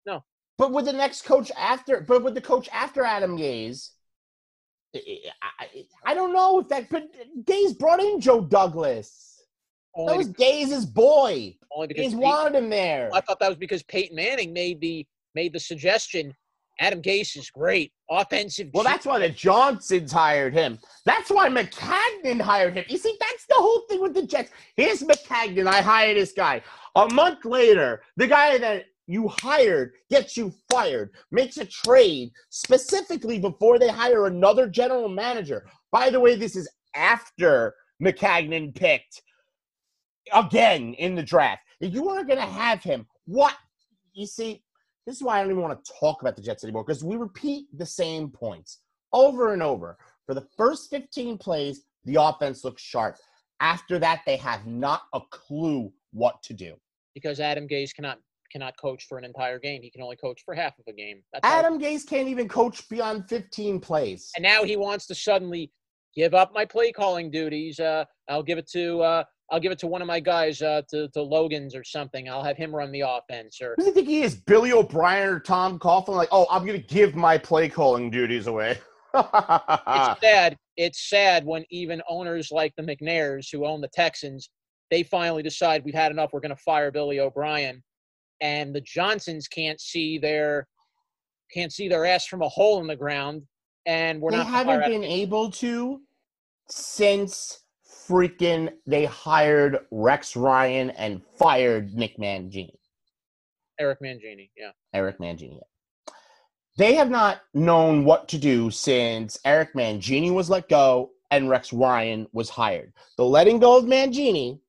No. 0.05 0.24
But 0.57 0.72
with 0.72 0.86
the 0.86 0.93
next 0.93 1.24
coach 1.24 1.51
after, 1.57 2.01
but 2.01 2.24
with 2.24 2.36
the 2.36 2.41
coach 2.41 2.70
after 2.72 3.03
Adam 3.03 3.38
Gase, 3.38 3.89
I, 4.95 5.01
I, 5.60 5.86
I 6.05 6.14
don't 6.14 6.34
know 6.34 6.60
if 6.60 6.68
that. 6.70 6.89
But 6.89 7.10
Gase 7.43 7.78
brought 7.78 7.99
in 7.99 8.20
Joe 8.20 8.41
Douglas. 8.41 9.26
That 9.95 10.01
Only, 10.01 10.18
was 10.18 10.30
Gase's 10.30 10.86
boy. 10.86 11.57
only 11.72 11.88
because 11.88 12.05
Gase 12.07 12.10
Peyton- 12.10 12.20
wanted 12.22 12.57
him 12.57 12.70
there. 12.70 13.10
I 13.14 13.22
thought 13.22 13.39
that 13.39 13.49
was 13.49 13.57
because 13.57 13.84
Peyton 13.84 14.16
Manning 14.16 14.53
made 14.53 14.80
the 14.80 15.05
made 15.36 15.53
the 15.53 15.60
suggestion. 15.60 16.34
Adam 16.80 17.02
Gase 17.02 17.38
is 17.38 17.50
great, 17.50 17.92
offensive. 18.10 18.70
Well, 18.74 18.84
that's 18.84 19.06
why 19.06 19.20
the 19.20 19.30
Johnsons 19.30 20.12
hired 20.12 20.54
him. 20.54 20.80
That's 21.06 21.30
why 21.30 21.50
Maccagnan 21.50 22.42
hired 22.42 22.76
him. 22.76 22.86
You 22.88 22.98
see, 22.98 23.18
that's 23.20 23.46
the 23.48 23.56
whole 23.56 23.82
thing 23.90 24.02
with 24.02 24.14
the 24.14 24.26
Jets. 24.26 24.52
Here's 24.78 25.04
Maccagnan. 25.04 25.68
I 25.68 25.82
hired 25.82 26.18
this 26.18 26.32
guy. 26.32 26.62
A 26.96 27.14
month 27.14 27.44
later, 27.46 28.02
the 28.16 28.28
guy 28.28 28.58
that 28.58 28.86
you 29.10 29.28
hired 29.28 29.94
gets 30.12 30.38
you 30.38 30.54
fired, 30.70 31.10
makes 31.32 31.58
a 31.58 31.66
trade 31.66 32.32
specifically 32.50 33.40
before 33.40 33.80
they 33.80 33.90
hire 33.90 34.28
another 34.28 34.68
general 34.68 35.10
manager. 35.10 35.66
By 35.92 36.12
the 36.12 36.20
way, 36.20 36.36
this 36.36 36.56
is 36.56 36.70
after 36.96 37.74
Maccagnan 38.02 38.76
picked 38.76 39.24
again 40.32 40.94
in 40.94 41.16
the 41.16 41.24
draft. 41.24 41.64
If 41.82 41.94
you 41.94 42.08
are 42.10 42.24
going 42.24 42.38
to 42.38 42.46
have 42.46 42.84
him, 42.84 43.08
what? 43.26 43.56
You 44.14 44.28
see, 44.28 44.62
this 45.10 45.16
is 45.16 45.24
why 45.24 45.39
I 45.39 45.41
don't 45.41 45.49
even 45.51 45.64
want 45.64 45.84
to 45.84 45.91
talk 45.99 46.22
about 46.22 46.36
the 46.36 46.41
Jets 46.43 46.64
anymore 46.64 46.84
because 46.84 47.03
we 47.03 47.16
repeat 47.16 47.66
the 47.76 47.86
same 47.86 48.30
points 48.30 48.82
over 49.12 49.53
and 49.53 49.64
over. 49.64 49.97
For 50.28 50.36
the 50.36 50.45
first 50.55 50.91
15 50.91 51.39
plays, 51.39 51.84
the 52.05 52.22
offense 52.22 52.64
looks 52.64 52.84
sharp. 52.84 53.18
After 53.60 53.97
that, 53.97 54.22
they 54.28 54.38
have 54.38 54.68
not 54.68 55.01
a 55.16 55.22
clue 55.32 55.91
what 56.12 56.43
to 56.43 56.53
do. 56.53 56.76
because 57.16 57.39
Adam 57.39 57.68
Gase 57.68 57.93
cannot 57.93 58.20
cannot 58.51 58.76
coach 58.78 59.05
for 59.07 59.18
an 59.18 59.26
entire 59.26 59.57
game. 59.60 59.82
He 59.82 59.89
can 59.91 60.01
only 60.03 60.16
coach 60.16 60.41
for 60.45 60.53
half 60.55 60.78
of 60.80 60.86
a 60.88 60.93
game. 60.93 61.22
That's 61.34 61.45
how- 61.47 61.60
Adam 61.60 61.80
Gase 61.80 62.07
can't 62.07 62.28
even 62.28 62.47
coach 62.47 62.88
beyond 62.88 63.28
15 63.30 63.80
plays. 63.80 64.32
and 64.36 64.43
now 64.43 64.64
he 64.64 64.76
wants 64.78 65.07
to 65.07 65.16
suddenly 65.16 65.72
give 66.16 66.34
up 66.36 66.53
my 66.53 66.66
play 66.66 66.91
calling 66.91 67.32
duties. 67.32 67.80
Uh, 67.80 68.05
I'll 68.28 68.43
give 68.43 68.57
it 68.60 68.68
to 68.72 69.01
uh, 69.01 69.24
I'll 69.52 69.60
give 69.60 69.72
it 69.72 69.80
to 69.80 69.88
one 69.88 70.02
of 70.02 70.08
my 70.08 70.20
guys, 70.20 70.62
uh, 70.62 70.82
to 70.89 71.08
to 71.10 71.20
Loggains 71.20 71.76
or 71.76 71.84
something. 71.84 72.30
I'll 72.30 72.43
have 72.43 72.58
him 72.58 72.74
run 72.76 72.91
the 72.91 73.02
offense. 73.02 73.60
Or 73.62 73.76
Who 73.78 73.84
does 73.84 73.86
he 73.88 73.91
think 73.91 74.08
he 74.08 74.22
is? 74.22 74.36
Billy 74.36 74.72
O'Brien 74.72 75.28
or 75.30 75.39
Tom 75.39 75.80
Coughlin? 75.80 76.16
Like, 76.16 76.30
oh, 76.32 76.45
I'm 76.50 76.66
going 76.66 76.80
to 76.80 76.88
give 76.88 77.16
my 77.16 77.38
play 77.38 77.70
calling 77.70 78.10
duties 78.12 78.47
away. 78.47 78.78
it's 79.16 80.20
sad. 80.22 80.56
It's 80.78 81.10
sad 81.10 81.45
when 81.45 81.66
even 81.72 82.02
owners 82.08 82.52
like 82.52 82.74
the 82.78 82.84
McNairs, 82.84 83.47
who 83.52 83.66
own 83.66 83.82
the 83.82 83.89
Texans, 83.89 84.50
they 84.91 85.04
finally 85.04 85.43
decide 85.43 85.84
we've 85.84 85.93
had 85.93 86.12
enough. 86.12 86.30
We're 86.32 86.39
going 86.39 86.56
to 86.56 86.62
fire 86.64 86.91
Billy 86.91 87.20
O'Brien, 87.20 87.84
and 88.41 88.74
the 88.74 88.82
Johnsons 88.82 89.47
can't 89.47 89.80
see 89.82 90.18
their 90.18 90.68
can't 91.54 91.74
see 91.74 91.88
their 91.88 92.06
ass 92.06 92.28
from 92.28 92.43
a 92.43 92.50
hole 92.50 92.80
in 92.82 92.88
the 92.88 92.95
ground, 92.95 93.41
and 93.86 94.22
we're 94.22 94.32
they 94.32 94.38
not. 94.38 94.45
gonna 94.45 94.58
haven't 94.58 94.91
been 94.91 95.04
able 95.04 95.50
to 95.52 96.02
since 96.70 97.64
freaking 98.10 98.72
they 98.88 99.05
hired 99.05 99.80
Rex 99.91 100.36
Ryan 100.36 100.89
and 100.91 101.22
fired 101.38 101.93
Nick 101.93 102.18
Mangini. 102.18 102.72
Eric 103.80 103.99
Mangini. 104.01 104.49
Yeah. 104.57 104.72
Eric 104.93 105.20
Mangini. 105.20 105.60
They 106.78 106.95
have 106.95 107.10
not 107.10 107.41
known 107.53 108.05
what 108.05 108.28
to 108.30 108.38
do 108.38 108.72
since 108.72 109.38
Eric 109.45 109.74
Mangini 109.76 110.34
was 110.34 110.49
let 110.49 110.70
go 110.70 111.12
and 111.32 111.49
Rex 111.49 111.72
Ryan 111.72 112.28
was 112.34 112.49
hired. 112.49 112.93
The 113.18 113.26
letting 113.26 113.60
go 113.60 113.78
of 113.78 113.86
Mangini 113.86 114.60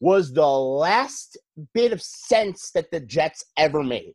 was 0.00 0.32
the 0.32 0.46
last 0.46 1.38
bit 1.72 1.92
of 1.92 2.02
sense 2.02 2.70
that 2.72 2.90
the 2.90 3.00
Jets 3.00 3.44
ever 3.56 3.82
made. 3.82 4.14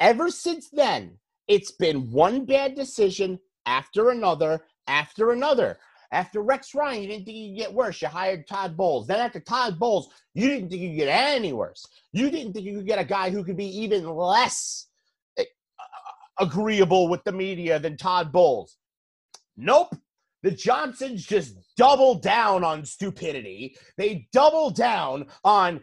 Ever 0.00 0.30
since 0.30 0.68
then, 0.70 1.18
it's 1.48 1.72
been 1.72 2.10
one 2.10 2.44
bad 2.44 2.74
decision 2.74 3.38
after 3.66 4.10
another 4.10 4.64
after 4.86 5.32
another. 5.32 5.78
After 6.12 6.42
Rex 6.42 6.74
Ryan, 6.74 7.02
you 7.02 7.08
didn't 7.08 7.24
think 7.24 7.36
you 7.38 7.48
could 7.48 7.58
get 7.58 7.72
worse. 7.72 8.02
You 8.02 8.08
hired 8.08 8.46
Todd 8.46 8.76
Bowles. 8.76 9.06
Then 9.06 9.18
after 9.18 9.40
Todd 9.40 9.78
Bowles, 9.78 10.10
you 10.34 10.46
didn't 10.46 10.68
think 10.68 10.82
you 10.82 10.90
could 10.90 10.98
get 10.98 11.08
any 11.08 11.54
worse. 11.54 11.86
You 12.12 12.30
didn't 12.30 12.52
think 12.52 12.66
you 12.66 12.76
could 12.76 12.86
get 12.86 12.98
a 12.98 13.04
guy 13.04 13.30
who 13.30 13.42
could 13.42 13.56
be 13.56 13.80
even 13.80 14.06
less 14.06 14.88
eh, 15.38 15.44
agreeable 16.38 17.08
with 17.08 17.24
the 17.24 17.32
media 17.32 17.78
than 17.78 17.96
Todd 17.96 18.30
Bowles. 18.30 18.76
Nope. 19.56 19.96
The 20.42 20.50
Johnsons 20.50 21.24
just 21.24 21.56
double 21.76 22.16
down 22.16 22.62
on 22.62 22.84
stupidity. 22.84 23.76
They 23.96 24.28
double 24.32 24.70
down 24.70 25.26
on 25.44 25.80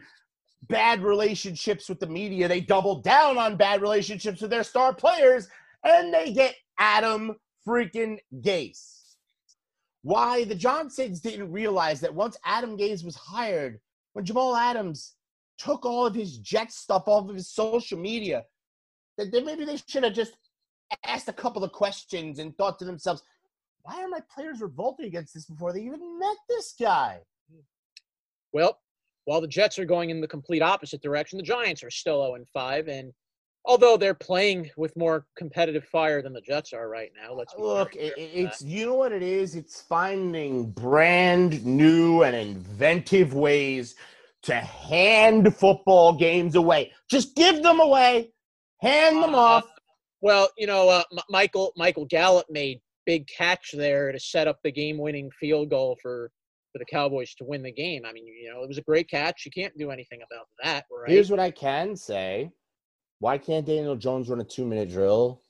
bad 0.68 1.02
relationships 1.02 1.88
with 1.88 1.98
the 1.98 2.06
media. 2.06 2.46
They 2.46 2.60
double 2.60 3.00
down 3.00 3.36
on 3.36 3.56
bad 3.56 3.82
relationships 3.82 4.40
with 4.40 4.50
their 4.50 4.62
star 4.62 4.94
players, 4.94 5.48
and 5.82 6.14
they 6.14 6.32
get 6.32 6.54
Adam 6.78 7.34
freaking 7.66 8.18
Gase. 8.42 8.99
Why 10.02 10.44
the 10.44 10.54
Johnsons 10.54 11.20
didn't 11.20 11.52
realize 11.52 12.00
that 12.00 12.14
once 12.14 12.36
Adam 12.44 12.76
Gase 12.76 13.04
was 13.04 13.16
hired, 13.16 13.80
when 14.14 14.24
Jamal 14.24 14.56
Adams 14.56 15.14
took 15.58 15.84
all 15.84 16.06
of 16.06 16.14
his 16.14 16.38
jet 16.38 16.72
stuff 16.72 17.04
off 17.06 17.28
of 17.28 17.34
his 17.34 17.50
social 17.50 17.98
media, 17.98 18.44
that 19.18 19.30
then 19.30 19.44
maybe 19.44 19.64
they 19.64 19.76
should 19.86 20.04
have 20.04 20.14
just 20.14 20.36
asked 21.04 21.28
a 21.28 21.32
couple 21.32 21.62
of 21.62 21.72
questions 21.72 22.38
and 22.38 22.56
thought 22.56 22.78
to 22.78 22.84
themselves, 22.84 23.22
why 23.82 24.02
are 24.02 24.08
my 24.08 24.20
players 24.34 24.60
revolting 24.60 25.06
against 25.06 25.34
this 25.34 25.44
before 25.46 25.72
they 25.72 25.80
even 25.80 26.18
met 26.18 26.36
this 26.48 26.74
guy? 26.80 27.20
Well, 28.52 28.78
while 29.26 29.40
the 29.40 29.46
Jets 29.46 29.78
are 29.78 29.84
going 29.84 30.10
in 30.10 30.20
the 30.20 30.26
complete 30.26 30.62
opposite 30.62 31.02
direction, 31.02 31.36
the 31.36 31.42
Giants 31.42 31.84
are 31.84 31.90
still 31.90 32.24
0 32.26 32.44
5. 32.52 32.88
And 32.88 33.12
although 33.70 33.96
they're 33.96 34.14
playing 34.14 34.68
with 34.76 34.96
more 34.96 35.24
competitive 35.36 35.84
fire 35.84 36.22
than 36.22 36.32
the 36.32 36.40
Jets 36.40 36.72
are 36.72 36.88
right 36.88 37.12
now, 37.22 37.32
let's 37.32 37.54
Look, 37.56 37.94
it, 37.94 38.14
clear 38.14 38.26
it- 38.26 38.40
about 38.40 38.52
it's 38.52 38.62
you 38.62 38.86
know 38.86 38.94
what 38.96 39.12
it 39.12 39.22
is. 39.22 39.54
It's 39.54 39.80
finding 39.80 40.70
brand 40.72 41.64
new 41.64 42.24
and 42.24 42.34
inventive 42.34 43.32
ways 43.32 43.94
to 44.42 44.54
hand 44.56 45.54
football 45.54 46.14
games 46.14 46.56
away. 46.56 46.92
Just 47.08 47.36
give 47.36 47.62
them 47.62 47.78
away, 47.78 48.32
hand 48.80 49.22
them 49.22 49.34
Uh, 49.34 49.38
off. 49.38 49.64
Well, 50.20 50.50
you 50.58 50.66
know, 50.66 50.88
uh, 50.88 51.04
M- 51.12 51.18
Michael 51.28 51.72
Michael 51.76 52.06
Gallup 52.06 52.46
made 52.50 52.80
big 53.06 53.28
catch 53.28 53.70
there 53.72 54.10
to 54.12 54.18
set 54.18 54.48
up 54.48 54.58
the 54.64 54.72
game-winning 54.72 55.30
field 55.38 55.70
goal 55.70 55.96
for 56.02 56.30
for 56.72 56.78
the 56.78 56.84
Cowboys 56.84 57.34
to 57.34 57.44
win 57.44 57.62
the 57.62 57.72
game. 57.72 58.04
I 58.06 58.12
mean, 58.12 58.26
you 58.26 58.48
know, 58.52 58.62
it 58.62 58.68
was 58.68 58.78
a 58.78 58.82
great 58.82 59.10
catch. 59.10 59.44
You 59.44 59.50
can't 59.50 59.76
do 59.76 59.90
anything 59.90 60.20
about 60.22 60.46
that, 60.62 60.84
right? 60.90 61.10
Here's 61.10 61.28
what 61.30 61.40
I 61.40 61.50
can 61.50 61.96
say. 61.96 62.50
Why 63.20 63.36
can't 63.38 63.66
Daniel 63.66 63.96
Jones 63.96 64.28
run 64.28 64.40
a 64.40 64.44
two 64.44 64.66
minute 64.66 64.90
drill? 64.90 65.42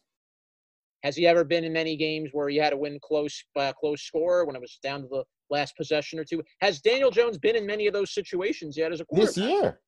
Has 1.02 1.16
he 1.16 1.26
ever 1.26 1.44
been 1.44 1.64
in 1.64 1.72
many 1.72 1.96
games 1.96 2.30
where 2.32 2.48
he 2.48 2.56
had 2.56 2.70
to 2.70 2.76
win 2.76 2.98
close 3.00 3.42
by 3.54 3.66
a 3.66 3.72
close 3.72 4.02
score 4.02 4.44
when 4.44 4.54
it 4.54 4.60
was 4.60 4.78
down 4.82 5.02
to 5.02 5.08
the 5.08 5.24
last 5.48 5.74
possession 5.76 6.18
or 6.18 6.24
two? 6.24 6.42
Has 6.60 6.80
Daniel 6.80 7.10
Jones 7.10 7.38
been 7.38 7.56
in 7.56 7.64
many 7.64 7.86
of 7.86 7.94
those 7.94 8.12
situations 8.12 8.76
yet 8.76 8.92
as 8.92 9.00
a 9.00 9.04
quarterback? 9.06 9.34
This 9.34 9.44
year. 9.44 9.80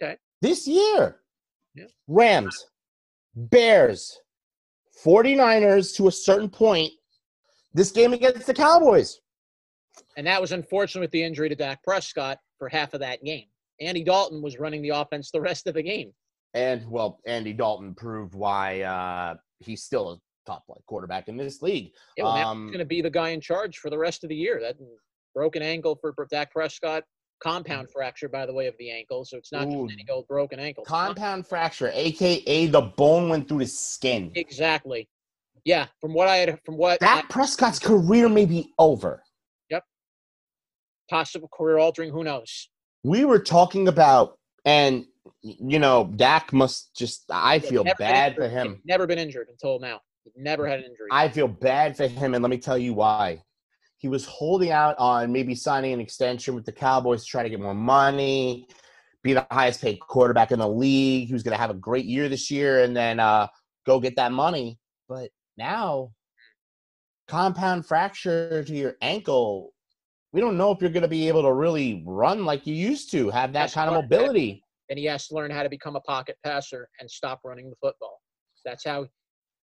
Okay. 0.00 0.16
This 0.40 0.68
year. 0.68 1.20
Yeah. 1.74 1.86
Rams, 2.06 2.66
Bears, 3.34 4.20
49ers 5.04 5.96
to 5.96 6.08
a 6.08 6.12
certain 6.12 6.48
point. 6.48 6.92
This 7.74 7.90
game 7.90 8.12
against 8.12 8.46
the 8.46 8.54
Cowboys. 8.54 9.20
And 10.16 10.26
that 10.26 10.40
was 10.40 10.52
unfortunate 10.52 11.00
with 11.00 11.10
the 11.10 11.24
injury 11.24 11.48
to 11.48 11.54
Dak 11.54 11.82
Prescott 11.82 12.38
for 12.58 12.68
half 12.68 12.92
of 12.92 13.00
that 13.00 13.24
game. 13.24 13.46
Andy 13.80 14.04
Dalton 14.04 14.42
was 14.42 14.58
running 14.58 14.82
the 14.82 14.90
offense 14.90 15.30
the 15.30 15.40
rest 15.40 15.66
of 15.66 15.74
the 15.74 15.82
game. 15.82 16.12
And 16.54 16.88
well, 16.90 17.20
Andy 17.26 17.52
Dalton 17.52 17.94
proved 17.94 18.34
why 18.34 18.82
uh, 18.82 19.34
he's 19.60 19.82
still 19.82 20.12
a 20.12 20.18
top 20.46 20.66
flight 20.66 20.80
quarterback 20.86 21.28
in 21.28 21.36
this 21.36 21.62
league. 21.62 21.92
Yeah, 22.16 22.24
well, 22.24 22.32
Um, 22.36 22.66
he's 22.66 22.72
going 22.72 22.78
to 22.80 22.84
be 22.84 23.00
the 23.00 23.10
guy 23.10 23.30
in 23.30 23.40
charge 23.40 23.78
for 23.78 23.90
the 23.90 23.98
rest 23.98 24.22
of 24.24 24.28
the 24.28 24.36
year. 24.36 24.60
That 24.60 24.76
broken 25.34 25.62
ankle 25.62 25.98
for 26.00 26.14
Dak 26.30 26.52
Prescott, 26.52 27.04
compound 27.42 27.88
fracture, 27.90 28.28
by 28.28 28.46
the 28.46 28.52
way, 28.52 28.66
of 28.66 28.74
the 28.78 28.90
ankle. 28.90 29.24
So 29.24 29.36
it's 29.36 29.52
not 29.52 29.66
Ooh. 29.66 29.86
just 29.86 29.98
any 29.98 30.06
old 30.10 30.28
broken 30.28 30.60
ankle. 30.60 30.84
Compound 30.84 31.46
fracture, 31.46 31.90
aka 31.94 32.66
the 32.66 32.80
bone 32.80 33.28
went 33.28 33.48
through 33.48 33.60
the 33.60 33.66
skin. 33.66 34.30
Exactly. 34.34 35.08
Yeah, 35.64 35.86
from 36.00 36.12
what 36.12 36.28
I 36.28 36.38
had, 36.38 36.58
from 36.66 36.76
what 36.76 36.98
Dak 37.00 37.28
Prescott's 37.28 37.78
career 37.78 38.28
may 38.28 38.44
be 38.46 38.72
over. 38.78 39.22
Yep. 39.70 39.84
Possible 41.08 41.48
career 41.52 41.78
altering, 41.78 42.10
who 42.10 42.24
knows? 42.24 42.68
We 43.04 43.24
were 43.24 43.38
talking 43.38 43.86
about, 43.86 44.38
and 44.64 45.04
you 45.42 45.78
know, 45.78 46.10
Dak 46.16 46.52
must 46.52 46.94
just. 46.94 47.24
I 47.30 47.58
He's 47.58 47.68
feel 47.68 47.84
bad 47.98 48.36
for 48.36 48.48
him. 48.48 48.74
He's 48.74 48.84
Never 48.84 49.06
been 49.06 49.18
injured 49.18 49.48
until 49.50 49.78
now. 49.80 50.00
He's 50.24 50.34
never 50.36 50.66
had 50.66 50.78
an 50.78 50.84
injury. 50.84 51.08
I 51.10 51.28
feel 51.28 51.48
bad 51.48 51.96
for 51.96 52.06
him, 52.06 52.34
and 52.34 52.42
let 52.42 52.50
me 52.50 52.58
tell 52.58 52.78
you 52.78 52.94
why. 52.94 53.42
He 53.96 54.08
was 54.08 54.24
holding 54.24 54.70
out 54.70 54.96
on 54.98 55.32
maybe 55.32 55.54
signing 55.54 55.92
an 55.92 56.00
extension 56.00 56.54
with 56.54 56.64
the 56.64 56.72
Cowboys 56.72 57.24
to 57.24 57.30
try 57.30 57.42
to 57.42 57.50
get 57.50 57.60
more 57.60 57.74
money, 57.74 58.66
be 59.22 59.32
the 59.32 59.46
highest 59.50 59.80
paid 59.80 60.00
quarterback 60.00 60.50
in 60.50 60.58
the 60.58 60.68
league. 60.68 61.28
He 61.28 61.32
was 61.32 61.42
going 61.42 61.54
to 61.54 61.60
have 61.60 61.70
a 61.70 61.74
great 61.74 62.04
year 62.04 62.28
this 62.28 62.50
year, 62.50 62.82
and 62.82 62.96
then 62.96 63.20
uh, 63.20 63.46
go 63.86 64.00
get 64.00 64.16
that 64.16 64.32
money. 64.32 64.78
But 65.08 65.30
now, 65.56 66.12
compound 67.28 67.86
fracture 67.86 68.64
to 68.64 68.72
your 68.72 68.96
ankle. 69.02 69.72
We 70.32 70.40
don't 70.40 70.56
know 70.56 70.70
if 70.72 70.80
you're 70.80 70.90
going 70.90 71.02
to 71.02 71.08
be 71.08 71.28
able 71.28 71.42
to 71.42 71.52
really 71.52 72.02
run 72.06 72.44
like 72.44 72.66
you 72.66 72.74
used 72.74 73.10
to, 73.12 73.30
have 73.30 73.52
that 73.52 73.60
That's 73.60 73.74
kind 73.74 73.88
of 73.88 73.94
mobility. 73.94 74.61
And 74.92 74.98
he 74.98 75.06
has 75.06 75.26
to 75.26 75.34
learn 75.34 75.50
how 75.50 75.62
to 75.62 75.70
become 75.70 75.96
a 75.96 76.00
pocket 76.02 76.36
passer 76.44 76.86
and 77.00 77.10
stop 77.10 77.40
running 77.46 77.70
the 77.70 77.76
football. 77.76 78.20
That's 78.62 78.84
how 78.84 79.06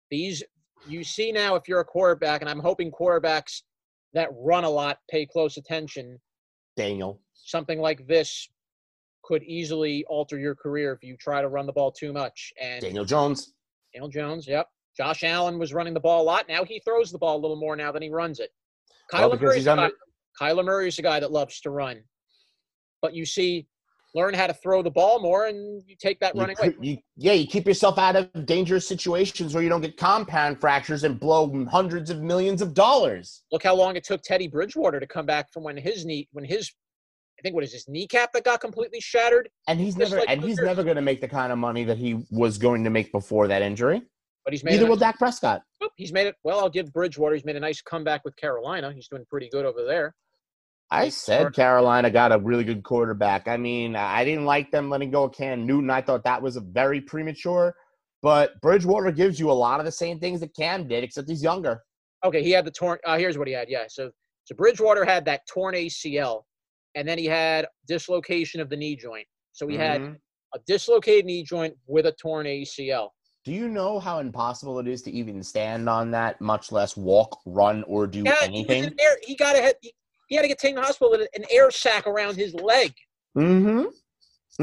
these 0.09 0.41
you 0.87 1.03
see 1.03 1.33
now 1.33 1.55
if 1.55 1.67
you're 1.67 1.81
a 1.81 1.85
quarterback, 1.85 2.39
and 2.39 2.49
I'm 2.49 2.61
hoping 2.61 2.89
quarterbacks 2.89 3.63
that 4.13 4.29
run 4.31 4.63
a 4.63 4.69
lot 4.69 4.99
pay 5.11 5.25
close 5.25 5.57
attention. 5.57 6.17
Daniel. 6.77 7.19
Something 7.33 7.81
like 7.81 8.07
this 8.07 8.47
could 9.25 9.43
easily 9.43 10.05
alter 10.07 10.39
your 10.39 10.55
career 10.55 10.93
if 10.93 11.03
you 11.05 11.17
try 11.17 11.41
to 11.41 11.49
run 11.49 11.65
the 11.65 11.73
ball 11.73 11.91
too 11.91 12.13
much. 12.13 12.53
And 12.59 12.81
Daniel 12.81 13.03
Jones. 13.03 13.51
Daniel 13.93 14.09
Jones, 14.09 14.47
yep. 14.47 14.67
Josh 14.95 15.25
Allen 15.25 15.59
was 15.59 15.73
running 15.73 15.93
the 15.93 15.99
ball 15.99 16.21
a 16.21 16.23
lot. 16.23 16.45
Now 16.47 16.63
he 16.63 16.79
throws 16.85 17.11
the 17.11 17.17
ball 17.17 17.35
a 17.35 17.41
little 17.41 17.59
more 17.59 17.75
now 17.75 17.91
than 17.91 18.01
he 18.01 18.09
runs 18.09 18.39
it. 18.39 18.51
Well, 19.11 19.29
Kyler 19.29 19.31
because 19.33 19.43
Murray's 19.43 19.67
under- 19.67 19.89
guy, 19.89 20.45
Kyler 20.45 20.63
Murray's 20.63 20.97
a 20.97 21.01
guy 21.01 21.19
that 21.19 21.33
loves 21.33 21.59
to 21.61 21.71
run. 21.71 22.03
But 23.01 23.13
you 23.13 23.25
see, 23.25 23.67
learn 24.15 24.33
how 24.33 24.47
to 24.47 24.53
throw 24.53 24.81
the 24.81 24.89
ball 24.89 25.19
more 25.19 25.45
and 25.45 25.83
you 25.87 25.95
take 25.99 26.19
that 26.19 26.33
You 26.35 26.41
running 26.41 26.55
away. 26.59 26.75
you- 26.81 26.97
yeah, 27.15 27.33
you 27.33 27.45
keep 27.47 27.67
yourself 27.67 27.97
out 27.97 28.15
of 28.15 28.45
dangerous 28.45 28.87
situations 28.87 29.53
where 29.53 29.61
you 29.61 29.69
don't 29.69 29.81
get 29.81 29.97
compound 29.97 30.59
fractures 30.59 31.03
and 31.03 31.19
blow 31.19 31.65
hundreds 31.65 32.09
of 32.09 32.21
millions 32.21 32.61
of 32.61 32.73
dollars. 32.73 33.43
Look 33.51 33.63
how 33.63 33.75
long 33.75 33.95
it 33.95 34.03
took 34.03 34.21
Teddy 34.23 34.47
Bridgewater 34.47 34.99
to 34.99 35.07
come 35.07 35.25
back 35.25 35.51
from 35.51 35.63
when 35.63 35.77
his 35.77 36.05
knee, 36.05 36.27
when 36.31 36.43
his, 36.43 36.71
I 37.37 37.41
think 37.41 37.53
what 37.55 37.63
is 37.63 37.71
his 37.71 37.87
kneecap 37.87 38.33
that 38.33 38.43
got 38.43 38.61
completely 38.61 38.99
shattered. 38.99 39.49
And 39.67 39.79
he's 39.79 39.95
never 39.95 40.17
like 40.17 40.29
and 40.29 40.41
he's 40.43 40.57
never 40.57 40.83
going 40.83 40.95
to 40.95 41.01
make 41.01 41.21
the 41.21 41.27
kind 41.27 41.51
of 41.51 41.57
money 41.59 41.83
that 41.83 41.97
he 41.97 42.25
was 42.31 42.57
going 42.57 42.83
to 42.83 42.89
make 42.89 43.11
before 43.11 43.47
that 43.47 43.61
injury. 43.61 44.01
But 44.43 44.53
he's 44.53 44.63
made 44.63 44.71
Neither 44.71 44.85
will 44.85 44.95
nice, 44.95 44.99
Dak 45.01 45.17
Prescott. 45.19 45.61
He's 45.95 46.11
made 46.11 46.25
it. 46.25 46.35
Well, 46.43 46.59
I'll 46.59 46.69
give 46.69 46.91
Bridgewater. 46.91 47.35
He's 47.35 47.45
made 47.45 47.57
a 47.57 47.59
nice 47.59 47.81
comeback 47.81 48.25
with 48.25 48.35
Carolina. 48.37 48.91
He's 48.91 49.07
doing 49.07 49.25
pretty 49.29 49.49
good 49.49 49.65
over 49.65 49.83
there. 49.85 50.15
I 50.91 51.09
said. 51.09 51.53
Carolina 51.53 52.09
got 52.09 52.31
a 52.31 52.39
really 52.39 52.63
good 52.63 52.83
quarterback. 52.83 53.47
I 53.47 53.57
mean, 53.57 53.95
I 53.95 54.23
didn't 54.25 54.45
like 54.45 54.71
them 54.71 54.89
letting 54.89 55.11
go 55.11 55.25
of 55.25 55.33
Cam 55.33 55.65
Newton. 55.65 55.89
I 55.89 56.01
thought 56.01 56.23
that 56.23 56.41
was 56.41 56.55
a 56.55 56.61
very 56.61 56.99
premature. 57.01 57.75
But 58.21 58.59
Bridgewater 58.61 59.11
gives 59.11 59.39
you 59.39 59.49
a 59.49 59.53
lot 59.53 59.79
of 59.79 59.85
the 59.85 59.91
same 59.91 60.19
things 60.19 60.39
that 60.41 60.55
Cam 60.55 60.87
did, 60.87 61.03
except 61.03 61.29
he's 61.29 61.43
younger. 61.43 61.83
Okay, 62.25 62.43
he 62.43 62.51
had 62.51 62.65
the 62.65 62.71
torn. 62.71 62.99
Uh, 63.05 63.17
here's 63.17 63.37
what 63.37 63.47
he 63.47 63.53
had. 63.53 63.69
Yeah, 63.69 63.85
so 63.87 64.11
so 64.43 64.55
Bridgewater 64.55 65.05
had 65.05 65.23
that 65.25 65.41
torn 65.47 65.75
ACL, 65.75 66.41
and 66.95 67.07
then 67.07 67.17
he 67.17 67.25
had 67.25 67.67
dislocation 67.87 68.59
of 68.59 68.69
the 68.69 68.75
knee 68.75 68.95
joint. 68.95 69.27
So 69.53 69.67
he 69.67 69.77
had 69.77 70.01
Mhm. 70.01 70.17
a 70.53 70.59
dislocated 70.65 71.25
knee 71.25 71.43
joint 71.43 71.77
with 71.87 72.07
a 72.07 72.11
torn 72.13 72.45
ACL. 72.45 73.11
Do 73.45 73.53
you 73.53 73.69
know 73.69 73.99
how 73.99 74.19
impossible 74.19 74.79
it 74.79 74.87
is 74.87 75.01
to 75.03 75.11
even 75.11 75.41
stand 75.43 75.87
on 75.87 76.11
that, 76.11 76.41
much 76.41 76.73
less 76.73 76.97
walk, 76.97 77.39
run, 77.45 77.83
or 77.83 78.05
do 78.05 78.23
Yeah, 78.25 78.33
he, 78.41 78.47
anything? 78.47 78.83
in 78.83 78.95
air, 78.99 79.17
he 79.23 79.35
got 79.35 79.55
ahead. 79.55 79.75
He, 79.81 79.93
he 80.29 80.35
had 80.35 80.43
to 80.43 80.47
get 80.47 80.59
taken 80.59 80.75
to 80.75 80.81
the 80.81 80.85
hospital 80.87 81.11
with 81.11 81.27
an 81.35 81.43
air 81.51 81.69
sac 81.71 82.07
around 82.07 82.35
his 82.37 82.53
leg. 82.53 82.93
Mm-hmm. 83.37 83.85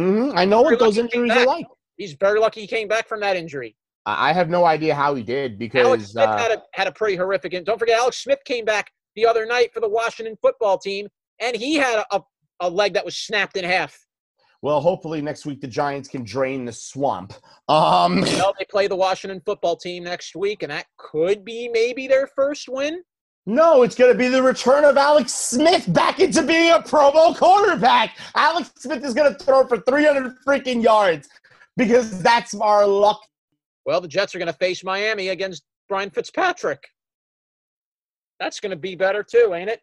Mm-hmm. 0.00 0.36
I 0.36 0.44
know 0.44 0.62
what 0.62 0.78
those 0.78 0.96
lucky 0.96 1.02
he 1.02 1.08
came 1.08 1.22
injuries 1.24 1.42
are 1.42 1.46
like. 1.46 1.66
He's 1.96 2.12
very 2.14 2.40
lucky 2.40 2.60
he 2.62 2.66
came 2.66 2.88
back 2.88 3.08
from 3.08 3.20
that 3.20 3.36
injury. 3.36 3.76
I 4.06 4.32
have 4.32 4.48
no 4.48 4.64
idea 4.64 4.94
how 4.94 5.14
he 5.16 5.22
did 5.24 5.58
because 5.58 5.84
Alex 5.84 6.04
Smith 6.12 6.28
uh, 6.28 6.38
had 6.38 6.52
a 6.52 6.62
had 6.72 6.86
a 6.86 6.92
pretty 6.92 7.16
horrific. 7.16 7.54
And 7.54 7.66
don't 7.66 7.78
forget, 7.78 7.98
Alex 7.98 8.18
Smith 8.22 8.38
came 8.44 8.64
back 8.64 8.92
the 9.16 9.26
other 9.26 9.44
night 9.46 9.72
for 9.74 9.80
the 9.80 9.88
Washington 9.88 10.36
football 10.40 10.78
team, 10.78 11.08
and 11.40 11.56
he 11.56 11.74
had 11.74 11.98
a, 11.98 12.16
a, 12.16 12.22
a 12.60 12.70
leg 12.70 12.92
that 12.94 13.04
was 13.04 13.16
snapped 13.16 13.56
in 13.56 13.64
half. 13.64 13.98
well, 14.62 14.80
hopefully 14.80 15.20
next 15.22 15.44
week 15.44 15.60
the 15.60 15.66
Giants 15.66 16.08
can 16.08 16.22
drain 16.22 16.64
the 16.64 16.72
swamp. 16.72 17.32
Um, 17.68 18.20
Well, 18.38 18.54
they 18.58 18.66
play 18.70 18.86
the 18.86 18.94
Washington 18.96 19.42
football 19.44 19.74
team 19.76 20.04
next 20.04 20.36
week, 20.36 20.62
and 20.62 20.70
that 20.70 20.86
could 20.98 21.44
be 21.44 21.68
maybe 21.68 22.06
their 22.06 22.28
first 22.36 22.68
win. 22.68 23.02
No, 23.46 23.82
it's 23.84 23.94
going 23.94 24.12
to 24.12 24.18
be 24.18 24.26
the 24.26 24.42
return 24.42 24.84
of 24.84 24.96
Alex 24.96 25.32
Smith 25.32 25.92
back 25.92 26.18
into 26.18 26.42
being 26.42 26.72
a 26.72 26.82
Pro 26.82 27.12
Bowl 27.12 27.32
quarterback. 27.32 28.16
Alex 28.34 28.72
Smith 28.76 29.04
is 29.04 29.14
going 29.14 29.32
to 29.32 29.38
throw 29.38 29.64
for 29.66 29.78
300 29.78 30.34
freaking 30.44 30.82
yards 30.82 31.28
because 31.76 32.20
that's 32.22 32.54
our 32.56 32.84
luck. 32.84 33.20
Well, 33.84 34.00
the 34.00 34.08
Jets 34.08 34.34
are 34.34 34.38
going 34.38 34.48
to 34.48 34.58
face 34.58 34.82
Miami 34.82 35.28
against 35.28 35.62
Brian 35.88 36.10
Fitzpatrick. 36.10 36.82
That's 38.40 38.58
going 38.58 38.70
to 38.70 38.76
be 38.76 38.96
better 38.96 39.22
too, 39.22 39.52
ain't 39.54 39.70
it? 39.70 39.80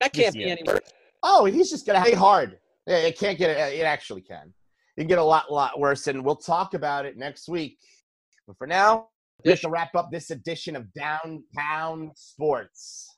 That 0.00 0.12
can't 0.12 0.34
be 0.34 0.40
year. 0.40 0.50
any 0.52 0.62
worse. 0.64 0.80
Oh, 1.24 1.44
he's 1.46 1.70
just 1.70 1.84
going 1.84 2.00
to 2.00 2.08
hit 2.08 2.16
hard. 2.16 2.58
Yeah, 2.86 2.98
It 2.98 3.18
can't 3.18 3.36
get 3.36 3.50
it. 3.50 3.80
It 3.80 3.82
actually 3.82 4.22
can. 4.22 4.54
It 4.96 5.02
can 5.02 5.08
get 5.08 5.18
a 5.18 5.24
lot, 5.24 5.52
lot 5.52 5.80
worse, 5.80 6.06
and 6.06 6.24
we'll 6.24 6.36
talk 6.36 6.74
about 6.74 7.06
it 7.06 7.16
next 7.16 7.48
week. 7.48 7.78
But 8.46 8.56
for 8.56 8.66
now, 8.68 9.08
have 9.44 9.60
to 9.60 9.68
wrap 9.68 9.94
up 9.94 10.10
this 10.10 10.30
edition 10.30 10.76
of 10.76 10.92
Downtown 10.92 12.12
Sports. 12.14 13.16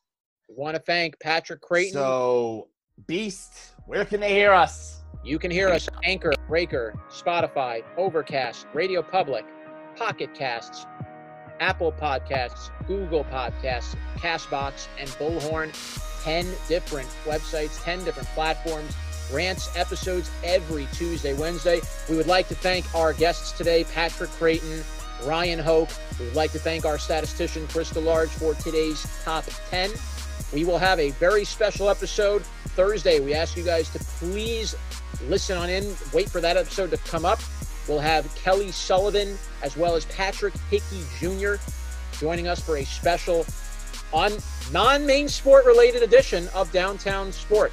We 0.48 0.55
want 0.56 0.76
to 0.76 0.82
thank 0.82 1.18
Patrick 1.20 1.60
Creighton. 1.60 1.94
So, 1.94 2.68
Beast, 3.06 3.74
where 3.86 4.05
can 4.05 4.20
they 4.20 4.32
hear 4.32 4.52
us? 4.52 5.01
You 5.24 5.38
can 5.38 5.51
hear 5.51 5.68
us 5.68 5.88
Anchor, 6.05 6.32
Breaker, 6.48 6.94
Spotify, 7.10 7.82
Overcast, 7.97 8.66
Radio 8.74 9.02
Public, 9.02 9.44
Pocket 9.97 10.34
Casts, 10.34 10.86
Apple 11.60 11.92
Podcasts, 11.92 12.70
Google 12.86 13.24
Podcasts, 13.24 13.94
Castbox, 14.16 14.88
and 14.98 15.09
Bullhorn. 15.10 15.72
10 16.22 16.47
different 16.68 17.09
websites, 17.24 17.82
10 17.82 18.05
different 18.05 18.28
platforms, 18.30 18.94
rants 19.32 19.74
episodes 19.76 20.30
every 20.44 20.86
Tuesday, 20.92 21.32
Wednesday. 21.34 21.80
We 22.09 22.16
would 22.16 22.26
like 22.26 22.48
to 22.48 22.55
thank 22.55 22.94
our 22.94 23.12
guests 23.12 23.52
today, 23.52 23.84
Patrick 23.84 24.30
Creighton, 24.30 24.84
Bryan 25.22 25.59
Hoch. 25.59 25.90
We 26.18 26.26
would 26.26 26.34
like 26.34 26.52
to 26.52 26.59
thank 26.59 26.84
our 26.84 26.98
statistician, 26.98 27.66
Krista 27.68 28.05
Large, 28.05 28.30
for 28.30 28.55
today's 28.55 29.06
top 29.24 29.44
10. 29.70 29.90
We 30.52 30.64
will 30.64 30.78
have 30.78 30.98
a 30.98 31.10
very 31.12 31.44
special 31.44 31.88
episode 31.88 32.42
Thursday. 32.74 33.20
We 33.20 33.34
ask 33.34 33.56
you 33.56 33.62
guys 33.62 33.90
to 33.90 33.98
please 33.98 34.74
listen 35.28 35.56
on 35.56 35.70
in, 35.70 35.94
wait 36.12 36.28
for 36.28 36.40
that 36.40 36.56
episode 36.56 36.90
to 36.90 36.97
come 36.98 37.24
up. 37.24 37.40
We'll 37.88 38.01
have 38.01 38.32
Kelly 38.34 38.70
Sullivan 38.70 39.36
as 39.62 39.76
well 39.76 39.94
as 39.94 40.05
Patrick 40.06 40.55
Hickey 40.70 41.02
Jr. 41.18 41.55
joining 42.18 42.48
us 42.48 42.60
for 42.60 42.78
a 42.78 42.84
special 42.84 43.47
on 44.12 44.32
non-main 44.72 45.28
sport 45.28 45.64
related 45.66 46.02
edition 46.02 46.48
of 46.55 46.72
Downtown 46.72 47.32
Sport. 47.32 47.72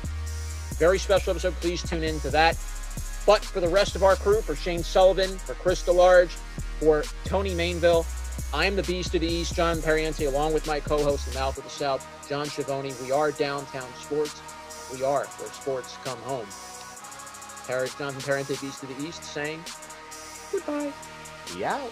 Very 0.78 1.00
special 1.00 1.32
episode. 1.32 1.54
Please 1.56 1.82
tune 1.82 2.04
in 2.04 2.20
to 2.20 2.30
that. 2.30 2.56
But 3.26 3.44
for 3.44 3.60
the 3.60 3.68
rest 3.68 3.96
of 3.96 4.04
our 4.04 4.16
crew, 4.16 4.42
for 4.42 4.56
Shane 4.56 4.84
Sullivan, 4.84 5.38
for 5.40 5.54
Chris 5.56 5.84
DeLarge, 5.84 6.32
for 6.80 7.04
Tony 7.26 7.54
Mainville, 7.54 8.06
I 8.54 8.66
am 8.66 8.76
the 8.76 8.84
Beast 8.84 9.14
of 9.16 9.22
the 9.22 9.28
East, 9.28 9.56
John 9.56 9.78
Perriente, 9.78 10.28
along 10.28 10.54
with 10.54 10.66
my 10.68 10.80
co-host, 10.80 11.32
the 11.32 11.38
Mouth 11.38 11.58
of 11.58 11.64
the 11.64 11.70
South, 11.70 12.08
John 12.30 12.46
Schiavone. 12.46 12.94
We 13.02 13.12
are 13.12 13.32
Downtown 13.32 13.88
Sports. 14.00 14.42
We 14.94 15.04
are 15.04 15.26
where 15.26 15.50
sports 15.50 15.98
come 16.04 16.18
home. 16.20 16.48
Paris 17.68 17.94
Jonathan 17.96 18.22
Perriente, 18.22 18.62
Beast 18.62 18.84
of 18.84 18.98
the 18.98 19.08
East, 19.08 19.24
saying 19.24 19.62
goodbye. 20.52 20.94
Yeah. 21.58 21.86